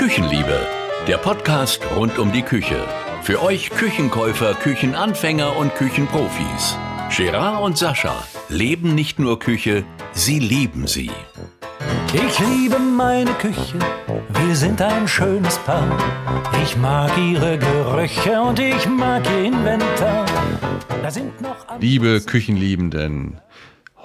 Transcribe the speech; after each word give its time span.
Küchenliebe, 0.00 0.66
der 1.06 1.18
Podcast 1.18 1.82
rund 1.94 2.18
um 2.18 2.32
die 2.32 2.40
Küche. 2.40 2.82
Für 3.22 3.42
euch 3.42 3.68
Küchenkäufer, 3.68 4.54
Küchenanfänger 4.54 5.54
und 5.58 5.74
Küchenprofis. 5.74 6.78
Gerard 7.14 7.62
und 7.62 7.76
Sascha 7.76 8.14
leben 8.48 8.94
nicht 8.94 9.18
nur 9.18 9.38
Küche, 9.38 9.84
sie 10.12 10.38
lieben 10.38 10.86
sie. 10.86 11.10
Ich 12.14 12.38
liebe 12.38 12.78
meine 12.78 13.30
Küche, 13.32 13.78
wir 14.42 14.56
sind 14.56 14.80
ein 14.80 15.06
schönes 15.06 15.58
Paar. 15.58 15.94
Ich 16.64 16.78
mag 16.78 17.10
ihre 17.18 17.58
Gerüche 17.58 18.40
und 18.40 18.58
ich 18.58 18.88
mag 18.88 19.22
ihr 19.30 19.44
Inventar. 19.44 20.24
Da 21.02 21.10
sind 21.10 21.42
noch 21.42 21.78
Liebe 21.78 22.22
Küchenliebenden, 22.22 23.38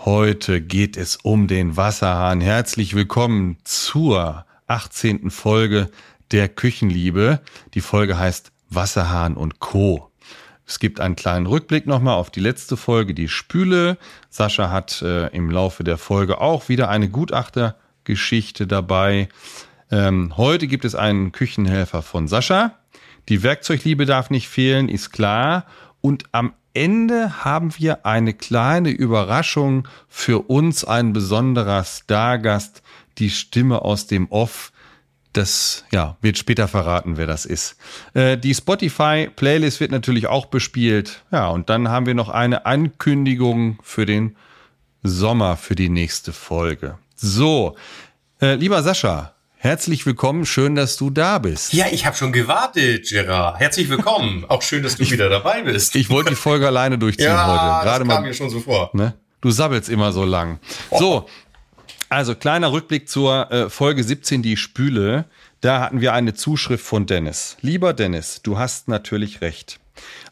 heute 0.04 0.59
geht 0.59 0.98
es 0.98 1.16
um 1.16 1.48
den 1.48 1.77
Wasserhahn. 1.77 2.41
Herzlich 2.41 2.96
willkommen 2.96 3.59
zur 3.64 4.46
18. 4.68 5.29
Folge 5.29 5.89
der 6.31 6.50
Küchenliebe. 6.50 7.41
Die 7.73 7.81
Folge 7.81 8.17
heißt 8.17 8.52
Wasserhahn 8.70 9.35
und 9.38 9.59
Co. 9.59 10.12
Es 10.67 10.80
gibt 10.80 10.99
einen 10.99 11.16
kleinen 11.16 11.45
Rückblick 11.45 11.85
nochmal 11.85 12.16
auf 12.16 12.31
die 12.31 12.40
letzte 12.40 12.76
Folge, 12.76 13.13
die 13.13 13.27
Spüle. 13.27 13.98
Sascha 14.30 14.71
hat 14.71 15.02
äh, 15.02 15.27
im 15.27 15.52
Laufe 15.52 15.84
der 15.84 15.98
Folge 15.98 16.41
auch 16.41 16.70
wieder 16.70 16.90
eine 16.90 17.09
Gutachtergeschichte 17.09 18.66
dabei. 18.66 19.30
Ähm, 19.91 20.35
heute 20.38 20.68
gibt 20.68 20.84
es 20.84 20.95
einen 20.95 21.32
Küchenhelfer 21.32 22.02
von 22.02 22.27
Sascha. 22.27 22.79
Die 23.29 23.43
Werkzeugliebe 23.43 24.05
darf 24.05 24.32
nicht 24.32 24.49
fehlen, 24.49 24.90
ist 24.90 25.12
klar. 25.12 25.66
Und 26.02 26.23
am 26.32 26.54
Ende 26.73 27.45
haben 27.45 27.77
wir 27.77 28.05
eine 28.05 28.34
kleine 28.34 28.90
Überraschung 28.90 29.88
für 30.07 30.49
uns, 30.49 30.84
ein 30.84 31.13
besonderer 31.13 31.84
Stargast, 31.84 32.82
die 33.18 33.30
Stimme 33.30 33.82
aus 33.82 34.08
dem 34.08 34.28
Off. 34.32 34.72
Das 35.34 35.84
ja, 35.92 36.16
wird 36.22 36.38
später 36.38 36.68
verraten, 36.68 37.18
wer 37.18 37.28
das 37.28 37.46
ist. 37.46 37.76
Äh, 38.14 38.38
die 38.38 38.55
Spotify-Playlist 38.55 39.82
wird 39.82 39.91
natürlich 39.91 40.27
auch 40.27 40.46
bespielt. 40.46 41.24
Ja, 41.32 41.49
und 41.49 41.70
dann 41.70 41.90
haben 41.90 42.05
wir 42.05 42.13
noch 42.13 42.30
eine 42.30 42.66
Ankündigung 42.66 43.80
für 43.84 44.05
den 44.05 44.38
Sommer, 45.04 45.57
für 45.57 45.76
die 45.76 45.90
nächste 45.90 46.32
Folge. 46.32 46.98
So, 47.16 47.76
äh, 48.41 48.55
lieber 48.55 48.82
Sascha, 48.82 49.35
Herzlich 49.66 50.05
willkommen, 50.05 50.46
schön, 50.46 50.76
dass 50.76 50.96
du 50.96 51.10
da 51.10 51.40
bist. 51.40 51.74
Ja, 51.74 51.88
ich 51.90 52.05
habe 52.05 52.16
schon 52.16 52.32
gewartet, 52.32 53.10
Gerard. 53.10 53.60
Herzlich 53.60 53.90
willkommen. 53.90 54.46
Auch 54.48 54.62
schön, 54.62 54.84
dass 54.84 54.98
du 54.98 55.10
wieder 55.10 55.27
dabei 55.27 55.63
bist. 55.63 55.96
Ich 55.96 56.12
wollte 56.12 56.29
die 56.29 56.35
Folge 56.35 56.68
alleine 56.68 57.00
durchziehen 57.00 57.26
ja, 57.29 57.48
heute. 57.48 57.84
Gerade 57.84 58.05
das 58.05 58.13
kam 58.13 58.22
mal, 58.22 58.27
mir 58.27 58.35
schon 58.35 58.52
so 58.52 58.60
vor. 58.60 58.91
Ne? 58.94 59.16
Du 59.41 59.50
sabbelst 59.50 59.90
immer 59.90 60.12
so 60.12 60.24
lang. 60.24 60.60
Oh. 60.91 61.00
So, 61.00 61.29
also 62.09 62.35
kleiner 62.35 62.71
Rückblick 62.71 63.09
zur 63.09 63.51
äh, 63.51 63.70
Folge 63.70 64.03
17, 64.03 64.41
die 64.41 64.57
Spüle. 64.57 65.25
Da 65.61 65.81
hatten 65.81 66.01
wir 66.01 66.13
eine 66.13 66.34
Zuschrift 66.34 66.85
von 66.85 67.06
Dennis. 67.06 67.57
Lieber 67.61 67.94
Dennis, 67.94 68.41
du 68.44 68.57
hast 68.57 68.88
natürlich 68.88 69.41
recht. 69.41 69.79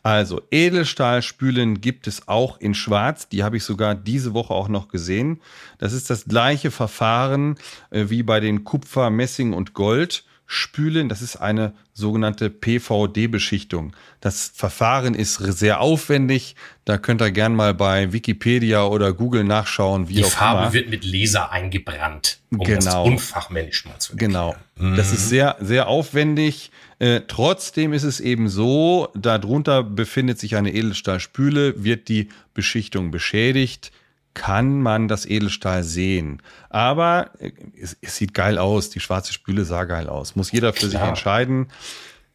Also 0.03 0.41
Edelstahlspülen 0.51 1.81
gibt 1.81 2.07
es 2.07 2.27
auch 2.27 2.59
in 2.59 2.73
Schwarz. 2.73 3.29
Die 3.29 3.44
habe 3.44 3.57
ich 3.57 3.63
sogar 3.63 3.95
diese 3.95 4.33
Woche 4.33 4.53
auch 4.53 4.67
noch 4.67 4.89
gesehen. 4.89 5.41
Das 5.77 5.94
ist 5.94 6.09
das 6.09 6.25
gleiche 6.25 6.71
Verfahren 6.71 7.55
äh, 7.89 8.05
wie 8.09 8.23
bei 8.23 8.39
den 8.39 8.63
Kupfer, 8.63 9.09
Messing 9.09 9.53
und 9.53 9.73
Gold. 9.73 10.25
Spülen. 10.54 11.09
Das 11.09 11.22
ist 11.22 11.38
eine 11.38 11.73
sogenannte 11.94 12.50
PVD-Beschichtung. 12.50 13.96
Das 14.22 14.52
Verfahren 14.54 15.16
ist 15.16 15.36
sehr 15.36 15.82
aufwendig. 15.82 16.56
Da 16.86 16.98
könnt 16.98 17.22
ihr 17.22 17.32
gern 17.32 17.56
mal 17.56 17.73
bei 17.73 18.14
Wikipedia 18.14 18.86
oder 18.86 19.14
Google 19.14 19.44
nachschauen, 19.44 20.09
wie 20.09 20.16
Die 20.16 20.24
Farbe 20.24 20.64
immer. 20.64 20.74
wird 20.74 20.90
mit 20.90 21.06
Laser 21.06 21.52
eingebrannt, 21.52 22.40
um 22.52 22.59
genau. 22.59 22.80
das 22.80 22.96
unfachmännisch 22.96 23.86
mal 23.86 23.98
zu 24.00 24.14
erklären. 24.14 24.31
Genau. 24.31 24.56
Mhm. 24.78 24.96
Das 24.96 25.12
ist 25.12 25.30
sehr, 25.30 25.58
sehr 25.59 25.88
aufwendig. 25.88 26.72
Äh, 27.00 27.22
trotzdem 27.28 27.92
ist 27.94 28.04
es 28.04 28.20
eben 28.20 28.48
so, 28.48 29.09
darunter 29.16 29.84
befindet 29.84 30.40
sich 30.40 30.56
eine 30.56 30.74
Edelstahlspüle, 30.74 31.84
wird 31.84 32.08
die 32.08 32.30
Beschichtung 32.54 33.12
beschädigt 33.12 33.92
kann 34.33 34.81
man 34.81 35.07
das 35.07 35.25
Edelstahl 35.25 35.83
sehen. 35.83 36.41
Aber 36.69 37.31
äh, 37.39 37.51
es, 37.79 37.97
es, 38.01 38.17
sieht 38.17 38.33
geil 38.33 38.57
aus. 38.57 38.89
Die 38.89 38.99
schwarze 38.99 39.33
Spüle 39.33 39.66
sah 39.66 39.85
geil 39.85 40.07
aus. 40.07 40.35
Muss 40.35 40.51
jeder 40.51 40.73
für 40.73 40.88
Klar. 40.88 40.91
sich 40.91 41.01
entscheiden. 41.01 41.67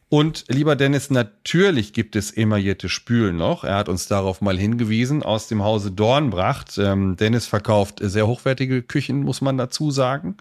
Und 0.09 0.45
lieber 0.47 0.75
Dennis, 0.75 1.11
natürlich 1.11 1.93
gibt 1.93 2.15
es 2.15 2.31
emaillierte 2.31 2.89
Spülen 2.89 3.37
noch. 3.37 3.63
Er 3.63 3.75
hat 3.75 3.89
uns 3.89 4.07
darauf 4.07 4.41
mal 4.41 4.57
hingewiesen 4.57 5.21
aus 5.21 5.47
dem 5.47 5.63
Hause 5.63 5.91
Dornbracht. 5.91 6.79
Ähm, 6.79 7.15
Dennis 7.15 7.45
verkauft 7.45 7.99
sehr 8.01 8.25
hochwertige 8.25 8.81
Küchen, 8.81 9.21
muss 9.21 9.41
man 9.41 9.57
dazu 9.57 9.91
sagen. 9.91 10.37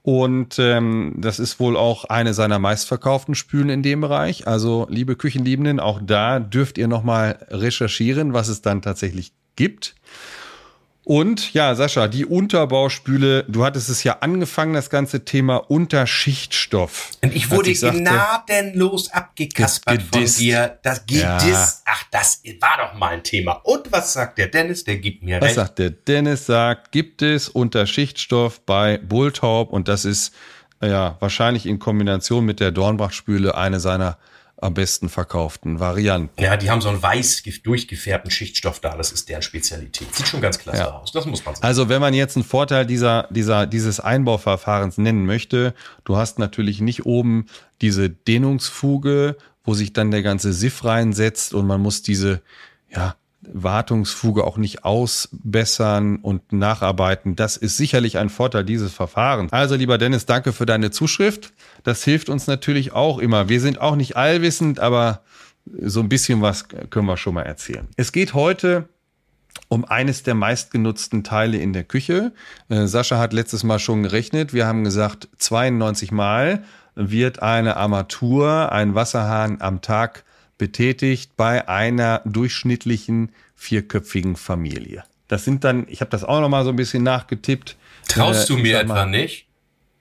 Und 0.00 0.58
ähm, 0.58 1.14
das 1.16 1.38
ist 1.38 1.60
wohl 1.60 1.76
auch 1.76 2.04
eine 2.04 2.34
seiner 2.34 2.58
meistverkauften 2.58 3.34
Spülen 3.34 3.70
in 3.70 3.82
dem 3.82 4.02
Bereich. 4.02 4.46
Also, 4.46 4.86
liebe 4.90 5.16
Küchenliebenden, 5.16 5.80
auch 5.80 6.00
da 6.02 6.40
dürft 6.40 6.76
ihr 6.76 6.88
nochmal 6.88 7.46
recherchieren, 7.50 8.34
was 8.34 8.48
es 8.48 8.60
dann 8.60 8.82
tatsächlich 8.82 9.32
gibt. 9.56 9.94
Und 11.04 11.52
ja, 11.52 11.74
Sascha, 11.74 12.08
die 12.08 12.24
Unterbauspüle, 12.24 13.44
du 13.46 13.64
hattest 13.64 13.90
es 13.90 14.04
ja 14.04 14.18
angefangen, 14.20 14.72
das 14.72 14.88
ganze 14.88 15.26
Thema 15.26 15.56
Unterschichtstoff. 15.56 17.10
Und 17.22 17.36
ich 17.36 17.50
wurde 17.50 17.70
ich 17.70 17.80
sagte, 17.80 18.00
gnadenlos 18.00 19.12
abgekaspert 19.12 20.02
von 20.02 20.24
dir. 20.24 20.78
Das 20.82 21.04
geht 21.04 21.20
ja. 21.20 21.38
Ach, 21.84 22.04
das 22.10 22.42
war 22.60 22.78
doch 22.78 22.98
mal 22.98 23.08
ein 23.08 23.22
Thema. 23.22 23.60
Und 23.64 23.92
was 23.92 24.14
sagt 24.14 24.38
der 24.38 24.46
Dennis? 24.46 24.84
Der 24.84 24.96
gibt 24.96 25.22
mir 25.22 25.36
was 25.36 25.48
recht. 25.48 25.56
Was 25.58 25.66
sagt 25.66 25.78
der 25.78 25.90
Dennis? 25.90 26.46
Sagt, 26.46 26.90
gibt 26.90 27.20
es 27.20 27.50
Unterschichtstoff 27.50 28.60
bei 28.64 28.96
Bulltaub 28.96 29.72
und 29.72 29.88
das 29.88 30.06
ist 30.06 30.32
ja 30.82 31.16
wahrscheinlich 31.20 31.66
in 31.66 31.78
Kombination 31.78 32.46
mit 32.46 32.60
der 32.60 32.70
Dornbachspüle 32.70 33.54
eine 33.54 33.78
seiner 33.78 34.16
am 34.64 34.72
besten 34.72 35.10
verkauften 35.10 35.78
Varianten. 35.78 36.40
Ja, 36.40 36.56
die 36.56 36.70
haben 36.70 36.80
so 36.80 36.88
einen 36.88 37.02
weiß 37.02 37.42
durchgefärbten 37.62 38.30
Schichtstoff 38.30 38.80
da. 38.80 38.96
Das 38.96 39.12
ist 39.12 39.28
deren 39.28 39.42
Spezialität. 39.42 40.14
Sieht 40.14 40.26
schon 40.26 40.40
ganz 40.40 40.58
klasse 40.58 40.78
ja. 40.78 40.90
aus. 40.92 41.12
Das 41.12 41.26
muss 41.26 41.44
man 41.44 41.54
sagen. 41.54 41.66
Also 41.66 41.90
wenn 41.90 42.00
man 42.00 42.14
jetzt 42.14 42.36
einen 42.36 42.44
Vorteil 42.44 42.86
dieser, 42.86 43.28
dieser, 43.30 43.66
dieses 43.66 44.00
Einbauverfahrens 44.00 44.96
nennen 44.96 45.26
möchte, 45.26 45.74
du 46.04 46.16
hast 46.16 46.38
natürlich 46.38 46.80
nicht 46.80 47.04
oben 47.04 47.46
diese 47.82 48.08
Dehnungsfuge, 48.08 49.36
wo 49.64 49.74
sich 49.74 49.92
dann 49.92 50.10
der 50.10 50.22
ganze 50.22 50.52
Siff 50.52 50.84
reinsetzt 50.84 51.52
und 51.52 51.66
man 51.66 51.80
muss 51.80 52.02
diese, 52.02 52.40
ja, 52.90 53.16
Wartungsfuge 53.52 54.44
auch 54.44 54.56
nicht 54.56 54.84
ausbessern 54.84 56.16
und 56.16 56.52
nacharbeiten. 56.52 57.36
Das 57.36 57.56
ist 57.56 57.76
sicherlich 57.76 58.18
ein 58.18 58.30
Vorteil 58.30 58.64
dieses 58.64 58.92
Verfahrens. 58.92 59.52
Also 59.52 59.74
lieber 59.74 59.98
Dennis, 59.98 60.26
danke 60.26 60.52
für 60.52 60.66
deine 60.66 60.90
Zuschrift. 60.90 61.52
Das 61.84 62.02
hilft 62.02 62.28
uns 62.28 62.46
natürlich 62.46 62.92
auch 62.92 63.18
immer. 63.18 63.48
Wir 63.48 63.60
sind 63.60 63.80
auch 63.80 63.94
nicht 63.94 64.16
allwissend, 64.16 64.80
aber 64.80 65.22
so 65.80 66.00
ein 66.00 66.08
bisschen 66.08 66.42
was 66.42 66.66
können 66.68 67.06
wir 67.06 67.16
schon 67.16 67.34
mal 67.34 67.42
erzählen. 67.42 67.88
Es 67.96 68.12
geht 68.12 68.34
heute 68.34 68.88
um 69.68 69.84
eines 69.84 70.22
der 70.22 70.34
meistgenutzten 70.34 71.24
Teile 71.24 71.58
in 71.58 71.72
der 71.72 71.84
Küche. 71.84 72.32
Äh, 72.68 72.86
Sascha 72.86 73.18
hat 73.18 73.32
letztes 73.32 73.64
Mal 73.64 73.78
schon 73.78 74.02
gerechnet. 74.02 74.52
Wir 74.52 74.66
haben 74.66 74.84
gesagt, 74.84 75.28
92 75.38 76.10
Mal 76.10 76.64
wird 76.94 77.40
eine 77.42 77.76
Armatur, 77.76 78.72
ein 78.72 78.94
Wasserhahn 78.94 79.60
am 79.60 79.80
Tag 79.80 80.24
betätigt 80.58 81.36
bei 81.36 81.68
einer 81.68 82.22
durchschnittlichen 82.24 83.30
vierköpfigen 83.54 84.36
Familie. 84.36 85.04
Das 85.28 85.44
sind 85.44 85.64
dann, 85.64 85.86
ich 85.88 86.00
habe 86.00 86.10
das 86.10 86.24
auch 86.24 86.40
noch 86.40 86.48
mal 86.48 86.64
so 86.64 86.70
ein 86.70 86.76
bisschen 86.76 87.02
nachgetippt. 87.02 87.76
Traust 88.08 88.44
äh, 88.50 88.54
du 88.54 88.58
mir 88.60 88.80
etwa 88.80 89.06
nicht? 89.06 89.46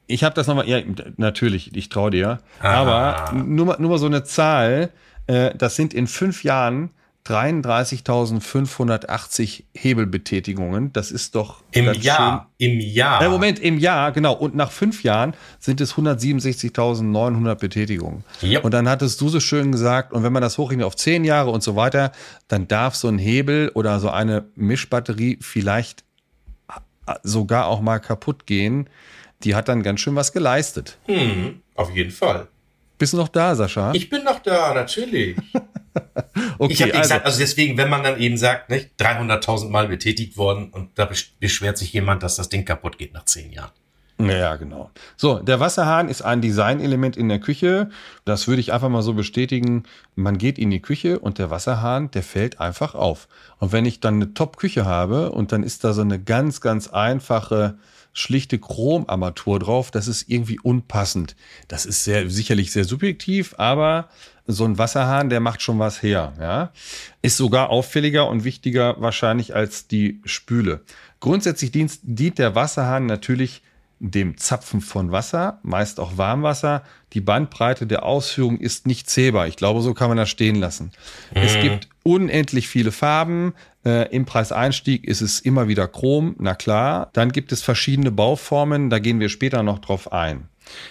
Ich 0.08 0.24
habe 0.24 0.36
das 0.36 0.48
noch 0.48 0.56
mal, 0.56 0.68
ja, 0.68 0.82
natürlich, 1.18 1.76
ich 1.76 1.90
traue 1.90 2.12
dir. 2.12 2.40
Aha. 2.60 2.74
Aber 2.74 3.34
nur 3.38 3.66
mal, 3.66 3.78
nur 3.80 3.90
mal 3.92 3.98
so 3.98 4.06
eine 4.06 4.24
Zahl, 4.24 4.92
äh, 5.28 5.56
das 5.56 5.76
sind 5.76 5.94
in 5.94 6.08
fünf 6.08 6.44
Jahren 6.44 6.92
33.580 7.26 9.64
Hebelbetätigungen. 9.74 10.92
Das 10.92 11.12
ist 11.12 11.36
doch 11.36 11.64
im 11.72 11.94
Jahr. 11.94 12.50
Schön. 12.60 12.72
Im 12.72 12.82
Jahr. 12.82 13.22
Äh, 13.22 13.30
Moment, 13.30 13.60
im 13.60 13.78
Jahr, 13.78 14.12
genau. 14.12 14.34
Und 14.34 14.56
nach 14.56 14.72
fünf 14.72 15.04
Jahren 15.04 15.34
sind 15.60 15.80
es 15.80 15.94
167.900 15.94 17.56
Betätigungen. 17.56 18.26
Yep. 18.42 18.66
Und 18.66 18.74
dann 18.74 18.90
hattest 18.90 19.22
du 19.22 19.30
so 19.30 19.40
schön 19.40 19.72
gesagt, 19.72 20.12
und 20.12 20.24
wenn 20.24 20.34
man 20.34 20.42
das 20.42 20.58
hochrechnet 20.58 20.86
auf 20.86 20.98
zehn 20.98 21.24
Jahre 21.24 21.52
und 21.52 21.64
so 21.64 21.78
weiter, 21.78 22.12
dann 22.50 22.68
darf 22.68 22.96
so 22.96 23.08
ein 23.08 23.20
Hebel 23.20 23.72
oder 23.74 24.02
so 24.02 24.10
eine 24.10 24.44
Mischbatterie 24.56 25.38
vielleicht 25.40 26.04
sogar 27.24 27.68
auch 27.68 27.82
mal 27.82 28.00
kaputt 28.00 28.46
gehen. 28.46 28.90
Die 29.44 29.56
hat 29.56 29.68
dann 29.68 29.84
ganz 29.84 30.00
schön 30.00 30.16
was 30.16 30.32
geleistet. 30.32 30.98
Hm, 31.06 31.62
auf 31.76 31.94
jeden 31.94 32.12
Fall. 32.12 32.48
Bist 32.98 33.14
du 33.14 33.18
noch 33.18 33.28
da, 33.28 33.56
Sascha? 33.56 33.92
Ich 33.94 34.10
bin 34.10 34.24
noch 34.24 34.40
da, 34.40 34.74
natürlich. 34.74 35.38
okay, 36.58 36.74
ich 36.74 36.82
habe 36.82 36.94
also, 36.94 37.02
gesagt, 37.02 37.26
also 37.26 37.40
deswegen, 37.40 37.78
wenn 37.78 37.90
man 37.90 38.04
dann 38.04 38.20
eben 38.20 38.38
sagt, 38.38 38.72
300.000 38.72 39.70
Mal 39.70 39.88
betätigt 39.88 40.38
worden 40.38 40.70
und 40.70 40.92
da 40.96 41.10
beschwert 41.40 41.78
sich 41.78 41.92
jemand, 41.94 42.24
dass 42.24 42.36
das 42.36 42.50
Ding 42.50 42.66
kaputt 42.66 42.98
geht 42.98 43.14
nach 43.14 43.26
zehn 43.26 43.52
Jahren. 43.52 43.72
Ja, 44.20 44.56
genau. 44.56 44.92
So, 45.18 45.40
der 45.40 45.60
Wasserhahn 45.60 46.08
ist 46.08 46.22
ein 46.22 46.40
Designelement 46.40 47.18
in 47.18 47.30
der 47.30 47.40
Küche. 47.40 47.90
Das 48.26 48.48
würde 48.48 48.62
ich 48.62 48.72
einfach 48.72 48.90
mal 48.90 49.02
so 49.02 49.14
bestätigen. 49.14 49.84
Man 50.16 50.38
geht 50.38 50.60
in 50.60 50.70
die 50.70 50.82
Küche 50.82 51.20
und 51.20 51.40
der 51.40 51.50
Wasserhahn, 51.50 52.12
der 52.12 52.24
fällt 52.24 52.60
einfach 52.60 52.96
auf. 52.96 53.28
Und 53.58 53.72
wenn 53.72 53.86
ich 53.86 54.00
dann 54.00 54.16
eine 54.16 54.34
Top-Küche 54.34 54.86
habe 54.86 55.32
und 55.32 55.52
dann 55.52 55.64
ist 55.64 55.84
da 55.84 55.94
so 55.94 56.02
eine 56.02 56.20
ganz, 56.20 56.62
ganz 56.62 56.88
einfache 56.88 57.76
schlichte 58.14 58.60
Chromarmatur 58.60 59.60
drauf. 59.60 59.92
Das 59.92 60.08
ist 60.08 60.30
irgendwie 60.30 60.60
unpassend. 60.60 61.36
Das 61.68 61.86
ist 61.86 62.04
sehr, 62.04 62.30
sicherlich 62.30 62.72
sehr 62.72 62.86
subjektiv, 62.86 63.56
aber 63.58 64.10
so 64.46 64.66
ein 64.66 64.78
Wasserhahn, 64.78 65.30
der 65.30 65.40
macht 65.40 65.62
schon 65.62 65.80
was 65.80 66.02
her. 66.04 66.34
Ja? 66.40 66.72
Ist 67.22 67.38
sogar 67.38 67.70
auffälliger 67.70 68.28
und 68.28 68.44
wichtiger 68.44 68.96
wahrscheinlich 69.00 69.56
als 69.56 69.88
die 69.88 70.22
Spüle. 70.26 70.82
Grundsätzlich 71.20 71.72
dient, 71.72 72.00
dient 72.04 72.38
der 72.38 72.56
Wasserhahn 72.56 73.06
natürlich 73.06 73.62
dem 74.12 74.38
Zapfen 74.38 74.82
von 74.82 75.12
Wasser, 75.12 75.60
meist 75.64 76.00
auch 76.00 76.18
Warmwasser. 76.18 76.84
Die 77.14 77.22
Bandbreite 77.22 77.88
der 77.88 78.04
Ausführung 78.04 78.60
ist 78.60 78.86
nicht 78.86 79.10
zählbar. 79.10 79.48
Ich 79.48 79.56
glaube, 79.56 79.82
so 79.82 79.94
kann 79.94 80.10
man 80.10 80.18
das 80.18 80.30
stehen 80.30 80.56
lassen. 80.56 80.92
Mhm. 81.34 81.42
Es 81.42 81.54
gibt 81.54 81.88
unendlich 82.04 82.68
viele 82.68 82.92
Farben. 82.92 83.54
Äh, 83.86 84.14
Im 84.14 84.26
Preiseinstieg 84.26 85.06
ist 85.06 85.22
es 85.22 85.40
immer 85.40 85.70
wieder 85.70 85.88
Chrom, 85.88 86.36
na 86.38 86.54
klar. 86.54 87.10
Dann 87.14 87.32
gibt 87.32 87.54
es 87.54 87.62
verschiedene 87.62 88.12
Bauformen, 88.12 88.90
da 88.90 89.00
gehen 89.00 89.22
wir 89.22 89.30
später 89.30 89.64
noch 89.64 89.80
drauf 89.80 90.12
ein. 90.12 90.50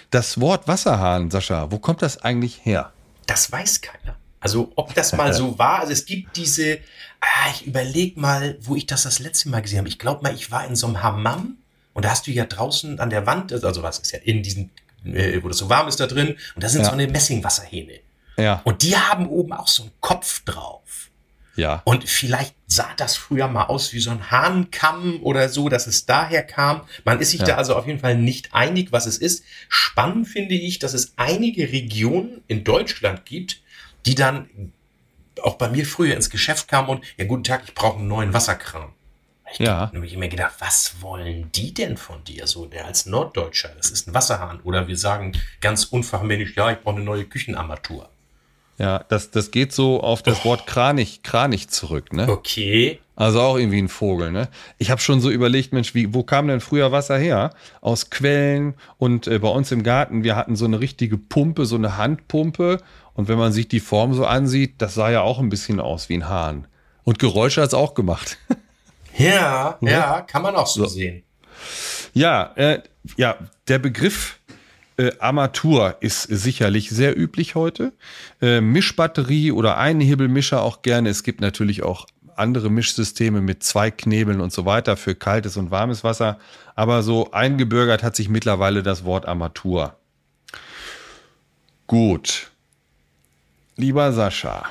Das 0.09 0.39
Wort 0.41 0.67
Wasserhahn, 0.67 1.29
Sascha, 1.29 1.71
wo 1.71 1.77
kommt 1.77 2.01
das 2.01 2.17
eigentlich 2.23 2.65
her? 2.65 2.93
Das 3.27 3.51
weiß 3.51 3.81
keiner. 3.81 4.15
Also 4.39 4.71
ob 4.75 4.93
das 4.95 5.13
mal 5.13 5.33
so 5.33 5.57
war, 5.59 5.81
also 5.81 5.93
es 5.93 6.05
gibt 6.05 6.35
diese, 6.35 6.79
ah, 7.21 7.51
ich 7.53 7.67
überlege 7.67 8.19
mal, 8.19 8.57
wo 8.61 8.75
ich 8.75 8.87
das 8.87 9.03
das 9.03 9.19
letzte 9.19 9.49
Mal 9.49 9.61
gesehen 9.61 9.77
habe. 9.79 9.87
Ich 9.87 9.99
glaube 9.99 10.23
mal, 10.23 10.33
ich 10.33 10.51
war 10.51 10.65
in 10.65 10.75
so 10.75 10.87
einem 10.87 11.03
Hammam 11.03 11.57
und 11.93 12.05
da 12.05 12.09
hast 12.09 12.27
du 12.27 12.31
ja 12.31 12.45
draußen 12.45 12.99
an 12.99 13.09
der 13.09 13.25
Wand, 13.25 13.53
also 13.53 13.83
was 13.83 13.99
ist 13.99 14.11
ja 14.11 14.19
in 14.19 14.43
diesem, 14.43 14.69
äh, 15.05 15.41
wo 15.41 15.47
das 15.47 15.57
so 15.57 15.69
warm 15.69 15.87
ist 15.87 15.99
da 15.99 16.07
drin, 16.07 16.35
und 16.55 16.63
da 16.63 16.69
sind 16.69 16.81
ja. 16.81 16.87
so 16.87 16.91
eine 16.91 17.07
Messingwasserhähne. 17.07 17.99
Ja. 18.37 18.61
Und 18.63 18.81
die 18.81 18.97
haben 18.97 19.27
oben 19.27 19.53
auch 19.53 19.67
so 19.67 19.83
einen 19.83 19.91
Kopf 19.99 20.43
drauf. 20.43 20.81
Ja. 21.55 21.83
Und 21.85 22.09
vielleicht 22.09 22.55
sah 22.65 22.89
das 22.97 23.15
früher 23.15 23.47
mal 23.47 23.65
aus 23.65 23.93
wie 23.93 23.99
so 23.99 24.09
ein 24.09 24.31
Hahnkamm 24.31 25.19
oder 25.21 25.49
so, 25.49 25.69
dass 25.69 25.85
es 25.85 26.07
daher 26.07 26.41
kam. 26.41 26.81
Man 27.05 27.19
ist 27.19 27.29
sich 27.29 27.41
ja. 27.41 27.47
da 27.47 27.55
also 27.57 27.75
auf 27.75 27.85
jeden 27.85 27.99
Fall 27.99 28.17
nicht 28.17 28.55
einig, 28.55 28.91
was 28.91 29.05
es 29.05 29.19
ist. 29.19 29.43
Spannend 29.69 30.27
finde 30.27 30.55
ich, 30.55 30.79
dass 30.79 30.93
es 30.93 31.13
einige 31.15 31.71
Regionen 31.71 32.41
in 32.47 32.63
Deutschland 32.63 33.25
gibt, 33.25 33.61
die 34.07 34.15
dann 34.15 34.73
auch 35.43 35.55
bei 35.55 35.69
mir 35.69 35.85
früher 35.85 36.15
ins 36.15 36.31
Geschäft 36.31 36.67
kamen 36.67 36.89
und, 36.89 37.05
ja, 37.17 37.25
guten 37.25 37.43
Tag, 37.43 37.63
ich 37.67 37.75
brauche 37.75 37.99
einen 37.99 38.07
neuen 38.07 38.33
Wasserkran. 38.33 38.91
Ich 39.53 39.59
ja. 39.59 39.91
habe 39.93 39.99
mir 39.99 40.29
gedacht, 40.29 40.55
was 40.59 40.95
wollen 41.01 41.51
die 41.53 41.73
denn 41.73 41.97
von 41.97 42.23
dir? 42.23 42.47
So, 42.47 42.65
der 42.65 42.85
als 42.85 43.05
Norddeutscher, 43.05 43.69
das 43.77 43.91
ist 43.91 44.07
ein 44.07 44.13
Wasserhahn. 44.13 44.59
Oder 44.63 44.87
wir 44.87 44.97
sagen 44.97 45.33
ganz 45.61 45.85
unfachmännisch, 45.85 46.55
ja, 46.55 46.71
ich 46.71 46.79
brauche 46.79 46.95
eine 46.95 47.05
neue 47.05 47.25
Küchenarmatur. 47.25 48.09
Ja, 48.79 48.99
das, 49.07 49.29
das 49.29 49.51
geht 49.51 49.71
so 49.71 50.01
auf 50.01 50.23
das 50.23 50.41
oh. 50.41 50.45
Wort 50.45 50.65
Kranich, 50.65 51.21
Kranich 51.21 51.69
zurück, 51.69 52.11
ne? 52.11 52.27
Okay. 52.27 52.99
Also 53.15 53.39
auch 53.41 53.57
irgendwie 53.57 53.77
ein 53.77 53.89
Vogel, 53.89 54.31
ne? 54.31 54.49
Ich 54.79 54.89
habe 54.89 54.99
schon 54.99 55.21
so 55.21 55.29
überlegt, 55.29 55.71
Mensch, 55.73 55.93
wie, 55.93 56.13
wo 56.15 56.23
kam 56.23 56.47
denn 56.47 56.59
früher 56.59 56.91
Wasser 56.91 57.17
her? 57.17 57.51
Aus 57.81 58.09
Quellen 58.09 58.73
und 58.97 59.27
äh, 59.27 59.37
bei 59.37 59.49
uns 59.49 59.71
im 59.71 59.83
Garten, 59.83 60.23
wir 60.23 60.35
hatten 60.35 60.55
so 60.55 60.65
eine 60.65 60.79
richtige 60.79 61.17
Pumpe, 61.17 61.67
so 61.67 61.75
eine 61.75 61.97
Handpumpe. 61.97 62.79
Und 63.13 63.27
wenn 63.27 63.37
man 63.37 63.51
sich 63.51 63.67
die 63.67 63.79
Form 63.79 64.15
so 64.15 64.25
ansieht, 64.25 64.81
das 64.81 64.95
sah 64.95 65.11
ja 65.11 65.21
auch 65.21 65.37
ein 65.37 65.49
bisschen 65.49 65.79
aus 65.79 66.09
wie 66.09 66.15
ein 66.15 66.27
Hahn. 66.27 66.65
Und 67.03 67.19
Geräusche 67.19 67.61
hat's 67.61 67.75
auch 67.75 67.93
gemacht. 67.93 68.39
Ja, 69.17 69.77
ja, 69.81 69.89
ja, 69.89 70.21
kann 70.21 70.41
man 70.41 70.55
auch 70.55 70.67
so, 70.67 70.83
so. 70.83 70.89
sehen. 70.89 71.23
Ja, 72.13 72.51
äh, 72.55 72.81
ja, 73.17 73.37
der 73.67 73.79
Begriff 73.79 74.39
äh, 74.97 75.11
Armatur 75.19 75.97
ist 76.01 76.23
sicherlich 76.23 76.89
sehr 76.89 77.17
üblich 77.17 77.55
heute. 77.55 77.93
Äh, 78.41 78.61
Mischbatterie 78.61 79.51
oder 79.51 79.77
Einhebelmischer 79.77 80.61
auch 80.61 80.81
gerne. 80.81 81.09
Es 81.09 81.23
gibt 81.23 81.41
natürlich 81.41 81.83
auch 81.83 82.05
andere 82.35 82.69
Mischsysteme 82.69 83.41
mit 83.41 83.63
zwei 83.63 83.91
Knebeln 83.91 84.41
und 84.41 84.51
so 84.51 84.65
weiter 84.65 84.97
für 84.97 85.15
kaltes 85.15 85.57
und 85.57 85.71
warmes 85.71 86.03
Wasser. 86.03 86.37
Aber 86.75 87.03
so 87.03 87.31
eingebürgert 87.31 88.03
hat 88.03 88.15
sich 88.15 88.29
mittlerweile 88.29 88.83
das 88.83 89.05
Wort 89.05 89.27
Armatur. 89.27 89.95
Gut. 91.87 92.51
Lieber 93.75 94.11
Sascha. 94.13 94.65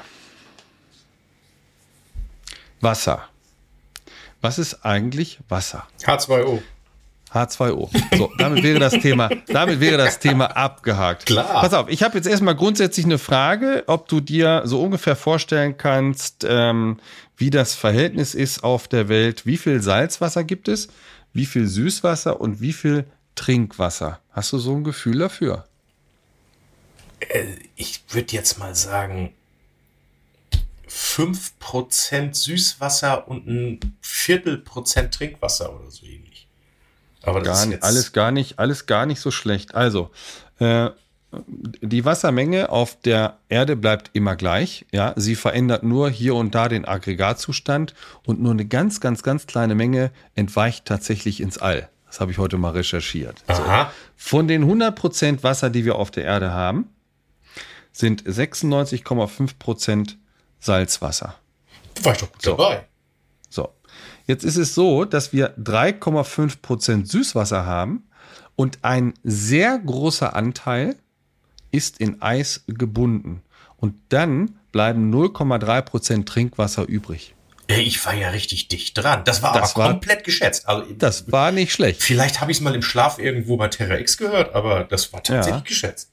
Wasser. 2.80 3.28
Was 4.42 4.58
ist 4.58 4.84
eigentlich 4.84 5.38
Wasser? 5.48 5.86
H2O. 6.02 6.60
H2O. 7.32 7.88
So, 8.18 8.30
damit 8.38 8.62
wäre 8.62 8.78
das 8.78 8.92
Thema, 8.92 9.30
damit 9.46 9.80
wäre 9.80 9.96
das 9.96 10.18
Thema 10.18 10.46
abgehakt. 10.56 11.26
Klar. 11.26 11.60
Pass 11.62 11.72
auf, 11.72 11.88
ich 11.88 12.02
habe 12.02 12.16
jetzt 12.16 12.26
erstmal 12.26 12.56
grundsätzlich 12.56 13.06
eine 13.06 13.18
Frage, 13.18 13.84
ob 13.86 14.08
du 14.08 14.20
dir 14.20 14.62
so 14.64 14.82
ungefähr 14.82 15.16
vorstellen 15.16 15.78
kannst, 15.78 16.44
ähm, 16.46 16.98
wie 17.36 17.50
das 17.50 17.74
Verhältnis 17.74 18.34
ist 18.34 18.62
auf 18.64 18.88
der 18.88 19.08
Welt. 19.08 19.46
Wie 19.46 19.56
viel 19.56 19.80
Salzwasser 19.80 20.44
gibt 20.44 20.68
es? 20.68 20.88
Wie 21.32 21.46
viel 21.46 21.66
Süßwasser 21.66 22.40
und 22.40 22.60
wie 22.60 22.74
viel 22.74 23.06
Trinkwasser? 23.36 24.20
Hast 24.32 24.52
du 24.52 24.58
so 24.58 24.74
ein 24.74 24.84
Gefühl 24.84 25.18
dafür? 25.18 25.64
Äh, 27.20 27.44
ich 27.76 28.02
würde 28.10 28.34
jetzt 28.34 28.58
mal 28.58 28.74
sagen, 28.74 29.32
5% 30.92 32.34
Süßwasser 32.34 33.26
und 33.28 33.46
ein 33.46 33.80
Viertelprozent 34.00 35.14
Trinkwasser 35.14 35.74
oder 35.74 35.90
so 35.90 36.04
ähnlich. 36.04 36.48
Aber 37.22 37.40
das 37.40 37.58
gar, 37.58 37.64
ist 37.64 37.72
jetzt 37.72 37.84
alles 37.84 38.12
gar 38.12 38.30
nicht, 38.30 38.58
alles 38.58 38.86
gar 38.86 39.06
nicht 39.06 39.20
so 39.20 39.30
schlecht. 39.30 39.74
Also, 39.74 40.10
äh, 40.58 40.90
die 41.80 42.04
Wassermenge 42.04 42.68
auf 42.68 43.00
der 43.00 43.38
Erde 43.48 43.74
bleibt 43.74 44.10
immer 44.12 44.36
gleich. 44.36 44.84
Ja, 44.92 45.14
sie 45.16 45.34
verändert 45.34 45.82
nur 45.82 46.10
hier 46.10 46.34
und 46.34 46.54
da 46.54 46.68
den 46.68 46.84
Aggregatzustand 46.84 47.94
und 48.26 48.42
nur 48.42 48.52
eine 48.52 48.66
ganz, 48.66 49.00
ganz, 49.00 49.22
ganz 49.22 49.46
kleine 49.46 49.74
Menge 49.74 50.10
entweicht 50.34 50.84
tatsächlich 50.84 51.40
ins 51.40 51.56
All. 51.56 51.88
Das 52.06 52.20
habe 52.20 52.32
ich 52.32 52.38
heute 52.38 52.58
mal 52.58 52.72
recherchiert. 52.72 53.42
So. 53.48 53.62
Von 54.16 54.46
den 54.46 54.70
100% 54.70 55.42
Wasser, 55.42 55.70
die 55.70 55.86
wir 55.86 55.96
auf 55.96 56.10
der 56.10 56.24
Erde 56.24 56.52
haben, 56.52 56.90
sind 57.92 58.22
96,5% 58.24 60.16
Salzwasser. 60.62 61.34
War 62.02 62.12
ich 62.12 62.18
doch 62.18 62.32
gut 62.32 62.42
so. 62.42 62.56
dabei. 62.56 62.86
So. 63.50 63.68
Jetzt 64.26 64.44
ist 64.44 64.56
es 64.56 64.74
so, 64.74 65.04
dass 65.04 65.32
wir 65.32 65.56
3,5 65.58 66.62
Prozent 66.62 67.08
Süßwasser 67.08 67.66
haben 67.66 68.04
und 68.56 68.78
ein 68.82 69.14
sehr 69.24 69.78
großer 69.78 70.34
Anteil 70.34 70.96
ist 71.72 71.98
in 71.98 72.22
Eis 72.22 72.64
gebunden. 72.68 73.42
Und 73.76 73.94
dann 74.10 74.58
bleiben 74.70 75.12
0,3 75.12 75.82
Prozent 75.82 76.28
Trinkwasser 76.28 76.88
übrig. 76.88 77.34
Ich 77.66 78.04
war 78.04 78.14
ja 78.14 78.28
richtig 78.28 78.68
dicht 78.68 78.96
dran. 78.98 79.24
Das 79.24 79.42
war 79.42 79.52
das 79.54 79.74
aber 79.74 79.84
war, 79.84 79.90
komplett 79.92 80.24
geschätzt. 80.24 80.68
Also, 80.68 80.92
das 80.92 81.32
war 81.32 81.52
nicht 81.52 81.72
schlecht. 81.72 82.02
Vielleicht 82.02 82.40
habe 82.40 82.52
ich 82.52 82.58
es 82.58 82.60
mal 82.60 82.74
im 82.74 82.82
Schlaf 82.82 83.18
irgendwo 83.18 83.56
bei 83.56 83.68
Terra 83.68 83.98
X 83.98 84.16
gehört, 84.16 84.54
aber 84.54 84.84
das 84.84 85.12
war 85.12 85.22
tatsächlich 85.22 85.62
ja, 85.62 85.68
geschätzt. 85.68 86.10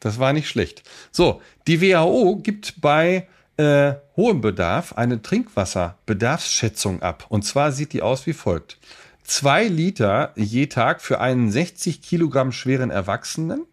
Das 0.00 0.18
war 0.18 0.32
nicht 0.32 0.48
schlecht. 0.48 0.82
So, 1.10 1.42
die 1.66 1.80
WHO 1.80 2.36
gibt 2.36 2.80
bei 2.80 3.28
äh, 3.56 3.94
hohem 4.16 4.40
Bedarf 4.40 4.94
eine 4.94 5.22
Trinkwasserbedarfsschätzung 5.22 7.02
ab. 7.02 7.26
Und 7.28 7.44
zwar 7.44 7.72
sieht 7.72 7.92
die 7.92 8.02
aus 8.02 8.26
wie 8.26 8.32
folgt. 8.32 8.78
Zwei 9.24 9.68
Liter 9.68 10.32
je 10.36 10.66
Tag 10.66 11.00
für 11.00 11.20
einen 11.20 11.50
60 11.50 12.02
Kilogramm 12.02 12.52
schweren 12.52 12.90
Erwachsenen 12.90 13.66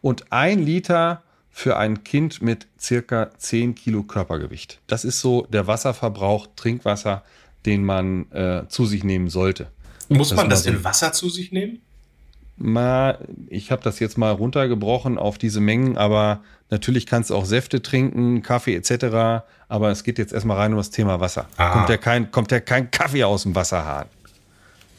und 0.00 0.32
ein 0.32 0.60
Liter 0.60 1.22
für 1.50 1.76
ein 1.76 2.04
Kind 2.04 2.40
mit 2.40 2.68
circa 2.80 3.30
10 3.36 3.74
Kilo 3.74 4.04
Körpergewicht. 4.04 4.80
Das 4.86 5.04
ist 5.04 5.20
so 5.20 5.42
der 5.50 5.66
Wasserverbrauch, 5.66 6.46
Trinkwasser, 6.54 7.24
den 7.66 7.84
man 7.84 8.30
äh, 8.30 8.68
zu 8.68 8.86
sich 8.86 9.02
nehmen 9.02 9.28
sollte. 9.28 9.66
Muss 10.08 10.32
man 10.34 10.48
das, 10.48 10.62
das 10.62 10.72
in 10.72 10.84
Wasser 10.84 11.12
zu 11.12 11.28
sich 11.28 11.50
nehmen? 11.50 11.82
Mal, 12.58 13.18
ich 13.48 13.70
habe 13.70 13.82
das 13.82 14.00
jetzt 14.00 14.18
mal 14.18 14.32
runtergebrochen 14.32 15.18
auf 15.18 15.38
diese 15.38 15.60
Mengen, 15.60 15.96
aber 15.96 16.40
Natürlich 16.70 17.06
kannst 17.06 17.30
du 17.30 17.34
auch 17.34 17.46
Säfte 17.46 17.80
trinken, 17.80 18.42
Kaffee 18.42 18.74
etc. 18.74 19.44
Aber 19.68 19.90
es 19.90 20.04
geht 20.04 20.18
jetzt 20.18 20.32
erstmal 20.32 20.58
rein 20.58 20.72
um 20.72 20.78
das 20.78 20.90
Thema 20.90 21.20
Wasser. 21.20 21.46
Aha. 21.56 21.72
Kommt 21.72 21.88
ja 21.88 21.96
kein, 21.96 22.30
kommt 22.30 22.52
ja 22.52 22.60
kein 22.60 22.90
Kaffee 22.90 23.24
aus 23.24 23.44
dem 23.44 23.54
Wasserhahn. 23.54 24.06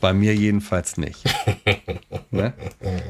Bei 0.01 0.13
mir 0.13 0.33
jedenfalls 0.33 0.97
nicht. 0.97 1.23
ne? 2.31 2.53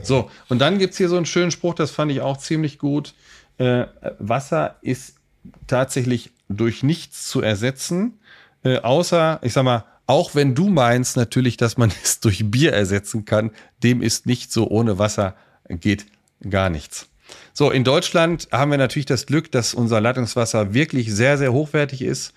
So, 0.04 0.30
und 0.50 0.60
dann 0.60 0.78
gibt 0.80 0.92
es 0.92 0.98
hier 0.98 1.08
so 1.08 1.18
einen 1.18 1.26
schönen 1.26 1.52
Spruch, 1.52 1.76
das 1.76 1.92
fand 1.92 2.12
ich 2.12 2.22
auch 2.22 2.38
ziemlich 2.38 2.80
gut. 2.80 3.14
Äh, 3.60 3.86
Wasser 4.18 4.76
ist 4.82 5.16
tatsächlich 5.68 6.32
durch 6.50 6.84
nichts 6.84 7.28
zu 7.28 7.42
ersetzen, 7.42 8.20
äh, 8.64 8.80
außer, 8.80 9.40
ich 9.44 9.54
sag 9.54 9.64
mal, 9.64 9.86
auch 10.10 10.34
wenn 10.34 10.56
du 10.56 10.70
meinst 10.70 11.18
natürlich, 11.18 11.56
dass 11.56 11.78
man 11.78 11.92
es 12.04 12.20
durch 12.20 12.50
Bier 12.50 12.74
ersetzen 12.74 13.26
kann, 13.26 13.52
dem 13.84 14.02
ist 14.02 14.26
nicht 14.26 14.52
so, 14.52 14.68
ohne 14.68 14.98
Wasser 14.98 15.36
geht 15.70 16.08
gar 16.50 16.72
nichts. 16.72 17.08
So, 17.54 17.70
in 17.70 17.84
Deutschland 17.84 18.48
haben 18.52 18.72
wir 18.72 18.80
natürlich 18.80 19.06
das 19.06 19.28
Glück, 19.28 19.52
dass 19.52 19.76
unser 19.76 20.02
Leitungswasser 20.02 20.74
wirklich 20.74 21.14
sehr, 21.14 21.38
sehr 21.38 21.54
hochwertig 21.54 22.02
ist. 22.02 22.34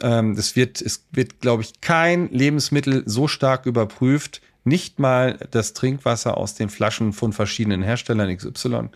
Ähm, 0.00 0.32
es 0.38 0.56
wird, 0.56 0.80
es 0.80 1.04
wird, 1.12 1.40
glaube 1.40 1.62
ich, 1.62 1.82
kein 1.82 2.30
Lebensmittel 2.30 3.02
so 3.04 3.28
stark 3.28 3.66
überprüft, 3.66 4.40
nicht 4.64 4.98
mal 4.98 5.38
das 5.50 5.74
Trinkwasser 5.74 6.38
aus 6.38 6.54
den 6.54 6.70
Flaschen 6.70 7.12
von 7.12 7.34
verschiedenen 7.34 7.82
Herstellern 7.82 8.34
XY, 8.34 8.88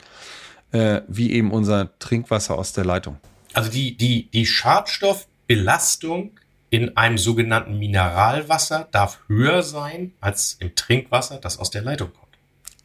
äh, 0.73 1.03
wie 1.07 1.33
eben 1.33 1.51
unser 1.51 1.99
Trinkwasser 1.99 2.57
aus 2.57 2.73
der 2.73 2.87
Leitung. 2.87 3.19
Also 3.53 3.71
die, 3.71 3.95
die, 3.95 4.31
die 4.31 4.47
Schadstoffbelastung 4.47 6.31
in 6.71 6.97
einem 6.97 7.19
sogenannten 7.19 7.79
Mineralwasser 7.79 8.89
darf 8.91 9.21
höher 9.29 9.63
sein 9.63 10.13
als 10.21 10.57
im 10.59 10.75
Trinkwasser, 10.75 11.39
das 11.39 11.59
aus 11.59 11.71
der 11.71 11.83
Leitung 11.83 12.13
kommt. 12.13 12.27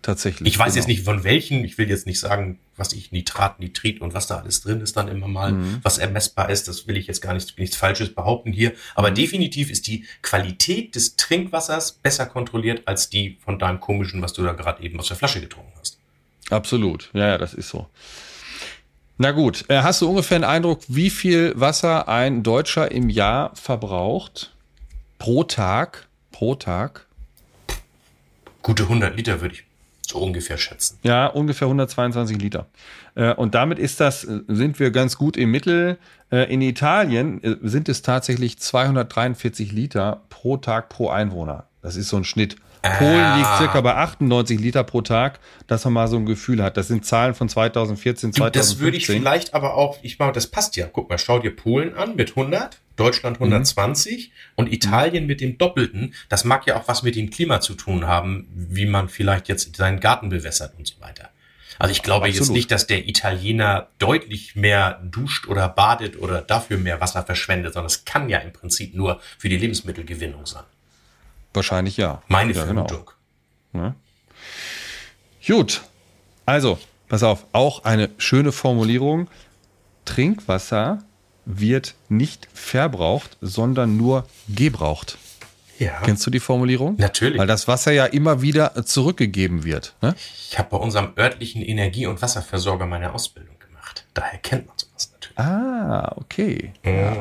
Tatsächlich. 0.01 0.49
Ich 0.49 0.57
weiß 0.57 0.73
genau. 0.73 0.77
jetzt 0.77 0.87
nicht 0.87 1.03
von 1.03 1.23
welchen, 1.23 1.63
ich 1.63 1.77
will 1.77 1.87
jetzt 1.87 2.07
nicht 2.07 2.19
sagen, 2.19 2.59
was 2.75 2.91
ich 2.93 3.11
Nitrat, 3.11 3.59
Nitrit 3.59 4.01
und 4.01 4.15
was 4.15 4.25
da 4.25 4.39
alles 4.39 4.61
drin 4.61 4.81
ist, 4.81 4.97
dann 4.97 5.07
immer 5.07 5.27
mal, 5.27 5.51
mhm. 5.51 5.79
was 5.83 5.99
ermessbar 5.99 6.49
ist. 6.49 6.67
Das 6.67 6.87
will 6.87 6.97
ich 6.97 7.05
jetzt 7.05 7.21
gar 7.21 7.35
nicht, 7.35 7.59
nichts 7.59 7.75
Falsches 7.75 8.13
behaupten 8.15 8.51
hier. 8.51 8.73
Aber 8.95 9.11
mhm. 9.11 9.15
definitiv 9.15 9.69
ist 9.69 9.85
die 9.85 10.05
Qualität 10.23 10.95
des 10.95 11.17
Trinkwassers 11.17 11.91
besser 11.91 12.25
kontrolliert 12.25 12.87
als 12.87 13.09
die 13.09 13.37
von 13.43 13.59
deinem 13.59 13.79
komischen, 13.79 14.23
was 14.23 14.33
du 14.33 14.41
da 14.41 14.53
gerade 14.53 14.81
eben 14.83 14.99
aus 14.99 15.07
der 15.07 15.17
Flasche 15.17 15.39
getrunken 15.39 15.73
hast. 15.79 15.99
Absolut. 16.49 17.11
Ja, 17.13 17.27
ja, 17.27 17.37
das 17.37 17.53
ist 17.53 17.69
so. 17.69 17.87
Na 19.21 19.33
gut, 19.33 19.65
äh, 19.67 19.83
hast 19.83 20.01
du 20.01 20.09
ungefähr 20.09 20.37
einen 20.37 20.45
Eindruck, 20.45 20.79
wie 20.87 21.11
viel 21.11 21.53
Wasser 21.55 22.07
ein 22.07 22.41
Deutscher 22.41 22.91
im 22.91 23.07
Jahr 23.07 23.55
verbraucht? 23.55 24.51
Pro 25.19 25.43
Tag? 25.43 26.07
Pro 26.31 26.55
Tag? 26.55 27.05
Gute 28.63 28.81
100 28.81 29.15
Liter 29.15 29.39
würde 29.41 29.53
ich 29.53 29.63
so 30.07 30.17
ungefähr 30.17 30.57
schätzen. 30.57 30.97
Ja, 31.03 31.27
ungefähr 31.27 31.67
122 31.67 32.41
Liter. 32.41 32.65
Äh, 33.13 33.35
und 33.35 33.53
damit 33.53 33.77
ist 33.77 33.99
das, 33.99 34.23
äh, 34.23 34.39
sind 34.47 34.79
wir 34.79 34.89
ganz 34.89 35.17
gut 35.17 35.37
im 35.37 35.51
Mittel. 35.51 35.99
In 36.31 36.61
Italien 36.61 37.41
sind 37.61 37.89
es 37.89 38.03
tatsächlich 38.03 38.57
243 38.57 39.73
Liter 39.73 40.21
pro 40.29 40.55
Tag 40.55 40.87
pro 40.87 41.09
Einwohner. 41.09 41.65
Das 41.81 41.97
ist 41.97 42.07
so 42.07 42.15
ein 42.15 42.23
Schnitt. 42.23 42.55
Polen 42.81 43.37
liegt 43.37 43.57
circa 43.57 43.81
bei 43.81 43.95
98 43.95 44.59
Liter 44.59 44.83
pro 44.83 45.01
Tag, 45.01 45.39
dass 45.67 45.83
man 45.85 45.93
mal 45.93 46.07
so 46.07 46.17
ein 46.17 46.25
Gefühl 46.25 46.63
hat. 46.63 46.77
Das 46.77 46.87
sind 46.87 47.05
Zahlen 47.05 47.35
von 47.35 47.47
2014, 47.47 48.33
2015. 48.33 48.59
Das 48.59 48.79
würde 48.79 48.97
ich 48.97 49.05
vielleicht 49.05 49.53
aber 49.53 49.75
auch, 49.75 49.99
ich 50.01 50.17
meine, 50.17 50.31
das 50.31 50.47
passt 50.47 50.75
ja. 50.77 50.87
Guck 50.91 51.09
mal, 51.09 51.17
schau 51.17 51.39
dir 51.39 51.55
Polen 51.55 51.95
an 51.95 52.15
mit 52.15 52.31
100, 52.31 52.79
Deutschland 52.95 53.37
120 53.37 54.29
mhm. 54.29 54.33
und 54.55 54.73
Italien 54.73 55.27
mit 55.27 55.41
dem 55.41 55.57
Doppelten. 55.57 56.15
Das 56.29 56.43
mag 56.43 56.65
ja 56.65 56.75
auch 56.75 56.87
was 56.87 57.03
mit 57.03 57.15
dem 57.15 57.29
Klima 57.29 57.61
zu 57.61 57.75
tun 57.75 58.07
haben, 58.07 58.47
wie 58.53 58.87
man 58.87 59.09
vielleicht 59.09 59.47
jetzt 59.47 59.75
seinen 59.75 59.99
Garten 59.99 60.29
bewässert 60.29 60.73
und 60.77 60.87
so 60.87 60.99
weiter. 61.01 61.29
Also 61.77 61.93
ich 61.93 62.03
glaube 62.03 62.27
Absolut. 62.27 62.47
jetzt 62.47 62.53
nicht, 62.53 62.71
dass 62.71 62.85
der 62.85 63.07
Italiener 63.07 63.87
deutlich 63.97 64.55
mehr 64.55 65.01
duscht 65.03 65.47
oder 65.47 65.67
badet 65.67 66.19
oder 66.19 66.41
dafür 66.41 66.77
mehr 66.77 67.01
Wasser 67.01 67.23
verschwendet, 67.23 67.73
sondern 67.73 67.87
es 67.87 68.05
kann 68.05 68.29
ja 68.29 68.39
im 68.39 68.53
Prinzip 68.53 68.93
nur 68.93 69.19
für 69.39 69.49
die 69.49 69.57
Lebensmittelgewinnung 69.57 70.45
sein. 70.45 70.63
Wahrscheinlich 71.53 71.97
ja. 71.97 72.21
Meine 72.27 72.53
ja, 72.53 72.65
genau. 72.65 72.87
Vermutung. 72.87 73.11
Genau. 73.73 73.85
Ja. 73.85 73.95
Gut. 75.47 75.81
Also, 76.45 76.79
pass 77.07 77.23
auf, 77.23 77.45
auch 77.51 77.83
eine 77.83 78.09
schöne 78.17 78.51
Formulierung. 78.51 79.27
Trinkwasser 80.05 81.03
wird 81.45 81.95
nicht 82.09 82.47
verbraucht, 82.53 83.37
sondern 83.41 83.97
nur 83.97 84.25
gebraucht. 84.47 85.17
Ja. 85.79 85.99
Kennst 86.03 86.25
du 86.27 86.29
die 86.29 86.39
Formulierung? 86.39 86.95
Natürlich. 86.97 87.39
Weil 87.39 87.47
das 87.47 87.67
Wasser 87.67 87.91
ja 87.91 88.05
immer 88.05 88.41
wieder 88.43 88.85
zurückgegeben 88.85 89.63
wird. 89.63 89.95
Ne? 90.01 90.13
Ich 90.17 90.59
habe 90.59 90.69
bei 90.69 90.77
unserem 90.77 91.13
örtlichen 91.17 91.63
Energie- 91.63 92.05
und 92.05 92.21
Wasserversorger 92.21 92.85
meine 92.85 93.13
Ausbildung 93.13 93.57
gemacht. 93.57 94.05
Daher 94.13 94.37
kennt 94.39 94.67
man 94.67 94.77
sowas 94.77 95.11
natürlich. 95.11 95.39
Ah, 95.39 96.13
okay. 96.17 96.73
Mm. 96.83 96.87
Ja. 96.87 97.15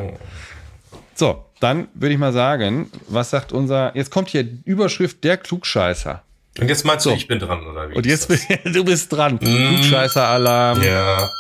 So, 1.14 1.44
dann 1.60 1.88
würde 1.94 2.14
ich 2.14 2.18
mal 2.18 2.32
sagen, 2.32 2.90
was 3.06 3.30
sagt 3.30 3.52
unser. 3.52 3.94
Jetzt 3.94 4.10
kommt 4.10 4.30
hier 4.30 4.46
Überschrift 4.64 5.22
der 5.24 5.36
Klugscheißer. 5.36 6.22
Und 6.58 6.68
jetzt 6.68 6.84
meinst 6.84 7.06
du, 7.06 7.10
ich 7.10 7.28
bin 7.28 7.38
dran, 7.38 7.64
oder 7.64 7.90
wie? 7.90 7.94
Und 7.94 8.06
jetzt 8.06 8.28
du 8.64 8.84
bist 8.84 9.12
dran. 9.12 9.34
Mm. 9.34 9.38
Klugscheißer-Alarm. 9.38 10.82
Ja. 10.82 11.30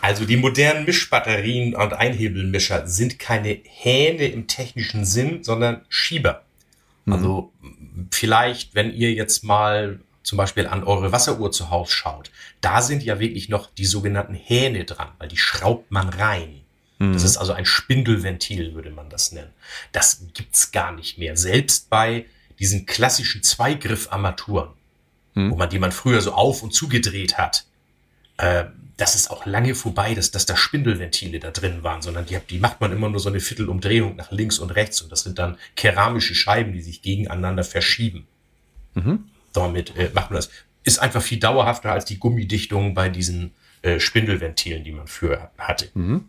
Also 0.00 0.24
die 0.24 0.36
modernen 0.36 0.84
Mischbatterien 0.84 1.74
und 1.74 1.92
Einhebelmischer 1.92 2.86
sind 2.86 3.18
keine 3.18 3.60
Hähne 3.64 4.26
im 4.26 4.46
technischen 4.46 5.04
Sinn, 5.04 5.44
sondern 5.44 5.82
Schieber. 5.88 6.42
Mhm. 7.04 7.12
Also 7.12 7.52
vielleicht, 8.10 8.74
wenn 8.74 8.92
ihr 8.92 9.12
jetzt 9.12 9.44
mal 9.44 10.00
zum 10.22 10.38
Beispiel 10.38 10.66
an 10.66 10.84
eure 10.84 11.12
Wasseruhr 11.12 11.52
zu 11.52 11.70
Hause 11.70 11.92
schaut, 11.92 12.30
da 12.60 12.82
sind 12.82 13.02
ja 13.02 13.20
wirklich 13.20 13.48
noch 13.48 13.70
die 13.70 13.84
sogenannten 13.84 14.34
Hähne 14.34 14.84
dran, 14.84 15.08
weil 15.18 15.28
die 15.28 15.36
schraubt 15.36 15.90
man 15.90 16.08
rein. 16.08 16.61
Das 17.12 17.22
mhm. 17.22 17.26
ist 17.26 17.36
also 17.36 17.52
ein 17.52 17.64
Spindelventil, 17.64 18.74
würde 18.74 18.90
man 18.90 19.10
das 19.10 19.32
nennen. 19.32 19.50
Das 19.90 20.22
gibt's 20.34 20.70
gar 20.70 20.92
nicht 20.92 21.18
mehr. 21.18 21.36
Selbst 21.36 21.90
bei 21.90 22.26
diesen 22.60 22.86
klassischen 22.86 23.42
Zweigriff-Armaturen, 23.42 24.70
mhm. 25.34 25.50
wo 25.50 25.56
man 25.56 25.68
die 25.68 25.80
man 25.80 25.90
früher 25.90 26.20
so 26.20 26.32
auf 26.32 26.62
und 26.62 26.72
zugedreht 26.72 27.38
hat, 27.38 27.64
äh, 28.36 28.64
das 28.98 29.16
ist 29.16 29.30
auch 29.30 29.46
lange 29.46 29.74
vorbei, 29.74 30.14
dass, 30.14 30.30
dass 30.30 30.46
da 30.46 30.56
Spindelventile 30.56 31.40
da 31.40 31.50
drin 31.50 31.82
waren, 31.82 32.02
sondern 32.02 32.24
die, 32.26 32.38
die 32.48 32.60
macht 32.60 32.80
man 32.80 32.92
immer 32.92 33.08
nur 33.08 33.18
so 33.18 33.30
eine 33.30 33.40
Viertelumdrehung 33.40 34.14
nach 34.14 34.30
links 34.30 34.60
und 34.60 34.70
rechts 34.70 35.02
und 35.02 35.10
das 35.10 35.22
sind 35.22 35.40
dann 35.40 35.56
keramische 35.74 36.36
Scheiben, 36.36 36.72
die 36.72 36.82
sich 36.82 37.02
gegeneinander 37.02 37.64
verschieben. 37.64 38.28
Mhm. 38.94 39.24
Damit 39.52 39.96
äh, 39.96 40.10
macht 40.14 40.30
man 40.30 40.36
das. 40.36 40.50
Ist 40.84 41.00
einfach 41.00 41.22
viel 41.22 41.40
dauerhafter 41.40 41.90
als 41.90 42.04
die 42.04 42.18
Gummidichtung 42.18 42.94
bei 42.94 43.08
diesen 43.08 43.54
äh, 43.82 43.98
Spindelventilen, 43.98 44.84
die 44.84 44.92
man 44.92 45.08
früher 45.08 45.50
hatte. 45.58 45.88
Mhm. 45.94 46.26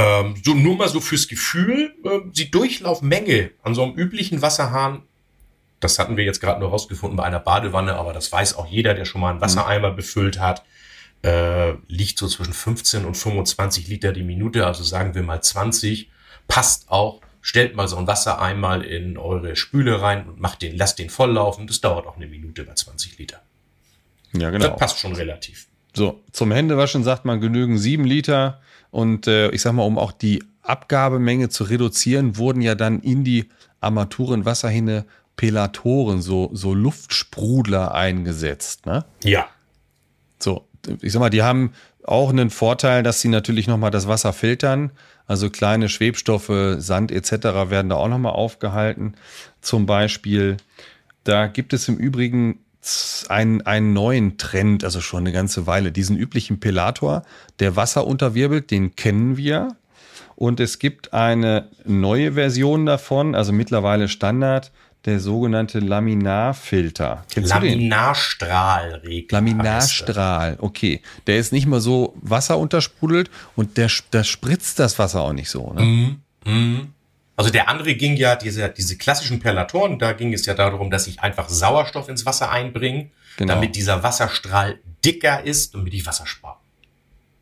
Ähm, 0.00 0.34
so 0.42 0.54
nur 0.54 0.76
mal 0.76 0.88
so 0.88 1.00
fürs 1.00 1.28
Gefühl, 1.28 1.94
äh, 2.04 2.20
die 2.32 2.50
Durchlaufmenge 2.50 3.50
an 3.62 3.74
so 3.74 3.82
einem 3.82 3.94
üblichen 3.94 4.40
Wasserhahn, 4.40 5.02
das 5.80 5.98
hatten 5.98 6.16
wir 6.16 6.24
jetzt 6.24 6.40
gerade 6.40 6.60
nur 6.60 6.70
rausgefunden 6.70 7.16
bei 7.16 7.24
einer 7.24 7.40
Badewanne, 7.40 7.96
aber 7.96 8.12
das 8.12 8.30
weiß 8.32 8.56
auch 8.56 8.66
jeder, 8.66 8.94
der 8.94 9.04
schon 9.04 9.20
mal 9.20 9.30
einen 9.30 9.40
Wassereimer 9.40 9.92
mhm. 9.92 9.96
befüllt 9.96 10.40
hat, 10.40 10.64
äh, 11.22 11.72
liegt 11.88 12.18
so 12.18 12.28
zwischen 12.28 12.54
15 12.54 13.04
und 13.04 13.14
25 13.14 13.88
Liter 13.88 14.12
die 14.12 14.22
Minute, 14.22 14.66
also 14.66 14.82
sagen 14.82 15.14
wir 15.14 15.22
mal 15.22 15.42
20, 15.42 16.10
passt 16.48 16.90
auch. 16.90 17.20
Stellt 17.42 17.74
mal 17.74 17.88
so 17.88 17.96
einen 17.96 18.06
Wassereimer 18.06 18.84
in 18.84 19.16
eure 19.16 19.56
Spüle 19.56 20.02
rein 20.02 20.28
und 20.28 20.40
macht 20.40 20.60
den, 20.60 20.76
lasst 20.76 20.98
den 20.98 21.08
volllaufen. 21.08 21.66
Das 21.66 21.80
dauert 21.80 22.06
auch 22.06 22.16
eine 22.16 22.26
Minute 22.26 22.64
bei 22.64 22.74
20 22.74 23.16
Liter. 23.16 23.40
Ja, 24.34 24.50
genau. 24.50 24.68
Das 24.68 24.76
passt 24.78 24.98
schon 24.98 25.14
relativ. 25.14 25.66
So, 25.94 26.22
zum 26.32 26.52
Händewaschen 26.52 27.02
sagt 27.02 27.24
man 27.24 27.40
genügen 27.40 27.78
sieben 27.78 28.04
Liter. 28.04 28.60
Und 28.90 29.26
äh, 29.26 29.50
ich 29.50 29.62
sag 29.62 29.72
mal, 29.72 29.82
um 29.82 29.98
auch 29.98 30.12
die 30.12 30.42
Abgabemenge 30.62 31.48
zu 31.48 31.64
reduzieren, 31.64 32.36
wurden 32.36 32.62
ja 32.62 32.74
dann 32.74 33.00
in 33.00 33.24
die 33.24 33.48
Armaturenwasserhähne 33.80 35.04
Pelatoren, 35.36 36.20
so, 36.20 36.50
so 36.52 36.74
Luftsprudler 36.74 37.94
eingesetzt. 37.94 38.86
Ne? 38.86 39.04
Ja. 39.24 39.46
So, 40.38 40.66
ich 41.00 41.12
sag 41.12 41.20
mal, 41.20 41.30
die 41.30 41.42
haben 41.42 41.72
auch 42.04 42.30
einen 42.30 42.50
Vorteil, 42.50 43.02
dass 43.02 43.20
sie 43.20 43.28
natürlich 43.28 43.66
nochmal 43.66 43.90
das 43.90 44.08
Wasser 44.08 44.32
filtern. 44.32 44.90
Also 45.26 45.48
kleine 45.48 45.88
Schwebstoffe, 45.88 46.76
Sand 46.78 47.12
etc. 47.12 47.32
werden 47.70 47.88
da 47.88 47.96
auch 47.96 48.08
nochmal 48.08 48.32
aufgehalten. 48.32 49.14
Zum 49.60 49.86
Beispiel, 49.86 50.56
da 51.24 51.46
gibt 51.46 51.72
es 51.72 51.88
im 51.88 51.96
Übrigen 51.96 52.58
einen, 53.28 53.62
einen 53.62 53.92
neuen 53.92 54.38
Trend, 54.38 54.84
also 54.84 55.00
schon 55.00 55.20
eine 55.20 55.32
ganze 55.32 55.66
Weile. 55.66 55.92
Diesen 55.92 56.16
üblichen 56.16 56.60
Pelator, 56.60 57.22
der 57.58 57.76
Wasser 57.76 58.06
unterwirbelt, 58.06 58.70
den 58.70 58.96
kennen 58.96 59.36
wir. 59.36 59.76
Und 60.36 60.58
es 60.60 60.78
gibt 60.78 61.12
eine 61.12 61.68
neue 61.84 62.32
Version 62.32 62.86
davon, 62.86 63.34
also 63.34 63.52
mittlerweile 63.52 64.08
Standard, 64.08 64.72
der 65.04 65.20
sogenannte 65.20 65.78
Laminarfilter. 65.80 67.24
Kennst 67.32 67.50
Laminarstrahlregler. 67.50 69.38
Laminarstrahl, 69.38 70.56
okay. 70.60 71.02
Der 71.26 71.38
ist 71.38 71.52
nicht 71.52 71.66
mal 71.66 71.80
so 71.80 72.14
wasseruntersprudelt 72.20 73.30
und 73.56 73.76
der, 73.76 73.90
der 74.12 74.24
spritzt 74.24 74.78
das 74.78 74.98
Wasser 74.98 75.22
auch 75.22 75.32
nicht 75.32 75.50
so. 75.50 75.72
Ne? 75.72 75.82
Mm, 75.82 76.50
mm. 76.50 76.94
Also 77.40 77.50
der 77.50 77.70
andere 77.70 77.94
ging 77.94 78.16
ja, 78.16 78.36
diese, 78.36 78.68
diese 78.68 78.98
klassischen 78.98 79.40
Perlatoren, 79.40 79.98
da 79.98 80.12
ging 80.12 80.34
es 80.34 80.44
ja 80.44 80.52
darum, 80.52 80.90
dass 80.90 81.06
ich 81.06 81.20
einfach 81.20 81.48
Sauerstoff 81.48 82.10
ins 82.10 82.26
Wasser 82.26 82.50
einbringe, 82.50 83.08
genau. 83.38 83.54
damit 83.54 83.76
dieser 83.76 84.02
Wasserstrahl 84.02 84.78
dicker 85.02 85.42
ist, 85.42 85.72
damit 85.72 85.94
ich 85.94 86.04
Wasser 86.04 86.26
spare. 86.26 86.58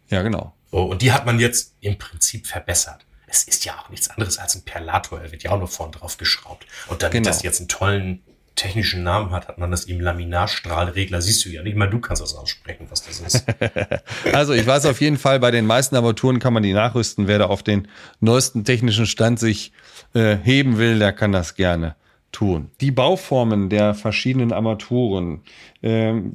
Ja, 0.08 0.22
genau. 0.22 0.54
Oh, 0.70 0.82
und 0.82 1.02
die 1.02 1.10
hat 1.10 1.26
man 1.26 1.40
jetzt 1.40 1.74
im 1.80 1.98
Prinzip 1.98 2.46
verbessert. 2.46 3.04
Es 3.26 3.42
ist 3.42 3.64
ja 3.64 3.76
auch 3.76 3.88
nichts 3.88 4.08
anderes 4.08 4.38
als 4.38 4.54
ein 4.54 4.62
Perlator. 4.62 5.20
Er 5.20 5.32
wird 5.32 5.42
ja 5.42 5.50
auch 5.50 5.58
nur 5.58 5.66
vorn 5.66 5.90
drauf 5.90 6.16
geschraubt. 6.16 6.64
Und 6.86 7.02
damit 7.02 7.14
genau. 7.14 7.28
das 7.28 7.42
jetzt 7.42 7.58
einen 7.58 7.68
tollen 7.68 8.22
technischen 8.58 9.02
Namen 9.02 9.30
hat, 9.30 9.48
hat 9.48 9.58
man 9.58 9.70
das 9.70 9.86
ihm 9.86 10.00
Laminarstrahlregler. 10.00 11.22
Siehst 11.22 11.44
du 11.44 11.48
ja 11.48 11.62
nicht 11.62 11.76
mal, 11.76 11.88
du 11.88 12.00
kannst 12.00 12.20
das 12.20 12.34
aussprechen, 12.34 12.86
was 12.90 13.02
das 13.02 13.20
ist. 13.20 13.44
also 14.32 14.52
ich 14.52 14.66
weiß 14.66 14.86
auf 14.86 15.00
jeden 15.00 15.16
Fall, 15.16 15.40
bei 15.40 15.50
den 15.50 15.64
meisten 15.64 15.96
Armaturen 15.96 16.40
kann 16.40 16.52
man 16.52 16.62
die 16.62 16.72
nachrüsten. 16.72 17.28
Wer 17.28 17.38
da 17.38 17.46
auf 17.46 17.62
den 17.62 17.88
neuesten 18.20 18.64
technischen 18.64 19.06
Stand 19.06 19.38
sich 19.38 19.72
äh, 20.14 20.36
heben 20.42 20.78
will, 20.78 20.98
der 20.98 21.12
kann 21.12 21.32
das 21.32 21.54
gerne 21.54 21.94
tun. 22.32 22.70
Die 22.80 22.90
Bauformen 22.90 23.70
der 23.70 23.94
verschiedenen 23.94 24.52
Armaturen. 24.52 25.42
Ähm, 25.82 26.32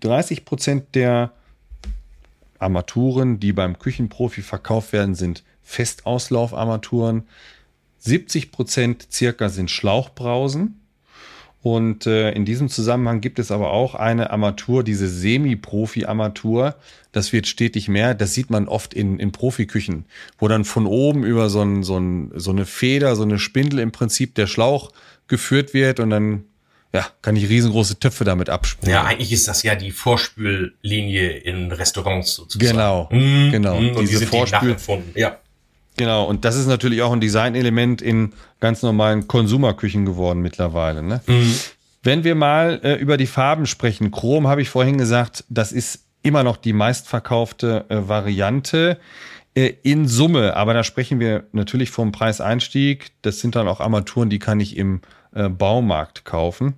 30 0.00 0.44
Prozent 0.44 0.94
der 0.94 1.32
Armaturen, 2.58 3.38
die 3.38 3.52
beim 3.52 3.78
Küchenprofi 3.78 4.42
verkauft 4.42 4.92
werden, 4.92 5.14
sind 5.14 5.44
Festauslaufarmaturen. 5.62 7.28
70 7.98 8.52
Prozent 8.52 9.08
circa 9.10 9.48
sind 9.48 9.70
Schlauchbrausen. 9.70 10.80
Und 11.66 12.06
äh, 12.06 12.30
in 12.30 12.44
diesem 12.44 12.68
Zusammenhang 12.68 13.20
gibt 13.20 13.40
es 13.40 13.50
aber 13.50 13.72
auch 13.72 13.96
eine 13.96 14.30
Armatur, 14.30 14.84
diese 14.84 15.08
Semi-Profi-Armatur. 15.08 16.76
Das 17.10 17.32
wird 17.32 17.48
stetig 17.48 17.88
mehr. 17.88 18.14
Das 18.14 18.34
sieht 18.34 18.50
man 18.50 18.68
oft 18.68 18.94
in, 18.94 19.18
in 19.18 19.32
Profiküchen, 19.32 20.04
wo 20.38 20.46
dann 20.46 20.64
von 20.64 20.86
oben 20.86 21.24
über 21.24 21.48
so, 21.48 21.62
ein, 21.62 21.82
so, 21.82 21.98
ein, 21.98 22.30
so 22.36 22.52
eine 22.52 22.66
Feder, 22.66 23.16
so 23.16 23.24
eine 23.24 23.40
Spindel 23.40 23.80
im 23.80 23.90
Prinzip 23.90 24.36
der 24.36 24.46
Schlauch 24.46 24.92
geführt 25.26 25.74
wird 25.74 25.98
und 25.98 26.10
dann 26.10 26.44
ja, 26.92 27.04
kann 27.20 27.34
ich 27.34 27.48
riesengroße 27.48 27.98
Töpfe 27.98 28.22
damit 28.22 28.48
abspülen. 28.48 28.92
Ja, 28.92 29.02
eigentlich 29.02 29.32
ist 29.32 29.48
das 29.48 29.64
ja 29.64 29.74
die 29.74 29.90
Vorspüllinie 29.90 31.30
in 31.30 31.72
Restaurants 31.72 32.36
sozusagen. 32.36 32.76
Genau, 32.76 33.08
mmh, 33.10 33.50
genau. 33.50 33.76
Und 33.78 33.98
diese 34.02 34.20
die 34.20 34.26
Vorspül 34.26 34.76
ja. 35.16 35.36
Genau, 35.96 36.24
und 36.24 36.44
das 36.44 36.56
ist 36.56 36.66
natürlich 36.66 37.02
auch 37.02 37.12
ein 37.12 37.20
Designelement 37.20 38.02
in 38.02 38.32
ganz 38.60 38.82
normalen 38.82 39.28
Konsumerküchen 39.28 40.04
geworden 40.04 40.40
mittlerweile. 40.40 41.02
Ne? 41.02 41.22
Mhm. 41.26 41.54
Wenn 42.02 42.22
wir 42.22 42.34
mal 42.34 42.80
äh, 42.84 42.94
über 42.94 43.16
die 43.16 43.26
Farben 43.26 43.66
sprechen, 43.66 44.10
Chrom 44.10 44.46
habe 44.46 44.62
ich 44.62 44.68
vorhin 44.68 44.98
gesagt, 44.98 45.44
das 45.48 45.72
ist 45.72 46.04
immer 46.22 46.42
noch 46.42 46.56
die 46.56 46.72
meistverkaufte 46.72 47.86
äh, 47.88 48.08
Variante 48.08 48.98
äh, 49.54 49.72
in 49.82 50.06
Summe. 50.06 50.54
Aber 50.54 50.74
da 50.74 50.84
sprechen 50.84 51.18
wir 51.18 51.44
natürlich 51.52 51.90
vom 51.90 52.12
Preiseinstieg. 52.12 53.12
Das 53.22 53.40
sind 53.40 53.56
dann 53.56 53.68
auch 53.68 53.80
Armaturen, 53.80 54.28
die 54.28 54.38
kann 54.38 54.60
ich 54.60 54.76
im 54.76 55.00
äh, 55.34 55.48
Baumarkt 55.48 56.24
kaufen. 56.24 56.74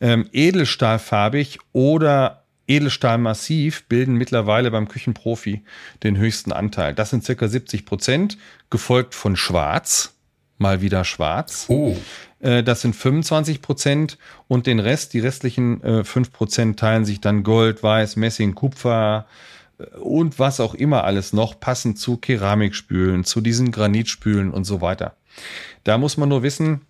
Ähm, 0.00 0.28
Edelstahlfarbig 0.32 1.58
oder 1.72 2.39
Edelstahlmassiv 2.70 3.84
bilden 3.88 4.14
mittlerweile 4.14 4.70
beim 4.70 4.88
Küchenprofi 4.88 5.62
den 6.02 6.16
höchsten 6.16 6.52
Anteil. 6.52 6.94
Das 6.94 7.10
sind 7.10 7.24
circa 7.24 7.48
70 7.48 7.84
Prozent, 7.84 8.38
gefolgt 8.70 9.14
von 9.14 9.36
Schwarz, 9.36 10.14
mal 10.56 10.80
wieder 10.80 11.04
Schwarz. 11.04 11.66
Oh. 11.68 11.96
Äh, 12.38 12.62
das 12.62 12.82
sind 12.82 12.94
25 12.94 13.60
Prozent 13.60 14.18
und 14.46 14.66
den 14.66 14.78
Rest, 14.78 15.12
die 15.14 15.20
restlichen 15.20 15.82
äh, 15.82 16.04
5 16.04 16.32
Prozent 16.32 16.78
teilen 16.78 17.04
sich 17.04 17.20
dann 17.20 17.42
Gold, 17.42 17.82
Weiß, 17.82 18.16
Messing, 18.16 18.54
Kupfer 18.54 19.26
äh, 19.78 19.84
und 19.98 20.38
was 20.38 20.60
auch 20.60 20.74
immer 20.74 21.04
alles 21.04 21.32
noch, 21.32 21.58
passend 21.58 21.98
zu 21.98 22.18
Keramikspülen, 22.18 23.24
zu 23.24 23.40
diesen 23.40 23.72
Granitspülen 23.72 24.52
und 24.52 24.64
so 24.64 24.80
weiter. 24.80 25.16
Da 25.84 25.98
muss 25.98 26.16
man 26.16 26.28
nur 26.28 26.42
wissen, 26.42 26.82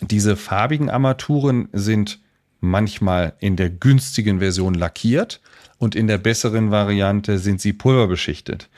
diese 0.00 0.36
farbigen 0.36 0.90
Armaturen 0.90 1.68
sind 1.72 2.20
manchmal 2.60 3.34
in 3.38 3.56
der 3.56 3.70
günstigen 3.70 4.40
Version 4.40 4.74
lackiert 4.74 5.40
und 5.78 5.94
in 5.94 6.06
der 6.06 6.18
besseren 6.18 6.70
Variante 6.70 7.38
sind 7.38 7.60
sie 7.60 7.72
pulverbeschichtet. 7.72 8.68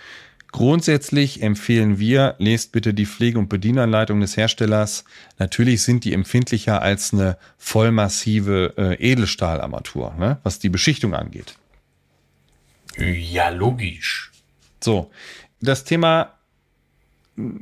Grundsätzlich 0.52 1.42
empfehlen 1.42 1.98
wir, 2.00 2.34
lest 2.38 2.72
bitte 2.72 2.92
die 2.92 3.06
Pflege- 3.06 3.38
und 3.38 3.48
Bedienanleitung 3.48 4.20
des 4.20 4.36
Herstellers. 4.36 5.04
Natürlich 5.38 5.82
sind 5.82 6.04
die 6.04 6.12
empfindlicher 6.12 6.82
als 6.82 7.12
eine 7.12 7.38
vollmassive 7.56 8.74
äh, 8.76 8.94
Edelstahlarmatur, 8.94 10.14
ne, 10.18 10.38
was 10.42 10.58
die 10.58 10.68
Beschichtung 10.68 11.14
angeht. 11.14 11.54
Ja, 12.98 13.50
logisch. 13.50 14.32
So, 14.82 15.10
das 15.60 15.84
Thema 15.84 16.34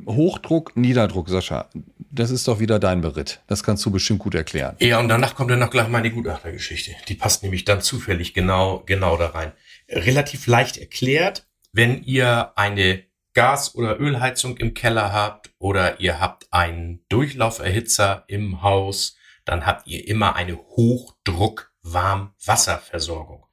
Hochdruck, 0.07 0.75
Niederdruck, 0.75 1.29
Sascha, 1.29 1.69
das 2.11 2.31
ist 2.31 2.47
doch 2.47 2.59
wieder 2.59 2.79
dein 2.79 3.01
Beritt. 3.01 3.41
Das 3.47 3.63
kannst 3.63 3.85
du 3.85 3.91
bestimmt 3.91 4.19
gut 4.19 4.35
erklären. 4.35 4.75
Ja, 4.79 4.99
und 4.99 5.09
danach 5.09 5.35
kommt 5.35 5.51
dann 5.51 5.59
noch 5.59 5.69
gleich 5.69 5.87
meine 5.87 6.11
Gutachtergeschichte. 6.11 6.95
Die 7.07 7.15
passt 7.15 7.43
nämlich 7.43 7.65
dann 7.65 7.81
zufällig 7.81 8.33
genau, 8.33 8.83
genau 8.85 9.17
da 9.17 9.27
rein. 9.27 9.51
Relativ 9.89 10.47
leicht 10.47 10.77
erklärt, 10.77 11.47
wenn 11.71 12.03
ihr 12.03 12.57
eine 12.57 13.03
Gas- 13.33 13.75
oder 13.75 13.99
Ölheizung 13.99 14.57
im 14.57 14.73
Keller 14.73 15.13
habt 15.13 15.51
oder 15.59 15.99
ihr 15.99 16.19
habt 16.19 16.51
einen 16.51 17.05
Durchlauferhitzer 17.09 18.23
im 18.27 18.61
Haus, 18.61 19.17
dann 19.45 19.65
habt 19.65 19.87
ihr 19.87 20.07
immer 20.07 20.35
eine 20.35 20.57
Hochdruck-Warmwasserversorgung. 20.57 23.45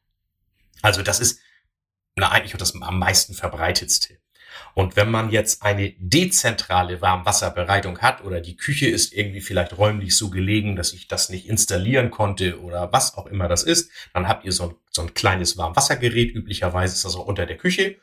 Also 0.83 1.03
das 1.03 1.21
ist 1.21 1.41
na, 2.17 2.31
eigentlich 2.31 2.53
das 2.55 2.75
am 2.81 2.99
meisten 2.99 3.35
verbreitetste. 3.35 4.19
Und 4.75 4.97
wenn 4.97 5.11
man 5.11 5.31
jetzt 5.31 5.63
eine 5.63 5.95
dezentrale 5.99 7.01
Warmwasserbereitung 7.01 7.99
hat 7.99 8.25
oder 8.25 8.41
die 8.41 8.57
Küche 8.57 8.89
ist 8.89 9.13
irgendwie 9.13 9.41
vielleicht 9.41 9.77
räumlich 9.79 10.17
so 10.17 10.31
gelegen, 10.31 10.77
dass 10.77 10.93
ich 10.93 11.09
das 11.09 11.29
nicht 11.29 11.49
installieren 11.49 12.11
konnte 12.11 12.61
oder 12.61 12.93
was 12.93 13.17
auch 13.17 13.27
immer 13.27 13.49
das 13.49 13.63
ist, 13.63 13.91
dann 14.13 14.29
habt 14.29 14.45
ihr 14.45 14.53
so 14.53 14.71
ein, 14.71 14.75
so 14.91 15.03
ein 15.03 15.15
kleines 15.15 15.57
Warmwassergerät. 15.57 16.35
Üblicherweise 16.35 16.95
ist 16.95 17.05
das 17.05 17.17
auch 17.17 17.27
unter 17.27 17.47
der 17.47 17.57
Küche. 17.57 17.97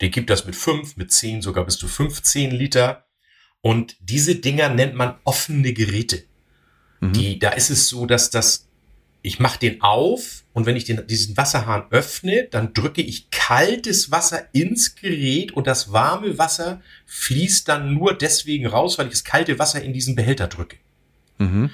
Die 0.00 0.10
gibt 0.10 0.30
das 0.30 0.44
mit 0.44 0.56
fünf, 0.56 0.96
mit 0.96 1.12
zehn, 1.12 1.42
sogar 1.42 1.64
bis 1.64 1.78
zu 1.78 1.88
15 1.88 2.50
Liter. 2.50 3.06
Und 3.60 3.96
diese 4.00 4.36
Dinger 4.36 4.68
nennt 4.68 4.94
man 4.94 5.18
offene 5.24 5.72
Geräte. 5.72 6.24
Mhm. 7.00 7.12
Die, 7.12 7.38
da 7.38 7.50
ist 7.50 7.70
es 7.70 7.88
so, 7.88 8.06
dass 8.06 8.30
das 8.30 8.66
ich 9.26 9.40
mache 9.40 9.58
den 9.58 9.82
auf 9.82 10.44
und 10.56 10.64
wenn 10.64 10.74
ich 10.74 10.84
den, 10.84 11.06
diesen 11.06 11.36
Wasserhahn 11.36 11.84
öffne, 11.90 12.44
dann 12.44 12.72
drücke 12.72 13.02
ich 13.02 13.28
kaltes 13.28 14.10
Wasser 14.10 14.48
ins 14.54 14.94
Gerät 14.94 15.52
und 15.52 15.66
das 15.66 15.92
warme 15.92 16.38
Wasser 16.38 16.80
fließt 17.04 17.68
dann 17.68 17.92
nur 17.92 18.16
deswegen 18.16 18.66
raus, 18.66 18.96
weil 18.96 19.08
ich 19.08 19.12
das 19.12 19.24
kalte 19.24 19.58
Wasser 19.58 19.82
in 19.82 19.92
diesen 19.92 20.14
Behälter 20.14 20.48
drücke. 20.48 20.78
Mhm. 21.36 21.68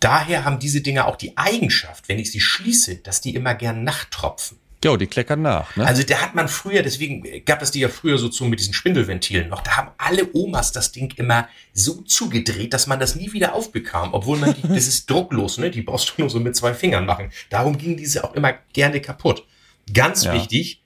Daher 0.00 0.46
haben 0.46 0.58
diese 0.58 0.80
Dinger 0.80 1.06
auch 1.06 1.16
die 1.16 1.36
Eigenschaft, 1.36 2.08
wenn 2.08 2.18
ich 2.18 2.32
sie 2.32 2.40
schließe, 2.40 2.96
dass 2.96 3.20
die 3.20 3.34
immer 3.34 3.54
gern 3.54 3.84
nachtropfen. 3.84 4.56
Ja, 4.86 4.96
die 4.96 5.08
kleckern 5.08 5.42
nach. 5.42 5.74
Ne? 5.74 5.84
Also 5.84 6.04
da 6.04 6.20
hat 6.20 6.36
man 6.36 6.46
früher, 6.46 6.84
deswegen 6.84 7.44
gab 7.44 7.60
es 7.60 7.72
die 7.72 7.80
ja 7.80 7.88
früher 7.88 8.18
so 8.18 8.28
zu 8.28 8.44
mit 8.44 8.60
diesen 8.60 8.72
Spindelventilen 8.72 9.48
noch. 9.48 9.60
Da 9.62 9.76
haben 9.76 9.90
alle 9.98 10.28
Omas 10.32 10.70
das 10.70 10.92
Ding 10.92 11.12
immer 11.16 11.48
so 11.72 12.02
zugedreht, 12.02 12.72
dass 12.72 12.86
man 12.86 13.00
das 13.00 13.16
nie 13.16 13.32
wieder 13.32 13.54
aufbekam. 13.54 14.14
Obwohl 14.14 14.38
man 14.38 14.54
die, 14.54 14.62
das 14.68 14.86
ist 14.86 15.10
drucklos, 15.10 15.58
ne? 15.58 15.72
Die 15.72 15.82
brauchst 15.82 16.10
du 16.10 16.22
nur 16.22 16.30
so 16.30 16.38
mit 16.38 16.54
zwei 16.54 16.72
Fingern 16.72 17.04
machen. 17.04 17.32
Darum 17.50 17.76
gingen 17.78 17.96
diese 17.96 18.22
auch 18.22 18.32
immer 18.34 18.54
gerne 18.72 19.00
kaputt. 19.00 19.44
Ganz 19.92 20.22
ja. 20.22 20.32
wichtig, 20.34 20.80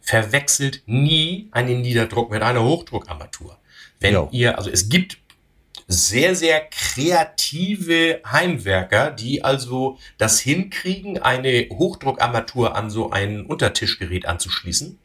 verwechselt 0.00 0.82
nie 0.86 1.48
einen 1.50 1.82
Niederdruck 1.82 2.30
mit 2.30 2.40
einer 2.40 2.64
Hochdruckarmatur. 2.64 3.58
Wenn 4.00 4.14
jo. 4.14 4.30
ihr, 4.32 4.56
also 4.56 4.70
es 4.70 4.88
gibt 4.88 5.18
sehr, 5.88 6.34
sehr 6.34 6.60
kreative 6.70 8.20
Heimwerker, 8.26 9.10
die 9.10 9.44
also 9.44 9.98
das 10.18 10.40
hinkriegen, 10.40 11.18
eine 11.18 11.68
Hochdruckarmatur 11.70 12.76
an 12.76 12.90
so 12.90 13.10
ein 13.10 13.44
Untertischgerät 13.46 14.26
anzuschließen. 14.26 14.98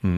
Hm. 0.00 0.16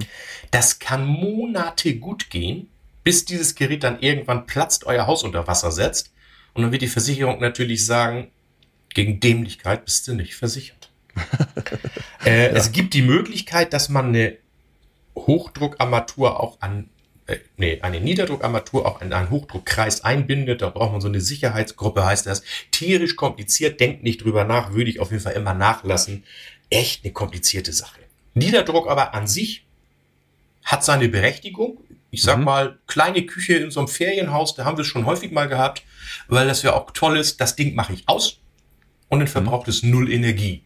Das 0.50 0.78
kann 0.78 1.06
Monate 1.06 1.96
gut 1.96 2.30
gehen, 2.30 2.68
bis 3.04 3.24
dieses 3.24 3.54
Gerät 3.54 3.84
dann 3.84 4.00
irgendwann 4.00 4.46
platzt, 4.46 4.84
euer 4.86 5.06
Haus 5.06 5.22
unter 5.22 5.46
Wasser 5.46 5.70
setzt. 5.70 6.12
Und 6.54 6.62
dann 6.62 6.72
wird 6.72 6.82
die 6.82 6.88
Versicherung 6.88 7.40
natürlich 7.40 7.84
sagen, 7.84 8.30
gegen 8.94 9.20
Dämlichkeit 9.20 9.84
bist 9.84 10.08
du 10.08 10.14
nicht 10.14 10.34
versichert. 10.34 10.90
äh, 12.24 12.46
ja. 12.46 12.52
Es 12.52 12.72
gibt 12.72 12.94
die 12.94 13.02
Möglichkeit, 13.02 13.72
dass 13.72 13.88
man 13.88 14.06
eine 14.06 14.38
Hochdruckarmatur 15.14 16.40
auch 16.40 16.60
an 16.60 16.88
äh, 17.26 17.38
nee, 17.56 17.80
eine 17.82 18.00
Niederdruckarmatur 18.00 18.86
auch 18.86 19.02
in 19.02 19.12
einen 19.12 19.30
Hochdruckkreis 19.30 20.04
einbindet. 20.04 20.62
Da 20.62 20.70
braucht 20.70 20.92
man 20.92 21.00
so 21.00 21.08
eine 21.08 21.20
Sicherheitsgruppe, 21.20 22.04
heißt 22.04 22.26
das. 22.26 22.42
Tierisch 22.70 23.16
kompliziert, 23.16 23.80
denkt 23.80 24.02
nicht 24.02 24.22
drüber 24.22 24.44
nach, 24.44 24.72
würde 24.72 24.90
ich 24.90 25.00
auf 25.00 25.10
jeden 25.10 25.22
Fall 25.22 25.34
immer 25.34 25.54
nachlassen. 25.54 26.24
Echt 26.70 27.04
eine 27.04 27.12
komplizierte 27.12 27.72
Sache. 27.72 28.00
Niederdruck 28.34 28.88
aber 28.88 29.14
an 29.14 29.26
sich 29.26 29.66
hat 30.62 30.84
seine 30.84 31.08
Berechtigung. 31.08 31.78
Ich 32.10 32.22
sag 32.22 32.38
mhm. 32.38 32.44
mal, 32.44 32.78
kleine 32.86 33.26
Küche 33.26 33.54
in 33.54 33.70
so 33.70 33.80
einem 33.80 33.88
Ferienhaus, 33.88 34.54
da 34.54 34.64
haben 34.64 34.76
wir 34.76 34.82
es 34.82 34.88
schon 34.88 35.06
häufig 35.06 35.32
mal 35.32 35.48
gehabt, 35.48 35.82
weil 36.28 36.46
das 36.46 36.62
ja 36.62 36.74
auch 36.74 36.90
toll 36.92 37.16
ist. 37.16 37.40
Das 37.40 37.56
Ding 37.56 37.74
mache 37.74 37.92
ich 37.92 38.08
aus 38.08 38.38
und 39.08 39.18
dann 39.18 39.28
verbraucht 39.28 39.66
mhm. 39.66 39.70
es 39.70 39.82
null 39.82 40.12
Energie 40.12 40.62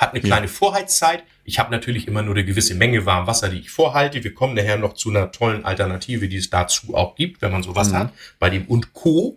hat 0.00 0.12
eine 0.12 0.20
kleine. 0.22 0.48
Vorheizzeit. 0.48 1.24
Ich 1.44 1.58
habe 1.58 1.70
natürlich 1.70 2.08
immer 2.08 2.22
nur 2.22 2.34
eine 2.34 2.44
gewisse 2.44 2.74
Menge 2.74 3.04
warm 3.04 3.26
Wasser, 3.26 3.50
die 3.50 3.58
ich 3.58 3.70
vorhalte. 3.70 4.24
Wir 4.24 4.32
kommen 4.32 4.54
nachher 4.54 4.78
noch 4.78 4.94
zu 4.94 5.10
einer 5.10 5.30
tollen 5.30 5.64
Alternative, 5.64 6.26
die 6.26 6.38
es 6.38 6.48
dazu 6.48 6.94
auch 6.94 7.16
gibt, 7.16 7.42
wenn 7.42 7.52
man 7.52 7.62
sowas 7.62 7.90
mhm. 7.90 7.96
hat, 7.96 8.12
bei 8.38 8.48
dem 8.48 8.64
und 8.66 8.94
Co. 8.94 9.36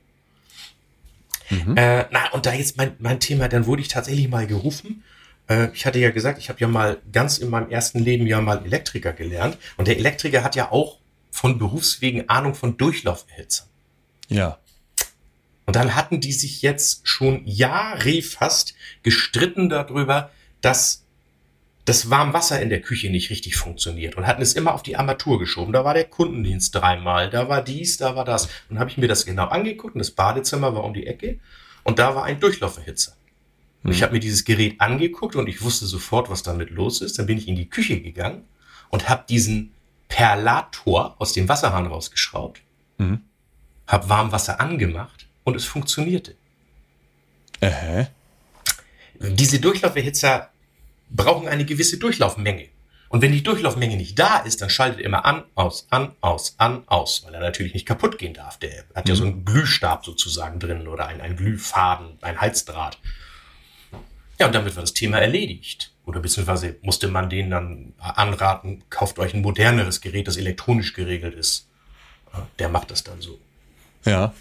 Mhm. 1.50 1.76
Äh, 1.76 2.06
na, 2.12 2.32
und 2.32 2.46
da 2.46 2.54
jetzt 2.54 2.78
mein, 2.78 2.94
mein 3.00 3.20
Thema, 3.20 3.50
dann 3.50 3.66
wurde 3.66 3.82
ich 3.82 3.90
tatsächlich 3.90 4.30
mal 4.30 4.48
gerufen. 4.48 5.04
Äh, 5.50 5.68
ich 5.74 5.86
hatte 5.86 6.00
ja 6.00 6.12
gesagt, 6.12 6.40
ich 6.40 6.48
habe 6.48 6.60
ja 6.62 6.68
mal 6.68 6.98
ganz 7.12 7.40
in 7.40 7.50
meinem 7.50 7.70
ersten 7.70 8.00
Leben 8.00 8.26
ja 8.26 8.40
mal 8.40 8.64
Elektriker 8.66 9.12
gelernt. 9.12 9.58
Und 9.76 9.90
der 9.90 9.98
Elektriker 9.98 10.44
hat 10.44 10.56
ja 10.56 10.72
auch 10.72 11.00
von 11.30 11.60
Berufswegen 11.60 12.30
Ahnung 12.30 12.56
von 12.56 12.78
Durchlauferhitzern. 12.78 13.68
Ja. 14.30 14.60
Und 15.66 15.76
dann 15.76 15.96
hatten 15.96 16.22
die 16.22 16.32
sich 16.32 16.62
jetzt 16.62 17.08
schon 17.08 17.46
Jahre 17.46 18.22
fast 18.22 18.76
gestritten 19.02 19.68
darüber, 19.68 20.32
dass 20.64 21.04
das 21.86 22.10
Warmwasser 22.10 22.62
in 22.62 22.70
der 22.70 22.82
Küche 22.82 23.10
nicht 23.10 23.30
richtig 23.30 23.58
funktioniert 23.58 24.16
und 24.16 24.26
hatten 24.26 24.42
es 24.42 24.54
immer 24.54 24.74
auf 24.74 24.84
die 24.84 24.96
Armatur 24.96 25.38
geschoben. 25.38 25.74
Da 25.74 25.84
war 25.84 25.94
der 25.94 26.06
Kundendienst 26.06 26.74
dreimal, 26.74 27.30
da 27.30 27.50
war 27.50 27.62
dies, 27.62 27.98
da 27.98 28.16
war 28.16 28.24
das. 28.24 28.48
Und 28.70 28.80
habe 28.80 28.90
ich 28.90 28.98
mir 28.98 29.10
das 29.10 29.26
genau 29.26 29.48
angeguckt 29.48 29.94
und 29.94 30.00
das 30.00 30.12
Badezimmer 30.12 30.74
war 30.74 30.86
um 30.86 30.94
die 30.94 31.06
Ecke 31.06 31.40
und 31.84 32.00
da 32.00 32.16
war 32.16 32.24
ein 32.24 32.40
Durchlauferhitzer. 32.40 33.14
Und 33.84 33.92
ich 33.92 34.00
mhm. 34.00 34.04
habe 34.04 34.14
mir 34.14 34.20
dieses 34.22 34.46
Gerät 34.46 34.80
angeguckt 34.80 35.36
und 35.36 35.48
ich 35.48 35.62
wusste 35.62 35.86
sofort, 35.86 36.30
was 36.30 36.42
damit 36.42 36.70
los 36.70 37.02
ist. 37.02 37.20
Dann 37.20 37.26
bin 37.26 37.38
ich 37.38 37.50
in 37.50 37.58
die 37.58 37.70
Küche 37.70 38.00
gegangen 38.00 38.46
und 38.90 39.10
habe 39.10 39.26
diesen 39.28 39.74
Perlator 40.08 41.16
aus 41.20 41.34
dem 41.34 41.50
Wasserhahn 41.50 41.88
rausgeschraubt, 41.88 42.62
mhm. 42.98 43.24
habe 43.88 44.08
Warmwasser 44.08 44.62
angemacht 44.62 45.28
und 45.44 45.58
es 45.58 45.66
funktionierte. 45.66 46.36
Äh. 47.60 48.06
Diese 49.20 49.60
Durchlauferhitzer 49.60 50.53
brauchen 51.10 51.48
eine 51.48 51.66
gewisse 51.66 51.98
Durchlaufmenge. 51.98 52.70
Und 53.10 53.22
wenn 53.22 53.32
die 53.32 53.44
Durchlaufmenge 53.44 53.96
nicht 53.96 54.18
da 54.18 54.40
ist, 54.40 54.62
dann 54.62 54.72
schaltet 54.72 55.02
er 55.02 55.06
immer 55.06 55.24
an, 55.24 55.44
aus, 55.54 55.86
an, 55.92 56.14
aus, 56.22 56.56
an, 56.58 56.82
aus, 56.88 57.24
weil 57.24 57.36
er 57.36 57.42
natürlich 57.42 57.76
nicht 57.76 57.86
kaputt 57.86 58.18
gehen 58.18 58.34
darf. 58.34 58.58
Der 58.58 58.86
hat 58.96 59.08
ja 59.08 59.14
so 59.14 59.24
einen 59.24 59.46
Glühstab 59.46 60.04
sozusagen 60.04 60.60
drin 60.60 60.88
oder 60.88 61.06
ein, 61.06 61.22
ein 61.22 61.36
Glühfaden, 61.36 62.18
ein 62.22 62.42
Halsdraht. 62.42 62.98
Ja, 64.40 64.48
und 64.48 64.56
damit 64.56 64.76
war 64.76 64.82
das 64.82 64.94
Thema 64.94 65.20
erledigt. 65.20 65.94
Oder 66.06 66.22
beziehungsweise 66.22 66.78
musste 66.82 67.08
man 67.08 67.30
denen 67.30 67.52
dann 67.52 67.94
anraten, 68.00 68.84
kauft 68.90 69.20
euch 69.20 69.36
ein 69.36 69.42
moderneres 69.42 70.02
Gerät, 70.02 70.28
das 70.28 70.38
elektronisch 70.38 70.94
geregelt 70.94 71.36
ist. 71.36 71.68
Der 72.58 72.68
macht 72.68 72.90
das 72.90 73.04
dann 73.04 73.22
so. 73.22 73.40
Ja. 74.06 74.34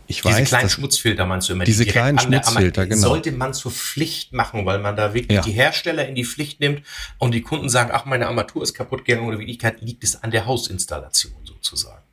Ich 0.08 0.22
diese 0.22 0.36
weiß, 0.36 0.48
kleinen 0.48 0.70
Schmutzfilter 0.70 1.26
meinst 1.26 1.50
du 1.50 1.54
immer? 1.54 1.64
Diese 1.64 1.86
die 1.86 1.92
kleinen 1.92 2.20
Schmutzfilter, 2.20 2.86
genau. 2.86 3.08
Sollte 3.08 3.32
man 3.32 3.54
zur 3.54 3.72
Pflicht 3.72 4.34
machen, 4.34 4.66
weil 4.66 4.80
man 4.80 4.96
da 4.96 5.14
wirklich 5.14 5.36
ja. 5.38 5.42
die 5.42 5.52
Hersteller 5.52 6.08
in 6.08 6.16
die 6.16 6.26
Pflicht 6.26 6.60
nimmt 6.60 6.84
und 7.18 7.34
die 7.34 7.42
Kunden 7.42 7.70
sagen, 7.70 7.90
ach, 7.94 8.06
meine 8.06 8.28
Armatur 8.28 8.64
ist 8.64 8.74
kaputt 8.74 9.06
gegangen 9.06 9.28
oder 9.28 9.40
Wirklichkeit 9.40 9.82
liegt 9.82 10.04
es 10.04 10.22
an 10.24 10.32
der 10.32 10.46
Hausinstallation 10.46 11.34
sozusagen. 11.44 12.04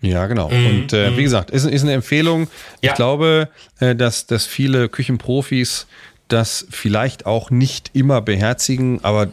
Ja, 0.00 0.26
genau. 0.26 0.48
Mm, 0.48 0.66
und 0.66 0.92
äh, 0.92 1.16
wie 1.16 1.22
gesagt, 1.22 1.50
ist, 1.50 1.64
ist 1.64 1.82
eine 1.82 1.92
Empfehlung. 1.92 2.48
Ja. 2.82 2.90
Ich 2.90 2.94
glaube, 2.94 3.48
äh, 3.80 3.94
dass, 3.94 4.26
dass 4.26 4.46
viele 4.46 4.88
Küchenprofis 4.88 5.86
das 6.28 6.66
vielleicht 6.70 7.26
auch 7.26 7.50
nicht 7.50 7.90
immer 7.94 8.20
beherzigen, 8.20 9.02
aber 9.02 9.32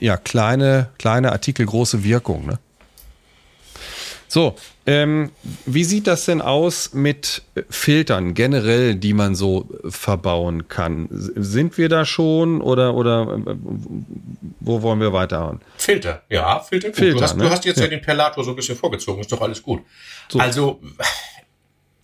ja, 0.00 0.16
kleine, 0.16 0.88
kleine 0.98 1.32
Artikel, 1.32 1.66
große 1.66 2.04
Wirkung. 2.04 2.46
Ne? 2.46 2.58
So, 4.28 4.56
ähm, 4.88 5.30
wie 5.66 5.84
sieht 5.84 6.06
das 6.06 6.24
denn 6.24 6.40
aus 6.40 6.94
mit 6.94 7.42
Filtern 7.68 8.32
generell, 8.32 8.94
die 8.94 9.12
man 9.12 9.34
so 9.34 9.68
verbauen 9.86 10.68
kann? 10.68 11.08
Sind 11.10 11.76
wir 11.76 11.90
da 11.90 12.06
schon 12.06 12.62
oder, 12.62 12.94
oder 12.94 13.38
äh, 13.46 13.54
wo 14.60 14.80
wollen 14.80 15.00
wir 15.00 15.12
weiterhauen? 15.12 15.60
Filter, 15.76 16.22
ja, 16.30 16.60
Filter. 16.60 16.88
Gut. 16.88 16.96
Filter, 16.96 17.18
du, 17.18 17.22
hast, 17.22 17.36
ne? 17.36 17.44
du 17.44 17.50
hast 17.50 17.66
jetzt 17.66 17.76
ja. 17.76 17.84
ja. 17.84 17.90
den 17.90 18.00
Perlator 18.00 18.42
so 18.42 18.50
ein 18.50 18.56
bisschen 18.56 18.76
vorgezogen, 18.76 19.20
ist 19.20 19.30
doch 19.30 19.42
alles 19.42 19.62
gut. 19.62 19.82
So. 20.30 20.38
Also, 20.38 20.80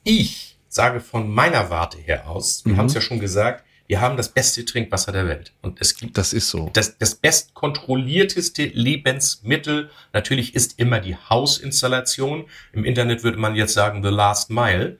ich 0.04 0.58
sage 0.68 1.00
von 1.00 1.32
meiner 1.32 1.70
Warte 1.70 1.96
her 1.96 2.28
aus, 2.28 2.66
wir 2.66 2.74
mhm. 2.74 2.76
haben 2.76 2.86
es 2.86 2.94
ja 2.94 3.00
schon 3.00 3.18
gesagt, 3.18 3.64
wir 3.86 4.00
haben 4.00 4.16
das 4.16 4.30
beste 4.30 4.64
Trinkwasser 4.64 5.12
der 5.12 5.26
Welt. 5.26 5.52
Und 5.60 5.80
es 5.80 5.96
gibt 5.96 6.16
das 6.16 6.32
ist 6.32 6.48
so. 6.48 6.70
Das, 6.72 6.96
das 6.98 7.16
bestkontrollierteste 7.16 8.64
Lebensmittel 8.66 9.90
natürlich 10.12 10.54
ist 10.54 10.78
immer 10.78 11.00
die 11.00 11.16
Hausinstallation. 11.16 12.46
Im 12.72 12.84
Internet 12.84 13.22
würde 13.22 13.38
man 13.38 13.54
jetzt 13.54 13.74
sagen, 13.74 14.02
the 14.02 14.08
last 14.08 14.50
mile. 14.50 14.98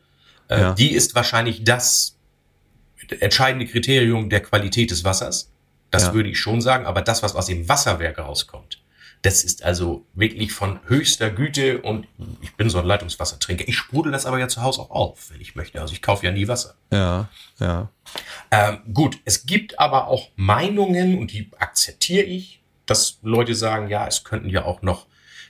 Äh, 0.49 0.61
ja. 0.61 0.75
Die 0.75 0.93
ist 0.93 1.15
wahrscheinlich 1.15 1.65
das 1.65 2.19
entscheidende 3.21 3.67
Kriterium 3.67 4.29
der 4.29 4.41
Qualität 4.41 4.91
des 4.91 5.05
Wassers. 5.05 5.51
Das 5.91 6.05
ja. 6.05 6.15
würde 6.15 6.29
ich 6.29 6.39
schon 6.39 6.61
sagen. 6.61 6.87
Aber 6.87 7.01
das, 7.01 7.23
was 7.23 7.35
aus 7.35 7.47
dem 7.47 7.69
Wasserwerk 7.69 8.19
rauskommt, 8.19 8.85
das 9.25 9.43
ist 9.43 9.65
also 9.65 10.05
wirklich 10.13 10.53
von 10.53 10.81
höchster 10.87 11.31
Güte 11.31 11.81
und 11.81 12.07
ich 12.43 12.55
bin 12.57 12.69
so 12.69 12.79
ein 12.79 12.85
Leitungswassertrinker. 12.85 13.67
Ich 13.67 13.79
sprudel 13.79 14.13
das 14.13 14.27
aber 14.27 14.39
ja 14.39 14.49
zu 14.49 14.61
Hause 14.61 14.83
auch 14.83 14.91
auf, 14.91 15.31
wenn 15.31 15.41
ich 15.41 15.55
möchte. 15.55 15.81
Also 15.81 15.95
ich 15.95 16.03
kaufe 16.03 16.27
ja 16.27 16.33
nie 16.33 16.47
Wasser. 16.47 16.75
Ja, 16.93 17.31
ja. 17.59 17.89
Ähm, 18.51 18.79
gut, 18.93 19.19
es 19.25 19.47
gibt 19.47 19.79
aber 19.79 20.09
auch 20.09 20.31
Meinungen 20.37 21.19
und 21.19 21.33
die 21.33 21.51
akzeptiere 21.59 22.25
ich, 22.25 22.61
dass 22.87 23.19
Leute 23.23 23.55
sagen, 23.55 23.89
ja, 23.89 24.07
es 24.07 24.25
könnten 24.25 24.49
ja 24.49 24.65
auch 24.65 24.83
noch 24.83 25.07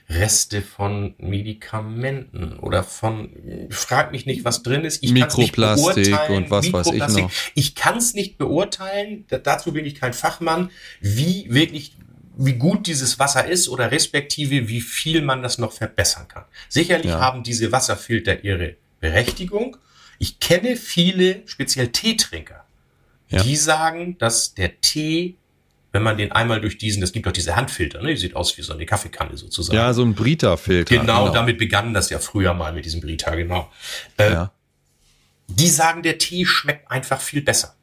Reste 0.07 0.61
von 0.61 1.15
Medikamenten 1.17 2.59
oder 2.59 2.83
von, 2.83 3.31
frag 3.71 4.11
mich 4.11 4.27
nicht, 4.27 4.45
was 4.45 4.61
drin 4.61 4.85
ist. 4.85 5.03
Ich 5.03 5.11
Mikroplastik 5.11 6.29
und 6.29 6.51
was 6.51 6.71
weiß 6.71 6.91
ich 6.91 7.07
noch. 7.07 7.31
Ich 7.55 7.73
kann 7.73 7.97
es 7.97 8.13
nicht 8.13 8.37
beurteilen, 8.37 9.25
dazu 9.27 9.73
bin 9.73 9.85
ich 9.85 9.95
kein 9.95 10.13
Fachmann, 10.13 10.69
wie 11.01 11.47
wirklich 11.49 11.95
wie 12.37 12.53
gut 12.53 12.87
dieses 12.87 13.17
Wasser 13.17 13.47
ist 13.47 13.69
oder 13.69 13.91
respektive 13.91 14.67
wie 14.67 14.81
viel 14.81 15.21
man 15.21 15.41
das 15.41 15.57
noch 15.57 15.71
verbessern 15.71 16.27
kann. 16.27 16.43
Sicherlich 16.69 17.11
ja. 17.11 17.19
haben 17.19 17.43
diese 17.43 17.71
Wasserfilter 17.71 18.43
ihre 18.43 18.75
Berechtigung. 18.99 19.77
Ich 20.19 20.39
kenne 20.39 20.75
viele, 20.75 21.43
speziell 21.45 21.89
Teetrinker, 21.89 22.65
ja. 23.29 23.43
die 23.43 23.55
sagen, 23.55 24.17
dass 24.17 24.53
der 24.53 24.79
Tee, 24.81 25.35
wenn 25.91 26.03
man 26.03 26.17
den 26.17 26.31
einmal 26.31 26.61
durch 26.61 26.77
diesen, 26.77 27.01
das 27.01 27.11
gibt 27.11 27.25
doch 27.25 27.31
diese 27.31 27.55
Handfilter, 27.55 28.01
ne? 28.01 28.09
die 28.09 28.17
sieht 28.17 28.35
aus 28.35 28.57
wie 28.57 28.61
so 28.61 28.73
eine 28.73 28.85
Kaffeekanne 28.85 29.37
sozusagen. 29.37 29.77
Ja, 29.77 29.93
so 29.93 30.03
ein 30.03 30.13
Brita-Filter. 30.13 30.97
Genau, 30.97 31.23
genau, 31.25 31.33
damit 31.33 31.57
begann 31.57 31.93
das 31.93 32.09
ja 32.09 32.19
früher 32.19 32.53
mal 32.53 32.73
mit 32.73 32.85
diesem 32.85 33.01
Brita, 33.01 33.35
genau. 33.35 33.71
Äh, 34.17 34.31
ja. 34.31 34.51
Die 35.47 35.67
sagen, 35.67 36.01
der 36.01 36.17
Tee 36.17 36.45
schmeckt 36.45 36.89
einfach 36.89 37.21
viel 37.21 37.41
besser. 37.41 37.75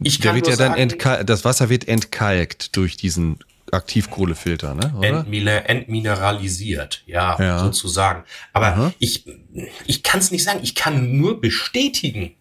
Ich 0.00 0.20
kann 0.20 0.34
Der 0.34 0.34
wird 0.34 0.48
ja 0.48 0.56
dann 0.56 0.90
sagen, 0.90 1.26
das 1.26 1.44
Wasser 1.44 1.68
wird 1.68 1.88
entkalkt 1.88 2.76
durch 2.76 2.96
diesen 2.96 3.38
Aktivkohlefilter, 3.76 4.74
ne? 4.74 4.92
Oder? 4.96 5.68
entmineralisiert, 5.68 7.02
ja, 7.06 7.36
ja, 7.38 7.58
sozusagen. 7.60 8.24
Aber 8.52 8.66
Aha. 8.66 8.92
ich, 8.98 9.24
ich 9.86 10.02
kann 10.02 10.20
es 10.20 10.30
nicht 10.30 10.44
sagen. 10.44 10.60
Ich 10.62 10.74
kann 10.74 11.16
nur 11.16 11.40
bestätigen, 11.40 12.34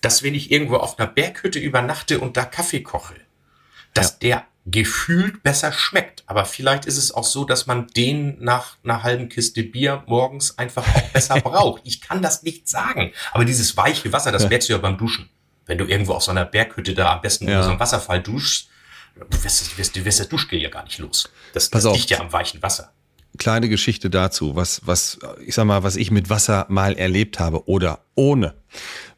dass 0.00 0.22
wenn 0.22 0.34
ich 0.34 0.50
irgendwo 0.50 0.76
auf 0.76 0.98
einer 0.98 1.08
Berghütte 1.08 1.58
übernachte 1.58 2.20
und 2.20 2.36
da 2.36 2.44
Kaffee 2.44 2.82
koche, 2.82 3.14
dass 3.94 4.12
ja. 4.12 4.16
der 4.22 4.44
gefühlt 4.64 5.42
besser 5.42 5.72
schmeckt. 5.72 6.24
Aber 6.26 6.44
vielleicht 6.44 6.86
ist 6.86 6.96
es 6.96 7.12
auch 7.12 7.24
so, 7.24 7.44
dass 7.44 7.66
man 7.66 7.86
den 7.88 8.42
nach 8.42 8.78
einer 8.82 9.02
halben 9.02 9.28
Kiste 9.28 9.62
Bier 9.62 10.02
morgens 10.06 10.58
einfach 10.58 10.86
auch 10.86 11.08
besser 11.10 11.40
braucht. 11.40 11.82
Ich 11.84 12.00
kann 12.00 12.22
das 12.22 12.42
nicht 12.42 12.68
sagen. 12.68 13.12
Aber 13.32 13.44
dieses 13.44 13.76
weiche 13.76 14.12
Wasser, 14.12 14.32
das 14.32 14.48
merkst 14.48 14.68
du 14.68 14.72
ja 14.72 14.78
beim 14.78 14.98
Duschen 14.98 15.28
wenn 15.66 15.78
du 15.78 15.84
irgendwo 15.84 16.14
auf 16.14 16.22
so 16.22 16.30
einer 16.30 16.44
Berghütte 16.44 16.94
da 16.94 17.12
am 17.12 17.20
besten 17.20 17.46
ja. 17.46 17.54
über 17.54 17.62
so 17.64 17.70
einem 17.70 17.80
Wasserfall 17.80 18.22
duschst, 18.22 18.68
du 19.16 19.44
wirst, 19.44 19.72
du 19.72 19.78
wirst, 19.78 19.96
du 19.96 20.04
wirst 20.04 20.20
das 20.20 20.28
Duschgel 20.28 20.60
ja 20.60 20.68
gar 20.68 20.84
nicht 20.84 20.98
los. 20.98 21.28
Das, 21.52 21.68
Pass 21.70 21.84
das 21.84 21.94
liegt 21.94 22.10
ja 22.10 22.20
am 22.20 22.32
weichen 22.32 22.62
Wasser. 22.62 22.92
Kleine 23.38 23.68
Geschichte 23.68 24.08
dazu, 24.08 24.56
was, 24.56 24.82
was, 24.86 25.18
ich 25.44 25.54
sag 25.54 25.66
mal, 25.66 25.82
was 25.82 25.96
ich 25.96 26.10
mit 26.10 26.30
Wasser 26.30 26.66
mal 26.68 26.94
erlebt 26.96 27.38
habe 27.38 27.68
oder 27.68 28.00
ohne. 28.14 28.54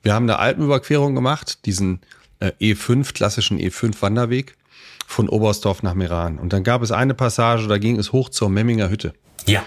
Wir 0.03 0.13
haben 0.13 0.25
eine 0.25 0.39
Alpenüberquerung 0.39 1.15
gemacht, 1.15 1.67
diesen 1.67 2.01
äh, 2.41 2.53
E5, 2.61 3.13
klassischen 3.13 3.59
E5 3.59 4.03
Wanderweg 4.03 4.57
von 5.07 5.29
Oberstdorf 5.29 5.83
nach 5.83 5.95
Meran. 5.95 6.39
Und 6.39 6.53
dann 6.53 6.65
gab 6.65 6.83
es 6.83 6.91
eine 6.91 7.15
Passage, 7.15 7.69
da 7.69 7.79
ging 7.79 7.99
es 7.99 8.13
hoch 8.13 8.29
zur 8.29 8.51
Memminger 8.51 8.91
Hütte. 8.91 9.15
Ja. 9.47 9.65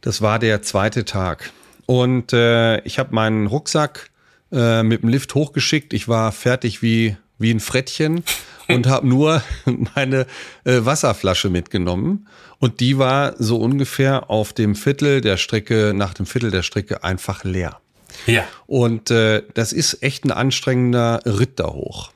Das 0.00 0.20
war 0.20 0.38
der 0.38 0.62
zweite 0.62 1.04
Tag. 1.04 1.50
Und 1.86 2.32
äh, 2.32 2.80
ich 2.82 2.98
habe 2.98 3.14
meinen 3.14 3.46
Rucksack 3.46 4.10
äh, 4.52 4.82
mit 4.82 5.02
dem 5.02 5.08
Lift 5.08 5.34
hochgeschickt. 5.34 5.92
Ich 5.92 6.06
war 6.06 6.32
fertig 6.32 6.82
wie, 6.82 7.16
wie 7.38 7.50
ein 7.50 7.60
Frettchen 7.60 8.22
und 8.68 8.86
habe 8.86 9.06
nur 9.06 9.42
meine 9.94 10.26
äh, 10.64 10.84
Wasserflasche 10.84 11.50
mitgenommen. 11.50 12.28
Und 12.58 12.80
die 12.80 12.98
war 12.98 13.34
so 13.38 13.58
ungefähr 13.58 14.30
auf 14.30 14.52
dem 14.52 14.74
Viertel 14.74 15.20
der 15.20 15.36
Strecke, 15.36 15.92
nach 15.94 16.14
dem 16.14 16.26
Viertel 16.26 16.50
der 16.50 16.62
Strecke 16.62 17.04
einfach 17.04 17.44
leer. 17.44 17.80
Ja. 18.26 18.44
Und 18.66 19.10
äh, 19.10 19.42
das 19.54 19.72
ist 19.72 20.02
echt 20.02 20.24
ein 20.24 20.32
anstrengender 20.32 21.20
Ritt 21.26 21.60
da 21.60 21.66
hoch. 21.66 22.12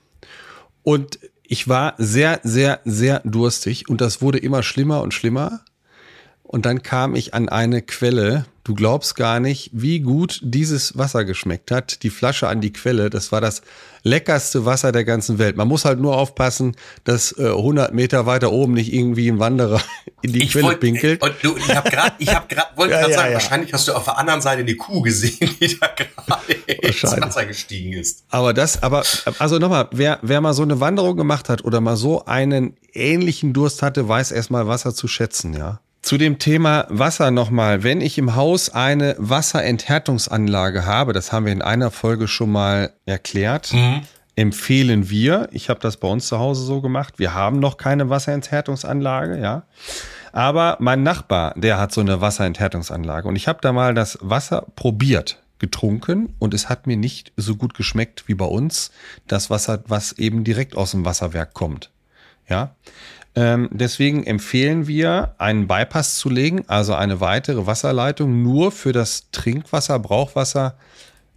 Und 0.82 1.18
ich 1.42 1.68
war 1.68 1.94
sehr, 1.98 2.40
sehr, 2.42 2.80
sehr 2.84 3.20
durstig 3.24 3.88
und 3.88 4.00
das 4.00 4.22
wurde 4.22 4.38
immer 4.38 4.62
schlimmer 4.62 5.02
und 5.02 5.12
schlimmer. 5.12 5.60
Und 6.42 6.64
dann 6.64 6.82
kam 6.82 7.14
ich 7.14 7.34
an 7.34 7.48
eine 7.48 7.82
Quelle. 7.82 8.46
Du 8.62 8.75
glaubst 8.75 9.16
gar 9.16 9.40
nicht, 9.40 9.70
wie 9.73 10.01
gut 10.01 10.40
dieses 10.42 10.96
Wasser 10.99 11.25
geschmeckt 11.25 11.70
hat. 11.70 12.03
Die 12.03 12.11
Flasche 12.11 12.46
an 12.46 12.61
die 12.61 12.73
Quelle, 12.73 13.09
das 13.09 13.33
war 13.33 13.40
das 13.40 13.62
leckerste 14.03 14.66
Wasser 14.66 14.92
der 14.92 15.05
ganzen 15.05 15.38
Welt. 15.38 15.57
Man 15.57 15.66
muss 15.66 15.87
halt 15.87 15.99
nur 15.99 16.16
aufpassen, 16.16 16.77
dass 17.05 17.37
äh, 17.38 17.49
100 17.49 17.94
Meter 17.94 18.27
weiter 18.27 18.53
oben 18.53 18.75
nicht 18.75 18.92
irgendwie 18.92 19.29
ein 19.31 19.38
Wanderer 19.38 19.81
in 20.23 20.35
die 20.35 20.44
ich 20.44 20.53
Quelle 20.53 20.66
wollt, 20.66 20.81
pinkelt. 20.81 21.23
Und 21.23 21.35
du, 21.42 21.57
ich 21.57 21.75
habe 21.75 21.88
gerade, 21.88 22.12
ich 22.18 22.35
habe 22.35 22.46
gerade, 22.49 22.68
wollte 22.77 22.92
ja, 22.94 23.01
gerade 23.01 23.12
ja, 23.12 23.18
sagen, 23.18 23.29
ja. 23.29 23.35
wahrscheinlich 23.35 23.73
hast 23.73 23.88
du 23.88 23.94
auf 23.94 24.05
der 24.05 24.18
anderen 24.18 24.42
Seite 24.42 24.61
eine 24.61 24.75
Kuh 24.77 25.01
gesehen, 25.01 25.57
die 25.59 25.79
da 25.79 25.88
gerade 25.88 26.53
ins 26.66 27.03
Wasser 27.03 27.46
gestiegen 27.46 27.94
ist. 27.94 28.25
Aber 28.29 28.53
das, 28.53 28.83
aber 28.83 29.05
also 29.38 29.59
nochmal, 29.59 29.88
wer 29.92 30.18
wer 30.20 30.40
mal 30.42 30.53
so 30.53 30.62
eine 30.62 30.81
Wanderung 30.81 31.16
gemacht 31.16 31.49
hat 31.49 31.64
oder 31.64 31.81
mal 31.81 31.96
so 31.96 32.27
einen 32.27 32.77
ähnlichen 32.92 33.55
Durst 33.55 33.83
hatte, 33.83 34.07
weiß 34.07 34.33
erstmal 34.33 34.66
Wasser 34.66 34.94
zu 34.94 35.09
schätzen, 35.09 35.55
ja. 35.55 35.81
Zu 36.02 36.16
dem 36.16 36.38
Thema 36.38 36.86
Wasser 36.88 37.30
nochmal. 37.30 37.82
Wenn 37.82 38.00
ich 38.00 38.16
im 38.16 38.34
Haus 38.34 38.70
eine 38.70 39.14
Wasserenthärtungsanlage 39.18 40.86
habe, 40.86 41.12
das 41.12 41.30
haben 41.30 41.44
wir 41.44 41.52
in 41.52 41.62
einer 41.62 41.90
Folge 41.90 42.26
schon 42.26 42.50
mal 42.50 42.94
erklärt, 43.04 43.72
mhm. 43.74 44.02
empfehlen 44.34 45.10
wir, 45.10 45.48
ich 45.52 45.68
habe 45.68 45.80
das 45.80 45.98
bei 45.98 46.08
uns 46.08 46.26
zu 46.26 46.38
Hause 46.38 46.64
so 46.64 46.80
gemacht, 46.80 47.18
wir 47.18 47.34
haben 47.34 47.60
noch 47.60 47.76
keine 47.76 48.08
Wasserenthärtungsanlage, 48.08 49.40
ja. 49.40 49.64
Aber 50.32 50.76
mein 50.80 51.02
Nachbar, 51.02 51.54
der 51.56 51.78
hat 51.78 51.92
so 51.92 52.00
eine 52.00 52.20
Wasserenthärtungsanlage 52.20 53.28
und 53.28 53.36
ich 53.36 53.46
habe 53.46 53.58
da 53.60 53.72
mal 53.72 53.92
das 53.92 54.18
Wasser 54.22 54.66
probiert, 54.76 55.42
getrunken 55.58 56.34
und 56.38 56.54
es 56.54 56.70
hat 56.70 56.86
mir 56.86 56.96
nicht 56.96 57.32
so 57.36 57.56
gut 57.56 57.74
geschmeckt 57.74 58.24
wie 58.26 58.34
bei 58.34 58.46
uns 58.46 58.90
das 59.26 59.50
Wasser, 59.50 59.82
was 59.86 60.12
eben 60.12 60.44
direkt 60.44 60.76
aus 60.76 60.92
dem 60.92 61.04
Wasserwerk 61.04 61.52
kommt. 61.52 61.90
Ja, 62.48 62.74
ähm, 63.36 63.68
deswegen 63.70 64.24
empfehlen 64.24 64.86
wir, 64.86 65.34
einen 65.38 65.68
Bypass 65.68 66.16
zu 66.16 66.28
legen, 66.28 66.64
also 66.66 66.94
eine 66.94 67.20
weitere 67.20 67.66
Wasserleitung 67.66 68.42
nur 68.42 68.72
für 68.72 68.92
das 68.92 69.30
Trinkwasser, 69.30 69.98
Brauchwasser 69.98 70.76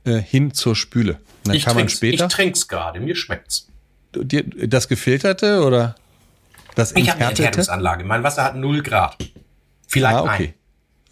äh, 0.03 0.17
hin 0.17 0.53
zur 0.53 0.75
Spüle. 0.75 1.19
Dann 1.43 1.56
ich 1.56 1.65
kann 1.65 1.75
man 1.75 1.89
später. 1.89 2.25
Ich 2.25 2.34
trink's 2.34 2.67
gerade, 2.67 2.99
mir 2.99 3.15
schmeckt's. 3.15 3.67
Dir, 4.15 4.43
das 4.43 4.88
gefilterte 4.88 5.63
oder 5.63 5.95
das 6.75 6.95
Ich 6.95 7.10
habe 7.10 7.19
eine 7.19 7.29
Enthärtungsanlage. 7.29 8.03
Mein 8.03 8.23
Wasser 8.23 8.43
hat 8.43 8.56
0 8.56 8.82
Grad. 8.82 9.17
Vielleicht 9.88 10.15
ah, 10.15 10.23
okay. 10.23 10.47
ein. 10.47 10.62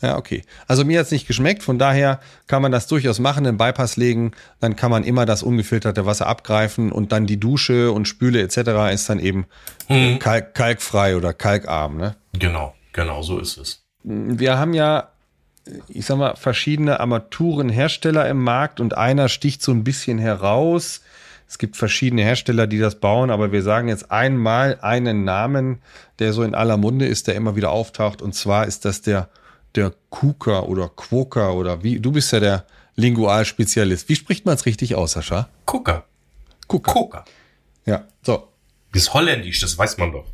Ja, 0.01 0.17
okay. 0.17 0.43
Also 0.67 0.83
mir 0.83 0.99
hat's 0.99 1.11
nicht 1.11 1.27
geschmeckt, 1.27 1.61
von 1.61 1.77
daher 1.77 2.19
kann 2.47 2.61
man 2.61 2.71
das 2.71 2.87
durchaus 2.87 3.19
machen, 3.19 3.45
einen 3.45 3.57
Bypass 3.57 3.97
legen, 3.97 4.31
dann 4.59 4.75
kann 4.75 4.89
man 4.89 5.03
immer 5.03 5.25
das 5.25 5.43
ungefilterte 5.43 6.05
Wasser 6.05 6.27
abgreifen 6.27 6.91
und 6.91 7.11
dann 7.11 7.27
die 7.27 7.39
Dusche 7.39 7.91
und 7.91 8.07
Spüle 8.07 8.41
etc. 8.41 8.91
ist 8.91 9.09
dann 9.09 9.19
eben 9.19 9.45
mhm. 9.89 10.17
kalk 10.19 10.55
kalkfrei 10.55 11.15
oder 11.15 11.33
kalkarm. 11.33 11.97
Ne? 11.97 12.15
Genau, 12.33 12.73
genau, 12.93 13.21
so 13.21 13.39
ist 13.39 13.57
es. 13.57 13.83
Wir 14.03 14.57
haben 14.57 14.73
ja, 14.73 15.09
ich 15.87 16.07
sag 16.07 16.17
mal, 16.17 16.35
verschiedene 16.35 16.99
Armaturenhersteller 16.99 18.27
im 18.27 18.43
Markt 18.43 18.79
und 18.79 18.97
einer 18.97 19.29
sticht 19.29 19.61
so 19.61 19.71
ein 19.71 19.83
bisschen 19.83 20.17
heraus. 20.17 21.01
Es 21.47 21.59
gibt 21.59 21.75
verschiedene 21.75 22.23
Hersteller, 22.23 22.65
die 22.65 22.79
das 22.79 22.95
bauen, 22.95 23.29
aber 23.29 23.51
wir 23.51 23.61
sagen 23.61 23.89
jetzt 23.89 24.09
einmal 24.09 24.79
einen 24.81 25.25
Namen, 25.25 25.79
der 26.17 26.33
so 26.33 26.41
in 26.41 26.55
aller 26.55 26.77
Munde 26.77 27.05
ist, 27.05 27.27
der 27.27 27.35
immer 27.35 27.55
wieder 27.55 27.69
auftaucht. 27.69 28.21
Und 28.23 28.33
zwar 28.33 28.65
ist 28.65 28.85
das 28.85 29.01
der 29.01 29.29
der 29.75 29.93
Kuka 30.09 30.61
oder 30.61 30.89
Quoka 30.89 31.51
oder 31.51 31.83
wie? 31.83 31.99
Du 31.99 32.11
bist 32.11 32.31
ja 32.31 32.39
der 32.39 32.65
Lingualspezialist. 32.95 34.09
Wie 34.09 34.15
spricht 34.15 34.45
man 34.45 34.55
es 34.55 34.65
richtig 34.65 34.95
aus, 34.95 35.13
Sascha? 35.13 35.49
Kuka. 35.65 36.05
Kuka. 36.67 36.91
Kuka. 36.91 37.25
Ja, 37.85 38.05
so. 38.21 38.47
Das 38.93 39.03
ist 39.03 39.13
holländisch, 39.13 39.59
das 39.61 39.77
weiß 39.77 39.97
man 39.97 40.11
doch. 40.11 40.25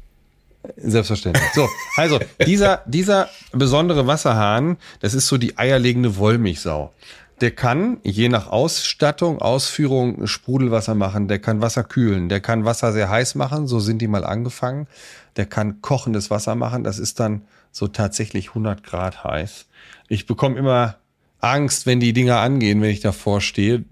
Selbstverständlich. 0.76 1.46
So, 1.54 1.68
also 1.96 2.20
dieser, 2.46 2.84
dieser 2.86 3.30
besondere 3.52 4.08
Wasserhahn, 4.08 4.78
das 5.00 5.14
ist 5.14 5.28
so 5.28 5.38
die 5.38 5.58
eierlegende 5.58 6.18
Wollmilchsau. 6.18 6.94
Der 7.42 7.52
kann 7.52 8.00
je 8.04 8.30
nach 8.30 8.48
Ausstattung, 8.48 9.40
Ausführung 9.40 10.26
Sprudelwasser 10.26 10.96
machen, 10.96 11.28
der 11.28 11.40
kann 11.40 11.62
Wasser 11.62 11.84
kühlen, 11.84 12.30
der 12.30 12.40
kann 12.40 12.66
Wasser 12.66 12.92
sehr 12.94 13.10
heiß 13.10 13.36
machen, 13.36 13.68
so 13.68 13.80
sind 13.80 14.00
die 14.00 14.08
mal 14.08 14.26
angefangen. 14.26 14.88
Der 15.36 15.46
kann 15.46 15.82
kochendes 15.82 16.32
Wasser 16.32 16.56
machen, 16.56 16.84
das 16.84 16.98
ist 16.98 17.20
dann 17.20 17.44
so 17.72 17.88
tatsächlich 17.88 18.50
100 18.50 18.84
Grad 18.84 19.24
heiß. 19.24 19.68
Ich 20.08 20.26
bekomme 20.26 20.58
immer 20.58 20.96
Angst, 21.40 21.86
wenn 21.86 22.00
die 22.00 22.14
Dinger 22.14 22.40
angehen, 22.40 22.82
wenn 22.82 22.90
ich 22.90 23.02
davor 23.02 23.42
stehe. 23.42 23.86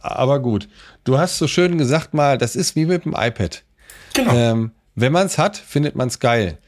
Aber 0.00 0.40
gut, 0.40 0.68
du 1.04 1.18
hast 1.18 1.38
so 1.38 1.46
schön 1.46 1.78
gesagt 1.78 2.14
mal, 2.14 2.38
das 2.38 2.56
ist 2.56 2.74
wie 2.74 2.86
mit 2.86 3.04
dem 3.04 3.14
iPad. 3.16 3.62
Genau. 4.14 4.34
Ähm, 4.34 4.72
wenn 4.94 5.12
man 5.12 5.26
es 5.26 5.38
hat, 5.38 5.56
findet 5.56 5.94
man 5.94 6.08
es 6.08 6.18
geil. 6.18 6.58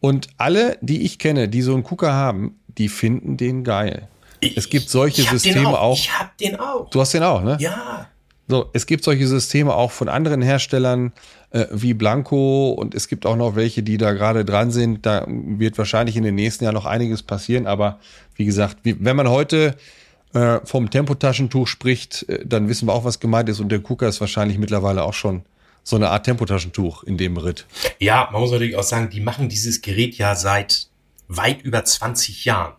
Und 0.00 0.28
alle, 0.38 0.78
die 0.80 1.02
ich 1.02 1.18
kenne, 1.18 1.48
die 1.48 1.62
so 1.62 1.74
einen 1.74 1.82
Cooker 1.82 2.12
haben, 2.12 2.58
die 2.68 2.88
finden 2.88 3.36
den 3.36 3.64
geil. 3.64 4.08
Es 4.40 4.68
gibt 4.68 4.88
solche 4.88 5.22
Systeme 5.22 5.68
auch. 5.68 5.80
auch. 5.80 5.96
Ich 5.96 6.18
hab 6.18 6.36
den 6.38 6.58
auch. 6.58 6.90
Du 6.90 7.00
hast 7.00 7.14
den 7.14 7.22
auch, 7.22 7.42
ne? 7.42 7.56
Ja. 7.60 8.08
So, 8.48 8.68
es 8.72 8.86
gibt 8.86 9.04
solche 9.04 9.28
Systeme 9.28 9.72
auch 9.74 9.92
von 9.92 10.08
anderen 10.08 10.42
Herstellern 10.42 11.12
äh, 11.50 11.66
wie 11.70 11.94
Blanco 11.94 12.72
und 12.72 12.96
es 12.96 13.06
gibt 13.06 13.24
auch 13.24 13.36
noch 13.36 13.54
welche, 13.54 13.84
die 13.84 13.96
da 13.96 14.12
gerade 14.12 14.44
dran 14.44 14.72
sind. 14.72 15.06
Da 15.06 15.24
wird 15.28 15.78
wahrscheinlich 15.78 16.16
in 16.16 16.24
den 16.24 16.34
nächsten 16.34 16.64
Jahren 16.64 16.74
noch 16.74 16.86
einiges 16.86 17.22
passieren. 17.22 17.68
Aber 17.68 18.00
wie 18.34 18.44
gesagt, 18.44 18.78
wie, 18.82 18.96
wenn 18.98 19.14
man 19.14 19.28
heute 19.28 19.76
äh, 20.34 20.58
vom 20.64 20.90
Tempotaschentuch 20.90 21.68
spricht, 21.68 22.28
äh, 22.28 22.44
dann 22.44 22.68
wissen 22.68 22.86
wir 22.86 22.92
auch, 22.92 23.04
was 23.04 23.20
gemeint 23.20 23.48
ist. 23.48 23.60
Und 23.60 23.68
der 23.70 23.80
Kuka 23.80 24.08
ist 24.08 24.20
wahrscheinlich 24.20 24.58
mittlerweile 24.58 25.04
auch 25.04 25.14
schon 25.14 25.42
so 25.84 25.94
eine 25.94 26.10
Art 26.10 26.24
Tempotaschentuch 26.24 27.04
in 27.04 27.18
dem 27.18 27.36
Ritt. 27.36 27.66
Ja, 28.00 28.28
man 28.32 28.40
muss 28.40 28.50
natürlich 28.50 28.76
auch 28.76 28.82
sagen, 28.82 29.10
die 29.10 29.20
machen 29.20 29.48
dieses 29.48 29.80
Gerät 29.80 30.16
ja 30.16 30.34
seit 30.34 30.88
weit 31.28 31.62
über 31.62 31.84
20 31.84 32.44
Jahren 32.44 32.74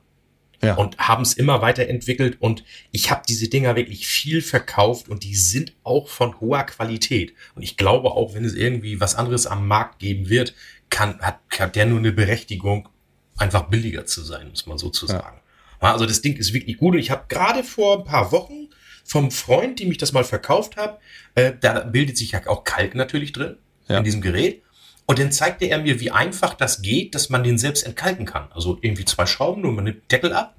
ja. 0.64 0.76
und 0.76 0.98
haben 0.98 1.24
es 1.24 1.34
immer 1.34 1.62
weiterentwickelt 1.62 2.38
und 2.40 2.64
ich 2.92 3.12
habe 3.12 3.24
diese 3.28 3.48
Dinger 3.48 3.76
wirklich 3.76 4.08
viel 4.08 4.42
verkauft 4.42 5.10
und 5.10 5.24
die 5.24 5.36
sind 5.36 5.74
auch 5.84 6.08
von 6.08 6.40
hoher 6.40 6.64
Qualität. 6.64 7.34
Und 7.56 7.64
ich 7.64 7.78
glaube 7.78 8.12
auch, 8.12 8.34
wenn 8.34 8.46
es 8.46 8.54
irgendwie 8.54 9.00
was 9.00 9.16
anderes 9.16 9.48
am 9.48 9.68
Markt 9.68 10.00
geben 10.00 10.30
wird, 10.30 10.54
kann, 10.90 11.20
hat, 11.20 11.40
hat 11.58 11.76
der 11.76 11.86
nur 11.86 12.00
eine 12.00 12.12
Berechtigung, 12.12 12.90
einfach 13.38 13.64
billiger 13.70 14.06
zu 14.06 14.22
sein, 14.22 14.50
muss 14.50 14.68
man 14.68 14.78
so 14.78 14.90
zu 14.90 15.08
sagen. 15.08 15.40
Ja. 15.82 15.94
Also 15.94 16.06
das 16.06 16.22
Ding 16.22 16.38
ist 16.38 16.54
wirklich 16.54 16.78
gut 16.78 16.94
und 16.94 17.00
ich 17.00 17.10
habe 17.10 17.26
gerade 17.28 17.64
vor 17.64 18.00
ein 18.00 18.04
paar 18.04 18.32
Wochen 18.32 18.70
vom 19.04 19.32
Freund, 19.32 19.80
dem 19.80 19.92
ich 19.92 19.98
das 19.98 20.14
mal 20.14 20.24
verkauft 20.24 20.78
habe, 20.78 21.00
äh, 21.34 21.54
da 21.60 21.80
bildet 21.80 22.18
sich 22.18 22.32
ja 22.32 22.46
auch 22.48 22.64
Kalk 22.64 22.94
natürlich 22.94 23.34
drin 23.34 23.58
ja. 23.88 23.98
in 23.98 24.04
diesem 24.04 24.22
Gerät. 24.22 24.62
Und 25.12 25.20
dann 25.20 25.34
zeigte 25.34 25.66
er 25.66 25.80
mir, 25.80 26.00
wie 26.00 26.10
einfach 26.10 26.54
das 26.54 26.82
geht, 26.82 27.16
dass 27.16 27.30
man 27.30 27.44
den 27.44 27.58
selbst 27.58 27.86
entkalken 27.86 28.26
kann. 28.26 28.48
Also 28.56 28.80
irgendwie 28.82 29.04
zwei 29.04 29.26
Schrauben, 29.26 29.62
nur 29.62 29.74
man 29.74 29.84
nimmt 29.84 30.10
Deckel 30.10 30.32
ab 30.32 30.56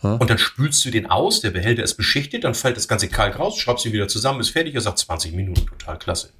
hm? 0.00 0.16
und 0.16 0.28
dann 0.28 0.38
spülst 0.38 0.84
du 0.84 0.90
den 0.90 1.06
aus, 1.06 1.40
der 1.40 1.52
Behälter 1.52 1.84
ist 1.84 1.94
beschichtet, 1.94 2.42
dann 2.42 2.56
fällt 2.56 2.76
das 2.76 2.88
ganze 2.88 3.06
Kalk 3.06 3.38
raus, 3.38 3.56
schraubst 3.56 3.86
ihn 3.86 3.92
wieder 3.92 4.08
zusammen, 4.08 4.40
ist 4.40 4.50
fertig, 4.50 4.74
er 4.74 4.80
sagt 4.80 4.98
20 4.98 5.34
Minuten, 5.34 5.68
total 5.68 6.00
klasse. 6.00 6.30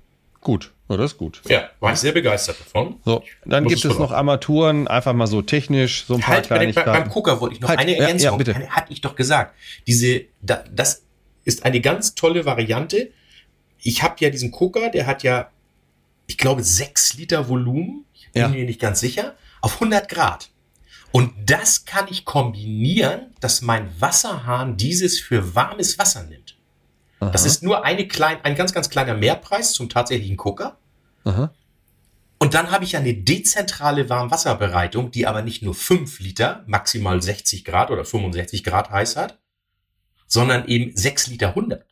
Gut, 0.40 0.72
ja, 0.88 0.96
das 0.96 1.12
ist 1.12 1.18
gut. 1.18 1.40
Ja, 1.46 1.70
war 1.78 1.92
ich 1.92 2.00
sehr 2.00 2.10
begeistert 2.10 2.56
davon. 2.58 2.96
So, 3.04 3.22
dann 3.44 3.64
gibt 3.68 3.84
es 3.84 3.96
noch 3.96 4.10
Armaturen, 4.10 4.88
einfach 4.88 5.12
mal 5.12 5.28
so 5.28 5.40
technisch, 5.40 6.04
so 6.04 6.14
ein 6.14 6.20
paar 6.20 6.34
halt, 6.34 6.46
Kleinigkeiten. 6.46 6.90
Beim 6.90 7.10
Gucker 7.10 7.40
wollte 7.40 7.54
ich 7.54 7.60
noch 7.60 7.68
halt, 7.68 7.78
eine 7.78 7.96
Ergänzung, 7.96 8.40
ja, 8.40 8.58
ja, 8.58 8.68
hatte 8.70 8.92
ich 8.92 9.02
doch 9.02 9.14
gesagt. 9.14 9.54
Diese, 9.86 10.22
da, 10.40 10.64
das 10.68 11.04
ist 11.44 11.64
eine 11.64 11.80
ganz 11.80 12.16
tolle 12.16 12.44
Variante. 12.44 13.12
Ich 13.78 14.02
habe 14.02 14.16
ja 14.18 14.30
diesen 14.30 14.50
Gucker, 14.50 14.90
der 14.90 15.06
hat 15.06 15.22
ja 15.22 15.52
ich 16.26 16.38
glaube, 16.38 16.62
sechs 16.62 17.14
Liter 17.14 17.48
Volumen. 17.48 18.06
Ich 18.14 18.30
bin 18.32 18.42
ja. 18.42 18.48
mir 18.48 18.64
nicht 18.64 18.80
ganz 18.80 19.00
sicher. 19.00 19.34
Auf 19.60 19.74
100 19.74 20.08
Grad. 20.08 20.50
Und 21.12 21.32
das 21.44 21.84
kann 21.84 22.06
ich 22.08 22.24
kombinieren, 22.24 23.34
dass 23.40 23.60
mein 23.60 23.88
Wasserhahn 24.00 24.76
dieses 24.76 25.20
für 25.20 25.54
warmes 25.54 25.98
Wasser 25.98 26.24
nimmt. 26.24 26.56
Aha. 27.20 27.30
Das 27.30 27.44
ist 27.44 27.62
nur 27.62 27.84
eine 27.84 28.08
klein, 28.08 28.38
ein 28.42 28.54
ganz, 28.54 28.72
ganz 28.72 28.88
kleiner 28.88 29.14
Mehrpreis 29.14 29.72
zum 29.72 29.88
tatsächlichen 29.88 30.36
Gucker. 30.36 30.78
Aha. 31.24 31.52
Und 32.38 32.54
dann 32.54 32.72
habe 32.72 32.84
ich 32.84 32.96
eine 32.96 33.14
dezentrale 33.14 34.08
Warmwasserbereitung, 34.08 35.12
die 35.12 35.28
aber 35.28 35.42
nicht 35.42 35.62
nur 35.62 35.74
5 35.74 36.18
Liter, 36.18 36.64
maximal 36.66 37.22
60 37.22 37.64
Grad 37.64 37.92
oder 37.92 38.04
65 38.04 38.64
Grad 38.64 38.90
heiß 38.90 39.14
hat, 39.14 39.38
sondern 40.26 40.66
eben 40.66 40.96
6 40.96 41.28
Liter 41.28 41.50
100. 41.50 41.84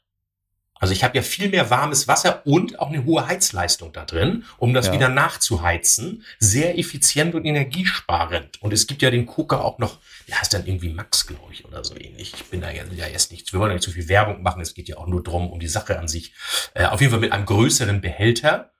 Also 0.81 0.95
ich 0.95 1.05
habe 1.05 1.17
ja 1.17 1.23
viel 1.23 1.51
mehr 1.51 1.69
warmes 1.69 2.09
Wasser 2.09 2.41
und 2.47 2.81
auch 2.81 2.89
eine 2.89 3.05
hohe 3.05 3.27
Heizleistung 3.27 3.93
da 3.93 4.07
drin, 4.07 4.45
um 4.57 4.73
das 4.73 4.87
ja. 4.87 4.95
wieder 4.95 5.11
nachzuheizen. 5.11 6.25
Sehr 6.39 6.79
effizient 6.79 7.35
und 7.35 7.45
energiesparend. 7.45 8.61
Und 8.63 8.73
es 8.73 8.87
gibt 8.87 9.03
ja 9.03 9.11
den 9.11 9.27
Cooker 9.27 9.63
auch 9.63 9.79
noch, 9.79 9.99
der 10.27 10.41
heißt 10.41 10.55
dann 10.55 10.67
irgendwie 10.67 10.89
Max, 10.89 11.27
glaube 11.27 11.53
ich, 11.53 11.67
oder 11.67 11.85
so 11.85 11.95
ähnlich. 11.95 12.33
Ich 12.35 12.45
bin 12.47 12.63
da 12.63 12.71
ja, 12.71 12.85
ja 12.97 13.07
erst 13.07 13.31
nicht, 13.31 13.53
wir 13.53 13.61
wollen 13.61 13.71
ja 13.71 13.75
nicht 13.75 13.85
zu 13.85 13.91
viel 13.91 14.09
Werbung 14.09 14.43
machen, 14.43 14.63
es 14.63 14.73
geht 14.73 14.89
ja 14.89 14.97
auch 14.97 15.07
nur 15.07 15.23
drum, 15.23 15.51
um 15.51 15.61
die 15.61 15.69
Sache 15.69 15.99
an 15.99 16.09
sich. 16.09 16.33
Äh, 16.73 16.87
auf 16.87 17.01
jeden 17.03 17.11
Fall 17.11 17.21
mit 17.21 17.33
einem 17.33 17.45
größeren 17.45 18.01
Behälter. 18.01 18.73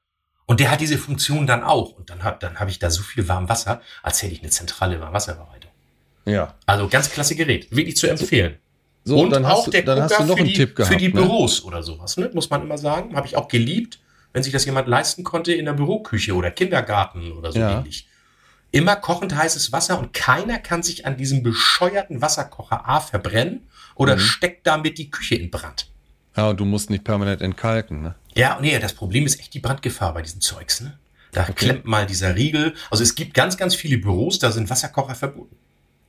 Und 0.47 0.59
der 0.59 0.71
hat 0.71 0.81
diese 0.81 0.97
Funktion 0.97 1.47
dann 1.47 1.63
auch. 1.63 1.93
Und 1.93 2.09
dann 2.09 2.25
habe 2.25 2.39
dann 2.41 2.59
hab 2.59 2.69
ich 2.71 2.79
da 2.79 2.91
so 2.91 3.03
viel 3.03 3.29
warm 3.29 3.51
Wasser, 3.51 3.83
als 4.03 4.23
hätte 4.23 4.33
ich 4.33 4.41
eine 4.41 4.51
zentrale 4.51 5.01
Warmwasserbereitung. 5.01 5.71
Ja. 6.25 6.55
Also 6.65 6.89
ganz 6.89 7.11
klasse 7.11 7.37
Gerät. 7.37 7.71
Wirklich 7.71 7.97
zu 7.97 8.09
empfehlen. 8.09 8.59
So, 9.05 9.19
und 9.19 9.31
dann 9.31 9.45
auch 9.45 9.65
du, 9.65 9.71
der 9.71 9.83
dann 9.83 10.03
hast 10.03 10.19
du 10.19 10.25
noch 10.25 10.37
einen 10.37 10.49
die, 10.49 10.55
Tipp 10.55 10.77
gehabt, 10.77 10.93
für 10.93 10.99
die 10.99 11.09
ne? 11.09 11.15
Büros 11.15 11.65
oder 11.65 11.83
sowas, 11.83 12.17
ne? 12.17 12.31
muss 12.35 12.51
man 12.51 12.63
immer 12.63 12.79
sagen. 12.79 13.17
Habe 13.17 13.27
ich 13.27 13.37
auch 13.37 13.49
geliebt, 13.49 13.99
wenn 14.33 14.43
sich 14.43 14.53
das 14.53 14.65
jemand 14.65 14.89
leisten 14.89 15.25
konnte 15.25 15.53
in 15.53 15.65
der 15.65 15.73
Büroküche 15.73 16.35
oder 16.35 16.51
Kindergarten 16.51 17.33
oder 17.33 17.53
so 17.53 17.59
ja. 17.59 17.79
ähnlich. 17.79 18.07
Immer 18.73 18.97
kochend 18.97 19.35
heißes 19.35 19.73
Wasser 19.73 19.99
und 19.99 20.13
keiner 20.13 20.59
kann 20.59 20.83
sich 20.83 21.07
an 21.07 21.17
diesem 21.17 21.43
bescheuerten 21.43 22.23
Wasserkocher 22.23 22.89
A 22.89 23.01
verbrennen 23.01 23.69
oder 23.97 24.17
mhm. 24.17 24.21
steckt 24.21 24.67
damit 24.67 24.99
die 24.99 25.11
Küche 25.11 25.35
in 25.35 25.51
Brand. 25.51 25.89
Ja, 26.37 26.51
und 26.51 26.61
du 26.61 26.65
musst 26.65 26.91
nicht 26.91 27.03
permanent 27.03 27.43
entkalken, 27.43 28.03
ne? 28.03 28.15
Ja, 28.35 28.59
nee, 28.61 28.79
das 28.79 28.93
Problem 28.93 29.27
ist 29.27 29.41
echt 29.41 29.53
die 29.55 29.59
Brandgefahr 29.59 30.15
bei 30.15 30.23
diesem 30.23 30.41
Zeugs, 30.41 30.81
ne? 30.81 30.99
Da 31.33 31.43
okay. 31.43 31.53
klemmt 31.55 31.85
mal 31.85 32.07
dieser 32.07 32.37
Riegel. 32.37 32.75
Also 32.91 33.03
es 33.03 33.15
gibt 33.15 33.35
ganz, 33.35 33.57
ganz 33.57 33.75
viele 33.75 33.99
Büros, 33.99 34.39
da 34.39 34.51
sind 34.51 34.71
Wasserkocher 34.71 35.15
verboten. 35.15 35.57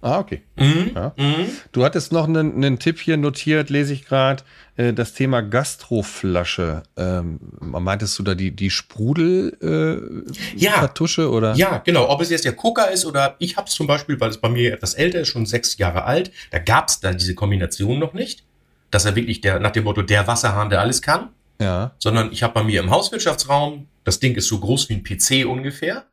Ah, 0.02 0.18
okay. 0.18 0.42
Mhm. 0.56 0.92
Ja. 0.96 1.14
Mhm. 1.16 1.48
Du 1.72 1.84
hattest 1.86 2.12
noch 2.12 2.28
einen, 2.28 2.56
einen, 2.56 2.80
Tipp 2.80 3.00
hier 3.00 3.18
notiert, 3.18 3.70
lese 3.70 3.94
ich 3.94 4.06
gerade, 4.06 4.44
äh, 4.76 4.94
das 4.94 5.14
Thema 5.14 5.42
Gastroflasche. 5.42 6.82
Ähm, 6.98 7.40
meintest 7.60 8.18
du 8.18 8.24
da 8.24 8.34
die, 8.34 8.52
die 8.52 8.72
Sprudel 8.72 9.58
äh, 9.62 10.58
ja. 10.58 10.72
Kartusche 10.72 11.30
oder? 11.30 11.54
Ja, 11.54 11.78
genau. 11.86 12.10
Ob 12.10 12.22
es 12.22 12.32
jetzt 12.32 12.46
der 12.46 12.54
Coca 12.54 12.86
ist 12.86 13.06
oder 13.06 13.36
ich 13.38 13.58
habe 13.58 13.68
es 13.68 13.74
zum 13.76 13.86
Beispiel, 13.86 14.20
weil 14.20 14.32
es 14.32 14.38
bei 14.38 14.50
mir 14.50 14.74
etwas 14.74 14.96
älter 14.96 15.20
ist, 15.20 15.28
schon 15.28 15.46
sechs 15.46 15.78
Jahre 15.78 16.04
alt, 16.06 16.32
da 16.50 16.58
gab 16.58 16.90
es 16.90 17.00
dann 17.00 17.18
diese 17.18 17.36
Kombination 17.36 18.00
noch 18.00 18.14
nicht, 18.14 18.44
dass 18.90 19.06
er 19.06 19.16
wirklich 19.16 19.42
der 19.42 19.60
nach 19.60 19.72
dem 19.72 19.84
Motto 19.84 20.02
der 20.02 20.26
Wasserhahn, 20.26 20.72
der 20.72 20.82
alles 20.82 21.04
kann. 21.04 21.30
Ja. 21.62 21.94
Sondern 22.00 22.32
ich 22.32 22.42
habe 22.42 22.56
bei 22.56 22.64
mir 22.64 22.82
im 22.82 22.90
Hauswirtschaftsraum, 22.90 23.88
das 24.04 24.20
Ding 24.20 24.34
ist 24.36 24.48
so 24.48 24.60
groß 24.60 24.90
wie 24.90 24.96
ein 24.96 25.04
PC 25.04 25.48
ungefähr. 25.48 26.06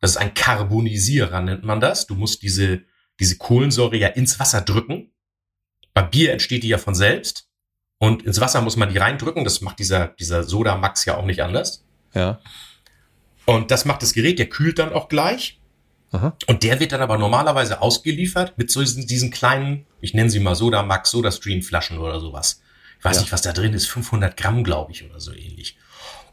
Das 0.00 0.12
ist 0.12 0.16
ein 0.16 0.34
Carbonisierer, 0.34 1.40
nennt 1.40 1.62
man 1.62 1.78
das. 1.78 2.08
Du 2.08 2.16
musst 2.16 2.42
diese 2.42 2.82
diese 3.22 3.38
Kohlensäure 3.38 3.96
ja 3.96 4.08
ins 4.08 4.40
Wasser 4.40 4.60
drücken. 4.60 5.12
Bei 5.94 6.02
Bier 6.02 6.32
entsteht 6.32 6.64
die 6.64 6.68
ja 6.68 6.78
von 6.78 6.94
selbst. 6.94 7.48
Und 7.98 8.24
ins 8.24 8.40
Wasser 8.40 8.60
muss 8.62 8.76
man 8.76 8.92
die 8.92 8.98
reindrücken. 8.98 9.44
Das 9.44 9.60
macht 9.60 9.78
dieser, 9.78 10.08
dieser 10.08 10.42
Soda 10.42 10.76
Max 10.76 11.04
ja 11.04 11.16
auch 11.16 11.24
nicht 11.24 11.40
anders. 11.40 11.84
Ja. 12.14 12.40
Und 13.46 13.70
das 13.70 13.84
macht 13.84 14.02
das 14.02 14.12
Gerät, 14.12 14.40
der 14.40 14.48
kühlt 14.48 14.80
dann 14.80 14.92
auch 14.92 15.08
gleich. 15.08 15.60
Aha. 16.10 16.36
Und 16.48 16.64
der 16.64 16.80
wird 16.80 16.90
dann 16.90 17.00
aber 17.00 17.16
normalerweise 17.16 17.80
ausgeliefert 17.80 18.58
mit 18.58 18.72
so 18.72 18.80
diesen, 18.80 19.06
diesen 19.06 19.30
kleinen, 19.30 19.86
ich 20.00 20.14
nenne 20.14 20.28
sie 20.28 20.40
mal 20.40 20.56
Soda 20.56 20.82
Max, 20.82 21.12
Soda 21.12 21.30
Stream 21.30 21.62
Flaschen 21.62 21.98
oder 21.98 22.18
sowas. 22.18 22.60
Ich 22.98 23.04
weiß 23.04 23.16
ja. 23.16 23.22
nicht, 23.22 23.32
was 23.32 23.42
da 23.42 23.52
drin 23.52 23.72
ist, 23.72 23.86
500 23.86 24.36
Gramm, 24.36 24.64
glaube 24.64 24.90
ich, 24.90 25.04
oder 25.04 25.20
so 25.20 25.32
ähnlich. 25.32 25.78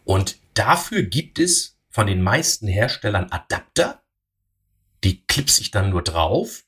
Und 0.05 0.37
dafür 0.55 1.03
gibt 1.03 1.37
es 1.37 1.77
von 1.91 2.07
den 2.07 2.23
meisten 2.23 2.67
Herstellern 2.67 3.31
Adapter, 3.31 4.01
die 5.03 5.23
klipse 5.27 5.61
ich 5.61 5.69
dann 5.69 5.91
nur 5.91 6.01
drauf 6.01 6.65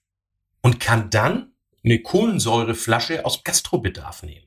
und 0.61 0.79
kann 0.79 1.09
dann 1.09 1.51
eine 1.83 1.99
Kohlensäureflasche 1.99 3.25
aus 3.25 3.43
Gastrobedarf 3.43 4.23
nehmen, 4.23 4.45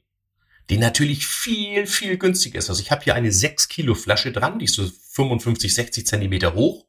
die 0.70 0.78
natürlich 0.78 1.26
viel, 1.26 1.86
viel 1.86 2.16
günstiger 2.16 2.58
ist. 2.58 2.70
Also 2.70 2.80
ich 2.80 2.90
habe 2.90 3.02
hier 3.02 3.14
eine 3.14 3.32
6 3.32 3.68
Kilo 3.68 3.94
Flasche 3.94 4.32
dran, 4.32 4.58
die 4.58 4.66
ist 4.66 4.74
so 4.74 4.88
55, 5.10 5.74
60 5.74 6.06
Zentimeter 6.06 6.54
hoch, 6.54 6.86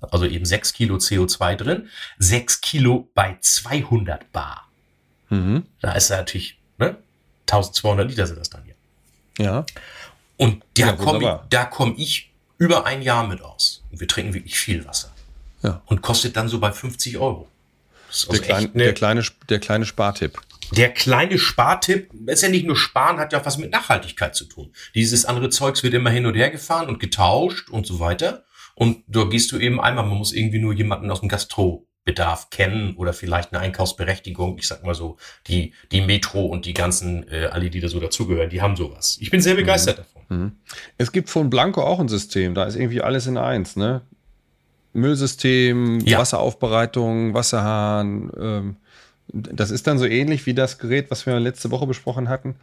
also 0.00 0.26
eben 0.26 0.44
6 0.44 0.72
Kilo 0.72 0.96
CO2 0.96 1.56
drin, 1.56 1.88
6 2.18 2.60
Kilo 2.60 3.10
bei 3.14 3.36
200 3.40 4.32
Bar. 4.32 4.68
Mhm. 5.28 5.64
Da 5.80 5.92
ist 5.92 6.10
natürlich, 6.10 6.58
ne, 6.78 6.96
1200 7.42 8.08
Liter 8.08 8.26
sind 8.26 8.38
das 8.38 8.50
dann 8.50 8.64
hier. 8.64 8.74
Ja. 9.38 9.66
Und 10.36 10.64
da 10.76 10.86
ja, 10.86 10.92
komme 10.92 11.40
ich, 11.50 11.70
komm 11.70 11.94
ich 11.96 12.30
über 12.58 12.86
ein 12.86 13.02
Jahr 13.02 13.26
mit 13.26 13.42
aus. 13.42 13.82
Und 13.90 14.00
wir 14.00 14.08
trinken 14.08 14.34
wirklich 14.34 14.58
viel 14.58 14.84
Wasser. 14.84 15.12
Ja. 15.62 15.82
Und 15.86 16.02
kostet 16.02 16.36
dann 16.36 16.48
so 16.48 16.58
bei 16.58 16.72
50 16.72 17.18
Euro. 17.18 17.48
Der, 18.22 18.30
also 18.30 18.42
klein, 18.42 18.70
eine, 18.74 18.84
der, 18.84 18.94
kleine, 18.94 19.24
der 19.48 19.58
kleine 19.58 19.84
Spartipp. 19.84 20.40
Der 20.72 20.90
kleine 20.92 21.38
Spartipp, 21.38 22.10
ist 22.26 22.42
ja 22.42 22.48
nicht 22.48 22.66
nur 22.66 22.76
Sparen, 22.76 23.18
hat 23.18 23.32
ja 23.32 23.44
was 23.44 23.58
mit 23.58 23.70
Nachhaltigkeit 23.70 24.34
zu 24.34 24.44
tun. 24.44 24.72
Dieses 24.94 25.24
andere 25.24 25.50
Zeugs 25.50 25.82
wird 25.82 25.94
immer 25.94 26.10
hin 26.10 26.26
und 26.26 26.34
her 26.34 26.50
gefahren 26.50 26.88
und 26.88 27.00
getauscht 27.00 27.70
und 27.70 27.86
so 27.86 28.00
weiter. 28.00 28.44
Und 28.74 29.04
da 29.06 29.24
gehst 29.24 29.52
du 29.52 29.58
eben 29.58 29.80
einmal, 29.80 30.06
man 30.06 30.18
muss 30.18 30.32
irgendwie 30.32 30.58
nur 30.58 30.72
jemanden 30.72 31.10
aus 31.10 31.20
dem 31.20 31.28
Gastrobedarf 31.28 32.50
kennen 32.50 32.96
oder 32.96 33.12
vielleicht 33.12 33.52
eine 33.52 33.62
Einkaufsberechtigung. 33.62 34.58
Ich 34.58 34.66
sag 34.66 34.84
mal 34.84 34.94
so, 34.94 35.16
die, 35.46 35.74
die 35.92 36.00
Metro 36.00 36.46
und 36.46 36.66
die 36.66 36.74
ganzen, 36.74 37.28
äh, 37.28 37.46
alle, 37.46 37.70
die 37.70 37.80
da 37.80 37.88
so 37.88 38.00
dazugehören, 38.00 38.50
die 38.50 38.62
haben 38.62 38.74
sowas. 38.74 39.18
Ich 39.20 39.30
bin 39.30 39.40
sehr 39.40 39.54
begeistert 39.54 39.98
mhm. 39.98 40.02
davon. 40.02 40.22
Mhm. 40.28 40.52
Es 40.98 41.12
gibt 41.12 41.30
von 41.30 41.50
Blanco 41.50 41.82
auch 41.82 42.00
ein 42.00 42.08
System, 42.08 42.54
da 42.54 42.64
ist 42.64 42.76
irgendwie 42.76 43.02
alles 43.02 43.26
in 43.26 43.38
eins, 43.38 43.76
ne? 43.76 44.02
Müllsystem, 44.94 46.00
ja. 46.00 46.18
Wasseraufbereitung, 46.18 47.34
Wasserhahn. 47.34 48.30
Ähm, 48.40 48.76
das 49.28 49.70
ist 49.70 49.86
dann 49.86 49.98
so 49.98 50.06
ähnlich 50.06 50.46
wie 50.46 50.54
das 50.54 50.78
Gerät, 50.78 51.10
was 51.10 51.26
wir 51.26 51.38
letzte 51.40 51.70
Woche 51.70 51.86
besprochen 51.86 52.28
hatten 52.28 52.56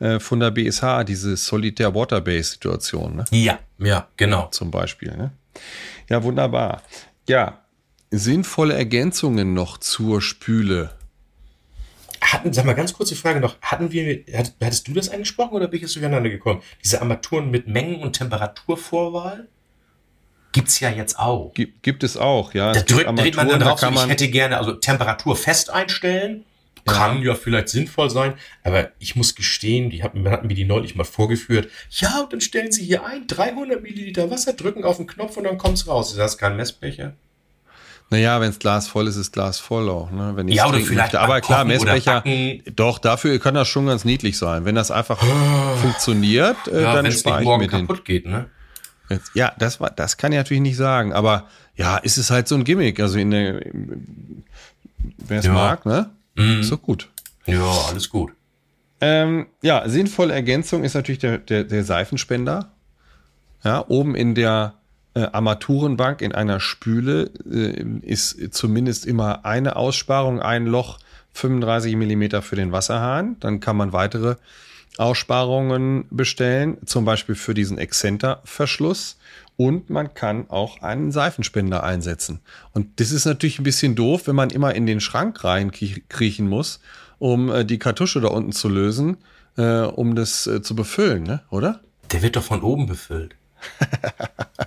äh, 0.00 0.18
von 0.18 0.40
der 0.40 0.50
BSH, 0.50 1.04
diese 1.06 1.36
Solitär 1.36 1.94
Waterbase 1.94 2.52
Situation. 2.52 3.16
Ne? 3.16 3.24
Ja, 3.30 3.58
ja, 3.78 4.08
genau. 4.16 4.48
Zum 4.50 4.70
Beispiel. 4.70 5.16
Ne? 5.16 5.32
Ja, 6.08 6.22
wunderbar. 6.22 6.82
Ja, 7.28 7.60
sinnvolle 8.10 8.74
Ergänzungen 8.74 9.54
noch 9.54 9.78
zur 9.78 10.22
Spüle. 10.22 10.90
Hatten, 12.20 12.52
sag 12.52 12.64
mal 12.64 12.74
ganz 12.74 12.92
kurze 12.92 13.16
Frage 13.16 13.40
noch, 13.40 13.60
hatten 13.60 13.92
wir, 13.92 14.24
hattest 14.60 14.88
du 14.88 14.92
das 14.92 15.08
angesprochen 15.08 15.54
oder 15.54 15.68
bin 15.68 15.76
ich 15.78 15.82
jetzt 15.82 15.94
durcheinander 15.94 16.30
gekommen? 16.30 16.62
Diese 16.84 17.00
Armaturen 17.00 17.50
mit 17.50 17.68
Mengen- 17.68 18.02
und 18.02 18.14
Temperaturvorwahl? 18.14 19.48
Gibt's 20.52 20.80
ja 20.80 20.90
jetzt 20.90 21.18
auch. 21.18 21.52
Gibt, 21.54 21.82
gibt 21.82 22.02
es 22.02 22.16
auch, 22.16 22.54
ja. 22.54 22.72
Da 22.72 22.80
drückt, 22.80 23.18
dreht 23.18 23.36
man 23.36 23.48
dann 23.48 23.60
drauf, 23.60 23.80
da 23.80 23.92
so, 23.92 24.02
ich 24.02 24.08
hätte 24.08 24.28
gerne, 24.28 24.58
also 24.58 24.72
Temperatur 24.72 25.36
fest 25.36 25.70
einstellen. 25.70 26.44
Kann 26.86 27.20
ja. 27.22 27.34
vielleicht 27.34 27.68
sinnvoll 27.68 28.08
sein, 28.08 28.32
aber 28.64 28.92
ich 28.98 29.14
muss 29.14 29.34
gestehen, 29.34 29.90
die 29.90 30.02
hatten, 30.02 30.26
hatten 30.30 30.46
mir 30.46 30.54
die 30.54 30.64
neulich 30.64 30.94
mal 30.94 31.04
vorgeführt. 31.04 31.68
Ja, 31.90 32.20
und 32.22 32.32
dann 32.32 32.40
stellen 32.40 32.72
sie 32.72 32.82
hier 32.82 33.04
ein, 33.04 33.26
300 33.26 33.82
Milliliter 33.82 34.30
Wasser, 34.30 34.54
drücken 34.54 34.84
auf 34.84 34.96
den 34.96 35.06
Knopf 35.06 35.36
und 35.36 35.44
dann 35.44 35.58
kommt's 35.58 35.86
raus. 35.86 36.12
Ist 36.12 36.18
das 36.18 36.38
kein 36.38 36.56
Messbecher? 36.56 37.12
Naja, 38.10 38.40
wenn 38.40 38.48
es 38.48 38.58
Glas 38.58 38.88
voll 38.88 39.06
ist, 39.06 39.16
ist 39.16 39.32
Glas 39.32 39.58
voll 39.58 39.90
auch. 39.90 40.10
Ne? 40.10 40.32
Wenn 40.34 40.48
ja, 40.48 40.66
oder 40.66 40.80
vielleicht. 40.80 41.14
Aber 41.14 41.42
klar, 41.42 41.66
Messbecher, 41.66 42.24
doch, 42.74 42.98
dafür 42.98 43.38
kann 43.38 43.54
das 43.54 43.68
schon 43.68 43.86
ganz 43.86 44.06
niedlich 44.06 44.38
sein. 44.38 44.64
Wenn 44.64 44.74
das 44.74 44.90
einfach 44.90 45.18
funktioniert, 45.82 46.56
äh, 46.68 46.82
ja, 46.82 46.94
dann 46.94 47.12
spare 47.12 47.42
ich 47.42 47.48
mir 47.48 47.58
den. 47.58 47.86
kaputt 47.86 48.06
geht, 48.06 48.26
ne? 48.26 48.48
Jetzt, 49.08 49.30
ja, 49.34 49.52
das 49.58 49.80
war, 49.80 49.90
das 49.90 50.16
kann 50.16 50.32
ich 50.32 50.38
natürlich 50.38 50.62
nicht 50.62 50.76
sagen, 50.76 51.12
aber 51.12 51.48
ja, 51.76 51.96
ist 51.96 52.18
es 52.18 52.30
halt 52.30 52.48
so 52.48 52.54
ein 52.54 52.64
Gimmick. 52.64 53.00
Also 53.00 53.18
in 53.18 53.30
der, 53.30 53.62
wer 55.18 55.38
es 55.38 55.46
ja. 55.46 55.52
mag, 55.52 55.86
ne? 55.86 56.10
Mhm. 56.34 56.60
Ist 56.60 56.72
doch 56.72 56.82
gut. 56.82 57.08
Ja, 57.46 57.64
alles 57.88 58.10
gut. 58.10 58.32
Ähm, 59.00 59.46
ja, 59.62 59.88
sinnvolle 59.88 60.34
Ergänzung 60.34 60.84
ist 60.84 60.94
natürlich 60.94 61.20
der, 61.20 61.38
der, 61.38 61.64
der 61.64 61.84
Seifenspender. 61.84 62.72
Ja, 63.64 63.84
oben 63.88 64.14
in 64.14 64.34
der 64.34 64.74
äh, 65.14 65.20
Armaturenbank 65.20 66.20
in 66.20 66.32
einer 66.32 66.60
Spüle 66.60 67.30
äh, 67.50 67.82
ist 68.02 68.54
zumindest 68.54 69.06
immer 69.06 69.44
eine 69.44 69.76
Aussparung, 69.76 70.40
ein 70.40 70.66
Loch 70.66 70.98
35 71.32 71.96
Millimeter 71.96 72.42
für 72.42 72.56
den 72.56 72.72
Wasserhahn. 72.72 73.36
Dann 73.40 73.60
kann 73.60 73.76
man 73.76 73.92
weitere 73.92 74.36
Aussparungen 74.98 76.06
bestellen, 76.10 76.78
zum 76.84 77.04
Beispiel 77.04 77.34
für 77.34 77.54
diesen 77.54 77.78
Exzenter-Verschluss. 77.78 79.16
Und 79.56 79.90
man 79.90 80.14
kann 80.14 80.48
auch 80.50 80.82
einen 80.82 81.10
Seifenspender 81.10 81.82
einsetzen. 81.82 82.40
Und 82.72 83.00
das 83.00 83.10
ist 83.10 83.24
natürlich 83.24 83.58
ein 83.58 83.64
bisschen 83.64 83.96
doof, 83.96 84.26
wenn 84.26 84.36
man 84.36 84.50
immer 84.50 84.74
in 84.74 84.86
den 84.86 85.00
Schrank 85.00 85.42
reinkriechen 85.42 86.48
muss, 86.48 86.80
um 87.18 87.50
äh, 87.50 87.64
die 87.64 87.78
Kartusche 87.78 88.20
da 88.20 88.28
unten 88.28 88.52
zu 88.52 88.68
lösen, 88.68 89.16
äh, 89.56 89.80
um 89.80 90.14
das 90.14 90.46
äh, 90.46 90.62
zu 90.62 90.76
befüllen, 90.76 91.24
ne? 91.24 91.42
oder? 91.50 91.80
Der 92.12 92.22
wird 92.22 92.36
doch 92.36 92.44
von 92.44 92.62
oben 92.62 92.86
befüllt. 92.86 93.34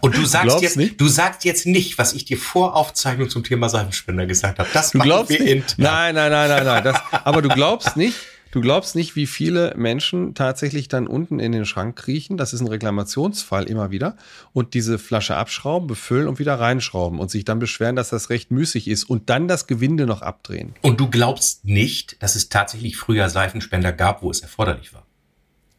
Und 0.01 0.17
du 0.17 0.25
sagst 0.25 0.61
jetzt, 0.61 0.77
nicht? 0.77 0.99
du 0.99 1.07
sagst 1.07 1.45
jetzt 1.45 1.65
nicht, 1.65 1.97
was 1.97 2.13
ich 2.13 2.25
dir 2.25 2.37
vor 2.37 2.75
Aufzeichnung 2.75 3.29
zum 3.29 3.43
Thema 3.43 3.69
Seifenspender 3.69 4.25
gesagt 4.25 4.59
habe. 4.59 4.69
Das 4.73 4.91
du 4.91 4.99
glaubst 4.99 5.31
nicht? 5.31 5.77
Nein, 5.77 6.15
nein, 6.15 6.31
nein, 6.31 6.49
nein, 6.49 6.65
nein. 6.65 6.83
Das, 6.83 6.99
aber 7.23 7.41
du 7.41 7.49
glaubst 7.49 7.95
nicht, 7.95 8.15
Du 8.51 8.59
glaubst 8.59 8.97
nicht, 8.97 9.15
wie 9.15 9.27
viele 9.27 9.73
Menschen 9.77 10.35
tatsächlich 10.35 10.89
dann 10.89 11.07
unten 11.07 11.39
in 11.39 11.53
den 11.53 11.65
Schrank 11.65 11.95
kriechen. 11.95 12.35
Das 12.35 12.51
ist 12.51 12.59
ein 12.59 12.67
Reklamationsfall 12.67 13.63
immer 13.63 13.91
wieder. 13.91 14.17
Und 14.51 14.73
diese 14.73 14.99
Flasche 14.99 15.37
abschrauben, 15.37 15.87
befüllen 15.87 16.27
und 16.27 16.37
wieder 16.37 16.59
reinschrauben 16.59 17.19
und 17.19 17.31
sich 17.31 17.45
dann 17.45 17.59
beschweren, 17.59 17.95
dass 17.95 18.09
das 18.09 18.29
recht 18.29 18.51
müßig 18.51 18.89
ist 18.89 19.05
und 19.05 19.29
dann 19.29 19.47
das 19.47 19.67
Gewinde 19.67 20.05
noch 20.05 20.21
abdrehen. 20.21 20.75
Und 20.81 20.99
du 20.99 21.09
glaubst 21.09 21.63
nicht, 21.63 22.21
dass 22.21 22.35
es 22.35 22.49
tatsächlich 22.49 22.97
früher 22.97 23.29
Seifenspender 23.29 23.93
gab, 23.93 24.21
wo 24.21 24.29
es 24.29 24.41
erforderlich 24.41 24.93
war. 24.93 25.05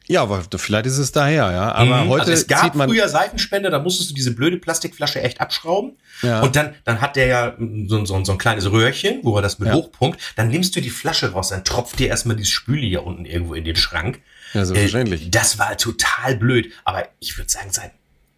Ja, 0.08 0.22
aber 0.22 0.42
vielleicht 0.56 0.86
ist 0.86 0.98
es 0.98 1.12
daher, 1.12 1.50
ja. 1.52 1.72
Aber 1.72 2.04
mhm. 2.04 2.08
heute 2.08 2.22
also 2.22 2.32
es 2.32 2.46
gab 2.46 2.74
früher 2.74 3.08
Seifenspender, 3.08 3.70
da 3.70 3.78
musstest 3.78 4.10
du 4.10 4.14
diese 4.14 4.32
blöde 4.32 4.58
Plastikflasche 4.58 5.22
echt 5.22 5.40
abschrauben. 5.40 5.92
Ja. 6.22 6.42
Und 6.42 6.56
dann, 6.56 6.74
dann 6.84 7.00
hat 7.00 7.16
der 7.16 7.26
ja 7.26 7.56
so, 7.86 8.04
so, 8.04 8.24
so 8.24 8.32
ein 8.32 8.38
kleines 8.38 8.70
Röhrchen, 8.70 9.20
wo 9.22 9.36
er 9.36 9.42
das 9.42 9.58
mit 9.58 9.68
ja. 9.68 9.74
hochpumpt. 9.74 10.18
Dann 10.36 10.48
nimmst 10.48 10.74
du 10.76 10.80
die 10.80 10.90
Flasche 10.90 11.32
raus, 11.32 11.48
dann 11.50 11.64
tropft 11.64 11.98
dir 11.98 12.08
erstmal 12.08 12.36
dieses 12.36 12.52
Spüli 12.52 12.88
hier 12.88 13.04
unten 13.04 13.24
irgendwo 13.24 13.54
in 13.54 13.64
den 13.64 13.76
Schrank. 13.76 14.20
Ja, 14.54 14.64
selbstverständlich. 14.64 15.26
Äh, 15.26 15.30
das 15.30 15.58
war 15.58 15.76
total 15.76 16.36
blöd. 16.36 16.72
Aber 16.84 17.08
ich 17.20 17.38
würde 17.38 17.50
sagen, 17.50 17.68
seit 17.70 17.92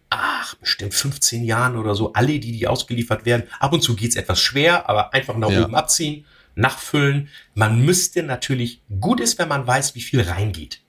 ach, 0.09 0.55
bestimmt 0.55 0.93
15 0.93 1.43
Jahren 1.43 1.75
oder 1.75 1.95
so, 1.95 2.13
alle, 2.13 2.39
die 2.39 2.51
die 2.51 2.67
ausgeliefert 2.67 3.25
werden. 3.25 3.43
Ab 3.59 3.73
und 3.73 3.81
zu 3.81 3.95
geht's 3.95 4.15
etwas 4.15 4.39
schwer, 4.39 4.87
aber 4.87 5.13
einfach 5.13 5.35
nach 5.35 5.49
ja. 5.49 5.65
oben 5.65 5.75
abziehen 5.75 6.25
nachfüllen. 6.55 7.29
Man 7.53 7.83
müsste 7.85 8.23
natürlich, 8.23 8.81
gut 8.99 9.19
ist, 9.19 9.37
wenn 9.37 9.47
man 9.47 9.67
weiß, 9.67 9.95
wie 9.95 10.01
viel 10.01 10.21
reingeht. 10.21 10.81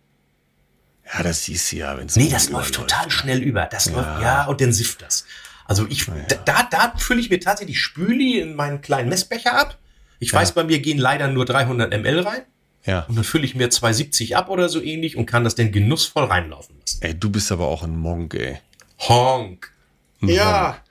Ja, 1.13 1.23
das 1.23 1.45
siehst 1.45 1.73
du 1.73 1.77
ja, 1.77 1.97
wenn 1.97 2.07
es 2.07 2.17
Nee, 2.17 2.29
das 2.29 2.51
läuft 2.51 2.75
total 2.75 3.11
schnell 3.11 3.43
über. 3.43 3.67
Das 3.67 3.87
ja. 3.87 3.93
läuft, 3.93 4.23
ja, 4.23 4.45
und 4.47 4.61
dann 4.61 4.73
sifft 4.73 5.03
das. 5.03 5.25
Also 5.65 5.87
ich, 5.89 6.07
ja. 6.07 6.15
da, 6.45 6.69
da 6.71 6.95
fülle 6.97 7.21
ich 7.21 7.31
mir 7.31 7.41
tatsächlich 7.41 7.81
Spüli 7.81 8.41
in 8.41 8.55
meinen 8.55 8.81
kleinen 8.81 9.09
Messbecher 9.09 9.59
ab. 9.59 9.79
Ich 10.19 10.33
ja. 10.33 10.39
weiß, 10.39 10.53
bei 10.53 10.65
mir 10.65 10.79
gehen 10.81 10.99
leider 10.99 11.29
nur 11.29 11.45
300 11.45 11.91
ml 11.91 12.21
rein. 12.21 12.43
Ja. 12.85 13.01
Und 13.09 13.17
dann 13.17 13.25
fülle 13.25 13.45
ich 13.45 13.55
mir 13.55 13.69
270 13.69 14.37
ab 14.37 14.49
oder 14.49 14.69
so 14.69 14.81
ähnlich 14.81 15.17
und 15.17 15.27
kann 15.27 15.45
das 15.45 15.57
dann 15.57 15.73
genussvoll 15.73 16.25
reinlaufen 16.25 16.77
lassen. 16.81 16.99
Ey, 17.03 17.19
du 17.19 17.31
bist 17.31 17.51
aber 17.51 17.67
auch 17.67 17.83
ein 17.83 17.97
Monk, 17.97 18.35
ey. 18.35 18.59
Honk. 19.01 19.73
Ein 20.23 20.29
ja. 20.29 20.69
Honk. 20.69 20.83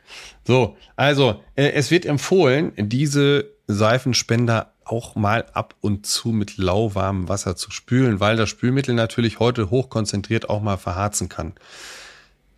So, 0.47 0.78
also, 0.95 1.41
äh, 1.55 1.70
es 1.70 1.89
wird 1.89 2.05
empfohlen, 2.05 2.74
diese 2.78 3.49
Seifenspender 3.68 4.74
auch 4.86 5.15
mal 5.15 5.45
ab 5.53 5.75
und 5.81 6.05
zu 6.05 6.29
mit 6.29 6.57
lauwarmem 6.57 7.27
Wasser 7.27 7.55
zu 7.55 7.71
spülen, 7.71 8.19
weil 8.19 8.38
das 8.38 8.49
Spülmittel 8.49 8.95
natürlich 8.95 9.39
heute 9.39 9.69
hochkonzentriert 9.69 10.49
auch 10.49 10.61
mal 10.61 10.77
verharzen 10.77 11.29
kann. 11.29 11.53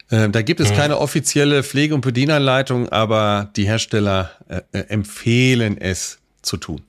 Äh, 0.09 0.29
da 0.29 0.41
gibt 0.41 0.59
es 0.59 0.71
mhm. 0.71 0.75
keine 0.75 0.97
offizielle 0.99 1.63
Pflege- 1.63 1.95
und 1.95 2.01
Bedienanleitung, 2.01 2.89
aber 2.89 3.51
die 3.55 3.65
Hersteller 3.65 4.31
äh, 4.47 4.61
äh 4.71 4.79
empfehlen 4.89 5.77
es 5.77 6.19
zu 6.41 6.57
tun. 6.57 6.81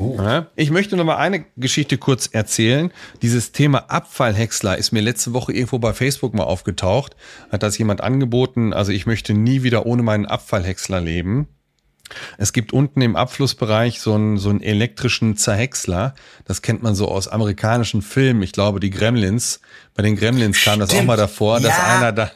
Oh, 0.00 0.16
ja. 0.16 0.46
Ich 0.54 0.70
möchte 0.70 0.96
noch 0.96 1.04
mal 1.04 1.16
eine 1.16 1.44
Geschichte 1.56 1.98
kurz 1.98 2.28
erzählen. 2.28 2.92
Dieses 3.20 3.50
Thema 3.50 3.90
Abfallhäcksler 3.90 4.78
ist 4.78 4.92
mir 4.92 5.00
letzte 5.00 5.32
Woche 5.32 5.52
irgendwo 5.52 5.80
bei 5.80 5.92
Facebook 5.92 6.34
mal 6.34 6.44
aufgetaucht. 6.44 7.16
Hat 7.50 7.64
das 7.64 7.76
jemand 7.78 8.00
angeboten? 8.00 8.72
Also 8.72 8.92
ich 8.92 9.06
möchte 9.06 9.34
nie 9.34 9.64
wieder 9.64 9.86
ohne 9.86 10.04
meinen 10.04 10.26
Abfallhäcksler 10.26 11.00
leben. 11.00 11.48
Es 12.36 12.52
gibt 12.52 12.72
unten 12.72 13.00
im 13.00 13.16
Abflussbereich 13.16 14.00
so 14.00 14.14
einen, 14.14 14.38
so 14.38 14.50
einen 14.50 14.62
elektrischen 14.62 15.36
Zerhäcksler. 15.36 16.14
Das 16.44 16.62
kennt 16.62 16.82
man 16.82 16.94
so 16.94 17.08
aus 17.08 17.28
amerikanischen 17.28 18.02
Filmen. 18.02 18.42
Ich 18.42 18.52
glaube, 18.52 18.80
die 18.80 18.90
Gremlins. 18.90 19.60
Bei 19.94 20.02
den 20.02 20.16
Gremlins 20.16 20.62
kam 20.62 20.78
das 20.80 20.94
auch 20.94 21.04
mal 21.04 21.16
davor, 21.16 21.58
ja. 21.58 21.68
dass 21.68 21.78
einer 21.78 22.12
da 22.12 22.30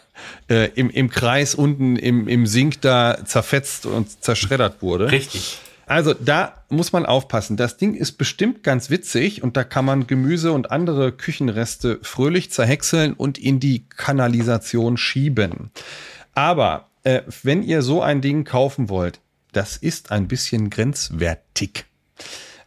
äh, 0.48 0.70
im, 0.74 0.90
im 0.90 1.10
Kreis 1.10 1.54
unten 1.54 1.96
im, 1.96 2.28
im 2.28 2.46
Sink 2.46 2.80
da 2.80 3.18
zerfetzt 3.24 3.86
und 3.86 4.22
zerschreddert 4.22 4.82
wurde. 4.82 5.10
Richtig. 5.10 5.58
Also 5.86 6.14
da 6.14 6.54
muss 6.68 6.92
man 6.92 7.04
aufpassen. 7.06 7.56
Das 7.56 7.76
Ding 7.76 7.94
ist 7.94 8.12
bestimmt 8.12 8.62
ganz 8.62 8.88
witzig 8.88 9.42
und 9.42 9.56
da 9.56 9.64
kann 9.64 9.84
man 9.84 10.06
Gemüse 10.06 10.52
und 10.52 10.70
andere 10.70 11.12
Küchenreste 11.12 11.98
fröhlich 12.02 12.50
zerhäckseln 12.50 13.12
und 13.14 13.36
in 13.36 13.60
die 13.60 13.86
Kanalisation 13.88 14.96
schieben. 14.96 15.70
Aber 16.34 16.88
äh, 17.04 17.22
wenn 17.42 17.62
ihr 17.62 17.82
so 17.82 18.00
ein 18.00 18.20
Ding 18.20 18.44
kaufen 18.44 18.88
wollt, 18.88 19.20
das 19.52 19.76
ist 19.76 20.10
ein 20.10 20.28
bisschen 20.28 20.70
grenzwertig. 20.70 21.84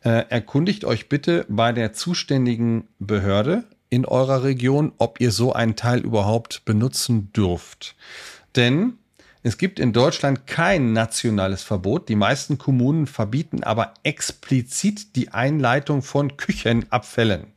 Äh, 0.04 0.26
erkundigt 0.30 0.86
euch 0.86 1.10
bitte 1.10 1.46
bei 1.50 1.72
der 1.72 1.94
zuständigen 1.94 2.88
Behörde 3.00 3.64
in 3.90 4.06
eurer 4.06 4.44
Region, 4.44 4.94
ob 4.98 5.20
ihr 5.20 5.32
so 5.32 5.54
einen 5.54 5.76
Teil 5.76 6.00
überhaupt 6.00 6.64
benutzen 6.66 7.32
dürft. 7.34 7.96
Denn 8.56 9.00
es 9.42 9.58
gibt 9.58 9.80
in 9.80 9.94
Deutschland 9.94 10.48
kein 10.48 10.94
nationales 10.94 11.64
Verbot. 11.64 12.10
Die 12.10 12.16
meisten 12.16 12.58
Kommunen 12.58 13.08
verbieten 13.08 13.64
aber 13.64 13.94
explizit 14.04 15.16
die 15.16 15.30
Einleitung 15.30 16.02
von 16.02 16.38
Küchenabfällen 16.38 17.55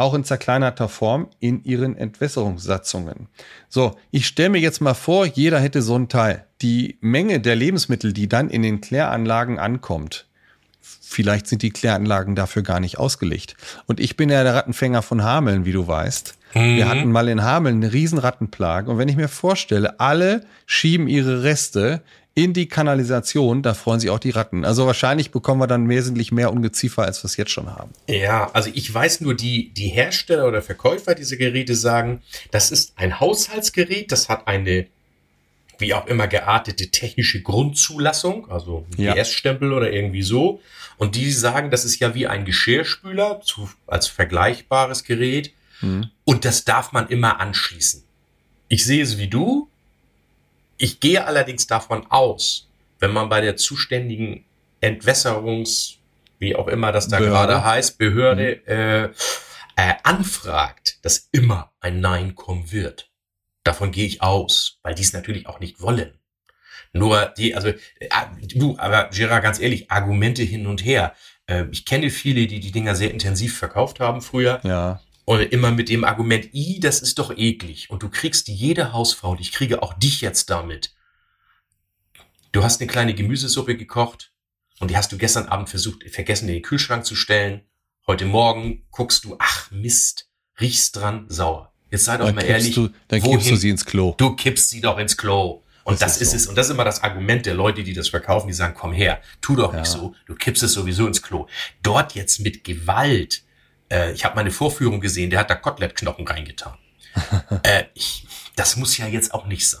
auch 0.00 0.14
in 0.14 0.24
zerkleinerter 0.24 0.88
Form 0.88 1.28
in 1.38 1.62
ihren 1.62 1.96
Entwässerungssatzungen. 1.96 3.28
So, 3.68 3.96
ich 4.10 4.26
stelle 4.26 4.50
mir 4.50 4.60
jetzt 4.60 4.80
mal 4.80 4.94
vor, 4.94 5.26
jeder 5.26 5.60
hätte 5.60 5.82
so 5.82 5.96
ein 5.96 6.08
Teil. 6.08 6.44
Die 6.62 6.98
Menge 7.00 7.40
der 7.40 7.56
Lebensmittel, 7.56 8.12
die 8.12 8.28
dann 8.28 8.50
in 8.50 8.62
den 8.62 8.80
Kläranlagen 8.80 9.58
ankommt, 9.58 10.26
vielleicht 10.80 11.46
sind 11.46 11.62
die 11.62 11.70
Kläranlagen 11.70 12.34
dafür 12.34 12.62
gar 12.62 12.80
nicht 12.80 12.98
ausgelegt. 12.98 13.56
Und 13.86 14.00
ich 14.00 14.16
bin 14.16 14.30
ja 14.30 14.42
der 14.42 14.54
Rattenfänger 14.54 15.02
von 15.02 15.22
Hameln, 15.22 15.64
wie 15.64 15.72
du 15.72 15.86
weißt. 15.86 16.34
Mhm. 16.54 16.76
Wir 16.76 16.88
hatten 16.88 17.12
mal 17.12 17.28
in 17.28 17.42
Hameln 17.42 17.76
eine 17.76 17.92
riesen 17.92 18.18
Rattenplage. 18.18 18.90
Und 18.90 18.98
wenn 18.98 19.08
ich 19.08 19.16
mir 19.16 19.28
vorstelle, 19.28 20.00
alle 20.00 20.44
schieben 20.66 21.08
ihre 21.08 21.42
Reste 21.42 22.02
in 22.44 22.52
die 22.52 22.66
Kanalisation, 22.66 23.62
da 23.62 23.74
freuen 23.74 24.00
sich 24.00 24.10
auch 24.10 24.18
die 24.18 24.30
Ratten. 24.30 24.64
Also 24.64 24.86
wahrscheinlich 24.86 25.30
bekommen 25.30 25.60
wir 25.60 25.66
dann 25.66 25.88
wesentlich 25.88 26.32
mehr 26.32 26.52
Ungeziefer, 26.52 27.02
als 27.02 27.22
wir 27.22 27.26
es 27.26 27.36
jetzt 27.36 27.50
schon 27.50 27.74
haben. 27.74 27.92
Ja, 28.08 28.50
also 28.52 28.70
ich 28.72 28.92
weiß 28.92 29.20
nur, 29.20 29.34
die, 29.34 29.70
die 29.70 29.88
Hersteller 29.88 30.46
oder 30.46 30.62
Verkäufer 30.62 31.14
dieser 31.14 31.36
Geräte 31.36 31.74
sagen, 31.74 32.22
das 32.50 32.70
ist 32.70 32.92
ein 32.96 33.20
Haushaltsgerät, 33.20 34.12
das 34.12 34.28
hat 34.28 34.46
eine 34.48 34.86
wie 35.80 35.94
auch 35.94 36.06
immer 36.06 36.28
geartete 36.28 36.90
technische 36.90 37.40
Grundzulassung, 37.40 38.50
also 38.50 38.84
ja. 38.98 39.14
GS-Stempel 39.14 39.72
oder 39.72 39.90
irgendwie 39.90 40.22
so. 40.22 40.60
Und 40.98 41.16
die 41.16 41.30
sagen, 41.30 41.70
das 41.70 41.86
ist 41.86 41.98
ja 41.98 42.14
wie 42.14 42.26
ein 42.26 42.44
Geschirrspüler 42.44 43.40
zu, 43.42 43.70
als 43.86 44.06
vergleichbares 44.06 45.04
Gerät. 45.04 45.54
Mhm. 45.80 46.10
Und 46.24 46.44
das 46.44 46.66
darf 46.66 46.92
man 46.92 47.08
immer 47.08 47.40
anschließen. 47.40 48.02
Ich 48.68 48.84
sehe 48.84 49.02
es 49.02 49.16
wie 49.16 49.28
du. 49.28 49.69
Ich 50.80 50.98
gehe 50.98 51.26
allerdings 51.26 51.66
davon 51.66 52.06
aus, 52.10 52.70
wenn 53.00 53.12
man 53.12 53.28
bei 53.28 53.42
der 53.42 53.56
zuständigen 53.56 54.46
Entwässerungs, 54.80 55.98
wie 56.38 56.56
auch 56.56 56.68
immer 56.68 56.90
das 56.90 57.06
da 57.06 57.18
Behörde. 57.18 57.34
gerade 57.34 57.64
heißt, 57.64 57.98
Behörde 57.98 58.62
mhm. 58.64 58.72
äh, 58.72 59.04
äh, 59.76 59.94
anfragt, 60.04 60.98
dass 61.02 61.28
immer 61.32 61.70
ein 61.80 62.00
Nein 62.00 62.34
kommen 62.34 62.72
wird. 62.72 63.10
Davon 63.62 63.92
gehe 63.92 64.06
ich 64.06 64.22
aus, 64.22 64.78
weil 64.82 64.94
die 64.94 65.02
es 65.02 65.12
natürlich 65.12 65.46
auch 65.46 65.60
nicht 65.60 65.82
wollen. 65.82 66.18
Nur 66.94 67.26
die, 67.36 67.54
also 67.54 67.68
äh, 67.68 68.08
du, 68.54 68.78
aber 68.78 69.10
Gerard, 69.10 69.42
ganz 69.42 69.60
ehrlich, 69.60 69.90
Argumente 69.90 70.42
hin 70.42 70.66
und 70.66 70.82
her. 70.82 71.14
Äh, 71.46 71.66
ich 71.70 71.84
kenne 71.84 72.08
viele, 72.08 72.46
die 72.46 72.58
die 72.58 72.72
Dinger 72.72 72.94
sehr 72.94 73.10
intensiv 73.10 73.58
verkauft 73.58 74.00
haben 74.00 74.22
früher. 74.22 74.60
Ja. 74.62 75.02
Und 75.30 75.42
immer 75.42 75.70
mit 75.70 75.88
dem 75.88 76.02
Argument, 76.02 76.52
i, 76.54 76.80
das 76.80 77.00
ist 77.00 77.20
doch 77.20 77.30
eklig. 77.30 77.88
Und 77.88 78.02
du 78.02 78.08
kriegst 78.08 78.48
jede 78.48 78.92
Hausfrau, 78.92 79.30
und 79.30 79.40
ich 79.40 79.52
kriege 79.52 79.80
auch 79.80 79.94
dich 79.94 80.22
jetzt 80.22 80.50
damit. 80.50 80.92
Du 82.50 82.64
hast 82.64 82.80
eine 82.80 82.90
kleine 82.90 83.14
Gemüsesuppe 83.14 83.76
gekocht 83.76 84.32
und 84.80 84.90
die 84.90 84.96
hast 84.96 85.12
du 85.12 85.18
gestern 85.18 85.46
Abend 85.46 85.68
versucht, 85.68 86.02
vergessen, 86.10 86.48
in 86.48 86.54
den 86.54 86.62
Kühlschrank 86.62 87.06
zu 87.06 87.14
stellen. 87.14 87.60
Heute 88.08 88.24
Morgen 88.24 88.88
guckst 88.90 89.24
du, 89.24 89.36
ach 89.38 89.70
Mist, 89.70 90.28
riechst 90.60 90.96
dran, 90.96 91.26
sauer. 91.28 91.72
Jetzt 91.92 92.06
sei 92.06 92.16
doch 92.16 92.26
dann 92.26 92.34
mal 92.34 92.44
ehrlich. 92.44 92.74
Du, 92.74 92.88
dann 93.06 93.22
wohin? 93.22 93.38
kippst 93.38 93.52
du 93.52 93.56
sie 93.56 93.70
ins 93.70 93.84
Klo. 93.84 94.14
Du 94.16 94.34
kippst 94.34 94.68
sie 94.68 94.80
doch 94.80 94.98
ins 94.98 95.16
Klo. 95.16 95.62
Und 95.84 96.02
das, 96.02 96.18
das 96.18 96.22
ist, 96.22 96.30
so. 96.30 96.36
es. 96.38 96.46
Und 96.48 96.58
das 96.58 96.66
ist 96.66 96.72
immer 96.72 96.84
das 96.84 97.04
Argument 97.04 97.46
der 97.46 97.54
Leute, 97.54 97.84
die 97.84 97.92
das 97.92 98.08
verkaufen, 98.08 98.48
die 98.48 98.52
sagen, 98.52 98.74
komm 98.76 98.92
her, 98.92 99.22
tu 99.40 99.54
doch 99.54 99.72
nicht 99.74 99.86
so, 99.86 100.12
du 100.26 100.34
kippst 100.34 100.64
es 100.64 100.72
sowieso 100.72 101.06
ins 101.06 101.22
Klo. 101.22 101.46
Dort 101.84 102.16
jetzt 102.16 102.40
mit 102.40 102.64
Gewalt 102.64 103.44
äh, 103.90 104.12
ich 104.12 104.24
habe 104.24 104.36
meine 104.36 104.50
Vorführung 104.50 105.00
gesehen, 105.00 105.30
der 105.30 105.40
hat 105.40 105.50
da 105.50 105.54
Kotelettknochen 105.54 106.26
reingetan. 106.26 106.74
äh, 107.62 107.84
ich, 107.94 108.26
das 108.56 108.76
muss 108.76 108.96
ja 108.96 109.06
jetzt 109.06 109.34
auch 109.34 109.46
nicht 109.46 109.68
sein. 109.68 109.80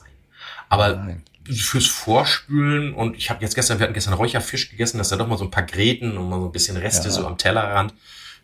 Aber 0.68 0.96
Nein. 0.96 1.22
fürs 1.50 1.86
Vorspülen 1.86 2.94
und 2.94 3.16
ich 3.16 3.30
habe 3.30 3.42
jetzt 3.42 3.54
gestern, 3.54 3.78
wir 3.78 3.84
hatten 3.84 3.94
gestern 3.94 4.14
Räucherfisch 4.14 4.70
gegessen, 4.70 4.98
dass 4.98 5.08
da 5.08 5.16
doch 5.16 5.26
mal 5.26 5.38
so 5.38 5.44
ein 5.44 5.50
paar 5.50 5.64
Gräten 5.64 6.16
und 6.16 6.28
mal 6.28 6.40
so 6.40 6.46
ein 6.46 6.52
bisschen 6.52 6.76
Reste 6.76 7.08
ja. 7.08 7.10
so 7.14 7.26
am 7.26 7.38
Tellerrand. 7.38 7.94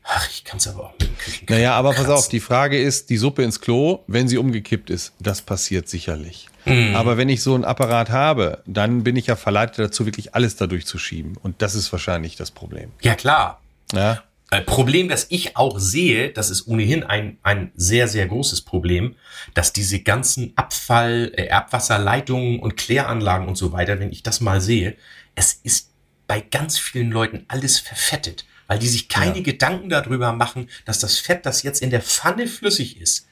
Ach, 0.08 0.28
ich 0.30 0.44
kann 0.44 0.58
es 0.58 0.68
aber 0.68 0.84
auch 0.84 0.92
mit 0.92 1.02
dem 1.02 1.18
Küchen. 1.18 1.46
Naja, 1.48 1.74
aber 1.74 1.90
kratzen. 1.90 2.06
pass 2.06 2.24
auf, 2.24 2.28
die 2.28 2.38
Frage 2.38 2.80
ist, 2.80 3.10
die 3.10 3.16
Suppe 3.16 3.42
ins 3.42 3.60
Klo, 3.60 4.04
wenn 4.06 4.28
sie 4.28 4.38
umgekippt 4.38 4.88
ist, 4.88 5.12
das 5.18 5.42
passiert 5.42 5.88
sicherlich. 5.88 6.48
Mhm. 6.64 6.94
Aber 6.94 7.16
wenn 7.16 7.28
ich 7.28 7.42
so 7.42 7.56
ein 7.56 7.64
Apparat 7.64 8.10
habe, 8.10 8.62
dann 8.66 9.02
bin 9.02 9.16
ich 9.16 9.26
ja 9.26 9.34
verleitet 9.34 9.78
dazu, 9.80 10.06
wirklich 10.06 10.34
alles 10.34 10.54
da 10.54 10.68
durchzuschieben. 10.68 11.36
Und 11.42 11.60
das 11.60 11.74
ist 11.74 11.90
wahrscheinlich 11.90 12.36
das 12.36 12.52
Problem. 12.52 12.92
Ja, 13.02 13.16
klar. 13.16 13.60
Ja. 13.92 14.22
Äh, 14.50 14.62
Problem, 14.62 15.08
das 15.08 15.26
ich 15.30 15.56
auch 15.56 15.78
sehe, 15.78 16.30
das 16.30 16.50
ist 16.50 16.68
ohnehin 16.68 17.02
ein, 17.02 17.38
ein 17.42 17.72
sehr, 17.74 18.06
sehr 18.06 18.26
großes 18.26 18.62
Problem, 18.62 19.16
dass 19.54 19.72
diese 19.72 20.00
ganzen 20.00 20.52
Abfall, 20.56 21.32
äh, 21.34 21.50
Abwasserleitungen 21.50 22.60
und 22.60 22.76
Kläranlagen 22.76 23.48
und 23.48 23.56
so 23.56 23.72
weiter, 23.72 23.98
wenn 23.98 24.12
ich 24.12 24.22
das 24.22 24.40
mal 24.40 24.60
sehe, 24.60 24.96
es 25.34 25.54
ist 25.64 25.90
bei 26.28 26.40
ganz 26.40 26.78
vielen 26.78 27.10
Leuten 27.10 27.44
alles 27.48 27.80
verfettet, 27.80 28.46
weil 28.68 28.78
die 28.78 28.88
sich 28.88 29.08
keine 29.08 29.38
ja. 29.38 29.42
Gedanken 29.42 29.88
darüber 29.88 30.32
machen, 30.32 30.68
dass 30.84 31.00
das 31.00 31.18
Fett, 31.18 31.44
das 31.44 31.64
jetzt 31.64 31.82
in 31.82 31.90
der 31.90 32.02
Pfanne 32.02 32.46
flüssig 32.46 33.00
ist, 33.00 33.26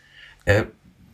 äh, 0.46 0.64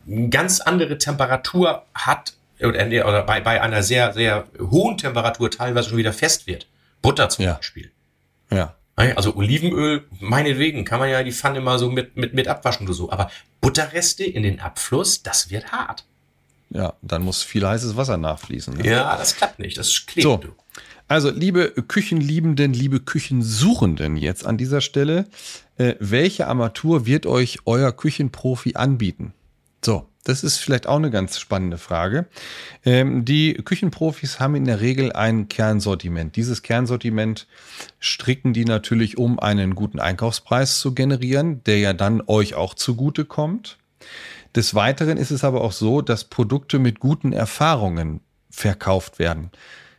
eine 0.07 0.29
ganz 0.29 0.61
andere 0.61 0.97
Temperatur 0.97 1.85
hat 1.93 2.33
oder, 2.59 2.87
oder 3.07 3.23
bei, 3.23 3.39
bei 3.39 3.61
einer 3.61 3.83
sehr, 3.83 4.13
sehr 4.13 4.47
hohen 4.59 4.97
Temperatur 4.97 5.51
teilweise 5.51 5.89
schon 5.89 5.97
wieder 5.97 6.13
fest 6.13 6.47
wird. 6.47 6.67
Butter 7.03 7.29
zum 7.29 7.45
ja. 7.45 7.53
Beispiel. 7.53 7.91
Ja. 8.51 8.75
Also 9.15 9.35
Olivenöl, 9.35 10.03
meinetwegen, 10.19 10.85
kann 10.85 10.99
man 10.99 11.09
ja 11.09 11.23
die 11.23 11.31
Pfanne 11.31 11.61
mal 11.61 11.79
so 11.79 11.89
mit, 11.89 12.15
mit, 12.15 12.33
mit 12.33 12.47
abwaschen 12.47 12.87
oder 12.87 12.93
so. 12.93 13.11
Aber 13.11 13.29
Butterreste 13.59 14.23
in 14.23 14.43
den 14.43 14.59
Abfluss, 14.59 15.23
das 15.23 15.49
wird 15.49 15.71
hart. 15.71 16.05
Ja, 16.69 16.93
dann 17.01 17.23
muss 17.23 17.43
viel 17.43 17.67
heißes 17.67 17.97
Wasser 17.97 18.17
nachfließen. 18.17 18.75
Ne? 18.75 18.87
Ja, 18.87 19.17
das 19.17 19.35
klappt 19.35 19.59
nicht. 19.59 19.77
Das 19.77 20.05
klebt. 20.05 20.23
So. 20.23 20.39
Also, 21.07 21.29
liebe 21.29 21.71
Küchenliebenden, 21.71 22.71
liebe 22.73 23.01
Küchensuchenden, 23.01 24.15
jetzt 24.15 24.45
an 24.45 24.57
dieser 24.57 24.79
Stelle, 24.79 25.25
äh, 25.77 25.95
welche 25.99 26.47
Armatur 26.47 27.05
wird 27.05 27.25
euch 27.25 27.59
euer 27.65 27.91
Küchenprofi 27.91 28.75
anbieten? 28.75 29.33
So, 29.83 30.07
Das 30.23 30.43
ist 30.43 30.57
vielleicht 30.57 30.85
auch 30.85 30.97
eine 30.97 31.09
ganz 31.09 31.39
spannende 31.39 31.79
Frage. 31.79 32.27
Ähm, 32.85 33.25
die 33.25 33.53
Küchenprofis 33.53 34.39
haben 34.39 34.55
in 34.55 34.65
der 34.65 34.79
Regel 34.79 35.11
ein 35.13 35.47
Kernsortiment. 35.47 36.35
Dieses 36.35 36.61
Kernsortiment 36.61 37.47
stricken 37.99 38.53
die 38.53 38.65
natürlich, 38.65 39.17
um 39.17 39.39
einen 39.39 39.73
guten 39.73 39.99
Einkaufspreis 39.99 40.79
zu 40.79 40.93
generieren, 40.93 41.63
der 41.63 41.79
ja 41.79 41.93
dann 41.93 42.21
euch 42.27 42.53
auch 42.53 42.75
zugute 42.75 43.25
kommt. 43.25 43.77
Des 44.55 44.75
Weiteren 44.75 45.17
ist 45.17 45.31
es 45.31 45.43
aber 45.43 45.61
auch 45.61 45.71
so, 45.71 46.01
dass 46.01 46.25
Produkte 46.25 46.77
mit 46.77 46.99
guten 46.99 47.33
Erfahrungen 47.33 48.19
verkauft 48.51 49.17
werden. 49.17 49.49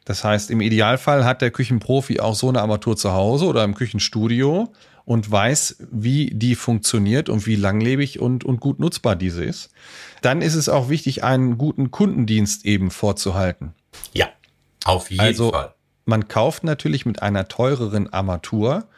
Das 0.05 0.25
heißt, 0.25 0.51
im 0.51 0.61
Idealfall 0.61 1.25
hat 1.25 1.43
der 1.43 1.51
Küchenprofi 1.51 2.21
auch 2.21 2.35
so 2.35 2.49
eine 2.49 2.61
Armatur 2.61 2.97
zu 2.97 3.13
Hause 3.13 3.47
oder 3.47 3.65
im 3.65 3.75
Küchenstudio 3.75 4.73
und 5.05 5.31
weiß, 5.31 5.77
wie 5.91 6.31
die 6.33 6.55
funktioniert 6.55 7.29
und 7.29 7.47
wie 7.47 7.57
langlebig 7.57 8.21
und, 8.21 8.45
und 8.45 8.61
gut 8.61 8.79
nutzbar 8.79 9.17
diese 9.17 9.45
ist. 9.45 9.71
Dann 10.23 10.41
ist 10.41 10.55
es 10.55 10.69
auch 10.69 10.89
wichtig, 10.89 11.23
einen 11.25 11.59
guten 11.59 11.91
Kundendienst 11.91 12.65
eben 12.65 12.91
vorzuhalten. 12.91 13.75
Ja, 14.13 14.29
auf 14.85 15.11
jeden 15.11 15.21
also, 15.21 15.51
Fall. 15.51 15.75
Man 16.05 16.29
kauft 16.29 16.65
natürlich 16.65 17.07
mit 17.07 17.23
einer 17.23 17.49
teureren 17.49 18.13
Armatur 18.13 18.89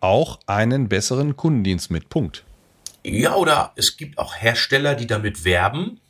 auch 0.00 0.40
einen 0.46 0.88
besseren 0.88 1.36
Kundendienst 1.36 1.90
mit. 1.90 2.08
Punkt. 2.08 2.44
Ja, 3.04 3.34
oder 3.34 3.72
es 3.76 3.96
gibt 3.96 4.18
auch 4.18 4.36
Hersteller, 4.36 4.94
die 4.94 5.06
damit 5.06 5.44
werben. 5.44 6.00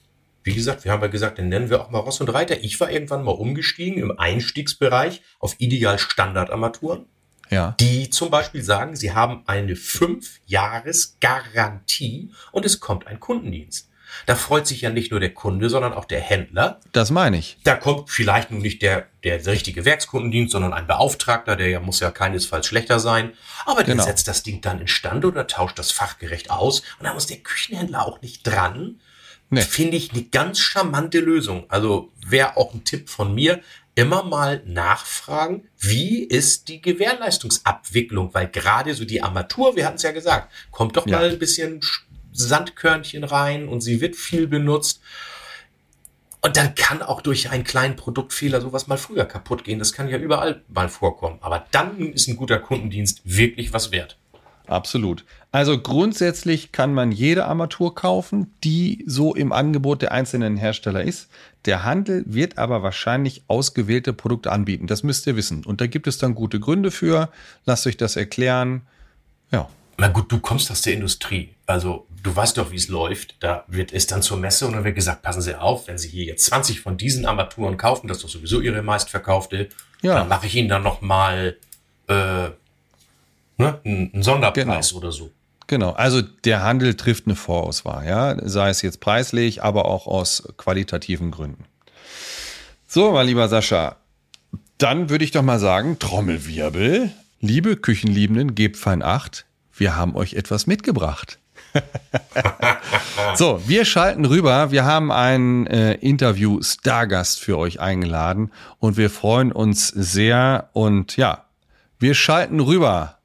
Wie 0.44 0.54
gesagt, 0.54 0.84
wir 0.84 0.92
haben 0.92 1.02
ja 1.02 1.08
gesagt, 1.08 1.38
den 1.38 1.48
nennen 1.48 1.70
wir 1.70 1.80
auch 1.80 1.90
mal 1.90 2.00
Ross 2.00 2.20
und 2.20 2.28
Reiter. 2.28 2.60
Ich 2.62 2.80
war 2.80 2.90
irgendwann 2.90 3.22
mal 3.22 3.32
umgestiegen 3.32 4.02
im 4.02 4.18
Einstiegsbereich 4.18 5.22
auf 5.38 5.54
ideal 5.58 5.98
Standardarmaturen. 5.98 7.06
Ja. 7.50 7.76
Die 7.78 8.10
zum 8.10 8.30
Beispiel 8.30 8.62
sagen, 8.62 8.96
sie 8.96 9.12
haben 9.12 9.42
eine 9.46 9.76
fünf 9.76 10.40
Jahres 10.46 11.18
Garantie 11.20 12.32
und 12.50 12.64
es 12.64 12.80
kommt 12.80 13.06
ein 13.06 13.20
Kundendienst. 13.20 13.90
Da 14.26 14.34
freut 14.36 14.66
sich 14.66 14.80
ja 14.82 14.90
nicht 14.90 15.10
nur 15.10 15.20
der 15.20 15.32
Kunde, 15.34 15.68
sondern 15.70 15.92
auch 15.92 16.04
der 16.04 16.20
Händler. 16.20 16.80
Das 16.92 17.10
meine 17.10 17.38
ich. 17.38 17.56
Da 17.64 17.74
kommt 17.76 18.10
vielleicht 18.10 18.50
nun 18.50 18.60
nicht 18.62 18.82
der, 18.82 19.06
der 19.24 19.44
richtige 19.46 19.84
Werkskundendienst, 19.84 20.52
sondern 20.52 20.72
ein 20.72 20.86
Beauftragter, 20.86 21.56
der 21.56 21.68
ja 21.68 21.80
muss 21.80 22.00
ja 22.00 22.10
keinesfalls 22.10 22.66
schlechter 22.66 23.00
sein. 23.00 23.32
Aber 23.66 23.84
der 23.84 23.94
Genau. 23.94 24.04
setzt 24.04 24.28
das 24.28 24.42
Ding 24.42 24.60
dann 24.60 24.80
instand 24.80 25.24
oder 25.24 25.46
tauscht 25.46 25.78
das 25.78 25.90
fachgerecht 25.92 26.50
aus. 26.50 26.80
Und 26.98 27.04
da 27.06 27.14
muss 27.14 27.26
der 27.26 27.38
Küchenhändler 27.38 28.06
auch 28.06 28.20
nicht 28.22 28.42
dran. 28.46 29.00
Nee. 29.50 29.60
Finde 29.60 29.96
ich 29.98 30.12
eine 30.12 30.22
ganz 30.22 30.60
charmante 30.60 31.20
Lösung. 31.20 31.64
Also 31.68 32.10
wäre 32.26 32.56
auch 32.56 32.72
ein 32.72 32.84
Tipp 32.84 33.10
von 33.10 33.34
mir, 33.34 33.60
immer 33.94 34.22
mal 34.22 34.62
nachfragen, 34.64 35.68
wie 35.78 36.22
ist 36.24 36.68
die 36.68 36.80
Gewährleistungsabwicklung? 36.80 38.32
Weil 38.34 38.48
gerade 38.48 38.94
so 38.94 39.04
die 39.04 39.22
Armatur, 39.22 39.76
wir 39.76 39.84
hatten 39.86 39.96
es 39.96 40.02
ja 40.02 40.12
gesagt, 40.12 40.50
kommt 40.70 40.96
doch 40.96 41.06
Ja. 41.06 41.18
mal 41.18 41.30
ein 41.30 41.38
bisschen 41.38 41.80
Sch- 41.80 42.00
Sandkörnchen 42.32 43.24
rein 43.24 43.68
und 43.68 43.80
sie 43.80 44.00
wird 44.00 44.16
viel 44.16 44.46
benutzt. 44.46 45.00
Und 46.40 46.56
dann 46.56 46.74
kann 46.74 47.02
auch 47.02 47.20
durch 47.20 47.50
einen 47.50 47.62
kleinen 47.62 47.94
Produktfehler 47.94 48.60
sowas 48.60 48.88
mal 48.88 48.98
früher 48.98 49.24
kaputt 49.26 49.62
gehen. 49.62 49.78
Das 49.78 49.92
kann 49.92 50.08
ja 50.08 50.18
überall 50.18 50.62
mal 50.68 50.88
vorkommen. 50.88 51.38
Aber 51.40 51.66
dann 51.70 52.12
ist 52.12 52.26
ein 52.26 52.36
guter 52.36 52.58
Kundendienst 52.58 53.20
wirklich 53.24 53.72
was 53.72 53.92
wert. 53.92 54.16
Absolut. 54.66 55.24
Also 55.50 55.78
grundsätzlich 55.78 56.72
kann 56.72 56.94
man 56.94 57.12
jede 57.12 57.44
Armatur 57.44 57.94
kaufen, 57.94 58.54
die 58.64 59.04
so 59.06 59.34
im 59.34 59.52
Angebot 59.52 60.02
der 60.02 60.12
einzelnen 60.12 60.56
Hersteller 60.56 61.02
ist. 61.02 61.28
Der 61.64 61.84
Handel 61.84 62.24
wird 62.26 62.58
aber 62.58 62.82
wahrscheinlich 62.82 63.42
ausgewählte 63.48 64.12
Produkte 64.12 64.50
anbieten. 64.50 64.86
Das 64.86 65.02
müsst 65.02 65.26
ihr 65.26 65.36
wissen. 65.36 65.64
Und 65.64 65.80
da 65.80 65.86
gibt 65.86 66.06
es 66.06 66.18
dann 66.18 66.34
gute 66.34 66.58
Gründe 66.58 66.90
für. 66.90 67.30
Lasst 67.66 67.86
euch 67.86 67.96
das 67.96 68.16
erklären. 68.16 68.82
Ja. 69.50 69.68
Na 69.98 70.08
gut, 70.08 70.32
du 70.32 70.40
kommst 70.40 70.70
aus 70.70 70.82
der 70.82 70.94
Industrie. 70.94 71.50
Also 71.72 72.06
du 72.22 72.36
weißt 72.36 72.58
doch, 72.58 72.70
wie 72.70 72.76
es 72.76 72.88
läuft. 72.88 73.36
Da 73.40 73.64
wird 73.66 73.92
es 73.94 74.06
dann 74.06 74.20
zur 74.20 74.36
Messe 74.36 74.66
und 74.66 74.74
dann 74.74 74.84
wird 74.84 74.94
gesagt, 74.94 75.22
passen 75.22 75.40
Sie 75.40 75.58
auf, 75.58 75.88
wenn 75.88 75.96
Sie 75.96 76.08
hier 76.08 76.24
jetzt 76.24 76.44
20 76.44 76.80
von 76.82 76.98
diesen 76.98 77.24
Armaturen 77.24 77.78
kaufen, 77.78 78.08
das 78.08 78.18
ist 78.18 78.24
doch 78.24 78.28
sowieso 78.28 78.60
Ihre 78.60 78.82
meistverkaufte, 78.82 79.70
Ja. 80.02 80.16
dann 80.16 80.28
mache 80.28 80.46
ich 80.46 80.54
Ihnen 80.54 80.68
dann 80.68 80.82
noch 80.82 81.00
mal 81.00 81.56
äh, 82.08 82.12
ne, 82.14 82.50
einen 83.84 84.10
einen 84.12 84.22
Sonderpreis 84.22 84.88
Genau. 84.90 84.98
oder 84.98 85.12
so. 85.12 85.30
Genau, 85.66 85.92
also 85.92 86.20
der 86.20 86.62
Handel 86.62 86.94
trifft 86.94 87.26
eine 87.26 87.36
Vorauswahl, 87.36 88.06
ja, 88.06 88.36
sei 88.46 88.68
es 88.68 88.82
jetzt 88.82 89.00
preislich, 89.00 89.62
aber 89.62 89.86
auch 89.86 90.06
aus 90.06 90.42
qualitativen 90.58 91.30
Gründen. 91.30 91.64
So, 92.86 93.12
mein 93.12 93.26
lieber 93.26 93.48
Sascha, 93.48 93.96
dann 94.76 95.08
würde 95.08 95.24
ich 95.24 95.30
doch 95.30 95.42
mal 95.42 95.58
sagen, 95.58 95.98
Trommelwirbel, 95.98 97.10
liebe 97.40 97.76
Küchenliebenden, 97.76 98.54
gebt 98.54 98.76
fein 98.76 99.02
acht, 99.02 99.46
wir 99.74 99.96
haben 99.96 100.14
euch 100.16 100.34
etwas 100.34 100.66
mitgebracht. 100.66 101.38
so, 103.34 103.60
wir 103.66 103.84
schalten 103.84 104.24
rüber. 104.24 104.70
Wir 104.70 104.84
haben 104.84 105.10
einen 105.10 105.66
äh, 105.66 105.94
Interview-Stargast 105.94 107.40
für 107.40 107.58
euch 107.58 107.80
eingeladen 107.80 108.50
und 108.78 108.96
wir 108.96 109.10
freuen 109.10 109.52
uns 109.52 109.88
sehr. 109.88 110.70
Und 110.72 111.16
ja, 111.16 111.44
wir 111.98 112.14
schalten 112.14 112.60
rüber. 112.60 113.18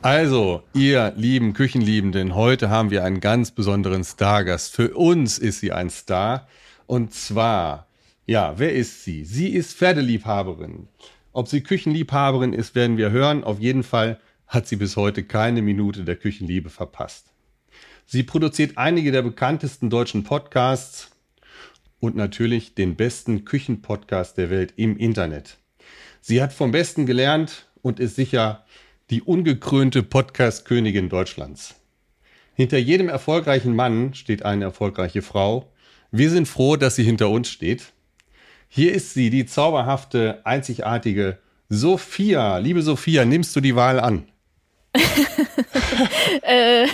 Also, 0.00 0.62
ihr 0.74 1.12
lieben 1.16 1.54
Küchenliebenden, 1.54 2.36
heute 2.36 2.70
haben 2.70 2.90
wir 2.90 3.04
einen 3.04 3.20
ganz 3.20 3.50
besonderen 3.50 4.04
Stargast. 4.04 4.74
Für 4.74 4.94
uns 4.94 5.38
ist 5.38 5.60
sie 5.60 5.72
ein 5.72 5.90
Star. 5.90 6.46
Und 6.86 7.12
zwar, 7.12 7.86
ja, 8.24 8.54
wer 8.58 8.72
ist 8.72 9.04
sie? 9.04 9.24
Sie 9.24 9.48
ist 9.48 9.76
Pferdeliebhaberin. 9.76 10.88
Ob 11.32 11.48
sie 11.48 11.62
Küchenliebhaberin 11.62 12.52
ist, 12.52 12.74
werden 12.74 12.96
wir 12.96 13.10
hören. 13.10 13.42
Auf 13.42 13.58
jeden 13.58 13.82
Fall 13.82 14.20
hat 14.48 14.66
sie 14.66 14.76
bis 14.76 14.96
heute 14.96 15.22
keine 15.24 15.62
Minute 15.62 16.04
der 16.04 16.16
Küchenliebe 16.16 16.70
verpasst. 16.70 17.32
Sie 18.06 18.22
produziert 18.22 18.78
einige 18.78 19.12
der 19.12 19.22
bekanntesten 19.22 19.90
deutschen 19.90 20.24
Podcasts 20.24 21.10
und 22.00 22.16
natürlich 22.16 22.74
den 22.74 22.96
besten 22.96 23.44
Küchenpodcast 23.44 24.38
der 24.38 24.50
Welt 24.50 24.72
im 24.76 24.96
Internet. 24.96 25.58
Sie 26.20 26.42
hat 26.42 26.52
vom 26.52 26.70
Besten 26.70 27.04
gelernt 27.04 27.66
und 27.82 28.00
ist 28.00 28.16
sicher 28.16 28.64
die 29.10 29.22
ungekrönte 29.22 30.02
Podcast-Königin 30.02 31.08
Deutschlands. 31.08 31.74
Hinter 32.54 32.78
jedem 32.78 33.08
erfolgreichen 33.08 33.76
Mann 33.76 34.14
steht 34.14 34.44
eine 34.44 34.64
erfolgreiche 34.64 35.22
Frau. 35.22 35.72
Wir 36.10 36.30
sind 36.30 36.48
froh, 36.48 36.76
dass 36.76 36.96
sie 36.96 37.04
hinter 37.04 37.30
uns 37.30 37.48
steht. 37.50 37.92
Hier 38.68 38.92
ist 38.94 39.14
sie, 39.14 39.30
die 39.30 39.46
zauberhafte, 39.46 40.44
einzigartige 40.44 41.38
Sophia. 41.68 42.58
Liebe 42.58 42.82
Sophia, 42.82 43.24
nimmst 43.24 43.54
du 43.54 43.60
die 43.60 43.76
Wahl 43.76 44.00
an? 44.00 44.24
Äh, 46.42 46.86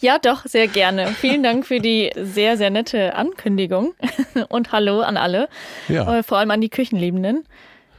ja, 0.00 0.18
doch, 0.18 0.46
sehr 0.46 0.66
gerne. 0.68 1.08
Vielen 1.08 1.42
Dank 1.42 1.66
für 1.66 1.80
die 1.80 2.10
sehr, 2.16 2.56
sehr 2.56 2.70
nette 2.70 3.14
Ankündigung. 3.14 3.94
Und 4.48 4.72
hallo 4.72 5.00
an 5.00 5.16
alle, 5.16 5.48
Ja. 5.88 6.18
äh, 6.18 6.22
vor 6.22 6.38
allem 6.38 6.50
an 6.50 6.60
die 6.60 6.68
Küchenliebenden. 6.70 7.44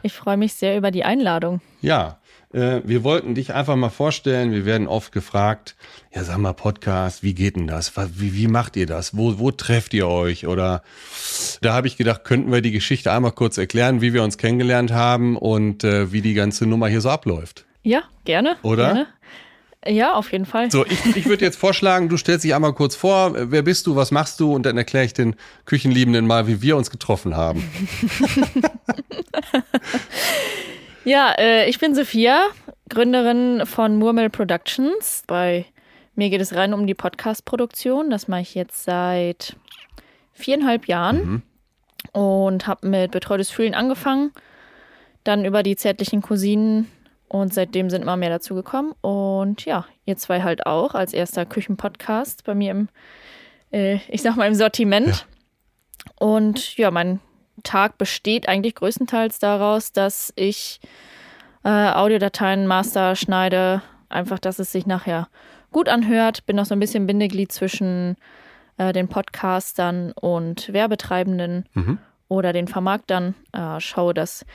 Ich 0.01 0.13
freue 0.13 0.37
mich 0.37 0.53
sehr 0.53 0.77
über 0.77 0.91
die 0.91 1.03
Einladung. 1.03 1.61
Ja, 1.81 2.19
äh, 2.53 2.81
wir 2.83 3.03
wollten 3.03 3.35
dich 3.35 3.53
einfach 3.53 3.75
mal 3.75 3.89
vorstellen. 3.89 4.51
Wir 4.51 4.65
werden 4.65 4.87
oft 4.87 5.11
gefragt, 5.11 5.75
ja, 6.13 6.23
sag 6.23 6.37
mal, 6.37 6.53
Podcast, 6.53 7.23
wie 7.23 7.33
geht 7.33 7.55
denn 7.55 7.67
das? 7.67 7.91
Wie, 8.15 8.33
wie 8.35 8.47
macht 8.47 8.75
ihr 8.75 8.85
das? 8.85 9.15
Wo, 9.15 9.37
wo 9.39 9.51
trefft 9.51 9.93
ihr 9.93 10.07
euch? 10.07 10.47
Oder 10.47 10.81
da 11.61 11.73
habe 11.73 11.87
ich 11.87 11.97
gedacht, 11.97 12.23
könnten 12.23 12.51
wir 12.51 12.61
die 12.61 12.71
Geschichte 12.71 13.11
einmal 13.11 13.31
kurz 13.31 13.57
erklären, 13.57 14.01
wie 14.01 14.13
wir 14.13 14.23
uns 14.23 14.37
kennengelernt 14.37 14.91
haben 14.91 15.37
und 15.37 15.83
äh, 15.83 16.11
wie 16.11 16.21
die 16.21 16.33
ganze 16.33 16.65
Nummer 16.65 16.87
hier 16.87 17.01
so 17.01 17.09
abläuft. 17.09 17.65
Ja, 17.83 18.03
gerne. 18.25 18.57
Oder? 18.63 18.85
Gerne. 18.85 19.07
Ja, 19.85 20.13
auf 20.13 20.31
jeden 20.31 20.45
Fall. 20.45 20.71
So, 20.71 20.85
ich, 20.85 21.17
ich 21.17 21.25
würde 21.25 21.43
jetzt 21.43 21.57
vorschlagen, 21.57 22.07
du 22.07 22.15
stellst 22.15 22.45
dich 22.45 22.55
einmal 22.55 22.73
kurz 22.73 22.95
vor, 22.95 23.33
wer 23.51 23.61
bist 23.63 23.85
du, 23.85 23.97
was 23.97 24.11
machst 24.11 24.39
du 24.39 24.53
und 24.53 24.65
dann 24.65 24.77
erkläre 24.77 25.03
ich 25.03 25.13
den 25.13 25.35
Küchenliebenden 25.65 26.25
mal, 26.25 26.47
wie 26.47 26.61
wir 26.61 26.77
uns 26.77 26.89
getroffen 26.89 27.35
haben. 27.35 27.69
Ja, 31.05 31.33
äh, 31.37 31.69
ich 31.69 31.79
bin 31.79 31.95
Sophia, 31.95 32.47
Gründerin 32.87 33.65
von 33.65 33.97
Murmel 33.97 34.29
Productions. 34.29 35.23
Bei 35.27 35.65
mir 36.15 36.29
geht 36.29 36.39
es 36.39 36.55
rein 36.55 36.73
um 36.73 36.87
die 36.87 36.93
Podcast-Produktion. 36.93 38.09
Das 38.09 38.29
mache 38.29 38.41
ich 38.41 38.55
jetzt 38.55 38.85
seit 38.85 39.57
viereinhalb 40.31 40.87
Jahren 40.87 41.43
und 42.13 42.67
habe 42.67 42.87
mit 42.87 43.11
Betreutes 43.11 43.49
Fühlen 43.49 43.73
angefangen. 43.73 44.31
Dann 45.25 45.43
über 45.43 45.61
die 45.61 45.75
zärtlichen 45.75 46.21
Cousinen 46.21 46.89
und 47.33 47.51
seitdem 47.51 47.89
sind 47.89 48.03
immer 48.03 48.15
mehr 48.15 48.29
dazu 48.29 48.53
gekommen. 48.53 48.93
Und 49.01 49.65
ja, 49.65 49.87
ihr 50.05 50.17
zwei 50.17 50.43
halt 50.43 50.67
auch 50.67 50.93
als 50.93 51.13
erster 51.13 51.47
Küchenpodcast 51.47 52.43
bei 52.43 52.53
mir 52.53 52.69
im, 52.69 52.89
äh, 53.71 53.95
ich 54.07 54.21
sag 54.21 54.35
mal, 54.35 54.47
im 54.47 54.53
Sortiment. 54.53 55.25
Und 56.19 56.77
ja, 56.77 56.91
mein 56.91 57.21
Tag 57.63 57.97
besteht 57.97 58.47
eigentlich 58.47 58.75
größtenteils 58.75 59.39
daraus, 59.39 59.91
dass 59.91 60.31
ich 60.35 60.79
äh, 61.63 61.69
Audiodateien 61.69 62.67
master 62.67 63.15
schneide, 63.15 63.81
einfach, 64.09 64.37
dass 64.37 64.59
es 64.59 64.71
sich 64.71 64.85
nachher 64.85 65.27
gut 65.71 65.89
anhört. 65.89 66.45
Bin 66.45 66.57
noch 66.57 66.65
so 66.67 66.75
ein 66.75 66.79
bisschen 66.79 67.07
Bindeglied 67.07 67.51
zwischen 67.51 68.15
äh, 68.77 68.93
den 68.93 69.07
Podcastern 69.07 70.11
und 70.11 70.71
Werbetreibenden 70.71 71.67
oder 72.27 72.53
den 72.53 72.67
Vermarktern. 72.67 73.33
Äh, 73.53 73.79
schaue, 73.79 74.13
dass 74.13 74.45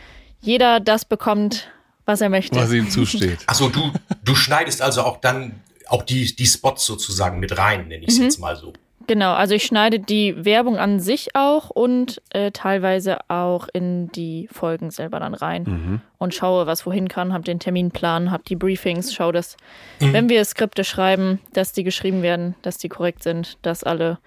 jeder 0.41 0.79
das 0.79 1.05
bekommt, 1.05 1.73
was 2.09 2.21
er 2.23 2.31
möchte. 2.31 2.57
Was 2.57 2.73
ihm 2.73 2.89
zusteht. 2.91 3.39
Achso, 3.47 3.69
du, 3.69 3.93
du 4.25 4.35
schneidest 4.35 4.81
also 4.83 5.03
auch 5.03 5.19
dann 5.21 5.61
auch 5.89 6.03
die, 6.03 6.35
die 6.35 6.47
Spots 6.47 6.85
sozusagen 6.87 7.39
mit 7.39 7.57
rein, 7.59 7.89
nenne 7.89 8.03
ich 8.05 8.09
es 8.11 8.19
Mhm. 8.19 8.25
jetzt 8.25 8.39
mal 8.41 8.57
so. 8.57 8.73
Genau, 9.07 9.33
also 9.33 9.55
ich 9.55 9.65
schneide 9.65 9.99
die 10.01 10.45
Werbung 10.45 10.77
an 10.77 11.01
sich 11.01 11.35
auch 11.35 11.71
und 11.71 12.21
äh, 12.31 12.51
teilweise 12.51 13.19
auch 13.29 13.67
in 13.73 14.09
die 14.13 14.49
Folgen 14.53 14.91
selber 14.91 15.19
dann 15.21 15.33
rein 15.33 15.63
Mhm. 15.63 16.01
und 16.19 16.35
schaue, 16.35 16.67
was 16.67 16.85
wohin 16.85 17.09
kann, 17.09 17.33
habe 17.33 17.43
den 17.45 17.59
Terminplan, 17.59 18.31
habe 18.31 18.43
die 18.47 18.57
Briefings, 18.57 19.15
schaue, 19.15 19.33
dass, 19.33 19.57
wenn 19.99 20.29
wir 20.29 20.45
Skripte 20.45 20.85
schreiben, 20.85 21.41
dass 21.55 21.73
die 21.73 21.85
geschrieben 21.85 22.21
werden, 22.23 22.55
dass 22.61 22.77
die 22.77 22.91
korrekt 22.91 23.23
sind, 23.23 23.57
dass 23.63 23.83
alle 23.83 24.19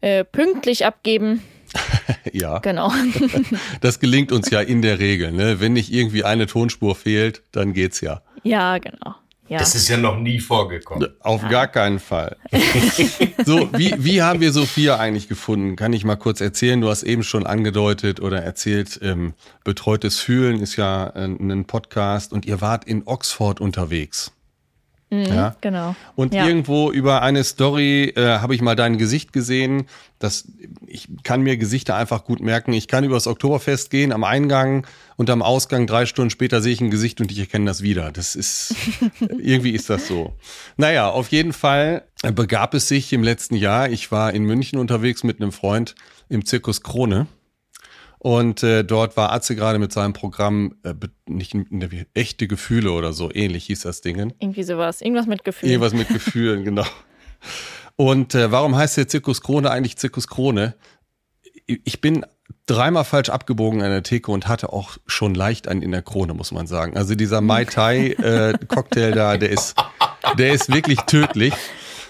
äh, 0.00 0.24
pünktlich 0.24 0.86
abgeben. 0.86 1.42
Ja, 2.32 2.58
Genau. 2.58 2.92
das 3.80 3.98
gelingt 3.98 4.30
uns 4.32 4.50
ja 4.50 4.60
in 4.60 4.82
der 4.82 4.98
Regel. 4.98 5.32
Ne? 5.32 5.60
Wenn 5.60 5.72
nicht 5.72 5.92
irgendwie 5.92 6.24
eine 6.24 6.46
Tonspur 6.46 6.94
fehlt, 6.94 7.42
dann 7.52 7.72
geht's 7.72 8.00
ja. 8.00 8.22
ja, 8.42 8.78
genau. 8.78 9.14
Ja. 9.50 9.58
Das 9.58 9.74
ist 9.74 9.88
ja 9.88 9.96
noch 9.96 10.16
nie 10.16 10.38
vorgekommen. 10.38 11.08
Auf 11.18 11.48
gar 11.48 11.66
keinen 11.66 11.98
Fall. 11.98 12.36
so, 13.44 13.68
wie, 13.72 13.92
wie 13.98 14.22
haben 14.22 14.40
wir 14.40 14.52
Sophia 14.52 14.96
eigentlich 14.96 15.26
gefunden? 15.26 15.74
Kann 15.74 15.92
ich 15.92 16.04
mal 16.04 16.14
kurz 16.14 16.40
erzählen? 16.40 16.80
Du 16.80 16.88
hast 16.88 17.02
eben 17.02 17.24
schon 17.24 17.46
angedeutet 17.46 18.20
oder 18.20 18.40
erzählt, 18.42 19.00
ähm, 19.02 19.34
Betreutes 19.64 20.20
Fühlen 20.20 20.60
ist 20.60 20.76
ja 20.76 21.08
äh, 21.16 21.24
ein 21.24 21.64
Podcast 21.64 22.32
und 22.32 22.46
ihr 22.46 22.60
wart 22.60 22.84
in 22.84 23.02
Oxford 23.06 23.60
unterwegs. 23.60 24.30
Ja. 25.10 25.56
genau. 25.60 25.94
Und 26.14 26.34
Ja. 26.34 26.46
irgendwo 26.46 26.90
über 26.90 27.22
eine 27.22 27.42
Story 27.44 28.12
äh, 28.16 28.38
habe 28.38 28.54
ich 28.54 28.62
mal 28.62 28.76
dein 28.76 28.96
Gesicht 28.98 29.32
gesehen. 29.32 29.86
Das, 30.18 30.46
ich 30.86 31.08
kann 31.24 31.42
mir 31.42 31.56
Gesichter 31.56 31.96
einfach 31.96 32.24
gut 32.24 32.40
merken. 32.40 32.72
Ich 32.72 32.88
kann 32.88 33.04
übers 33.04 33.26
Oktoberfest 33.26 33.90
gehen 33.90 34.12
am 34.12 34.22
Eingang 34.24 34.86
und 35.16 35.30
am 35.30 35.42
Ausgang 35.42 35.86
drei 35.86 36.06
Stunden 36.06 36.30
später 36.30 36.60
sehe 36.62 36.72
ich 36.72 36.80
ein 36.80 36.90
Gesicht 36.90 37.20
und 37.20 37.32
ich 37.32 37.38
erkenne 37.38 37.66
das 37.66 37.82
wieder. 37.82 38.12
Das 38.12 38.36
ist, 38.36 38.74
irgendwie 39.38 39.72
ist 39.72 39.90
das 39.90 40.06
so. 40.06 40.34
Naja, 40.76 41.08
auf 41.10 41.28
jeden 41.28 41.52
Fall 41.52 42.04
begab 42.34 42.74
es 42.74 42.88
sich 42.88 43.12
im 43.12 43.22
letzten 43.22 43.56
Jahr. 43.56 43.88
Ich 43.90 44.12
war 44.12 44.32
in 44.32 44.44
München 44.44 44.78
unterwegs 44.78 45.24
mit 45.24 45.40
einem 45.40 45.52
Freund 45.52 45.94
im 46.28 46.44
Zirkus 46.44 46.82
Krone. 46.82 47.26
Und 48.22 48.62
äh, 48.62 48.84
dort 48.84 49.16
war 49.16 49.32
Atze 49.32 49.56
gerade 49.56 49.78
mit 49.78 49.94
seinem 49.94 50.12
Programm 50.12 50.74
äh, 50.82 50.92
nicht 51.26 51.54
ne, 51.54 52.06
echte 52.12 52.46
Gefühle 52.46 52.92
oder 52.92 53.14
so, 53.14 53.32
ähnlich 53.32 53.64
hieß 53.64 53.80
das 53.80 54.02
Ding. 54.02 54.34
Irgendwie 54.38 54.62
sowas. 54.62 55.00
Irgendwas 55.00 55.26
mit 55.26 55.42
Gefühl. 55.42 55.70
Irgendwas 55.70 55.94
mit 55.94 56.08
Gefühlen, 56.08 56.62
genau. 56.64 56.84
Und 57.96 58.34
äh, 58.34 58.52
warum 58.52 58.76
heißt 58.76 58.98
der 58.98 59.08
Zirkus 59.08 59.40
Krone 59.40 59.70
eigentlich 59.70 59.96
Zirkus 59.96 60.28
Krone? 60.28 60.74
Ich 61.64 62.02
bin 62.02 62.26
dreimal 62.66 63.04
falsch 63.04 63.30
abgebogen 63.30 63.80
an 63.80 63.90
der 63.90 64.02
Theke 64.02 64.30
und 64.32 64.48
hatte 64.48 64.70
auch 64.70 64.98
schon 65.06 65.34
leicht 65.34 65.66
einen 65.66 65.80
in 65.80 65.90
der 65.90 66.02
Krone, 66.02 66.34
muss 66.34 66.52
man 66.52 66.66
sagen. 66.66 66.98
Also 66.98 67.14
dieser 67.14 67.40
Mai 67.40 67.64
Tai 67.64 68.08
äh, 68.08 68.52
Cocktail 68.68 69.12
da, 69.12 69.38
der 69.38 69.48
ist, 69.48 69.76
der 70.36 70.52
ist 70.52 70.70
wirklich 70.70 71.00
tödlich. 71.00 71.54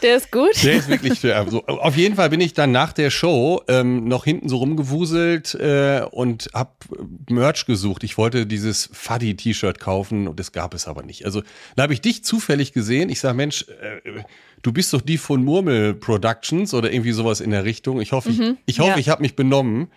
Der 0.03 0.17
ist 0.17 0.33
gut. 0.33 0.63
Der 0.65 0.75
ist 0.77 0.89
wirklich 0.89 1.19
schwer. 1.19 1.37
Also, 1.39 1.65
auf 1.67 1.97
jeden 1.97 2.15
Fall 2.15 2.31
bin 2.31 2.41
ich 2.41 2.55
dann 2.55 2.73
nach 2.73 2.93
der 2.93 3.11
Show 3.11 3.63
ähm, 3.69 4.05
noch 4.09 4.25
hinten 4.25 4.49
so 4.49 4.57
rumgewuselt 4.57 5.55
äh, 5.55 6.03
und 6.11 6.49
hab 6.55 6.85
Merch 7.29 7.67
gesucht. 7.67 8.05
Ich 8.05 8.17
wollte 8.19 8.47
dieses 8.47 8.89
Fuddy-T-Shirt 8.93 9.79
kaufen 9.79 10.27
und 10.29 10.41
das 10.41 10.53
gab 10.53 10.75
es 10.75 10.87
aber 10.89 11.03
nicht. 11.03 11.25
Also 11.27 11.43
da 11.77 11.83
habe 11.85 11.93
ich 11.93 12.01
dich 12.01 12.25
zufällig 12.25 12.73
gesehen. 12.73 13.11
Ich 13.11 13.21
sage, 13.21 13.35
Mensch, 13.37 13.67
äh, 13.69 14.23
du 14.63 14.73
bist 14.73 14.93
doch 14.93 15.01
die 15.01 15.19
von 15.19 15.45
Murmel 15.45 15.95
Productions 15.95 16.73
oder 16.75 16.93
irgendwie 16.93 17.13
sowas 17.13 17.41
in 17.41 17.51
der 17.51 17.65
Richtung. 17.65 18.01
Ich 18.01 18.13
hoffe, 18.13 18.31
ich, 18.31 18.41
ich, 18.67 18.81
hoffe, 18.81 18.91
ja. 18.91 18.99
ich 18.99 19.09
habe 19.09 19.23
mich 19.23 19.37
benommen. 19.37 19.89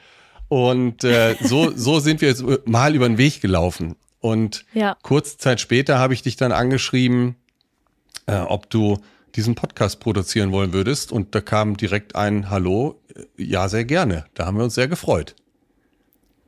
Und 0.49 1.03
äh, 1.03 1.35
so, 1.41 1.71
so 1.75 1.99
sind 1.99 2.21
wir 2.21 2.27
jetzt 2.29 2.43
mal 2.67 2.93
über 2.93 3.07
den 3.07 3.17
Weg 3.17 3.41
gelaufen. 3.41 3.95
Und 4.19 4.65
Ja. 4.73 4.95
kurze 5.01 5.37
Zeit 5.37 5.59
später 5.59 5.97
habe 5.97 6.13
ich 6.13 6.21
dich 6.21 6.35
dann 6.35 6.51
angeschrieben, 6.51 7.35
äh, 8.25 8.37
ob 8.37 8.69
du 8.69 8.99
diesen 9.35 9.55
Podcast 9.55 9.99
produzieren 9.99 10.51
wollen 10.51 10.73
würdest. 10.73 11.11
Und 11.11 11.35
da 11.35 11.41
kam 11.41 11.77
direkt 11.77 12.15
ein 12.15 12.49
Hallo, 12.49 12.99
ja, 13.37 13.67
sehr 13.67 13.85
gerne. 13.85 14.25
Da 14.33 14.45
haben 14.45 14.57
wir 14.57 14.63
uns 14.63 14.75
sehr 14.75 14.87
gefreut. 14.87 15.35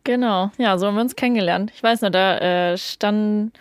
Genau, 0.04 0.52
ja, 0.58 0.78
so 0.78 0.86
haben 0.86 0.96
wir 0.96 1.02
uns 1.02 1.16
kennengelernt. 1.16 1.72
Ich 1.76 1.82
weiß 1.82 2.02
noch, 2.02 2.12
da 2.12 2.38
äh, 2.38 2.78
standen, 2.78 3.52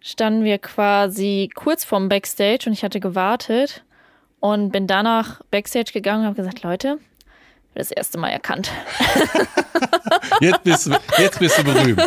standen 0.00 0.42
wir 0.42 0.58
quasi 0.58 1.50
kurz 1.54 1.84
vorm 1.84 2.08
Backstage 2.08 2.64
und 2.66 2.72
ich 2.72 2.82
hatte 2.82 2.98
gewartet 2.98 3.84
und 4.40 4.70
bin 4.72 4.86
danach 4.86 5.42
Backstage 5.50 5.92
gegangen 5.92 6.22
und 6.22 6.26
habe 6.28 6.36
gesagt, 6.36 6.62
Leute, 6.62 6.98
das 7.74 7.90
erste 7.90 8.18
Mal 8.18 8.30
erkannt. 8.30 8.70
Jetzt 10.40 10.62
bist 10.64 10.86
du, 10.86 10.96
jetzt 11.18 11.38
bist 11.38 11.58
du 11.58 11.64
berühmt. 11.64 12.00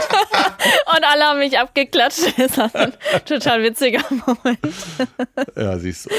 Und 0.96 1.04
alle 1.04 1.24
haben 1.24 1.39
mich 1.39 1.58
abgeklatscht. 1.58 2.22
Das 2.38 2.58
war 2.58 2.76
ein 2.76 2.94
total 3.26 3.64
witziger 3.64 4.02
Moment. 4.10 4.60
Ja, 5.56 5.78
siehst 5.78 6.06
du. 6.06 6.10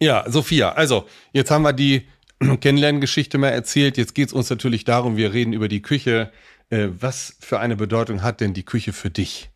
Ja, 0.00 0.24
Sophia, 0.28 0.72
also 0.72 1.06
jetzt 1.32 1.50
haben 1.50 1.62
wir 1.62 1.72
die 1.72 2.06
Kennenlerngeschichte 2.60 3.38
mal 3.38 3.48
erzählt. 3.48 3.96
Jetzt 3.96 4.14
geht's 4.14 4.32
uns 4.32 4.50
natürlich 4.50 4.84
darum, 4.84 5.16
wir 5.16 5.32
reden 5.32 5.52
über 5.52 5.68
die 5.68 5.82
Küche. 5.82 6.30
Äh, 6.70 6.88
was 6.98 7.36
für 7.40 7.60
eine 7.60 7.76
Bedeutung 7.76 8.22
hat 8.22 8.40
denn 8.40 8.54
die 8.54 8.64
Küche 8.64 8.92
für 8.92 9.10
dich? 9.10 9.50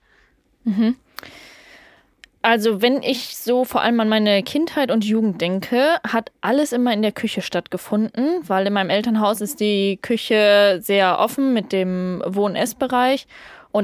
Also, 2.42 2.80
wenn 2.82 3.02
ich 3.02 3.36
so 3.36 3.64
vor 3.64 3.82
allem 3.82 3.98
an 4.00 4.08
meine 4.08 4.42
Kindheit 4.42 4.90
und 4.90 5.04
Jugend 5.04 5.40
denke, 5.40 5.96
hat 6.06 6.30
alles 6.40 6.72
immer 6.72 6.92
in 6.92 7.02
der 7.02 7.12
Küche 7.12 7.42
stattgefunden, 7.42 8.40
weil 8.46 8.66
in 8.66 8.72
meinem 8.72 8.90
Elternhaus 8.90 9.40
ist 9.40 9.60
die 9.60 9.98
Küche 10.00 10.78
sehr 10.80 11.18
offen 11.18 11.52
mit 11.52 11.72
dem 11.72 12.22
Wohn-Ess-Bereich. 12.24 13.26
Und 13.26 13.28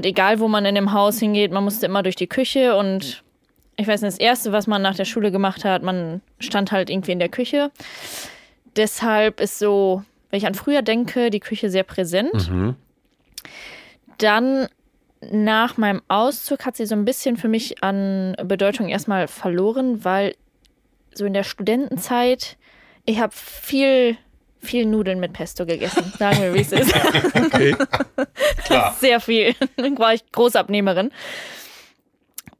egal, 0.02 0.40
wo 0.40 0.48
man 0.48 0.64
in 0.64 0.74
dem 0.74 0.92
Haus 0.92 1.18
hingeht, 1.18 1.52
man 1.52 1.64
musste 1.64 1.86
immer 1.86 2.02
durch 2.02 2.16
die 2.16 2.26
Küche. 2.26 2.76
Und 2.76 3.22
ich 3.76 3.86
weiß 3.86 4.02
nicht, 4.02 4.12
das 4.12 4.20
Erste, 4.20 4.52
was 4.52 4.66
man 4.66 4.82
nach 4.82 4.94
der 4.94 5.04
Schule 5.04 5.30
gemacht 5.30 5.64
hat, 5.64 5.82
man 5.82 6.20
stand 6.38 6.72
halt 6.72 6.90
irgendwie 6.90 7.12
in 7.12 7.18
der 7.18 7.28
Küche. 7.28 7.70
Deshalb 8.76 9.40
ist 9.40 9.58
so, 9.58 10.02
wenn 10.30 10.38
ich 10.38 10.46
an 10.46 10.54
früher 10.54 10.82
denke, 10.82 11.30
die 11.30 11.40
Küche 11.40 11.70
sehr 11.70 11.84
präsent. 11.84 12.50
Dann 14.18 14.68
nach 15.30 15.76
meinem 15.76 16.02
Auszug 16.08 16.66
hat 16.66 16.76
sie 16.76 16.86
so 16.86 16.94
ein 16.94 17.04
bisschen 17.04 17.36
für 17.36 17.48
mich 17.48 17.82
an 17.82 18.36
Bedeutung 18.44 18.88
erstmal 18.88 19.28
verloren, 19.28 20.04
weil 20.04 20.34
so 21.14 21.24
in 21.24 21.32
der 21.32 21.44
Studentenzeit, 21.44 22.56
ich 23.06 23.20
habe 23.20 23.32
viel, 23.34 24.16
viel 24.64 24.86
Nudeln 24.86 25.20
mit 25.20 25.32
Pesto 25.32 25.66
gegessen. 25.66 26.12
Sagen 26.18 26.42
wir, 26.42 26.54
wie 26.54 26.60
es 26.60 26.72
ist. 26.72 26.94
Okay. 27.34 27.76
Klar. 28.64 28.96
Sehr 29.00 29.20
viel. 29.20 29.54
Dann 29.76 29.98
war 29.98 30.14
ich 30.14 30.24
Großabnehmerin. 30.32 31.10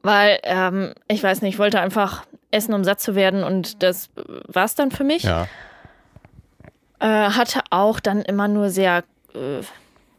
Weil, 0.01 0.39
ähm, 0.43 0.93
ich 1.07 1.21
weiß 1.21 1.41
nicht, 1.41 1.55
ich 1.55 1.59
wollte 1.59 1.79
einfach 1.79 2.25
essen, 2.51 2.73
um 2.73 2.83
satt 2.83 3.01
zu 3.01 3.15
werden 3.15 3.43
und 3.43 3.83
das 3.83 4.09
war 4.47 4.65
es 4.65 4.75
dann 4.75 4.91
für 4.91 5.03
mich. 5.03 5.23
Ja. 5.23 5.47
Äh, 6.99 7.07
hatte 7.07 7.61
auch 7.71 7.99
dann 7.99 8.21
immer 8.21 8.47
nur 8.47 8.69
sehr, 8.69 9.03
äh, 9.33 9.61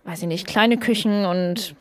weiß 0.05 0.22
ich 0.22 0.28
nicht, 0.28 0.47
kleine 0.47 0.76
Küchen 0.76 1.24
und 1.24 1.74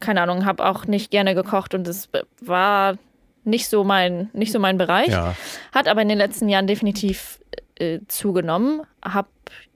keine 0.00 0.22
Ahnung, 0.22 0.44
habe 0.44 0.64
auch 0.64 0.86
nicht 0.86 1.10
gerne 1.10 1.34
gekocht 1.34 1.74
und 1.74 1.86
es 1.88 2.08
war 2.40 2.96
nicht 3.44 3.68
so 3.68 3.84
mein, 3.84 4.28
nicht 4.32 4.52
so 4.52 4.58
mein 4.58 4.76
Bereich. 4.76 5.08
Ja. 5.08 5.34
Hat 5.72 5.88
aber 5.88 6.02
in 6.02 6.08
den 6.08 6.18
letzten 6.18 6.48
Jahren 6.48 6.66
definitiv 6.66 7.38
äh, 7.78 8.00
zugenommen. 8.08 8.82
Hab 9.02 9.28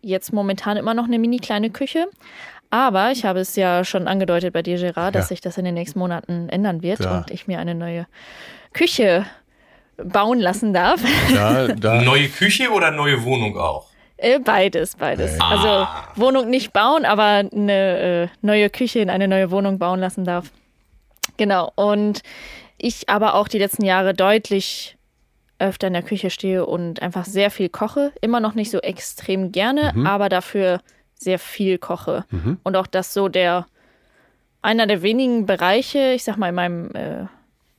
jetzt 0.02 0.32
momentan 0.32 0.76
immer 0.76 0.94
noch 0.94 1.04
eine 1.04 1.18
mini 1.18 1.38
kleine 1.38 1.70
Küche. 1.70 2.06
Aber 2.70 3.10
ich 3.10 3.24
habe 3.24 3.40
es 3.40 3.56
ja 3.56 3.84
schon 3.84 4.06
angedeutet 4.06 4.52
bei 4.52 4.62
dir, 4.62 4.78
Gerard, 4.78 5.14
dass 5.16 5.24
Ja. 5.24 5.28
sich 5.28 5.40
das 5.40 5.58
in 5.58 5.64
den 5.64 5.74
nächsten 5.74 5.98
Monaten 5.98 6.48
ändern 6.48 6.82
wird 6.82 7.00
Ja. 7.00 7.18
und 7.18 7.30
ich 7.32 7.46
mir 7.48 7.58
eine 7.58 7.74
neue 7.74 8.06
Küche 8.72 9.26
bauen 9.96 10.38
lassen 10.38 10.72
darf. 10.72 11.02
Da, 11.34 11.68
da, 11.68 12.00
Neue 12.02 12.28
Küche 12.28 12.70
oder 12.70 12.90
neue 12.92 13.22
Wohnung 13.24 13.58
auch? 13.58 13.86
Äh, 14.16 14.38
Beides, 14.38 14.96
beides. 14.96 15.38
Also 15.40 15.88
Wohnung 16.14 16.48
nicht 16.48 16.72
bauen, 16.72 17.04
aber 17.04 17.22
eine 17.52 17.98
äh, 17.98 18.28
neue 18.40 18.70
Küche 18.70 19.00
in 19.00 19.10
eine 19.10 19.26
neue 19.28 19.50
Wohnung 19.50 19.78
bauen 19.78 19.98
lassen 19.98 20.24
darf. 20.24 20.50
Genau. 21.38 21.72
Und 21.74 22.22
ich 22.78 23.08
aber 23.08 23.34
auch 23.34 23.48
die 23.48 23.58
letzten 23.58 23.84
Jahre 23.84 24.14
deutlich 24.14 24.96
öfter 25.60 25.86
in 25.88 25.92
der 25.92 26.02
Küche 26.02 26.30
stehe 26.30 26.66
und 26.66 27.02
einfach 27.02 27.24
sehr 27.24 27.50
viel 27.50 27.68
koche. 27.68 28.12
Immer 28.20 28.40
noch 28.40 28.54
nicht 28.54 28.70
so 28.70 28.78
extrem 28.78 29.52
gerne, 29.52 29.94
aber 30.06 30.28
dafür 30.28 30.80
sehr 31.14 31.38
viel 31.38 31.78
koche. 31.78 32.24
Und 32.62 32.76
auch 32.76 32.86
das 32.86 33.12
so 33.14 33.28
der 33.28 33.66
einer 34.62 34.86
der 34.86 35.02
wenigen 35.02 35.46
Bereiche, 35.46 36.12
ich 36.12 36.24
sag 36.24 36.36
mal, 36.36 36.50
in 36.50 36.54
meinem 36.54 36.90
äh, 36.94 37.26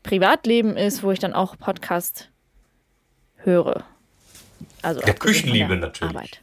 Privatleben 0.03 0.77
ist, 0.77 1.03
wo 1.03 1.11
ich 1.11 1.19
dann 1.19 1.33
auch 1.33 1.57
Podcast 1.57 2.29
höre. 3.37 3.83
Also 4.81 5.01
Der 5.01 5.13
Küchenliebe 5.13 5.69
der 5.69 5.77
natürlich. 5.77 6.15
Arbeit. 6.15 6.41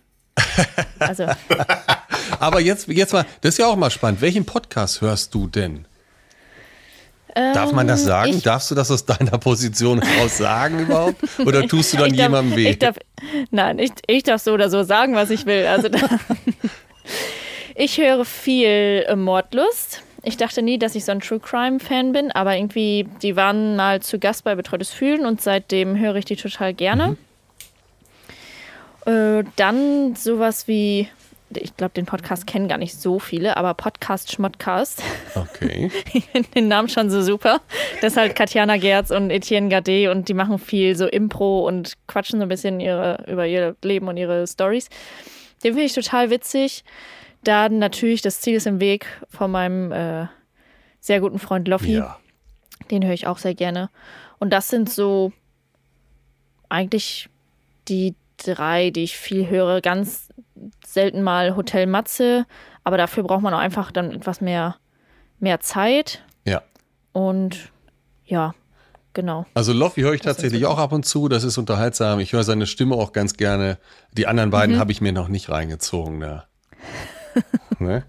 Also, 0.99 1.27
aber 2.41 2.61
jetzt, 2.61 2.89
jetzt 2.89 3.13
mal, 3.13 3.27
das 3.41 3.55
ist 3.55 3.59
ja 3.59 3.67
auch 3.67 3.77
mal 3.77 3.91
spannend. 3.91 4.21
Welchen 4.21 4.45
Podcast 4.45 5.01
hörst 5.01 5.35
du 5.35 5.47
denn? 5.47 5.87
Darf 7.55 7.73
man 7.73 7.87
das 7.87 8.05
sagen? 8.05 8.31
Ähm, 8.33 8.37
ich- 8.39 8.43
Darfst 8.43 8.71
du 8.71 8.75
das 8.75 8.91
aus 8.91 9.05
deiner 9.05 9.39
Position 9.39 10.01
heraus 10.03 10.39
sagen 10.39 10.81
überhaupt? 10.81 11.17
Oder 11.45 11.67
tust 11.69 11.93
du 11.93 11.99
dann 11.99 12.11
darf- 12.11 12.19
jemandem 12.19 12.57
weh? 12.57 12.71
Ich 12.71 12.79
darf, 12.79 12.97
nein, 13.51 13.79
ich, 13.79 13.93
ich 14.07 14.23
darf 14.25 14.41
so 14.43 14.53
oder 14.53 14.69
so 14.71 14.83
sagen, 14.83 15.15
was 15.15 15.31
ich 15.31 15.47
will. 15.47 15.67
Also 15.67 15.89
da, 15.89 15.99
ich 17.75 17.99
höre 17.99 18.25
viel 18.25 19.05
äh, 19.07 19.17
Mordlust. 19.17 20.03
Ich 20.25 20.37
dachte 20.37 20.63
nie, 20.63 20.79
dass 20.79 20.95
ich 20.97 21.05
so 21.05 21.13
ein 21.13 21.21
True 21.21 21.39
Crime 21.41 21.79
Fan 21.81 22.13
bin, 22.13 22.33
aber 22.33 22.57
irgendwie, 22.57 23.07
die 23.23 23.37
waren 23.37 23.77
mal 23.77 24.01
zu 24.01 24.19
Gast 24.19 24.43
bei 24.45 24.55
Betreutes 24.57 24.91
Fühlen 24.91 25.25
und 25.25 25.41
seitdem 25.41 25.97
höre 25.99 26.17
ich 26.17 26.25
die 26.25 26.37
total 26.37 26.75
gerne. 26.75 27.17
Äh, 29.07 29.45
dann 29.57 30.17
sowas 30.17 30.67
wie, 30.67 31.09
ich 31.55 31.77
glaube, 31.77 31.95
den 31.95 32.07
Podcast 32.07 32.47
kennen 32.47 32.69
gar 32.69 32.79
nicht 32.79 33.01
so 33.01 33.19
viele, 33.19 33.57
aber 33.57 33.75
Podcast 33.75 34.33
Schmottcast. 34.33 35.03
Okay. 35.35 35.91
ich 36.13 36.27
finde 36.27 36.49
den 36.51 36.69
Namen 36.69 36.89
schon 36.89 37.11
so 37.11 37.23
super. 37.23 37.61
Das 38.01 38.13
ist 38.13 38.17
halt 38.17 38.37
Katjana 38.37 38.77
Gerz 38.77 39.11
und 39.11 39.31
Etienne 39.31 39.69
Gade 39.69 40.11
und 40.11 40.29
die 40.29 40.35
machen 40.35 40.59
viel 40.59 40.97
so 40.97 41.07
Impro 41.07 41.67
und 41.67 41.95
quatschen 42.07 42.39
so 42.39 42.45
ein 42.45 42.49
bisschen 42.49 42.81
ihre, 42.81 43.25
über 43.27 43.47
ihr 43.47 43.77
Leben 43.83 44.09
und 44.09 44.17
ihre 44.17 44.47
Stories. 44.47 44.89
Den 45.65 45.73
finde 45.73 45.85
ich 45.85 45.95
total 45.95 46.31
witzig. 46.31 46.85
Dann 47.45 47.79
natürlich, 47.79 48.23
das 48.23 48.41
Ziel 48.41 48.57
ist 48.57 48.67
im 48.67 48.81
Weg 48.81 49.07
von 49.29 49.51
meinem 49.51 49.93
äh, 49.93 50.27
sehr 51.01 51.21
guten 51.21 51.39
Freund 51.39 51.69
Loffi. 51.69 51.95
Ja. 51.95 52.19
Den 52.91 53.05
höre 53.05 53.15
ich 53.15 53.27
auch 53.27 53.39
sehr 53.39 53.55
gerne. 53.55 53.91
Und 54.39 54.53
das 54.53 54.69
sind 54.69 54.91
so 54.91 55.33
eigentlich 56.69 57.29
die 57.89 58.15
drei, 58.37 58.91
die 58.91 59.05
ich 59.05 59.17
viel 59.17 59.49
höre. 59.49 59.81
Ganz 59.81 60.28
selten 60.93 61.23
mal 61.23 61.57
Hotel 61.57 61.87
Matze, 61.87 62.47
aber 62.85 62.97
dafür 62.97 63.23
braucht 63.23 63.43
man 63.43 63.55
auch 63.55 63.59
einfach 63.59 63.91
dann 63.93 64.11
etwas 64.13 64.41
mehr, 64.41 64.77
mehr 65.39 65.61
Zeit. 65.61 66.25
Ja. 66.45 66.63
Und 67.13 67.73
ja, 68.25 68.55
genau. 69.15 69.47
Also 69.55 69.73
Loffi 69.73 70.01
höre 70.03 70.15
ich 70.15 70.21
Das 70.21 70.37
tatsächlich 70.37 70.67
auch 70.67 70.79
ab 70.79 70.93
und 70.93 71.05
zu, 71.05 71.29
das 71.29 71.45
ist 71.45 71.59
unterhaltsam. 71.59 72.21
Ich 72.21 72.33
höre 72.33 72.45
seine 72.45 72.67
Stimme 72.67 72.95
auch 72.97 73.13
ganz 73.13 73.35
gerne. 73.37 73.79
Die 74.13 74.27
anderen 74.27 74.51
beiden 74.51 74.77
Mhm. 74.77 74.81
habe 74.81 74.93
ich 74.93 75.01
mir 75.01 75.13
noch 75.13 75.29
nicht 75.29 75.51
reingezogen. 75.51 76.19
Ne? 76.19 76.45
ne? 77.79 78.05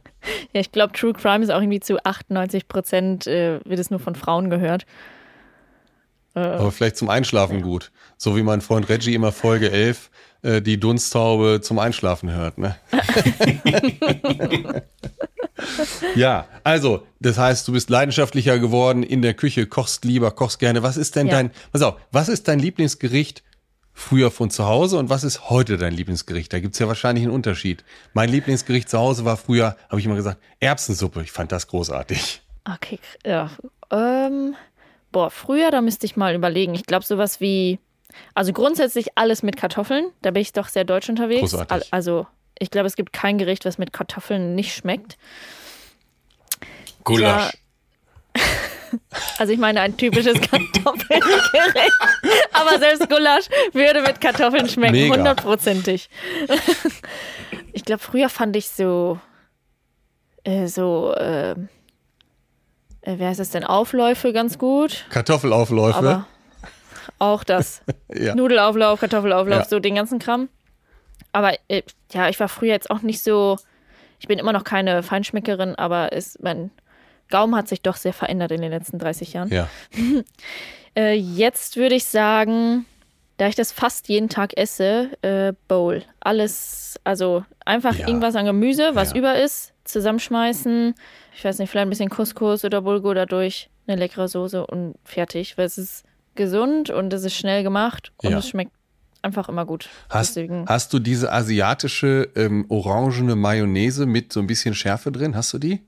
Ja, 0.53 0.61
ich 0.61 0.71
glaube, 0.71 0.93
True 0.93 1.13
Crime 1.13 1.43
ist 1.43 1.49
auch 1.49 1.61
irgendwie 1.61 1.79
zu 1.79 2.03
98 2.03 2.67
Prozent, 2.67 3.27
äh, 3.27 3.59
wird 3.65 3.79
es 3.79 3.89
nur 3.89 3.99
von 3.99 4.15
Frauen 4.15 4.49
gehört. 4.49 4.85
Äh, 6.35 6.39
Aber 6.41 6.71
vielleicht 6.71 6.97
zum 6.97 7.09
Einschlafen 7.09 7.61
gut. 7.61 7.91
So 8.17 8.35
wie 8.35 8.43
mein 8.43 8.61
Freund 8.61 8.89
Reggie 8.89 9.15
immer 9.15 9.31
Folge 9.31 9.71
11 9.71 10.09
äh, 10.41 10.61
die 10.61 10.79
Dunsttaube 10.79 11.61
zum 11.61 11.79
Einschlafen 11.79 12.31
hört. 12.31 12.57
Ne? 12.57 12.75
ja, 16.15 16.47
also, 16.63 17.03
das 17.19 17.37
heißt, 17.37 17.67
du 17.67 17.73
bist 17.73 17.89
leidenschaftlicher 17.89 18.59
geworden 18.59 19.03
in 19.03 19.21
der 19.21 19.33
Küche, 19.33 19.65
kochst 19.67 20.05
lieber, 20.05 20.31
kochst 20.31 20.59
gerne. 20.59 20.83
Was 20.83 20.97
ist 20.97 21.15
denn 21.15 21.27
Ja. 21.27 21.33
dein, 21.33 21.51
pass 21.71 21.81
auf, 21.81 21.95
was 22.11 22.29
ist 22.29 22.47
dein 22.47 22.59
Lieblingsgericht 22.59 23.43
früher 23.93 24.31
von 24.31 24.49
zu 24.49 24.65
Hause 24.65 24.97
und 24.97 25.09
was 25.09 25.23
ist 25.23 25.49
heute 25.49 25.77
dein 25.77 25.93
Lieblingsgericht? 25.93 26.51
Da 26.53 26.59
gibt's 26.59 26.79
ja 26.79 26.87
wahrscheinlich 26.87 27.25
einen 27.25 27.33
Unterschied. 27.33 27.83
Mein 28.13 28.29
Lieblingsgericht 28.29 28.89
zu 28.89 28.97
Hause 28.97 29.25
war 29.25 29.35
früher, 29.37 29.75
habe 29.89 29.99
ich 29.99 30.05
immer 30.05 30.15
gesagt, 30.15 30.41
Erbsensuppe. 30.59 31.21
Ich 31.23 31.31
fand 31.31 31.51
das 31.51 31.67
großartig. 31.67 32.41
Okay, 32.73 32.99
ja. 33.25 33.51
Ähm, 33.91 34.55
boah, 35.11 35.29
früher, 35.31 35.71
da 35.71 35.81
müsste 35.81 36.05
ich 36.05 36.15
mal 36.15 36.33
überlegen. 36.35 36.75
Ich 36.75 36.85
glaube, 36.85 37.03
sowas 37.05 37.41
wie, 37.41 37.79
also 38.35 38.53
grundsätzlich 38.53 39.09
alles 39.17 39.43
mit 39.43 39.57
Kartoffeln. 39.57 40.11
Da 40.21 40.31
bin 40.31 40.41
ich 40.41 40.53
doch 40.53 40.67
sehr 40.67 40.83
deutsch 40.83 41.09
unterwegs. 41.09 41.41
Großartig. 41.41 41.71
Al- 41.71 41.83
Also, 41.91 42.27
ich 42.59 42.71
glaube, 42.71 42.87
es 42.87 42.95
gibt 42.95 43.13
kein 43.13 43.37
Gericht, 43.37 43.65
was 43.65 43.77
mit 43.77 43.93
Kartoffeln 43.93 44.55
nicht 44.55 44.73
schmeckt. 44.75 45.17
Gulasch. 47.03 47.51
Also, 49.37 49.53
ich 49.53 49.59
meine, 49.59 49.81
ein 49.81 49.97
typisches 49.97 50.33
Kartoffelgericht. 50.49 51.93
Aber 52.53 52.79
selbst 52.79 53.07
Gulasch 53.07 53.45
würde 53.71 54.01
mit 54.01 54.19
Kartoffeln 54.19 54.67
schmecken, 54.67 55.11
hundertprozentig. 55.11 56.09
Ich 57.71 57.85
glaube, 57.85 58.01
früher 58.01 58.29
fand 58.29 58.55
ich 58.55 58.67
so, 58.69 59.19
äh, 60.43 60.65
so, 60.65 61.13
äh, 61.13 61.51
äh, 61.51 61.57
wie 63.03 63.23
heißt 63.25 63.39
das 63.39 63.51
denn, 63.51 63.63
Aufläufe 63.63 64.33
ganz 64.33 64.57
gut. 64.57 65.05
Kartoffelaufläufe. 65.11 65.97
Aber 65.97 66.27
auch 67.19 67.43
das. 67.43 67.81
ja. 68.13 68.33
Nudelauflauf, 68.35 68.99
Kartoffelauflauf, 68.99 69.59
Ja. 69.59 69.65
so 69.65 69.79
den 69.79 69.95
ganzen 69.95 70.19
Kram. 70.19 70.49
Aber 71.31 71.53
äh, 71.67 71.83
ja, 72.11 72.27
ich 72.29 72.39
war 72.39 72.49
früher 72.49 72.71
jetzt 72.71 72.89
auch 72.89 73.01
nicht 73.01 73.21
so. 73.21 73.57
Ich 74.19 74.27
bin 74.27 74.39
immer 74.39 74.51
noch 74.53 74.63
keine 74.63 75.03
Feinschmeckerin, 75.03 75.75
aber 75.75 76.11
es, 76.11 76.37
mein 76.41 76.71
Gaumen 77.29 77.55
hat 77.55 77.67
sich 77.67 77.81
doch 77.81 77.95
sehr 77.95 78.13
verändert 78.13 78.51
in 78.51 78.61
den 78.61 78.71
letzten 78.71 78.97
30 78.99 79.33
Jahren. 79.33 79.49
ja. 79.49 79.69
Äh, 80.95 81.13
jetzt 81.13 81.77
würde 81.77 81.93
ich 81.93 82.05
sagen, 82.05 82.85
da 83.37 83.47
ich 83.47 83.53
das 83.55 83.71
fast 83.71 84.09
jeden 84.09 84.27
Tag 84.27 84.57
esse, 84.57 85.11
äh, 85.21 85.53
Bowl. 85.67 86.01
Alles, 86.19 86.99
also 87.03 87.45
einfach 87.63 87.95
Ja. 87.95 88.07
irgendwas 88.07 88.35
an 88.35 88.45
Gemüse, 88.45 88.95
was 88.95 89.11
Ja. 89.11 89.17
über 89.19 89.39
ist, 89.39 89.71
zusammenschmeißen. 89.83 90.95
Ich 91.35 91.45
weiß 91.45 91.59
nicht, 91.59 91.69
vielleicht 91.69 91.85
ein 91.85 91.89
bisschen 91.91 92.09
Couscous 92.09 92.65
oder 92.65 92.81
Bulgur 92.81 93.13
dadurch, 93.13 93.69
eine 93.87 93.97
leckere 93.97 94.27
Soße 94.27 94.65
und 94.65 94.95
fertig. 95.05 95.57
Weil 95.59 95.67
es 95.67 95.77
ist 95.77 96.03
gesund 96.35 96.89
und 96.89 97.11
es 97.13 97.23
ist 97.23 97.35
schnell 97.35 97.63
gemacht 97.63 98.11
und 98.17 98.31
Ja. 98.31 98.37
es 98.39 98.47
schmeckt 98.49 98.71
einfach 99.21 99.49
immer 99.49 99.65
gut. 99.65 99.89
Hast, 100.09 100.35
Deswegen, 100.37 100.65
hast 100.67 100.93
du 100.93 100.99
diese 100.99 101.31
asiatische 101.31 102.29
ähm, 102.35 102.65
orangene 102.69 103.35
Mayonnaise 103.35 104.05
mit 104.05 104.31
so 104.31 104.39
ein 104.39 104.47
bisschen 104.47 104.73
Schärfe 104.75 105.11
drin? 105.11 105.35
Hast 105.35 105.51
du 105.53 105.57
die? 105.59 105.81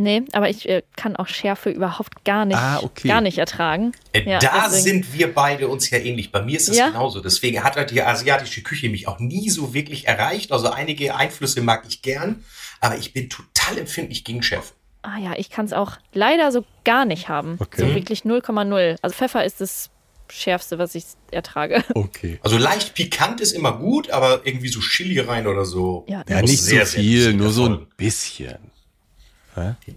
nee, 0.00 0.22
aber 0.32 0.48
ich 0.48 0.68
äh, 0.68 0.82
kann 0.96 1.16
auch 1.16 1.26
Schärfe 1.26 1.70
überhaupt 1.70 2.24
gar 2.24 2.44
nicht, 2.44 2.56
Ah, 2.56 2.78
okay. 2.84 3.08
gar 3.08 3.20
nicht 3.20 3.38
ertragen. 3.38 3.90
Äh, 4.12 4.30
Ja, 4.30 4.38
da 4.38 4.68
deswegen- 4.68 5.02
sind 5.02 5.12
wir 5.18 5.34
beide 5.34 5.66
uns 5.66 5.90
ja 5.90 5.98
ähnlich. 5.98 6.30
Bei 6.30 6.40
mir 6.40 6.56
ist 6.56 6.68
es 6.68 6.76
Ja. 6.78 6.88
genauso. 6.90 7.20
Deswegen 7.20 7.64
hat 7.64 7.74
halt 7.76 7.90
die 7.90 8.00
asiatische 8.00 8.62
Küche 8.62 8.88
mich 8.90 9.08
auch 9.08 9.18
nie 9.18 9.50
so 9.50 9.74
wirklich 9.74 10.06
erreicht. 10.06 10.52
Also 10.52 10.70
einige 10.70 11.16
Einflüsse 11.16 11.62
mag 11.62 11.82
ich 11.88 12.00
gern, 12.02 12.44
aber 12.80 12.96
ich 12.96 13.12
bin 13.12 13.28
total 13.28 13.76
empfindlich 13.78 14.22
gegen 14.22 14.40
Schärfe. 14.44 14.72
Ah 15.02 15.18
ja, 15.18 15.32
ich 15.36 15.50
kann 15.50 15.64
es 15.66 15.72
auch 15.72 15.92
leider 16.12 16.50
so 16.52 16.64
gar 16.84 17.04
nicht 17.04 17.28
haben. 17.28 17.56
Okay. 17.60 17.80
So 17.82 17.94
wirklich 17.94 18.22
0,0. 18.22 18.96
Also 19.00 19.14
Pfeffer 19.16 19.44
ist 19.44 19.60
das 19.60 19.90
Schärfste, 20.30 20.78
was 20.78 20.94
ich 20.94 21.04
ertrage. 21.30 21.82
Okay. 21.94 22.38
Also 22.42 22.58
leicht 22.58 22.94
pikant 22.94 23.40
ist 23.40 23.52
immer 23.52 23.72
gut, 23.78 24.10
aber 24.10 24.40
irgendwie 24.44 24.68
so 24.68 24.80
Chili 24.80 25.20
rein 25.20 25.46
oder 25.46 25.64
so. 25.64 26.04
Ja. 26.08 26.22
Ja, 26.28 26.42
nicht 26.42 26.58
so 26.62 26.70
sehr, 26.70 26.84
sehr 26.86 27.00
viel, 27.00 27.24
bisschen 27.26 27.36
nur 27.38 27.50
so 27.50 27.66
ein 27.66 27.86
bisschen. 27.96 28.56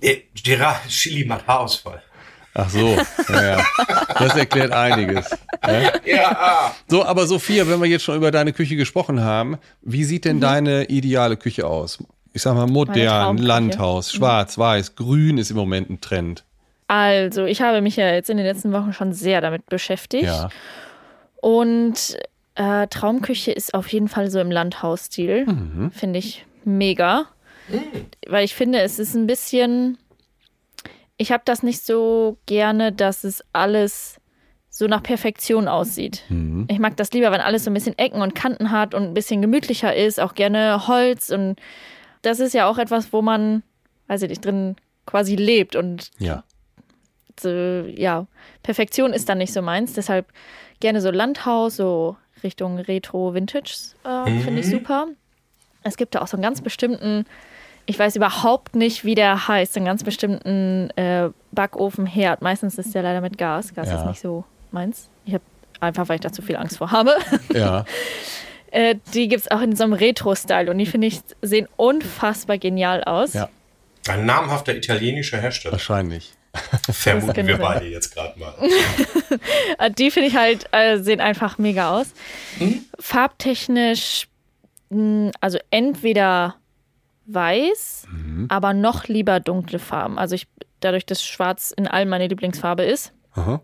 Äh, 0.02 0.22
Gerard, 0.44 0.88
Chili 0.88 1.26
macht 1.26 1.46
Haarausfall. 1.48 2.02
Ach 2.54 2.70
so, 2.70 2.98
ja, 3.30 3.58
ja. 3.58 3.66
Das 4.18 4.36
erklärt 4.36 4.72
einiges. 4.74 5.30
Ja? 5.66 5.92
Ja, 6.06 6.76
So, 6.90 7.06
aber 7.06 7.26
Sophia, 7.28 7.66
wenn 7.68 7.80
wir 7.80 7.88
jetzt 7.88 8.04
schon 8.04 8.18
über 8.18 8.32
deine 8.32 8.52
Küche 8.54 8.76
gesprochen 8.76 9.22
haben, 9.22 9.58
wie 9.82 10.04
sieht 10.04 10.26
Mhm. 10.26 10.30
denn 10.30 10.40
deine 10.42 10.86
ideale 10.86 11.38
Küche 11.38 11.66
aus? 11.68 12.00
Ich 12.34 12.42
sag 12.42 12.56
mal 12.56 12.68
modern, 12.68 12.96
Traumküche. 12.96 13.42
Mhm. 13.42 13.48
Landhaus, 13.48 14.12
schwarz, 14.12 14.58
weiß, 14.58 14.96
grün 14.96 15.38
ist 15.38 15.52
im 15.52 15.58
Moment 15.58 15.90
ein 15.90 16.02
Trend. 16.02 16.44
Also, 16.88 17.46
ich 17.46 17.62
habe 17.62 17.82
mich 17.82 17.96
ja 17.96 18.12
jetzt 18.14 18.30
in 18.30 18.38
den 18.38 18.46
letzten 18.46 18.74
Wochen 18.74 18.94
schon 18.94 19.14
sehr 19.14 19.42
damit 19.42 19.66
beschäftigt. 19.68 20.26
Ja. 20.26 20.50
Und 21.42 22.18
äh, 22.56 22.88
Traumküche 22.88 23.52
ist 23.52 23.74
auf 23.74 23.88
jeden 23.92 24.08
Fall 24.08 24.30
so 24.30 24.40
im 24.40 24.52
Landhausstil. 24.52 25.46
Mhm. 25.46 25.92
Finde 25.92 26.20
ich 26.20 26.46
mega. 26.64 27.28
Weil 28.28 28.44
ich 28.44 28.56
finde, 28.56 28.82
es 28.82 29.00
ist 29.00 29.16
ein 29.16 29.28
bisschen. 29.28 29.98
Ich 31.18 31.32
habe 31.32 31.44
das 31.46 31.64
nicht 31.64 31.86
so 31.86 32.38
gerne, 32.46 32.92
dass 32.92 33.24
es 33.24 33.44
alles 33.54 34.20
so 34.70 34.88
nach 34.88 35.04
Perfektion 35.04 35.68
aussieht. 35.68 36.24
Mhm. 36.30 36.66
Ich 36.70 36.80
mag 36.80 36.98
das 36.98 37.12
lieber, 37.12 37.32
wenn 37.32 37.42
alles 37.42 37.66
so 37.66 37.72
ein 37.72 37.74
bisschen 37.74 37.98
Ecken 37.98 38.22
und 38.22 38.36
Kanten 38.36 38.72
hat 38.72 38.94
und 38.94 39.04
ein 39.04 39.14
bisschen 39.14 39.42
gemütlicher 39.42 39.96
ist, 39.96 40.20
auch 40.20 40.34
gerne 40.34 40.88
Holz. 40.88 41.30
Und 41.30 41.58
das 42.22 42.40
ist 42.40 42.54
ja 42.54 42.68
auch 42.68 42.78
etwas, 42.78 43.12
wo 43.14 43.22
man, 43.22 43.64
weiß 44.08 44.22
ich 44.24 44.30
nicht, 44.30 44.44
drin 44.46 44.76
quasi 45.06 45.36
lebt. 45.36 45.76
Und 45.76 46.12
Ja. 46.20 46.44
so, 47.40 47.50
ja, 47.50 48.28
Perfektion 48.64 49.14
ist 49.14 49.30
dann 49.30 49.38
nicht 49.40 49.54
so 49.54 49.62
meins. 49.62 49.94
Deshalb 49.94 50.28
gerne 50.80 51.02
so 51.02 51.12
Landhaus, 51.12 51.76
so 51.78 52.18
Richtung 52.44 52.78
Retro 52.80 53.34
Vintage, 53.34 53.74
äh, 54.04 54.40
finde 54.42 54.60
ich 54.62 54.70
super. 54.70 55.08
Es 55.84 55.98
gibt 55.98 56.16
da 56.16 56.22
auch 56.22 56.28
so 56.28 56.38
einen 56.38 56.44
ganz 56.44 56.62
bestimmten, 56.62 57.26
ich 57.88 57.98
weiß 57.98 58.16
überhaupt 58.16 58.76
nicht, 58.76 59.04
wie 59.06 59.16
der 59.16 59.48
heißt, 59.48 59.76
einen 59.78 59.86
ganz 59.86 60.04
bestimmten 60.04 60.90
äh, 60.96 61.30
Backofenherd. 61.52 62.42
Meistens 62.42 62.78
ist 62.78 62.94
der 62.94 63.02
leider 63.04 63.22
mit 63.22 63.38
Gas. 63.38 63.74
Gas 63.74 63.90
Ja. 63.90 64.00
ist 64.02 64.06
nicht 64.08 64.22
so 64.22 64.44
meins. 64.72 65.10
Ich 65.26 65.34
habe 65.34 65.44
einfach, 65.80 66.08
weil 66.10 66.16
ich 66.16 66.22
da 66.22 66.32
zu 66.32 66.42
viel 66.44 66.56
Angst 66.58 66.78
vor 66.78 66.92
habe. 66.92 67.16
Ja. 67.54 67.86
äh, 68.72 68.96
die 69.14 69.28
gibt 69.28 69.42
es 69.42 69.52
auch 69.52 69.62
in 69.62 69.76
so 69.76 69.84
einem 69.84 69.94
Retro-Style 69.94 70.72
und 70.72 70.78
die 70.78 70.86
finde 70.86 71.08
ich 71.08 71.22
sehen 71.42 71.68
unfassbar 71.78 72.58
genial 72.58 73.04
aus. 73.04 73.34
Ja. 73.34 73.50
Ein 74.08 74.26
namhafter 74.26 74.76
italienischer 74.76 75.38
Hersteller. 75.40 75.74
Wahrscheinlich. 75.74 76.34
Vermuten 76.92 77.48
wir 77.48 77.58
beide 77.58 77.86
jetzt 77.86 78.14
gerade 78.14 78.38
mal. 78.38 78.54
Die 79.98 80.12
finde 80.12 80.28
ich 80.28 80.36
halt, 80.36 80.68
äh, 80.72 80.98
sehen 81.00 81.22
einfach 81.22 81.58
mega 81.58 81.98
aus. 81.98 82.08
Farbtechnisch, 83.00 84.28
mh, 84.90 85.32
also 85.40 85.60
entweder 85.70 86.56
weiß, 87.28 88.08
aber 88.50 88.74
noch 88.74 89.08
lieber 89.08 89.40
dunkle 89.40 89.80
Farben. 89.80 90.20
Also 90.20 90.36
ich, 90.36 90.48
dadurch, 90.82 91.06
dass 91.06 91.24
Schwarz 91.24 91.72
in 91.72 91.88
allem 91.88 92.10
meine 92.10 92.28
Lieblingsfarbe 92.28 92.84
ist, 92.84 93.14
Aha. 93.34 93.62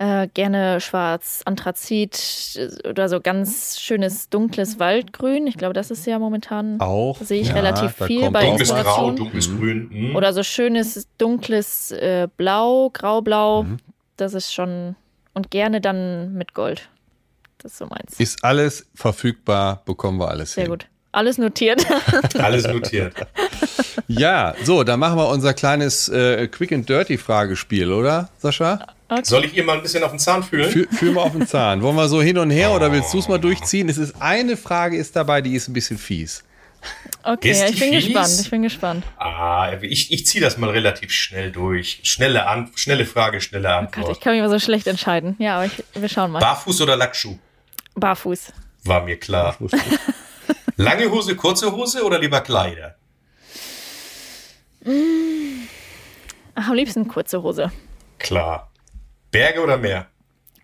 Äh, 0.00 0.28
gerne 0.32 0.80
Schwarz, 0.80 1.42
Anthrazit 1.44 2.56
äh, 2.56 2.88
oder 2.88 3.10
so 3.10 3.20
ganz 3.20 3.78
schönes 3.78 4.30
dunkles 4.30 4.78
Waldgrün. 4.78 5.46
Ich 5.46 5.58
glaube, 5.58 5.74
das 5.74 5.90
ist 5.90 6.06
ja 6.06 6.18
momentan 6.18 6.80
Auch. 6.80 7.20
Sehe 7.20 7.42
ich 7.42 7.48
ja, 7.48 7.54
relativ 7.54 7.92
viel 8.06 8.30
bei 8.30 8.40
auch 8.40 8.56
Dunkles. 8.56 8.70
Grau, 8.70 9.10
dunkles 9.10 9.48
Grün. 9.54 9.90
hm. 9.92 10.16
Oder 10.16 10.32
so 10.32 10.42
schönes, 10.42 11.06
dunkles 11.18 11.90
äh, 11.90 12.28
Blau, 12.38 12.88
Graublau. 12.90 13.64
Mhm. 13.64 13.76
Das 14.16 14.32
ist 14.32 14.54
schon. 14.54 14.96
Und 15.34 15.50
gerne 15.50 15.82
dann 15.82 16.32
mit 16.32 16.54
Gold. 16.54 16.88
Das 17.58 17.72
ist 17.72 17.78
so 17.78 17.86
meins. 17.86 18.18
Ist 18.18 18.42
alles 18.42 18.86
verfügbar, 18.94 19.82
bekommen 19.84 20.18
wir 20.18 20.28
alles 20.28 20.54
Sehr 20.54 20.64
hin. 20.64 20.70
gut. 20.70 20.86
Alles 21.12 21.36
notiert. 21.36 21.84
Alles 22.38 22.66
notiert. 22.66 23.14
Ja, 24.08 24.54
so, 24.64 24.82
dann 24.82 24.98
machen 24.98 25.18
wir 25.18 25.28
unser 25.28 25.52
kleines 25.52 26.08
äh, 26.08 26.48
Quick 26.48 26.72
and 26.72 26.88
Dirty 26.88 27.18
Fragespiel, 27.18 27.92
oder, 27.92 28.30
Sascha? 28.38 28.86
Soll 29.22 29.44
ich 29.44 29.56
ihr 29.56 29.64
mal 29.64 29.76
ein 29.76 29.82
bisschen 29.82 30.02
auf 30.04 30.10
den 30.10 30.18
Zahn 30.18 30.42
fühlen? 30.42 30.70
Fühl, 30.70 30.88
fühl 30.90 31.12
mal 31.12 31.22
auf 31.22 31.32
den 31.32 31.46
Zahn. 31.46 31.82
Wollen 31.82 31.96
wir 31.96 32.08
so 32.08 32.22
hin 32.22 32.38
und 32.38 32.50
her 32.50 32.70
oder 32.72 32.92
willst 32.92 33.12
du 33.12 33.18
es 33.18 33.28
mal 33.28 33.38
durchziehen? 33.38 33.88
Es 33.88 33.98
ist 33.98 34.20
eine 34.20 34.56
Frage 34.56 34.96
ist 34.96 35.16
dabei, 35.16 35.40
die 35.42 35.54
ist 35.54 35.68
ein 35.68 35.72
bisschen 35.72 35.98
fies. 35.98 36.44
Okay, 37.22 37.50
ich 37.70 37.78
bin 37.78 37.92
fies? 37.92 38.04
gespannt. 38.06 38.40
Ich 38.40 38.50
bin 38.50 38.62
gespannt. 38.62 39.04
Ah, 39.18 39.72
ich, 39.82 40.12
ich 40.12 40.26
ziehe 40.26 40.42
das 40.42 40.56
mal 40.56 40.70
relativ 40.70 41.10
schnell 41.12 41.50
durch. 41.52 42.00
Schnelle, 42.04 42.46
An 42.46 42.70
schnelle 42.74 43.04
Frage, 43.04 43.40
schnelle 43.40 43.68
Oh 43.68 43.70
Gott, 43.72 43.96
Antwort. 43.96 44.16
ich 44.16 44.20
kann 44.20 44.32
mich 44.32 44.38
immer 44.40 44.48
so 44.48 44.58
schlecht 44.58 44.86
entscheiden. 44.86 45.36
Ja, 45.38 45.56
aber 45.56 45.66
ich, 45.66 45.84
wir 45.94 46.08
schauen 46.08 46.30
mal. 46.30 46.38
Barfuß 46.38 46.80
oder 46.80 46.96
Lackschuh? 46.96 47.36
Barfuß. 47.96 48.52
War 48.84 49.02
mir 49.04 49.18
klar. 49.18 49.56
Lange 50.76 51.10
Hose, 51.10 51.36
kurze 51.36 51.70
Hose 51.70 52.02
oder 52.02 52.18
lieber 52.18 52.40
Kleider? 52.40 52.94
Ach, 56.54 56.68
am 56.68 56.74
liebsten 56.74 57.06
kurze 57.08 57.42
Hose. 57.42 57.70
Klar. 58.18 58.69
Berge 59.30 59.60
oder 59.62 59.76
Meer? 59.76 60.06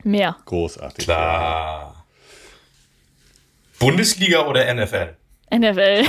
Mehr. 0.02 0.36
Großartig. 0.44 1.04
Klar. 1.04 2.04
Bundesliga 3.78 4.40
oder 4.46 4.72
NFL? 4.74 5.16
NFL. 5.54 6.04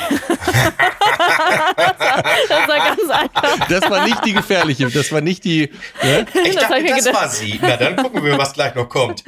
das 2.50 2.68
war 2.68 2.78
ganz 2.78 3.10
einfach. 3.10 3.68
Das 3.68 3.90
war 3.90 4.06
nicht 4.06 4.26
die 4.26 4.34
gefährliche, 4.34 4.90
das 4.90 5.12
war 5.12 5.22
nicht 5.22 5.44
die. 5.44 5.72
Ne? 6.04 6.26
Ich 6.46 6.56
Das 6.56 6.70
dachte, 6.70 6.84
das 6.86 7.04
gedacht. 7.06 7.22
war 7.22 7.30
sie. 7.30 7.60
Na, 7.62 7.78
dann 7.78 7.96
gucken 7.98 8.24
wir, 8.24 8.38
was 8.38 8.54
gleich 8.54 8.74
noch 8.76 8.90
kommt. 8.90 9.24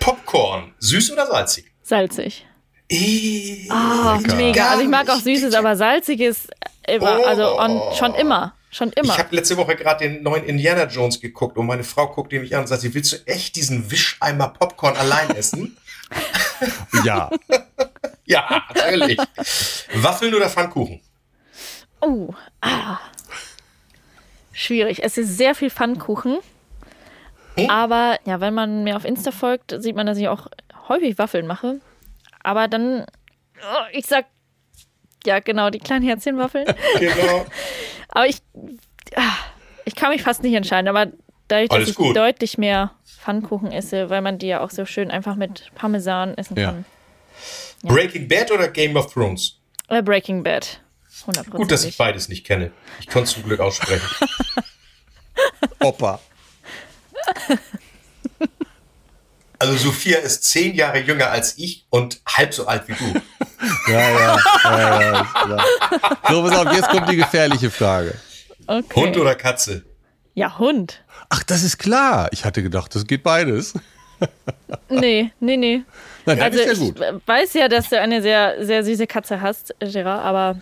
Popcorn, 0.00 0.74
süß 0.78 1.12
oder 1.12 1.26
salzig? 1.26 1.66
Salzig. 1.82 2.46
Eh, 2.88 3.68
Oh, 3.70 4.18
mega. 4.36 4.70
Also 4.70 4.82
ich 4.82 4.88
mag 4.88 5.08
auch. 5.08 5.20
Süßes, 5.20 5.54
aber 5.54 5.76
Salziges 5.76 6.48
immer. 6.86 7.18
Oh. 7.20 7.24
Also 7.24 7.58
on, 7.58 7.80
schon 7.96 8.14
immer. 8.14 8.54
Schon 8.74 8.90
immer. 8.90 9.12
Ich 9.12 9.18
habe 9.20 9.36
letzte 9.36 9.56
Woche 9.56 9.76
gerade 9.76 10.08
den 10.08 10.24
neuen 10.24 10.42
Indiana 10.42 10.86
Jones 10.86 11.20
geguckt 11.20 11.56
und 11.56 11.66
meine 11.66 11.84
Frau 11.84 12.08
guckt 12.08 12.32
mich 12.32 12.56
an 12.56 12.62
und 12.62 12.66
sagt, 12.66 12.80
sie 12.80 12.92
willst 12.92 13.12
du 13.12 13.16
echt 13.26 13.54
diesen 13.54 13.88
Wischeimer 13.88 14.48
Popcorn 14.48 14.96
allein 14.96 15.30
essen? 15.30 15.76
Ja. 17.04 17.30
ja, 18.24 18.62
natürlich. 18.74 19.18
Waffeln 19.94 20.34
oder 20.34 20.48
Pfannkuchen? 20.48 21.00
Oh, 22.00 22.34
ah. 22.60 22.98
Schwierig. 24.52 25.02
Es 25.02 25.18
ist 25.18 25.36
sehr 25.36 25.54
viel 25.54 25.70
Pfannkuchen. 25.70 26.38
Hm? 27.56 27.70
Aber 27.70 28.18
ja, 28.24 28.40
wenn 28.40 28.54
man 28.54 28.84
mir 28.84 28.96
auf 28.96 29.04
Insta 29.04 29.30
folgt, 29.30 29.74
sieht 29.78 29.96
man, 29.96 30.06
dass 30.06 30.18
ich 30.18 30.28
auch 30.28 30.48
häufig 30.88 31.18
Waffeln 31.18 31.46
mache. 31.46 31.80
Aber 32.42 32.68
dann, 32.68 33.06
oh, 33.60 33.84
ich 33.92 34.06
sag, 34.06 34.26
ja, 35.26 35.40
genau, 35.40 35.70
die 35.70 35.80
kleinen 35.80 36.04
Herzchenwaffeln. 36.04 36.66
Genau. 36.98 37.46
Aber 38.14 38.26
ich, 38.26 38.38
ah, 39.16 39.36
ich 39.84 39.94
kann 39.94 40.10
mich 40.10 40.22
fast 40.22 40.42
nicht 40.42 40.54
entscheiden. 40.54 40.88
Aber 40.88 41.12
dadurch, 41.48 41.68
dass 41.68 41.88
ich 41.88 41.94
gut. 41.94 42.16
deutlich 42.16 42.56
mehr 42.56 42.92
Pfannkuchen 43.04 43.70
esse, 43.72 44.08
weil 44.08 44.22
man 44.22 44.38
die 44.38 44.46
ja 44.46 44.60
auch 44.60 44.70
so 44.70 44.86
schön 44.86 45.10
einfach 45.10 45.34
mit 45.36 45.70
Parmesan 45.74 46.34
essen 46.38 46.58
Ja. 46.58 46.66
kann. 46.70 46.84
Breaking 47.82 48.28
Bad 48.28 48.50
oder 48.50 48.68
Game 48.68 48.96
of 48.96 49.12
Thrones? 49.12 49.58
Äh, 49.88 50.02
Breaking 50.02 50.42
Bad. 50.42 50.80
100%. 51.26 51.50
Gut, 51.50 51.70
dass 51.70 51.84
ich 51.84 51.96
beides 51.96 52.28
nicht 52.28 52.44
kenne. 52.46 52.70
Ich 53.00 53.06
konnte 53.08 53.24
es 53.28 53.34
zum 53.34 53.44
Glück 53.44 53.60
aussprechen. 53.60 54.08
Opa. 55.80 56.20
Also 59.58 59.76
Sophia 59.76 60.18
ist 60.18 60.44
zehn 60.44 60.74
Jahre 60.74 60.98
jünger 61.00 61.30
als 61.30 61.58
ich 61.58 61.86
und 61.90 62.20
halb 62.26 62.52
so 62.52 62.66
alt 62.66 62.88
wie 62.88 62.94
du. 62.94 63.20
Ja, 63.88 64.10
ja. 64.10 64.38
ja, 64.64 65.00
ja, 65.12 65.24
klar. 65.44 65.64
so, 66.30 66.42
pass 66.42 66.56
auf, 66.66 66.72
jetzt 66.74 66.88
kommt 66.88 67.08
die 67.10 67.16
gefährliche 67.16 67.70
Frage. 67.70 68.14
okay. 68.66 69.00
Hund 69.00 69.16
oder 69.16 69.34
Katze? 69.34 69.84
Ja, 70.34 70.58
Hund. 70.58 71.02
Ach, 71.30 71.42
das 71.44 71.62
ist 71.62 71.78
klar. 71.78 72.28
Ich 72.32 72.44
hatte 72.44 72.62
gedacht, 72.62 72.94
das 72.94 73.06
geht 73.06 73.22
beides. 73.22 73.74
Nee, 74.88 75.30
nee, 75.40 75.56
nee. 75.56 75.82
Nein, 76.26 76.40
Also 76.40 76.58
ist 76.58 76.66
ja 76.66 76.72
ich 76.72 76.78
gut. 76.78 77.00
weiß 77.26 77.54
ja, 77.54 77.68
dass 77.68 77.88
du 77.90 78.00
eine 78.00 78.22
sehr, 78.22 78.64
sehr 78.64 78.82
süße 78.84 79.06
Katze 79.06 79.40
hast, 79.40 79.74
Gerard, 79.80 80.24
aber 80.24 80.60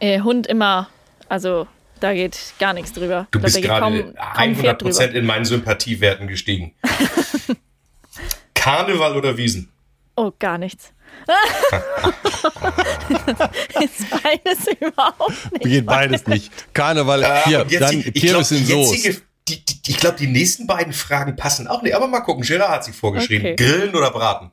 äh, 0.00 0.20
Hund 0.20 0.46
immer, 0.46 0.88
also 1.28 1.66
da 2.00 2.14
geht 2.14 2.38
gar 2.58 2.72
nichts 2.72 2.92
drüber. 2.92 3.26
Du 3.30 3.38
Ich 3.38 3.44
bist 3.44 3.62
gerade 3.62 3.80
kaum, 4.04 4.14
kaum 4.34 4.54
Pferd 4.56 4.82
100% 4.82 4.98
drüber. 5.06 5.14
in 5.14 5.26
meinen 5.26 5.44
Sympathiewerten 5.44 6.26
gestiegen. 6.28 6.74
Karneval 8.54 9.16
oder 9.16 9.36
Wiesen? 9.36 9.70
Oh, 10.16 10.32
gar 10.38 10.58
nichts. 10.58 10.92
ist 13.80 14.10
beides 14.10 14.66
überhaupt 14.80 15.52
nicht. 15.52 15.62
Geht 15.62 15.86
beides 15.86 16.26
nicht. 16.26 16.52
Karneval, 16.74 17.22
Äh, 17.22 17.42
hier, 17.44 17.60
und 17.62 17.70
jetzt 17.70 17.80
dann 17.82 18.00
ich 18.00 18.14
Kirmes 18.14 18.50
in 18.50 18.66
Soße. 18.66 19.22
die, 19.48 19.64
die, 19.64 19.90
ich 19.90 19.96
glaube, 19.98 20.16
die 20.16 20.26
nächsten 20.26 20.66
beiden 20.66 20.92
Fragen 20.92 21.36
passen 21.36 21.68
auch 21.68 21.82
nicht. 21.82 21.94
Aber 21.94 22.08
mal 22.08 22.20
gucken. 22.20 22.42
Gerard 22.44 22.70
hat 22.70 22.84
sie 22.84 22.92
vorgeschrieben. 22.92 23.52
Okay. 23.52 23.56
Grillen 23.56 23.94
oder 23.94 24.10
Braten? 24.10 24.50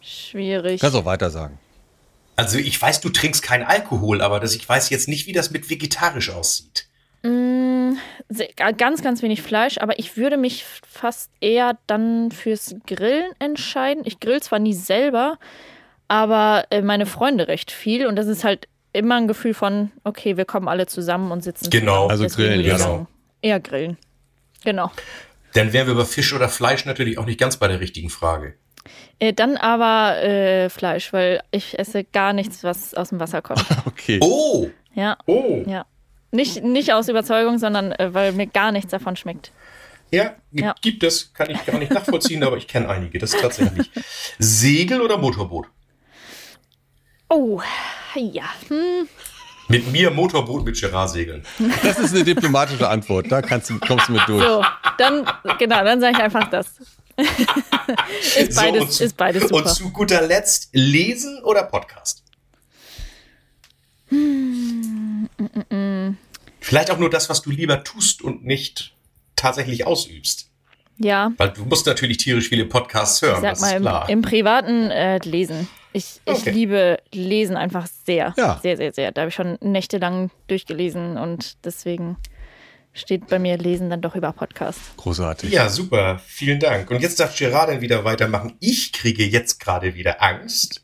Schwierig. 0.00 0.80
Kannst 0.80 0.96
auch 0.96 1.04
weiter 1.04 1.30
sagen. 1.30 1.58
Also 2.36 2.58
ich 2.58 2.80
weiß, 2.80 3.00
du 3.00 3.10
trinkst 3.10 3.42
keinen 3.42 3.64
Alkohol, 3.64 4.20
aber 4.20 4.40
das, 4.40 4.54
ich 4.54 4.68
weiß 4.68 4.90
jetzt 4.90 5.08
nicht, 5.08 5.26
wie 5.26 5.32
das 5.32 5.50
mit 5.50 5.70
vegetarisch 5.70 6.30
aussieht. 6.30 6.88
Sehr- 7.24 8.48
Ganz, 8.76 9.02
ganz 9.02 9.22
wenig 9.22 9.42
Fleisch, 9.42 9.78
aber 9.78 9.98
ich 9.98 10.16
würde 10.16 10.36
mich 10.36 10.64
fast 10.64 11.30
eher 11.40 11.78
dann 11.86 12.30
fürs 12.30 12.74
Grillen 12.86 13.30
entscheiden. 13.38 14.02
Ich 14.06 14.20
grill 14.20 14.42
zwar 14.42 14.58
nie 14.58 14.74
selber, 14.74 15.38
aber 16.08 16.66
äh, 16.70 16.82
meine 16.82 17.06
Freunde 17.06 17.48
recht 17.48 17.70
viel 17.70 18.06
und 18.06 18.16
das 18.16 18.26
ist 18.26 18.44
halt 18.44 18.68
immer 18.92 19.16
ein 19.16 19.26
Gefühl 19.28 19.54
von, 19.54 19.90
okay, 20.04 20.36
wir 20.36 20.44
kommen 20.44 20.68
alle 20.68 20.86
zusammen 20.86 21.32
und 21.32 21.42
sitzen. 21.42 21.70
Genau. 21.70 22.08
zusammen. 22.08 22.10
Also 22.10 22.22
Deswegen 22.24 22.48
grillen, 22.48 22.64
genau. 22.64 22.78
sagen, 22.78 23.08
Eher 23.42 23.60
grillen. 23.60 23.98
Genau. 24.64 24.90
Dann 25.54 25.72
wären 25.72 25.86
wir 25.86 25.94
bei 25.94 26.04
Fisch 26.04 26.32
oder 26.32 26.48
Fleisch 26.48 26.84
natürlich 26.84 27.18
auch 27.18 27.26
nicht 27.26 27.38
ganz 27.40 27.56
bei 27.56 27.68
der 27.68 27.80
richtigen 27.80 28.10
Frage. 28.10 28.54
Äh, 29.18 29.32
dann 29.32 29.56
aber 29.56 30.22
äh, 30.22 30.68
Fleisch, 30.68 31.12
weil 31.12 31.42
ich 31.50 31.78
esse 31.78 32.04
gar 32.04 32.32
nichts, 32.32 32.64
was 32.64 32.94
aus 32.94 33.08
dem 33.10 33.20
Wasser 33.20 33.40
kommt. 33.42 33.64
Okay. 33.86 34.18
Oh, 34.22 34.68
Ja, 34.94 35.16
oh. 35.26 35.62
ja. 35.66 35.86
Nicht, 36.34 36.64
nicht 36.64 36.92
aus 36.92 37.08
Überzeugung, 37.08 37.58
sondern 37.58 37.92
äh, 37.92 38.12
weil 38.12 38.32
mir 38.32 38.46
gar 38.46 38.72
nichts 38.72 38.90
davon 38.90 39.14
schmeckt. 39.16 39.52
Ja, 40.10 40.34
gi- 40.52 40.62
Ja. 40.62 40.74
gibt 40.82 41.02
es, 41.04 41.32
kann 41.32 41.48
ich 41.50 41.64
gar 41.64 41.78
nicht 41.78 41.92
nachvollziehen, 41.92 42.42
aber 42.42 42.56
ich 42.56 42.66
kenne 42.68 42.88
einige, 42.88 43.18
das 43.18 43.30
tatsächlich. 43.32 43.90
Segel 44.38 45.00
oder 45.00 45.16
Motorboot? 45.18 45.66
Oh, 47.28 47.60
ja. 48.16 48.44
Hm. 48.68 49.08
Mit 49.68 49.90
mir 49.90 50.10
Motorboot 50.10 50.64
mit 50.64 50.78
Gerard 50.78 51.10
segeln. 51.10 51.42
Das 51.82 51.98
ist 51.98 52.14
eine 52.14 52.22
diplomatische 52.24 52.88
Antwort. 52.88 53.30
Da 53.32 53.40
kannst 53.40 53.70
du, 53.70 53.78
kommst 53.78 54.08
du 54.08 54.12
mit 54.12 54.22
durch. 54.28 54.44
So, 54.44 54.64
dann, 54.98 55.24
genau, 55.58 55.82
dann 55.84 56.00
sage 56.00 56.16
ich 56.18 56.22
einfach 56.22 56.50
das. 56.50 56.66
ist, 58.36 58.56
beides, 58.56 58.82
und 58.82 58.92
zu, 58.92 59.04
ist 59.04 59.16
beides 59.16 59.42
super. 59.44 59.56
Und 59.56 59.68
zu 59.68 59.90
guter 59.90 60.20
Letzt, 60.26 60.68
lesen 60.72 61.42
oder 61.44 61.62
Podcast? 61.62 62.22
Vielleicht 66.64 66.90
auch 66.90 66.98
nur 66.98 67.10
das, 67.10 67.28
was 67.28 67.42
du 67.42 67.50
lieber 67.50 67.84
tust 67.84 68.22
und 68.22 68.44
nicht 68.44 68.94
tatsächlich 69.36 69.86
ausübst. 69.86 70.50
ja, 70.98 71.32
Weil 71.36 71.50
du 71.50 71.64
musst 71.64 71.86
natürlich 71.86 72.18
tierisch 72.18 72.48
viele 72.48 72.64
Podcasts 72.66 73.20
hören, 73.22 73.36
ich 73.36 73.40
sag 73.42 73.50
das 73.50 73.60
mal, 73.60 73.68
ist 73.68 73.76
im, 73.76 73.82
klar. 73.82 74.08
im 74.08 74.22
Privaten 74.22 74.90
äh, 74.90 75.18
lesen. 75.18 75.68
Ich, 75.92 76.20
ich 76.24 76.32
Okay. 76.40 76.50
liebe 76.50 76.98
Lesen 77.12 77.56
einfach 77.56 77.86
sehr. 78.06 78.34
Ja. 78.36 78.58
Sehr, 78.62 78.76
sehr, 78.76 78.92
sehr. 78.92 79.12
Da 79.12 79.22
habe 79.22 79.28
ich 79.28 79.34
schon 79.34 79.58
nächtelang 79.60 80.30
durchgelesen 80.48 81.16
und 81.16 81.64
deswegen 81.64 82.16
steht 82.92 83.26
bei 83.28 83.38
mir 83.40 83.58
Lesen 83.58 83.90
dann 83.90 84.00
doch 84.00 84.14
über 84.16 84.32
Podcast. 84.32 84.80
Großartig. 84.96 85.50
ja, 85.52 85.68
super, 85.68 86.20
vielen 86.24 86.60
Dank. 86.60 86.90
Und 86.90 87.00
jetzt 87.00 87.18
darf 87.20 87.36
Gerard 87.36 87.68
dann 87.68 87.80
wieder 87.80 88.04
weitermachen. 88.04 88.56
Ich 88.60 88.92
kriege 88.92 89.24
jetzt 89.24 89.58
gerade 89.60 89.94
wieder 89.96 90.22
Angst. 90.22 90.83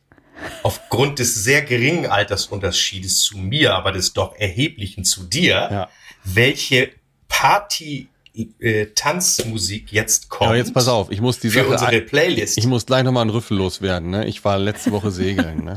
Aufgrund 0.63 1.19
des 1.19 1.35
sehr 1.35 1.63
geringen 1.63 2.07
Altersunterschiedes 2.07 3.23
zu 3.23 3.39
mir, 3.39 3.75
aber 3.75 3.93
des 3.93 4.13
doch 4.13 4.35
erheblichen 4.37 5.05
zu 5.05 5.25
dir, 5.25 5.69
Ja. 5.71 5.89
welche 6.25 6.91
Party-Tanzmusik 7.29 9.93
jetzt 9.93 10.29
kommt. 10.29 10.49
Aber 10.49 10.57
jetzt 10.57 10.75
pass 10.75 10.89
auf, 10.89 11.11
ich 11.11 11.21
muss 11.21 11.39
die 11.41 11.51
Für 11.51 11.61
Sache. 11.61 11.71
unsere 11.73 12.01
Playlist. 12.03 12.59
Ich 12.59 12.67
muss 12.67 12.87
gleich 12.87 13.03
nochmal 13.05 13.23
einen 13.23 13.31
Rüffel 13.31 13.57
loswerden. 13.57 14.11
Ne? 14.11 14.27
Ich 14.27 14.45
war 14.45 14.59
letzte 14.59 14.93
Woche 14.93 15.11
segeln. 15.11 15.65
Ne? 15.65 15.75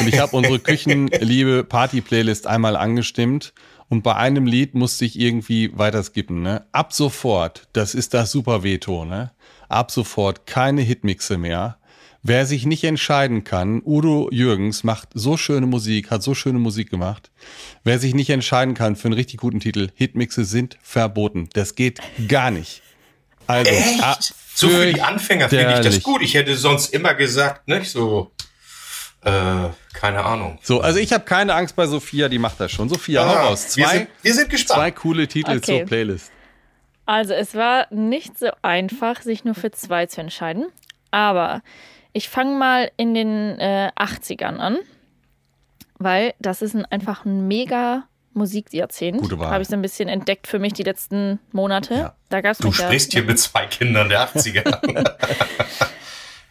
Und 0.00 0.08
ich 0.08 0.18
habe 0.18 0.36
unsere 0.36 0.58
Küchenliebe 0.58 1.64
Party-Playlist 1.64 2.46
einmal 2.46 2.76
angestimmt. 2.76 3.52
Und 3.88 4.02
bei 4.02 4.16
einem 4.16 4.46
Lied 4.46 4.74
musste 4.74 5.04
ich 5.04 5.18
irgendwie 5.18 5.76
weiter 5.78 6.02
skippen. 6.02 6.42
Ne? 6.42 6.64
Ab 6.72 6.92
sofort, 6.92 7.68
das 7.72 7.94
ist 7.94 8.14
das 8.14 8.32
Super 8.32 8.62
Veto, 8.64 9.04
ne? 9.04 9.30
ab 9.68 9.90
sofort 9.90 10.46
keine 10.46 10.82
Hitmixe 10.82 11.38
mehr, 11.38 11.76
Wer 12.28 12.44
sich 12.44 12.66
nicht 12.66 12.82
entscheiden 12.82 13.44
kann, 13.44 13.82
Udo 13.84 14.28
Jürgens 14.32 14.82
macht 14.82 15.10
so 15.14 15.36
schöne 15.36 15.66
Musik, 15.66 16.10
hat 16.10 16.24
so 16.24 16.34
schöne 16.34 16.58
Musik 16.58 16.90
gemacht. 16.90 17.30
Wer 17.84 18.00
sich 18.00 18.14
nicht 18.14 18.30
entscheiden 18.30 18.74
kann 18.74 18.96
für 18.96 19.04
einen 19.06 19.14
richtig 19.14 19.38
guten 19.38 19.60
Titel, 19.60 19.90
Hitmixe 19.94 20.44
sind 20.44 20.76
verboten. 20.82 21.48
Das 21.52 21.76
geht 21.76 22.00
gar 22.26 22.50
nicht. 22.50 22.82
Also, 23.46 23.70
Echt? 23.70 24.02
ah, 24.02 24.18
so 24.54 24.68
für 24.68 24.92
die 24.92 25.00
Anfänger 25.02 25.48
finde 25.48 25.74
ich 25.74 25.80
das 25.86 26.02
gut. 26.02 26.20
Ich 26.20 26.34
hätte 26.34 26.56
sonst 26.56 26.92
immer 26.92 27.14
gesagt, 27.14 27.68
nicht 27.68 27.88
so, 27.88 28.32
äh, 29.24 29.68
keine 29.92 30.24
Ahnung. 30.24 30.58
So, 30.62 30.80
also 30.80 30.98
ich 30.98 31.12
habe 31.12 31.24
keine 31.24 31.54
Angst 31.54 31.76
bei 31.76 31.86
Sophia, 31.86 32.28
die 32.28 32.38
macht 32.40 32.58
das 32.58 32.72
schon. 32.72 32.88
Sophia, 32.88 33.24
hau 33.24 33.32
Ah, 33.34 33.42
raus. 33.48 33.76
wir, 33.76 33.84
Zwei, 33.86 33.98
sind, 33.98 34.08
wir 34.22 34.34
sind 34.34 34.50
gespannt. 34.50 34.78
zwei 34.80 34.90
coole 34.90 35.28
Titel 35.28 35.58
Okay. 35.58 35.60
zur 35.78 35.86
Playlist. 35.86 36.32
Also 37.04 37.34
es 37.34 37.54
war 37.54 37.86
nicht 37.94 38.36
so 38.36 38.48
einfach, 38.62 39.22
sich 39.22 39.44
nur 39.44 39.54
für 39.54 39.70
zwei 39.70 40.06
zu 40.06 40.20
entscheiden. 40.20 40.66
Aber 41.12 41.62
ich 42.16 42.30
fange 42.30 42.56
mal 42.56 42.90
in 42.96 43.12
den 43.12 43.58
äh, 43.60 43.90
80ern 43.94 44.56
an, 44.56 44.78
weil 45.98 46.32
das 46.40 46.62
ist 46.62 46.74
ein, 46.74 46.86
einfach 46.86 47.26
ein 47.26 47.46
mega 47.46 48.04
Musikjahrzehnt. 48.32 49.20
Gute 49.20 49.38
Wahl. 49.38 49.50
Habe 49.50 49.60
ich 49.62 49.68
so 49.68 49.74
ein 49.74 49.82
bisschen 49.82 50.08
entdeckt 50.08 50.46
für 50.46 50.58
mich 50.58 50.72
die 50.72 50.82
letzten 50.82 51.40
Monate. 51.52 51.94
Ja. 51.94 52.14
Da 52.30 52.40
gab's 52.40 52.58
Du 52.58 52.68
mich 52.68 52.78
ja- 52.78 52.86
sprichst 52.86 53.12
hier 53.12 53.22
mit 53.22 53.38
zwei 53.38 53.66
Kindern 53.66 54.08
der 54.08 54.26
80er. 54.28 55.14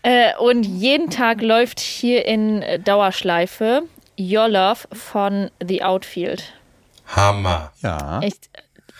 Äh, 0.07 0.35
und 0.37 0.61
jeden 0.67 1.09
Tag 1.09 1.41
läuft 1.41 1.79
hier 1.79 2.25
in 2.27 2.63
Dauerschleife 2.83 3.81
Your 4.19 4.47
Love 4.47 4.81
von 4.93 5.49
The 5.67 5.81
Outfield. 5.81 6.53
Hammer. 7.07 7.71
Ja. 7.81 8.19
Echt, 8.21 8.49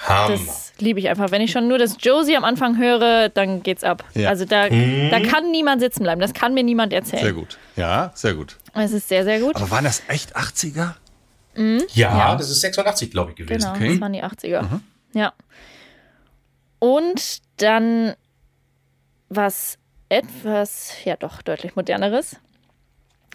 Hammer. 0.02 0.30
das 0.38 0.74
liebe 0.80 1.00
ich 1.00 1.10
einfach. 1.10 1.32
Wenn 1.32 1.41
ich 1.41 1.52
schon 1.52 1.68
nur 1.68 1.78
das 1.78 1.98
Josie 2.00 2.36
am 2.36 2.43
Anfang 2.43 2.78
höre, 2.78 3.30
dann 3.30 3.64
geht's 3.64 3.84
ab. 3.84 4.04
Ja. 4.14 4.30
Also 4.30 4.46
da, 4.46 4.68
da 4.70 5.20
kann 5.22 5.52
niemand 5.52 5.82
sitzen 5.82 6.04
bleiben. 6.04 6.20
Das 6.22 6.34
kann 6.34 6.54
mir 6.54 6.64
niemand 6.64 6.93
erzählen. 6.93 7.24
Sehr 7.24 7.34
gut. 7.34 7.58
Ja, 7.76 8.12
sehr 8.14 8.34
gut. 8.34 8.58
Es 8.74 8.91
ist 8.91 9.08
sehr, 9.08 9.24
sehr 9.24 9.39
gut. 9.39 9.56
Aber 9.56 9.70
waren 9.72 9.86
das 9.86 10.04
echt 10.08 10.36
80er? 10.36 10.96
ja, 11.58 11.80
Ja. 11.93 12.36
das 12.36 12.50
ist 12.50 12.60
86, 12.62 13.10
glaube 13.12 13.32
ich, 13.32 13.38
gewesen. 13.38 13.60
Genau, 13.60 13.72
okay. 13.74 13.89
das 13.93 14.02
waren 14.02 14.14
die 14.14 14.24
80er. 14.24 14.80
Ja. 15.14 15.34
Und 16.80 17.39
dann 17.58 18.14
was 19.30 19.78
etwas, 20.10 20.93
ja 21.04 21.16
doch, 21.16 21.41
deutlich 21.41 21.76
moderneres. 21.76 22.38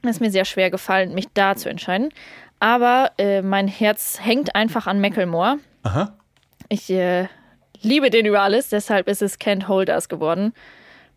Es 0.03 0.11
ist 0.11 0.21
mir 0.21 0.31
sehr 0.31 0.45
schwer 0.45 0.71
gefallen, 0.71 1.15
mich 1.15 1.27
da 1.35 1.57
zu 1.57 1.69
entscheiden. 1.69 2.11
Aber 2.59 3.13
äh, 3.19 3.43
mein 3.43 3.69
Herz 3.69 4.19
hängt 4.23 4.55
einfach 4.55 4.87
an 4.87 5.01
Macklemore. 5.01 5.59
Aha. 5.83 6.15
Ich 6.71 6.89
äh, 6.89 7.27
liebe 7.83 8.11
den 8.11 8.27
über 8.27 8.43
alles, 8.43 8.69
deshalb 8.69 9.09
ist 9.09 9.23
es 9.23 9.41
Can't 9.41 9.67
Hold 9.67 9.89
Us 9.89 10.09
geworden. 10.09 10.55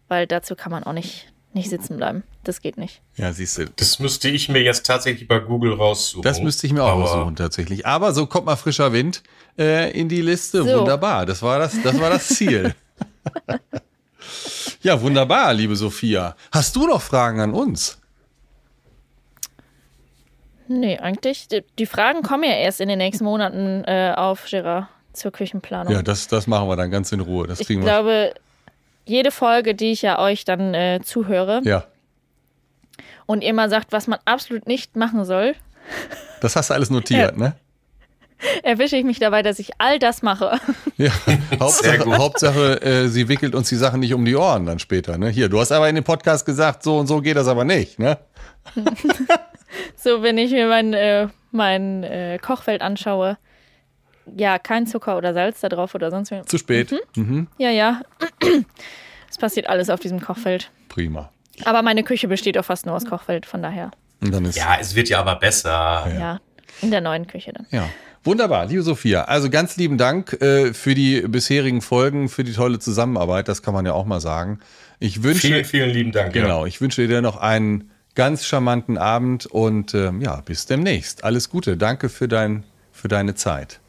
Weil 0.07 0.27
dazu 0.27 0.55
kann 0.55 0.71
man 0.71 0.83
auch 0.83 0.93
nicht, 0.93 1.31
nicht 1.53 1.69
sitzen 1.69 1.95
bleiben. 1.95 2.23
Das 2.43 2.59
geht 2.59 2.77
nicht. 2.77 3.01
Ja, 3.15 3.31
siehst 3.31 3.59
du. 3.59 3.65
Das 3.67 3.99
müsste 3.99 4.29
ich 4.29 4.49
mir 4.49 4.63
jetzt 4.63 4.85
tatsächlich 4.85 5.27
bei 5.27 5.39
Google 5.39 5.73
raussuchen. 5.73 6.23
Das 6.23 6.41
müsste 6.41 6.67
ich 6.67 6.73
mir 6.73 6.83
auch 6.83 6.93
Aber 6.93 7.03
aussuchen 7.03 7.35
tatsächlich. 7.35 7.85
Aber 7.85 8.13
so 8.13 8.25
kommt 8.25 8.47
mal 8.47 8.55
frischer 8.55 8.91
Wind 8.91 9.21
äh, 9.57 9.91
in 9.97 10.09
die 10.09 10.21
Liste. 10.21 10.63
So. 10.63 10.79
Wunderbar. 10.79 11.27
Das 11.27 11.41
war 11.43 11.59
das, 11.59 11.79
das 11.83 11.99
war 12.01 12.09
das 12.09 12.27
Ziel. 12.27 12.75
ja, 14.81 14.99
wunderbar, 15.01 15.53
liebe 15.53 15.75
Sophia. 15.75 16.35
Hast 16.51 16.75
du 16.75 16.87
noch 16.87 17.01
Fragen 17.01 17.39
an 17.39 17.53
uns? 17.53 17.99
Nee, 20.67 20.97
eigentlich. 20.97 21.47
Die, 21.47 21.63
die 21.77 21.85
Fragen 21.85 22.23
kommen 22.23 22.43
ja 22.43 22.55
erst 22.55 22.81
in 22.81 22.89
den 22.89 22.97
nächsten 22.97 23.23
Monaten 23.23 23.83
äh, 23.85 24.13
auf, 24.17 24.45
Gerard, 24.49 24.87
zur 25.13 25.31
Küchenplanung. 25.31 25.93
Ja, 25.93 26.01
das, 26.01 26.27
das 26.27 26.47
machen 26.47 26.67
wir 26.67 26.75
dann 26.75 26.91
ganz 26.91 27.11
in 27.11 27.19
Ruhe. 27.19 27.47
Das 27.47 27.59
ich 27.59 27.67
kriegen 27.67 27.81
wir. 27.81 27.85
glaube, 27.85 28.33
jede 29.05 29.31
Folge, 29.31 29.75
die 29.75 29.91
ich 29.91 30.01
ja 30.01 30.19
euch 30.19 30.45
dann 30.45 30.73
äh, 30.73 30.99
zuhöre 31.03 31.61
Ja, 31.63 31.85
und 33.25 33.43
ihr 33.43 33.53
mal 33.53 33.69
sagt, 33.69 33.91
was 33.91 34.07
man 34.07 34.19
absolut 34.25 34.67
nicht 34.67 34.95
machen 34.95 35.25
soll, 35.25 35.55
das 36.41 36.55
hast 36.55 36.69
du 36.69 36.73
alles 36.73 36.89
notiert, 36.89 37.37
ne? 37.37 37.55
erwische 38.63 38.97
ich 38.97 39.05
mich 39.05 39.19
dabei, 39.19 39.41
dass 39.41 39.57
ich 39.59 39.71
all 39.77 39.99
das 39.99 40.21
mache. 40.21 40.59
Ja. 40.97 41.11
Sehr 41.25 41.59
Hauptsache, 41.59 41.97
gut. 41.99 42.17
Hauptsache 42.17 42.81
äh, 42.83 43.07
sie 43.07 43.27
wickelt 43.27 43.55
uns 43.55 43.67
die 43.67 43.75
Sachen 43.75 43.99
nicht 43.99 44.13
um 44.13 44.23
die 44.25 44.35
Ohren 44.35 44.67
dann 44.67 44.77
später. 44.77 45.17
Ne? 45.17 45.29
Hier, 45.29 45.49
du 45.49 45.59
hast 45.59 45.71
aber 45.71 45.89
in 45.89 45.95
dem 45.95 46.03
Podcast 46.03 46.45
gesagt, 46.45 46.83
so 46.83 46.99
und 46.99 47.07
so 47.07 47.19
geht 47.19 47.35
das 47.35 47.47
aber 47.47 47.63
nicht. 47.63 47.97
Ne? 47.97 48.17
So, 49.95 50.21
wenn 50.21 50.37
ich 50.37 50.51
mir 50.51 50.67
mein, 50.67 50.93
äh, 50.93 51.29
mein 51.51 52.03
äh, 52.03 52.37
Kochfeld 52.39 52.81
anschaue, 52.81 53.37
ja, 54.35 54.59
kein 54.59 54.87
Zucker 54.87 55.17
oder 55.17 55.33
Salz 55.33 55.61
da 55.61 55.69
drauf 55.69 55.95
oder 55.95 56.11
sonst 56.11 56.31
was. 56.31 56.45
Zu 56.45 56.57
spät. 56.57 56.93
Mhm. 57.15 57.47
Ja, 57.57 57.69
ja. 57.69 58.01
Es 59.29 59.39
passiert 59.39 59.67
alles 59.67 59.89
auf 59.89 59.99
diesem 59.99 60.21
Kochfeld. 60.21 60.69
Prima. 60.89 61.31
Aber 61.65 61.81
meine 61.81 62.03
Küche 62.03 62.27
besteht 62.27 62.55
auch 62.59 62.65
fast 62.65 62.85
nur 62.85 62.93
aus 62.95 63.03
Kochfeld, 63.05 63.47
von 63.47 63.63
daher. 63.63 63.89
Und 64.21 64.31
dann 64.31 64.45
ist 64.45 64.55
Ja, 64.55 64.77
es 64.79 64.93
wird 64.95 65.09
ja 65.09 65.19
aber 65.19 65.37
besser. 65.37 66.05
Ja, 66.19 66.39
in 66.83 66.91
der 66.91 67.01
neuen 67.01 67.25
Küche 67.25 67.51
dann. 67.51 67.65
Ja. 67.71 67.89
Wunderbar, 68.23 68.67
liebe 68.67 68.83
Sophia. 68.83 69.23
Also 69.23 69.49
ganz 69.49 69.75
lieben 69.75 69.97
Dank 69.97 70.33
äh, 70.41 70.73
für 70.75 70.93
die 70.93 71.21
bisherigen 71.21 71.81
Folgen, 71.81 72.29
für 72.29 72.43
die 72.43 72.53
tolle 72.53 72.77
Zusammenarbeit. 72.77 73.47
Das 73.47 73.63
kann 73.63 73.73
man 73.73 73.87
ja 73.87 73.93
auch 73.93 74.05
mal 74.05 74.21
sagen. 74.21 74.59
Ich 74.99 75.23
wünsche, 75.23 75.47
Vielen, 75.47 75.65
vielen 75.65 75.89
lieben 75.89 76.11
Dank. 76.11 76.31
genau, 76.31 76.65
ich 76.67 76.79
wünsche 76.79 77.07
dir 77.07 77.21
noch 77.23 77.37
einen 77.37 77.89
ganz 78.15 78.45
charmanten 78.45 78.99
Abend 78.99 79.47
und 79.47 79.93
ähm, 79.95 80.21
ja, 80.21 80.41
bis 80.45 80.67
demnächst. 80.67 81.23
Alles 81.23 81.49
Gute. 81.49 81.75
Danke 81.75 82.07
für 82.07 82.27
dein, 82.27 82.63
für 82.91 83.07
deine 83.07 83.33
Zeit. 83.35 83.79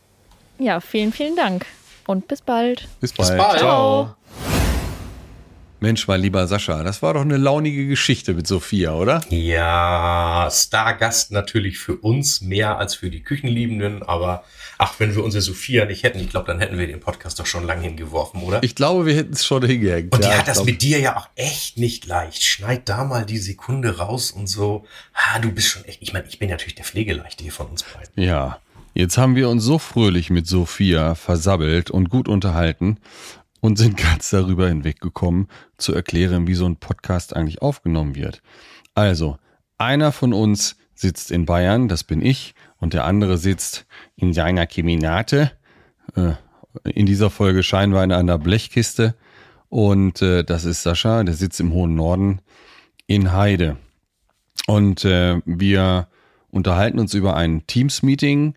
Ja, 0.58 0.80
vielen, 0.80 1.12
vielen 1.12 1.36
Dank. 1.36 1.66
Und 2.06 2.28
bis 2.28 2.42
bald. 2.42 2.86
Bis 3.00 3.12
bald. 3.12 3.36
bald. 3.38 3.58
Ciao. 3.58 4.14
Mensch, 5.80 6.08
mein 6.08 6.20
lieber 6.22 6.46
Sascha, 6.46 6.82
das 6.82 7.02
war 7.02 7.12
doch 7.12 7.20
eine 7.20 7.36
launige 7.36 7.86
Geschichte 7.86 8.32
mit 8.32 8.46
Sophia, 8.46 8.94
oder? 8.94 9.20
Ja, 9.28 10.48
Stargast 10.50 11.30
natürlich 11.30 11.76
für 11.78 11.96
uns 11.96 12.40
mehr 12.40 12.78
als 12.78 12.94
für 12.94 13.10
die 13.10 13.22
Küchenliebenden, 13.22 14.02
aber 14.02 14.44
ach, 14.78 14.94
wenn 14.98 15.14
wir 15.14 15.22
unsere 15.22 15.42
Sophia 15.42 15.84
nicht 15.84 16.02
hätten, 16.02 16.20
ich 16.20 16.30
glaube, 16.30 16.46
dann 16.46 16.58
hätten 16.58 16.78
wir 16.78 16.86
den 16.86 17.00
Podcast 17.00 17.38
doch 17.38 17.44
schon 17.44 17.66
lange 17.66 17.82
hingeworfen, 17.82 18.42
oder? 18.42 18.62
Ich 18.62 18.74
glaube, 18.74 19.04
wir 19.04 19.14
hätten 19.14 19.34
es 19.34 19.44
schon 19.44 19.62
hingehängt. 19.66 20.14
und 20.14 20.24
die 20.24 20.28
Ja, 20.28 20.34
hat 20.34 20.40
ich 20.40 20.46
das 20.46 20.56
glaub- 20.56 20.66
mit 20.66 20.80
dir 20.80 21.00
ja 21.00 21.18
auch 21.18 21.28
echt 21.36 21.76
nicht 21.76 22.06
leicht. 22.06 22.42
Schneid 22.42 22.88
da 22.88 23.04
mal 23.04 23.26
die 23.26 23.36
Sekunde 23.38 23.98
raus 23.98 24.30
und 24.30 24.46
so. 24.46 24.86
Ah, 25.12 25.38
du 25.38 25.52
bist 25.52 25.68
schon 25.68 25.84
echt, 25.84 26.00
ich 26.00 26.14
meine, 26.14 26.26
ich 26.28 26.38
bin 26.38 26.48
natürlich 26.48 26.76
der 26.76 26.86
Pflegeleichte 26.86 27.42
hier 27.42 27.52
von 27.52 27.66
uns 27.66 27.82
beiden. 27.82 28.10
Ja, 28.24 28.58
jetzt 28.94 29.18
haben 29.18 29.36
wir 29.36 29.48
uns 29.48 29.64
so 29.64 29.78
fröhlich 29.78 30.30
mit 30.30 30.46
Sophia 30.46 31.14
versabbelt 31.14 31.90
und 31.90 32.10
gut 32.10 32.28
unterhalten 32.28 32.98
und 33.60 33.78
sind 33.78 33.96
ganz 34.12 34.30
darüber 34.30 34.68
hinweggekommen, 34.68 35.48
zu 35.76 35.94
erklären, 35.94 36.46
wie 36.46 36.54
so 36.54 36.66
ein 36.66 36.76
Podcast 36.76 37.36
eigentlich 37.36 37.62
aufgenommen 37.62 38.14
wird. 38.14 38.42
Also, 38.94 39.38
einer 39.76 40.12
von 40.12 40.32
uns 40.32 40.76
sitzt 40.94 41.30
in 41.30 41.46
Bayern, 41.46 41.88
das 41.88 42.04
bin 42.04 42.22
ich, 42.22 42.54
und 42.78 42.94
der 42.94 43.04
andere 43.04 43.38
sitzt 43.38 43.86
in 44.16 44.32
seiner 44.32 44.66
Keminate. 44.66 45.52
Äh, 46.14 46.32
in 46.84 47.06
dieser 47.06 47.30
Folge 47.30 47.62
scheinen 47.62 47.92
wir 47.92 48.04
in 48.04 48.12
einer 48.12 48.38
Blechkiste. 48.38 49.14
Und 49.68 50.22
äh, 50.22 50.44
das 50.44 50.64
ist 50.64 50.82
Sascha, 50.82 51.24
der 51.24 51.34
sitzt 51.34 51.60
im 51.60 51.72
hohen 51.72 51.94
Norden 51.94 52.40
in 53.06 53.32
Heide. 53.32 53.76
Und 54.66 55.04
äh, 55.04 55.40
wir 55.44 56.08
unterhalten 56.50 56.98
uns 56.98 57.14
über 57.14 57.36
ein 57.36 57.66
Teams-Meeting, 57.66 58.54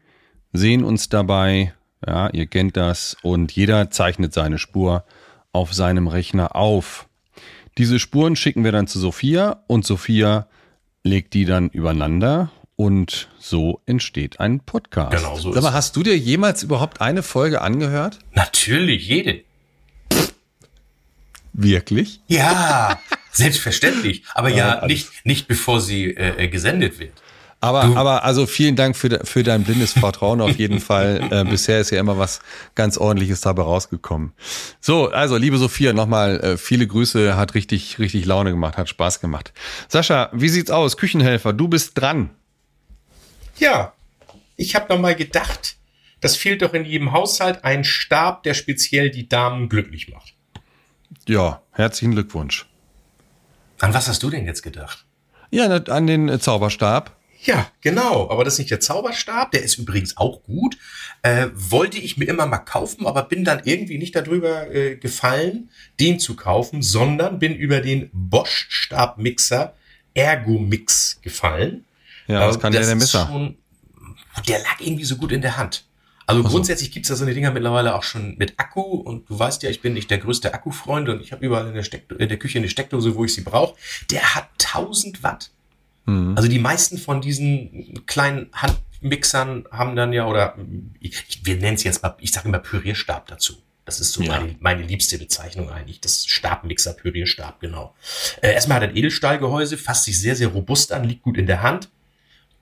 sehen 0.58 0.84
uns 0.84 1.10
dabei, 1.10 1.74
ja, 2.05 2.30
ihr 2.30 2.47
kennt 2.47 2.78
das, 2.78 3.16
und 3.22 3.51
jeder 3.51 3.89
zeichnet 3.89 4.34
seine 4.34 4.58
Spur 4.58 5.03
auf 5.51 5.74
seinem 5.74 6.08
Rechner 6.08 6.55
auf. 6.55 7.08
Diese 7.78 7.99
Spuren 7.99 8.36
schicken 8.36 8.64
wir 8.64 8.72
dann 8.72 8.88
zu 8.88 8.99
Sophia 8.99 9.64
und 9.68 9.86
Sophia 9.86 10.47
legt 11.03 11.34
die 11.34 11.45
dann 11.45 11.70
übereinander 11.70 12.51
und 12.76 13.30
so 13.39 13.82
entsteht 13.86 14.39
ein 14.39 14.60
Podcast. 14.60 15.16
Genau, 15.16 15.38
so 15.38 15.53
Sag 15.53 15.64
mal, 15.64 15.70
ist 15.70 15.76
hast 15.76 15.95
du 15.95 16.03
dir 16.03 16.18
jemals 16.18 16.64
überhaupt 16.64 17.01
eine 17.01 17.24
Folge 17.24 17.62
angehört? 17.62 18.20
Natürlich, 18.34 19.08
jede. 19.08 19.41
Wirklich? 21.53 22.22
Ja, 22.28 22.99
selbstverständlich. 23.32 24.24
Aber 24.36 24.49
ja, 24.49 24.80
alles. 24.80 24.88
nicht, 24.91 25.26
nicht 25.26 25.47
bevor 25.47 25.82
sie 25.82 26.12
äh, 26.12 26.45
äh, 26.45 26.47
gesendet 26.47 26.99
wird. 26.99 27.14
Aber, 27.60 27.84
aber 27.97 28.24
also 28.24 28.45
vielen 28.45 28.76
Dank 28.76 28.95
für, 28.95 29.10
de- 29.10 29.26
für 29.26 29.41
dein 29.41 29.64
blindes 29.64 29.93
Vertrauen 29.93 30.41
auf 30.41 30.55
jeden 30.58 30.80
Fall. 30.80 31.22
Äh, 31.32 31.43
bisher 31.43 31.80
ist 31.82 31.89
ja 31.89 31.99
immer 31.99 32.18
was 32.18 32.39
ganz 32.76 32.97
ordentliches 32.97 33.41
dabei 33.41 33.64
rausgekommen. 33.64 34.32
So, 34.80 35.10
also 35.10 35.36
liebe 35.38 35.58
Sophia, 35.58 35.91
nochmal 35.91 36.39
äh, 36.41 36.58
viele 36.58 36.86
Grüße, 36.88 37.36
hat 37.36 37.55
richtig, 37.55 37.97
richtig 37.99 38.26
Laune 38.26 38.51
gemacht, 38.51 38.78
hat 38.78 38.88
Spaß 38.89 39.20
gemacht. 39.20 39.51
Sascha, 39.88 40.30
wie 40.34 40.49
sieht's 40.49 40.70
aus? 40.72 40.95
Küchenhelfer, 40.97 41.51
du 41.53 41.68
bist 41.68 41.97
dran. 41.99 42.30
Ja, 43.58 43.93
ich 44.55 44.76
habe 44.76 44.93
noch 44.93 45.01
mal 45.01 45.16
gedacht, 45.16 45.76
das 46.22 46.36
fehlt 46.36 46.62
doch 46.62 46.74
in 46.74 46.86
jedem 46.86 47.12
Haushalt 47.12 47.64
ein 47.64 47.84
Stab, 47.84 48.43
der 48.43 48.53
speziell 48.53 49.10
die 49.10 49.28
Damen 49.28 49.68
glücklich 49.68 50.08
macht. 50.10 50.34
Ja, 51.28 51.62
herzlichen 51.72 52.12
Glückwunsch. 52.14 52.68
An 53.80 53.93
was 53.93 54.08
hast 54.08 54.22
du 54.24 54.30
denn 54.30 54.45
jetzt 54.45 54.62
gedacht? 54.62 55.05
Ja, 55.51 55.66
an 55.66 56.08
den 56.08 56.39
Zauberstab. 56.39 57.16
Ja, 57.48 57.72
genau. 57.80 58.30
Aber 58.30 58.43
das 58.43 58.54
ist 58.56 58.60
nicht 58.60 58.72
der 58.72 58.82
Zauberstab. 58.82 59.52
Der 59.52 59.64
ist 59.64 59.78
übrigens 59.78 60.18
auch 60.18 60.43
gut. 60.43 60.78
Äh, 61.22 61.48
wollte 61.54 61.98
ich 61.98 62.18
mir 62.18 62.26
immer 62.26 62.45
mal 62.45 62.58
kaufen, 62.60 63.08
aber 63.08 63.24
bin 63.24 63.45
dann 63.45 63.62
irgendwie 63.64 63.98
nicht 63.98 64.16
darüber 64.16 64.70
äh, 64.70 64.98
gefallen, 64.98 65.70
den 65.98 66.20
zu 66.20 66.36
kaufen, 66.36 66.82
sondern 66.82 67.39
bin 67.39 67.56
über 67.56 67.80
den 67.80 68.10
Bosch 68.12 68.68
Stabmixer 68.70 69.74
Ergomix 70.14 71.20
gefallen. 71.22 71.86
Ja, 72.28 72.45
was 72.45 72.60
kann 72.60 72.74
das 72.74 72.82
der 72.82 72.89
denn 72.89 73.00
besser? 73.00 73.28
Schon, 73.32 73.58
der 74.45 74.60
lag 74.60 74.82
irgendwie 74.82 75.06
so 75.06 75.16
gut 75.16 75.32
in 75.32 75.41
der 75.41 75.56
Hand. 75.56 75.86
Also 76.26 76.43
so. 76.43 76.50
grundsätzlich 76.50 76.91
gibt's 76.91 77.08
da 77.08 77.16
so 77.16 77.24
eine 77.24 77.34
Dinger 77.34 77.52
mittlerweile 77.52 77.95
auch 77.95 78.04
schon 78.04 78.36
mit 78.38 78.56
Akku 78.58 78.82
und 78.82 79.30
du 79.30 79.39
weißt 79.39 79.64
ja, 79.64 79.70
ich 79.70 79.82
bin 79.82 79.93
nicht 79.93 80.12
der 80.12 80.18
größte 80.18 80.54
Akkufreund 80.54 81.08
und 81.08 81.22
ich 81.22 81.32
habe 81.32 81.45
überall 81.45 81.70
in 81.70 81.74
der, 81.74 81.84
Steck 81.84 82.12
in 82.20 82.28
der 82.28 82.38
Küche 82.38 82.58
eine 82.60 82.68
Steckdose, 82.68 83.16
wo 83.16 83.24
ich 83.24 83.34
sie 83.34 83.41
brauche. 83.41 83.78
Der 84.12 84.36
hat 84.36 84.50
1000 84.62 85.24
Watt. 85.24 85.52
Mhm. 86.08 86.36
Also 86.36 86.49
die 86.49 86.60
meisten 86.60 86.97
von 86.97 87.22
diesen 87.22 88.05
kleinen 88.08 88.49
Handmixern 88.53 89.66
haben 89.72 89.95
dann 89.95 90.14
ja, 90.14 90.26
oder 90.26 90.58
ich, 90.99 91.45
wir 91.45 91.58
nennen 91.58 91.76
es 91.76 91.84
jetzt 91.84 92.01
mal, 92.01 92.16
ich 92.20 92.32
sage 92.32 92.47
immer 92.47 92.60
Pürierstab 92.60 93.28
dazu. 93.28 93.53
Das 93.86 94.01
ist 94.01 94.12
so 94.12 94.22
ja. 94.22 94.32
meine, 94.32 94.55
meine 94.60 94.82
liebste 94.82 95.18
Bezeichnung 95.18 95.70
eigentlich. 95.70 96.01
Das 96.01 96.26
Stabmixer, 96.26 96.93
Pürierstab, 96.93 97.62
genau. 97.62 97.95
Äh, 98.41 98.53
erstmal 98.53 98.78
hat 98.78 98.84
er 98.84 98.89
ein 98.89 98.97
Edelstahlgehäuse, 98.97 99.78
fasst 99.78 100.03
sich 100.05 100.20
sehr, 100.20 100.36
sehr 100.36 100.49
robust 100.49 100.91
an, 100.91 101.05
liegt 101.05 101.22
gut 101.22 101.38
in 101.38 101.45
der 101.45 101.62
Hand. 101.62 101.89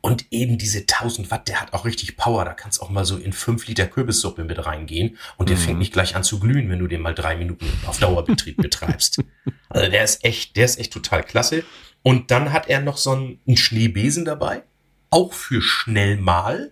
Und 0.02 0.26
eben 0.30 0.60
diese 0.60 0.82
1000 0.82 1.32
Watt, 1.32 1.48
der 1.48 1.60
hat 1.60 1.74
auch 1.74 1.84
richtig 1.84 2.16
Power. 2.16 2.46
Da 2.46 2.54
kannst 2.54 2.80
auch 2.80 2.92
mal 2.92 3.06
so 3.06 3.18
in 3.18 3.34
5 3.34 3.66
Liter 3.66 3.88
Kürbissuppe 3.88 4.44
mit 4.44 4.64
reingehen. 4.64 5.18
Und 5.38 5.50
der 5.50 5.58
mhm. 5.58 5.62
fängt 5.62 5.80
nicht 5.80 5.94
gleich 5.94 6.16
an 6.16 6.24
zu 6.24 6.40
glühen, 6.40 6.70
wenn 6.70 6.78
du 6.78 6.86
den 6.86 7.02
mal 7.02 7.16
drei 7.16 7.36
Minuten 7.36 7.66
auf 7.88 7.98
Dauerbetrieb 8.00 8.58
betreibst. 8.58 9.24
Also 9.68 9.92
der 9.92 10.04
ist 10.06 10.24
echt, 10.24 10.56
der 10.56 10.64
ist 10.64 10.80
echt 10.80 10.94
total 10.94 11.22
klasse. 11.22 11.66
Und 12.06 12.30
dann 12.30 12.54
hat 12.54 12.70
er 12.70 12.82
noch 12.82 12.98
so 12.98 13.14
einen, 13.14 13.40
einen 13.48 13.58
Schneebesen 13.58 14.26
dabei. 14.26 14.62
Auch 15.10 15.34
für 15.34 15.64
schnell 15.64 16.18
mal. 16.18 16.72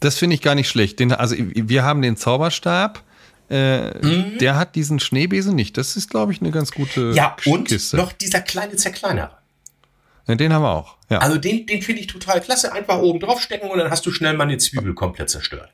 Das 0.00 0.18
finde 0.18 0.34
ich 0.34 0.42
gar 0.42 0.56
nicht 0.56 0.68
schlecht. 0.68 0.98
Den, 0.98 1.12
also 1.12 1.36
wir 1.38 1.84
haben 1.84 2.02
den 2.02 2.16
Zauberstab. 2.16 3.04
Äh, 3.48 3.96
mhm. 4.04 4.38
Der 4.38 4.56
hat 4.56 4.74
diesen 4.74 4.98
Schneebesen 4.98 5.54
nicht. 5.54 5.78
Das 5.78 5.94
ist, 5.94 6.10
glaube 6.10 6.32
ich, 6.32 6.40
eine 6.40 6.50
ganz 6.50 6.72
gute 6.72 7.12
ja, 7.12 7.36
und 7.46 7.68
Kiste. 7.68 7.96
noch 7.96 8.10
dieser 8.10 8.40
kleine 8.40 8.74
Zerkleinerer. 8.74 9.38
Ja, 10.26 10.34
den 10.34 10.52
haben 10.52 10.62
wir 10.62 10.72
auch. 10.72 10.96
Ja. 11.10 11.18
Also 11.18 11.38
den, 11.38 11.66
den 11.66 11.80
finde 11.80 12.00
ich 12.00 12.08
total 12.08 12.40
klasse. 12.40 12.72
Einfach 12.72 12.98
oben 12.98 13.20
drauf 13.20 13.40
stecken 13.40 13.70
und 13.70 13.78
dann 13.78 13.92
hast 13.92 14.04
du 14.04 14.10
schnell 14.10 14.36
mal 14.36 14.44
eine 14.44 14.58
Zwiebel 14.58 14.94
komplett 14.94 15.30
zerstört. 15.30 15.70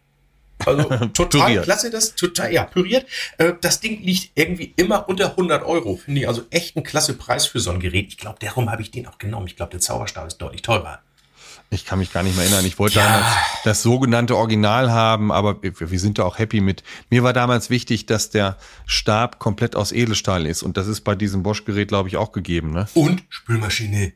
Also 0.67 0.85
total 1.15 1.63
klasse, 1.63 1.91
das 1.91 2.15
total, 2.15 2.53
ja, 2.53 2.65
püriert. 2.65 3.07
Äh, 3.39 3.53
das 3.61 3.81
Ding 3.81 4.03
liegt 4.03 4.31
irgendwie 4.35 4.73
immer 4.77 5.09
unter 5.09 5.31
100 5.31 5.65
Euro. 5.65 5.97
Finde 5.97 6.23
ich 6.23 6.29
also 6.29 6.43
echt 6.51 6.77
ein 6.77 6.83
klasse 6.83 7.15
Preis 7.15 7.47
für 7.47 7.61
so 7.61 7.71
ein 7.71 7.81
Gerät. 7.81 8.09
Ich 8.09 8.19
glaube, 8.19 8.39
darum 8.41 8.71
habe 8.71 8.83
ich 8.83 8.91
den 8.91 9.07
auch 9.07 9.19
genommen. 9.19 9.47
Ich 9.47 9.57
glaube, 9.57 9.71
der 9.71 9.81
Zauberstab 9.81 10.27
ist 10.27 10.39
deutlich 10.39 10.63
teurer. 10.63 11.01
Ich 11.73 11.87
kann 11.87 11.99
mich 11.99 12.13
gar 12.13 12.23
nicht 12.23 12.37
mehr 12.37 12.45
erinnern. 12.45 12.67
Ich 12.67 12.79
wollte 12.79 12.99
ja. 12.99 13.07
damals 13.07 13.35
das 13.65 13.83
sogenannte 13.83 14.37
Original 14.37 14.93
haben, 14.93 15.33
aber 15.33 15.63
wir, 15.63 15.73
wir 15.91 15.99
sind 15.99 16.19
da 16.19 16.25
auch 16.25 16.39
happy 16.39 16.61
mit. 16.61 16.83
Mir 17.09 17.23
war 17.23 17.33
damals 17.33 17.71
wichtig, 17.71 18.05
dass 18.05 18.29
der 18.29 18.59
Stab 18.85 19.39
komplett 19.39 19.75
aus 19.75 19.91
Edelstahl 19.91 20.47
ist. 20.47 20.63
Und 20.63 20.77
das 20.77 20.87
ist 20.87 21.01
bei 21.01 21.15
diesem 21.15 21.43
Bosch-Gerät, 21.43 21.89
glaube 21.89 22.11
ich, 22.11 22.19
auch 22.19 22.33
gegeben. 22.33 22.73
Ne? 22.73 22.89
Und 22.93 23.25
Spülmaschine. 23.31 24.13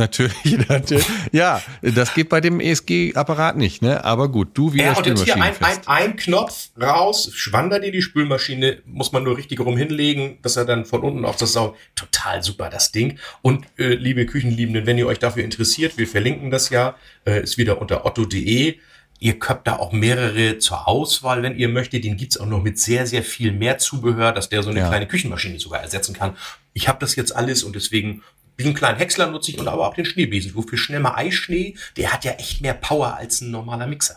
Natürlich, 0.00 0.34
natürlich. 0.68 1.06
Ja, 1.30 1.62
das 1.82 2.14
geht 2.14 2.30
bei 2.30 2.40
dem 2.40 2.58
ESG-Apparat 2.58 3.58
nicht, 3.58 3.82
ne? 3.82 4.02
Aber 4.02 4.30
gut, 4.30 4.48
du 4.54 4.72
wieder 4.72 4.84
ja, 4.84 4.96
und 4.96 5.06
jetzt 5.06 5.24
hier 5.24 5.34
ein, 5.34 5.54
ein, 5.60 5.78
ein, 5.84 6.16
Knopf 6.16 6.70
raus, 6.80 7.30
schwandert 7.34 7.84
in 7.84 7.92
die 7.92 8.00
Spülmaschine, 8.00 8.78
muss 8.86 9.12
man 9.12 9.24
nur 9.24 9.36
richtig 9.36 9.60
rum 9.60 9.76
hinlegen, 9.76 10.38
dass 10.40 10.56
er 10.56 10.64
dann 10.64 10.86
von 10.86 11.02
unten 11.02 11.26
auf 11.26 11.36
das 11.36 11.52
Sau. 11.52 11.76
Total 11.94 12.42
super, 12.42 12.70
das 12.70 12.92
Ding. 12.92 13.18
Und 13.42 13.66
äh, 13.76 13.88
liebe 13.94 14.24
Küchenliebenden, 14.24 14.86
wenn 14.86 14.96
ihr 14.96 15.06
euch 15.06 15.18
dafür 15.18 15.44
interessiert, 15.44 15.98
wir 15.98 16.08
verlinken 16.08 16.50
das 16.50 16.70
ja, 16.70 16.94
äh, 17.26 17.42
ist 17.42 17.58
wieder 17.58 17.78
unter 17.82 18.06
otto.de. 18.06 18.78
Ihr 19.22 19.36
habt 19.46 19.66
da 19.66 19.76
auch 19.76 19.92
mehrere 19.92 20.56
zur 20.56 20.88
Auswahl, 20.88 21.42
wenn 21.42 21.58
ihr 21.58 21.68
möchtet. 21.68 22.04
Den 22.04 22.16
gibt's 22.16 22.40
auch 22.40 22.46
noch 22.46 22.62
mit 22.62 22.78
sehr, 22.78 23.06
sehr 23.06 23.22
viel 23.22 23.52
mehr 23.52 23.76
Zubehör, 23.76 24.32
dass 24.32 24.48
der 24.48 24.62
so 24.62 24.70
eine 24.70 24.80
ja. 24.80 24.88
kleine 24.88 25.06
Küchenmaschine 25.06 25.60
sogar 25.60 25.82
ersetzen 25.82 26.14
kann. 26.14 26.38
Ich 26.72 26.88
habe 26.88 26.98
das 27.00 27.16
jetzt 27.16 27.36
alles 27.36 27.62
und 27.62 27.76
deswegen 27.76 28.22
diesen 28.60 28.74
kleinen 28.74 28.98
Häcksler 28.98 29.30
nutze 29.30 29.50
ich 29.50 29.58
und 29.58 29.68
aber 29.68 29.88
auch 29.88 29.94
den 29.94 30.04
Schneebesen. 30.04 30.54
Wofür 30.54 30.76
schnell 30.78 31.00
mal 31.00 31.14
Eischnee, 31.14 31.74
der 31.96 32.12
hat 32.12 32.24
ja 32.24 32.32
echt 32.32 32.60
mehr 32.60 32.74
Power 32.74 33.16
als 33.16 33.40
ein 33.40 33.50
normaler 33.50 33.86
Mixer. 33.86 34.16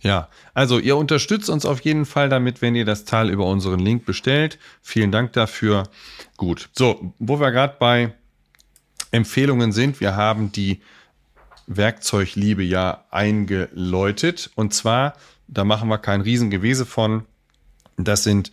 Ja, 0.00 0.28
also 0.52 0.78
ihr 0.78 0.96
unterstützt 0.96 1.48
uns 1.48 1.64
auf 1.64 1.80
jeden 1.80 2.04
Fall 2.04 2.28
damit, 2.28 2.60
wenn 2.62 2.74
ihr 2.74 2.84
das 2.84 3.04
Teil 3.04 3.30
über 3.30 3.46
unseren 3.46 3.80
Link 3.80 4.04
bestellt. 4.04 4.58
Vielen 4.82 5.12
Dank 5.12 5.32
dafür. 5.32 5.84
Gut, 6.36 6.68
so, 6.72 7.14
wo 7.18 7.40
wir 7.40 7.52
gerade 7.52 7.76
bei 7.78 8.12
Empfehlungen 9.10 9.72
sind, 9.72 10.00
wir 10.00 10.16
haben 10.16 10.50
die 10.50 10.80
Werkzeugliebe 11.66 12.62
ja 12.62 13.04
eingeläutet. 13.10 14.50
Und 14.54 14.74
zwar, 14.74 15.14
da 15.46 15.64
machen 15.64 15.88
wir 15.88 15.98
kein 15.98 16.20
Riesengewese 16.20 16.86
von. 16.86 17.24
Das 17.96 18.24
sind 18.24 18.50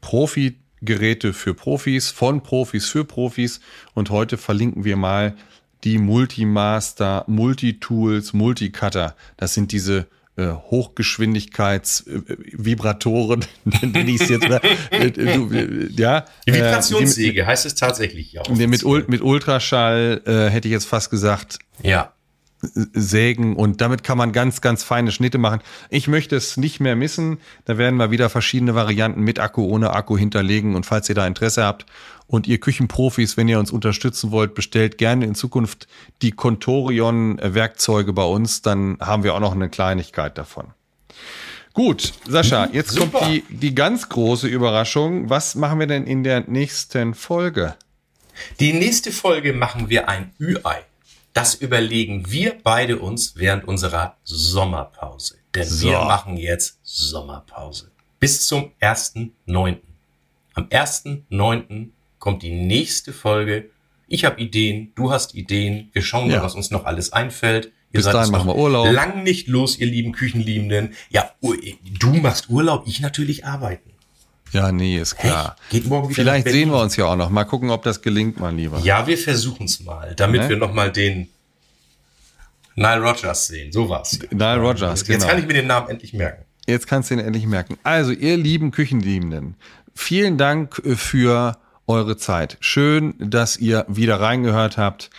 Profi 0.00 0.58
Geräte 0.84 1.32
für 1.32 1.54
Profis, 1.54 2.10
von 2.10 2.42
Profis 2.42 2.88
für 2.88 3.04
Profis. 3.04 3.60
Und 3.94 4.10
heute 4.10 4.36
verlinken 4.36 4.84
wir 4.84 4.96
mal 4.96 5.36
die 5.84 5.98
Multimaster, 5.98 7.22
Multitools, 7.26 8.32
Multicutter. 8.32 9.14
Das 9.36 9.52
sind 9.54 9.72
diese 9.72 10.06
äh, 10.36 10.48
Hochgeschwindigkeits-Vibratoren, 10.48 13.42
äh, 13.42 13.46
nenne 13.86 14.10
ich 14.10 14.20
es 14.20 14.28
jetzt 14.28 14.48
mal. 14.48 14.60
Äh, 14.90 15.06
äh, 15.08 15.88
ja, 15.92 16.24
die 16.46 16.54
Vibrationssäge 16.54 17.42
äh, 17.42 17.46
heißt 17.46 17.66
es 17.66 17.74
tatsächlich 17.74 18.32
ja. 18.32 18.42
Mit, 18.48 18.84
mit 18.84 19.22
Ultraschall 19.22 20.22
äh, 20.24 20.48
hätte 20.50 20.68
ich 20.68 20.72
jetzt 20.72 20.86
fast 20.86 21.10
gesagt. 21.10 21.58
Ja 21.82 22.13
sägen 22.92 23.56
und 23.56 23.80
damit 23.80 24.02
kann 24.02 24.18
man 24.18 24.32
ganz, 24.32 24.60
ganz 24.60 24.82
feine 24.82 25.12
Schnitte 25.12 25.38
machen. 25.38 25.60
Ich 25.90 26.08
möchte 26.08 26.36
es 26.36 26.56
nicht 26.56 26.80
mehr 26.80 26.96
missen. 26.96 27.38
Da 27.64 27.78
werden 27.78 27.96
wir 27.96 28.10
wieder 28.10 28.30
verschiedene 28.30 28.74
Varianten 28.74 29.22
mit 29.22 29.38
Akku, 29.38 29.64
ohne 29.66 29.92
Akku 29.92 30.16
hinterlegen. 30.16 30.74
Und 30.74 30.86
falls 30.86 31.08
ihr 31.08 31.14
da 31.14 31.26
Interesse 31.26 31.64
habt 31.64 31.86
und 32.26 32.46
ihr 32.46 32.58
Küchenprofis, 32.58 33.36
wenn 33.36 33.48
ihr 33.48 33.58
uns 33.58 33.70
unterstützen 33.70 34.30
wollt, 34.30 34.54
bestellt 34.54 34.98
gerne 34.98 35.24
in 35.24 35.34
Zukunft 35.34 35.86
die 36.22 36.32
Contorion-Werkzeuge 36.32 38.12
bei 38.12 38.24
uns. 38.24 38.62
Dann 38.62 38.98
haben 39.00 39.24
wir 39.24 39.34
auch 39.34 39.40
noch 39.40 39.52
eine 39.52 39.68
Kleinigkeit 39.68 40.38
davon. 40.38 40.66
Gut, 41.74 42.12
Sascha, 42.28 42.68
jetzt 42.72 42.92
Super. 42.92 43.18
kommt 43.18 43.32
die, 43.32 43.44
die 43.50 43.74
ganz 43.74 44.08
große 44.08 44.46
Überraschung. 44.46 45.28
Was 45.28 45.56
machen 45.56 45.80
wir 45.80 45.88
denn 45.88 46.06
in 46.06 46.22
der 46.22 46.44
nächsten 46.48 47.14
Folge? 47.14 47.74
Die 48.60 48.72
nächste 48.72 49.10
Folge 49.10 49.52
machen 49.52 49.90
wir 49.90 50.08
ein 50.08 50.32
Ü-Ei. 50.40 50.84
Das 51.34 51.56
überlegen 51.56 52.30
wir 52.30 52.56
beide 52.62 52.98
uns 53.00 53.34
während 53.36 53.66
unserer 53.66 54.16
Sommerpause. 54.22 55.38
Denn 55.54 55.68
so. 55.68 55.88
wir 55.88 55.98
machen 55.98 56.36
jetzt 56.36 56.78
Sommerpause. 56.84 57.90
Bis 58.20 58.46
zum 58.46 58.70
1.9. 58.80 59.78
Am 60.54 60.64
1.9. 60.66 61.88
kommt 62.20 62.42
die 62.44 62.52
nächste 62.52 63.12
Folge. 63.12 63.70
Ich 64.06 64.24
habe 64.24 64.40
Ideen, 64.40 64.92
du 64.94 65.10
hast 65.10 65.34
Ideen. 65.34 65.90
Wir 65.92 66.02
schauen 66.02 66.28
mal, 66.28 66.34
ja. 66.34 66.42
was 66.42 66.54
uns 66.54 66.70
noch 66.70 66.84
alles 66.84 67.12
einfällt. 67.12 67.66
Ihr 67.92 67.98
Bis 67.98 68.04
dahin 68.04 68.30
machen 68.30 68.46
wir 68.46 68.56
Urlaub. 68.56 68.92
Lang 68.92 69.24
nicht 69.24 69.48
los, 69.48 69.76
ihr 69.76 69.86
lieben 69.86 70.12
Küchenliebenden. 70.12 70.94
Ja, 71.10 71.30
du 71.40 72.12
machst 72.14 72.48
Urlaub, 72.48 72.84
ich 72.86 73.00
natürlich 73.00 73.44
arbeiten. 73.44 73.90
Ja, 74.54 74.70
nee, 74.70 74.98
ist 74.98 75.16
klar. 75.16 75.56
Hey, 75.68 75.80
geht 75.80 75.88
morgen 75.88 76.08
wieder 76.08 76.14
Vielleicht 76.14 76.48
sehen 76.48 76.70
wir 76.70 76.80
uns 76.80 76.94
ja 76.94 77.06
auch 77.06 77.16
noch. 77.16 77.28
Mal 77.28 77.42
gucken, 77.42 77.70
ob 77.70 77.82
das 77.82 78.00
gelingt, 78.00 78.38
mein 78.38 78.56
Lieber. 78.56 78.78
Ja, 78.78 79.04
wir 79.04 79.18
versuchen 79.18 79.66
es 79.66 79.80
mal, 79.80 80.14
damit 80.14 80.42
ne? 80.42 80.48
wir 80.50 80.56
noch 80.56 80.72
mal 80.72 80.92
den 80.92 81.28
Nile 82.76 83.00
Rogers 83.00 83.48
sehen. 83.48 83.72
So 83.72 83.88
war's. 83.88 84.20
Nile 84.30 84.60
Rogers, 84.60 85.00
Jetzt 85.00 85.08
genau. 85.08 85.26
kann 85.26 85.38
ich 85.40 85.46
mir 85.46 85.54
den 85.54 85.66
Namen 85.66 85.88
endlich 85.90 86.12
merken. 86.12 86.44
Jetzt 86.68 86.86
kannst 86.86 87.10
du 87.10 87.14
ihn 87.14 87.20
endlich 87.20 87.46
merken. 87.46 87.76
Also, 87.82 88.12
ihr 88.12 88.36
lieben 88.36 88.70
Küchenliebenden, 88.70 89.56
vielen 89.92 90.38
Dank 90.38 90.80
äh, 90.84 90.94
für 90.94 91.58
eure 91.88 92.16
Zeit. 92.16 92.56
Schön, 92.60 93.14
dass 93.18 93.56
ihr 93.56 93.84
wieder 93.88 94.20
reingehört 94.20 94.78
habt. 94.78 95.10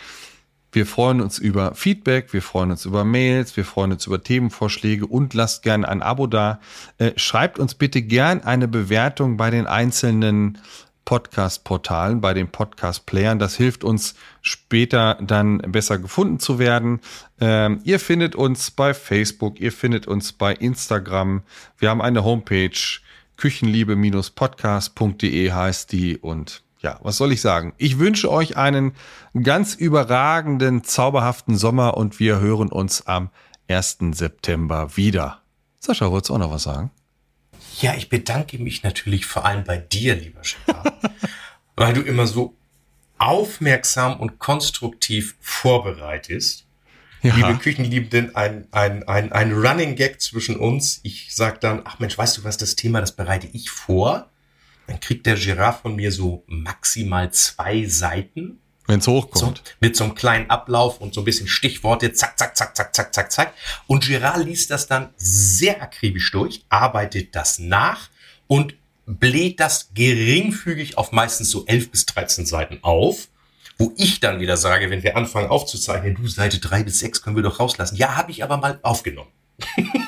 Wir 0.75 0.85
freuen 0.85 1.21
uns 1.21 1.39
über 1.39 1.73
Feedback, 1.73 2.33
wir 2.33 2.41
freuen 2.41 2.71
uns 2.71 2.83
über 2.83 3.05
Mails, 3.05 3.55
wir 3.55 3.63
freuen 3.63 3.93
uns 3.93 4.07
über 4.07 4.21
Themenvorschläge 4.21 5.07
und 5.07 5.33
lasst 5.33 5.63
gerne 5.63 5.87
ein 5.87 6.01
Abo 6.01 6.27
da. 6.27 6.59
Äh, 6.97 7.13
schreibt 7.15 7.59
uns 7.59 7.75
bitte 7.75 8.01
gern 8.01 8.41
eine 8.41 8.67
Bewertung 8.67 9.37
bei 9.37 9.51
den 9.51 9.67
einzelnen 9.67 10.57
Podcast-Portalen, 11.05 12.19
bei 12.19 12.33
den 12.33 12.49
Podcast-Playern. 12.49 13.39
Das 13.39 13.55
hilft 13.55 13.85
uns 13.85 14.15
später 14.41 15.17
dann 15.21 15.59
besser 15.59 15.97
gefunden 15.97 16.39
zu 16.39 16.59
werden. 16.59 16.99
Ähm, 17.39 17.79
ihr 17.85 18.01
findet 18.01 18.35
uns 18.35 18.69
bei 18.69 18.93
Facebook, 18.93 19.61
ihr 19.61 19.71
findet 19.71 20.07
uns 20.07 20.33
bei 20.33 20.53
Instagram. 20.53 21.43
Wir 21.77 21.89
haben 21.89 22.01
eine 22.01 22.25
Homepage, 22.25 22.99
küchenliebe-podcast.de 23.37 25.51
heißt 25.53 25.93
die 25.93 26.17
und 26.17 26.64
ja, 26.85 26.99
was 27.01 27.17
soll 27.17 27.31
ich 27.31 27.41
sagen? 27.41 27.73
Ich 27.77 27.97
wünsche 27.97 28.31
euch 28.31 28.57
einen 28.57 28.93
ganz 29.41 29.73
überragenden, 29.73 30.83
zauberhaften 30.83 31.57
Sommer 31.57 31.97
und 31.97 32.19
wir 32.19 32.39
hören 32.39 32.69
uns 32.69 33.07
am 33.07 33.31
1. 33.67 33.97
September 34.11 34.95
wieder. 34.95 35.41
Sascha, 35.79 36.11
wolltest 36.11 36.29
du 36.29 36.35
auch 36.35 36.37
noch 36.37 36.51
was 36.51 36.61
sagen? 36.61 36.91
Ja, 37.81 37.95
ich 37.95 38.09
bedanke 38.09 38.59
mich 38.59 38.83
natürlich 38.83 39.25
vor 39.25 39.45
allem 39.45 39.63
bei 39.63 39.77
dir, 39.77 40.13
lieber 40.13 40.43
Stefan, 40.43 40.91
weil 41.75 41.95
du 41.95 42.01
immer 42.01 42.27
so 42.27 42.55
aufmerksam 43.17 44.19
und 44.19 44.37
konstruktiv 44.37 45.37
vorbereitest. 45.39 46.67
ja. 47.23 47.33
liebe 47.35 47.55
Küchenliebenden, 47.55 48.35
ein, 48.35 48.67
ein, 48.69 49.07
ein, 49.07 49.31
ein 49.31 49.53
Running 49.53 49.95
Gag 49.95 50.21
zwischen 50.21 50.55
uns. 50.55 50.99
Ich 51.01 51.35
sag 51.35 51.61
dann, 51.61 51.81
ach 51.83 51.97
Mensch, 51.97 52.15
weißt 52.15 52.37
du 52.37 52.43
was, 52.43 52.57
das 52.57 52.75
Thema, 52.75 53.01
das 53.01 53.15
bereite 53.15 53.47
ich 53.53 53.71
vor. 53.71 54.29
Dann 54.87 54.99
kriegt 54.99 55.25
der 55.25 55.35
Giraffe 55.35 55.83
von 55.83 55.95
mir 55.95 56.11
so 56.11 56.43
maximal 56.47 57.31
zwei 57.31 57.85
Seiten. 57.85 58.59
Wenn 58.87 58.99
es 58.99 59.07
hochkommt. 59.07 59.57
So, 59.57 59.73
mit 59.79 59.95
so 59.95 60.03
einem 60.03 60.15
kleinen 60.15 60.49
Ablauf 60.49 61.01
und 61.01 61.13
so 61.13 61.21
ein 61.21 61.25
bisschen 61.25 61.47
Stichworte, 61.47 62.13
zack, 62.13 62.37
zack, 62.37 62.55
zack, 62.55 62.75
zack, 62.75 62.93
zack, 62.93 63.13
zack, 63.13 63.31
zack. 63.31 63.53
Und 63.87 64.05
Girard 64.05 64.45
liest 64.45 64.69
das 64.69 64.87
dann 64.87 65.09
sehr 65.17 65.81
akribisch 65.81 66.31
durch, 66.31 66.63
arbeitet 66.69 67.35
das 67.35 67.57
nach 67.57 68.09
und 68.47 68.75
bläht 69.07 69.59
das 69.59 69.89
geringfügig 69.93 70.97
auf 70.97 71.11
meistens 71.11 71.49
so 71.49 71.65
elf 71.65 71.89
bis 71.89 72.05
13 72.05 72.45
Seiten 72.45 72.79
auf. 72.83 73.27
Wo 73.77 73.91
ich 73.97 74.21
dann 74.21 74.39
wieder 74.39 74.55
sage, 74.55 74.89
wenn 74.89 75.03
wir 75.03 75.17
anfangen 75.17 75.49
aufzuzeichnen, 75.49 76.15
du 76.15 76.27
Seite 76.27 76.59
drei 76.59 76.83
bis 76.83 76.99
sechs 76.99 77.21
können 77.21 77.35
wir 77.35 77.43
doch 77.43 77.59
rauslassen. 77.59 77.97
Ja, 77.97 78.15
habe 78.15 78.31
ich 78.31 78.41
aber 78.41 78.55
mal 78.55 78.79
aufgenommen. 78.83 79.31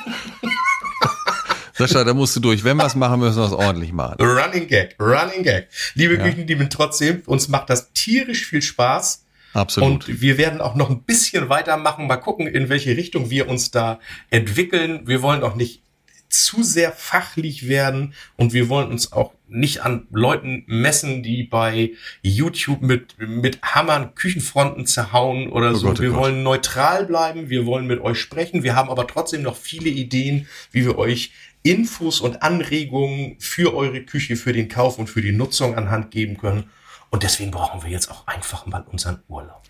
Sascha, 1.78 2.02
da 2.02 2.12
musst 2.12 2.34
du 2.34 2.40
durch. 2.40 2.64
Wenn 2.64 2.76
wir 2.76 2.86
es 2.86 2.96
machen, 2.96 3.20
müssen 3.20 3.36
wir 3.36 3.46
es 3.46 3.52
ordentlich 3.52 3.92
machen. 3.92 4.16
Running 4.20 4.66
Gag, 4.66 4.96
Running 5.00 5.44
Gag. 5.44 5.68
Liebe 5.94 6.16
ja. 6.16 6.24
Küchenlieben, 6.24 6.68
trotzdem, 6.70 7.22
uns 7.26 7.48
macht 7.48 7.70
das 7.70 7.92
tierisch 7.92 8.46
viel 8.46 8.62
Spaß. 8.62 9.24
Absolut. 9.54 10.08
Und 10.08 10.20
wir 10.20 10.38
werden 10.38 10.60
auch 10.60 10.74
noch 10.74 10.90
ein 10.90 11.02
bisschen 11.02 11.48
weitermachen. 11.48 12.06
Mal 12.06 12.16
gucken, 12.16 12.46
in 12.48 12.68
welche 12.68 12.96
Richtung 12.96 13.30
wir 13.30 13.48
uns 13.48 13.70
da 13.70 14.00
entwickeln. 14.30 15.02
Wir 15.06 15.22
wollen 15.22 15.42
auch 15.42 15.54
nicht 15.54 15.82
zu 16.28 16.62
sehr 16.62 16.92
fachlich 16.92 17.68
werden 17.68 18.12
und 18.36 18.52
wir 18.52 18.68
wollen 18.68 18.90
uns 18.90 19.12
auch 19.12 19.32
nicht 19.48 19.80
an 19.80 20.06
Leuten 20.10 20.64
messen, 20.66 21.22
die 21.22 21.42
bei 21.44 21.92
YouTube 22.22 22.82
mit, 22.82 23.16
mit 23.18 23.62
Hammern 23.62 24.14
Küchenfronten 24.14 24.86
zerhauen 24.86 25.48
oder 25.48 25.70
oh 25.70 25.74
so. 25.74 25.86
Gott, 25.88 26.00
oh 26.00 26.02
wir 26.02 26.10
Gott. 26.10 26.18
wollen 26.20 26.42
neutral 26.42 27.06
bleiben, 27.06 27.48
wir 27.48 27.64
wollen 27.64 27.86
mit 27.86 28.00
euch 28.00 28.20
sprechen, 28.20 28.62
wir 28.62 28.76
haben 28.76 28.90
aber 28.90 29.06
trotzdem 29.06 29.42
noch 29.42 29.56
viele 29.56 29.88
Ideen, 29.88 30.46
wie 30.70 30.84
wir 30.84 30.98
euch 30.98 31.32
Infos 31.68 32.20
und 32.20 32.42
Anregungen 32.42 33.36
für 33.38 33.74
eure 33.74 34.02
Küche, 34.02 34.36
für 34.36 34.52
den 34.52 34.68
Kauf 34.68 34.98
und 34.98 35.08
für 35.08 35.20
die 35.20 35.32
Nutzung 35.32 35.76
anhand 35.76 36.10
geben 36.10 36.38
können. 36.38 36.70
Und 37.10 37.22
deswegen 37.22 37.50
brauchen 37.50 37.82
wir 37.82 37.90
jetzt 37.90 38.10
auch 38.10 38.26
einfach 38.26 38.66
mal 38.66 38.84
unseren 38.90 39.22
Urlaub. 39.28 39.62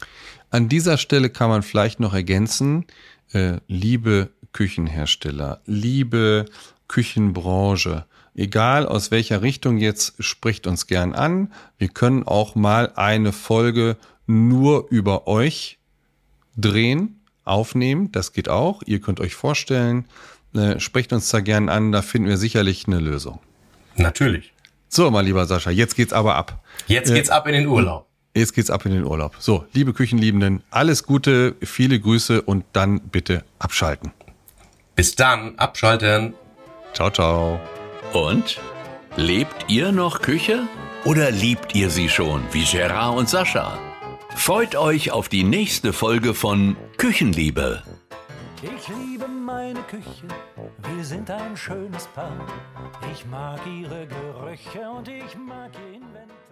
An 0.51 0.69
dieser 0.69 0.97
Stelle 0.97 1.31
kann 1.31 1.51
man 1.51 1.62
vielleicht 1.62 2.01
noch 2.01 2.15
ergänzen, 2.15 2.87
äh, 3.33 3.59
liebe 3.66 4.31
Küchenhersteller, 4.53 5.61
liebe 5.66 6.47
Küchenbranche, 6.89 8.07
egal 8.35 8.87
aus 8.87 9.11
welcher 9.11 9.43
Richtung 9.43 9.79
jetzt, 9.79 10.15
spricht 10.20 10.66
uns 10.66 10.87
gern 10.87 11.15
an. 11.15 11.53
Wir 11.77 11.89
können 11.89 12.23
auch 12.23 12.55
mal 12.55 12.93
eine 12.95 13.33
Folge 13.33 13.97
nur 14.27 14.87
über 14.91 15.27
euch 15.27 15.79
drehen, 16.57 17.19
aufnehmen. 17.49 18.12
Das 18.12 18.33
geht 18.33 18.49
auch. 18.49 18.83
Ihr 18.87 19.01
könnt 19.01 19.20
euch 19.20 19.35
vorstellen, 19.35 20.07
äh, 20.55 20.81
sprecht 20.81 21.12
uns 21.12 21.29
da 21.31 21.41
gern 21.41 21.69
an, 21.69 21.93
da 21.93 22.03
finden 22.03 22.29
wir 22.29 22.37
sicherlich 22.37 22.87
eine 22.87 22.99
Lösung. 22.99 23.41
Natürlich. 23.97 24.53
So, 24.89 25.11
mein 25.11 25.27
lieber 25.27 25.45
Sascha, 25.47 25.70
jetzt 25.70 25.97
geht's 25.97 26.12
aber 26.12 26.37
ab. 26.37 26.65
Jetzt 26.87 27.12
geht's 27.12 27.29
äh, 27.29 27.33
ab 27.33 27.47
in 27.47 27.53
den 27.53 27.66
Urlaub. 27.66 28.07
Jetzt 28.35 28.55
geht's 28.55 28.70
ab 28.70 28.87
in 28.87 28.93
den 28.93 29.05
Urlaub. 29.05 29.37
So, 29.39 29.66
liebe 29.73 29.93
Küchenliebenden, 29.93 30.62
alles 30.70 31.03
Gute, 31.03 31.57
viele 31.62 31.99
Grüße 31.99 32.43
und 32.43 32.65
dann 32.73 33.01
bitte 33.01 33.45
abschalten. 33.59 34.12
Bis 34.95 35.15
dann, 35.15 35.59
abschalten. 35.59 36.35
Ciao, 36.93 37.11
ciao. 37.11 37.61
Und? 38.12 38.59
Lebt 39.16 39.66
ihr 39.69 39.93
noch 39.93 40.23
Küche? 40.23 40.69
Oder 41.05 41.31
liebt 41.31 41.75
ihr 41.75 41.91
sie 41.91 42.09
schon, 42.09 42.43
wie 42.53 42.65
Gerard 42.65 43.16
und 43.16 43.29
Sascha? 43.29 43.79
Freut 44.35 44.77
euch 44.77 45.11
auf 45.11 45.29
die 45.29 45.43
nächste 45.43 45.93
Folge 45.93 46.35
von 46.35 46.77
Küchenliebe. 46.97 47.83
Ich 48.61 48.89
liebe 48.89 49.29
meine 49.29 49.81
Küche, 49.83 50.27
wir 50.79 51.05
sind 51.05 51.31
ein 51.31 51.57
schönes 51.57 52.09
Paar. 52.09 52.45
Ich 53.13 53.25
mag 53.27 53.61
ihre 53.65 54.05
Gerüche 54.09 54.91
und 54.91 55.07
ich 55.07 55.37
mag 55.37 55.71
ihr 55.75 55.95
Inventar. 55.95 56.48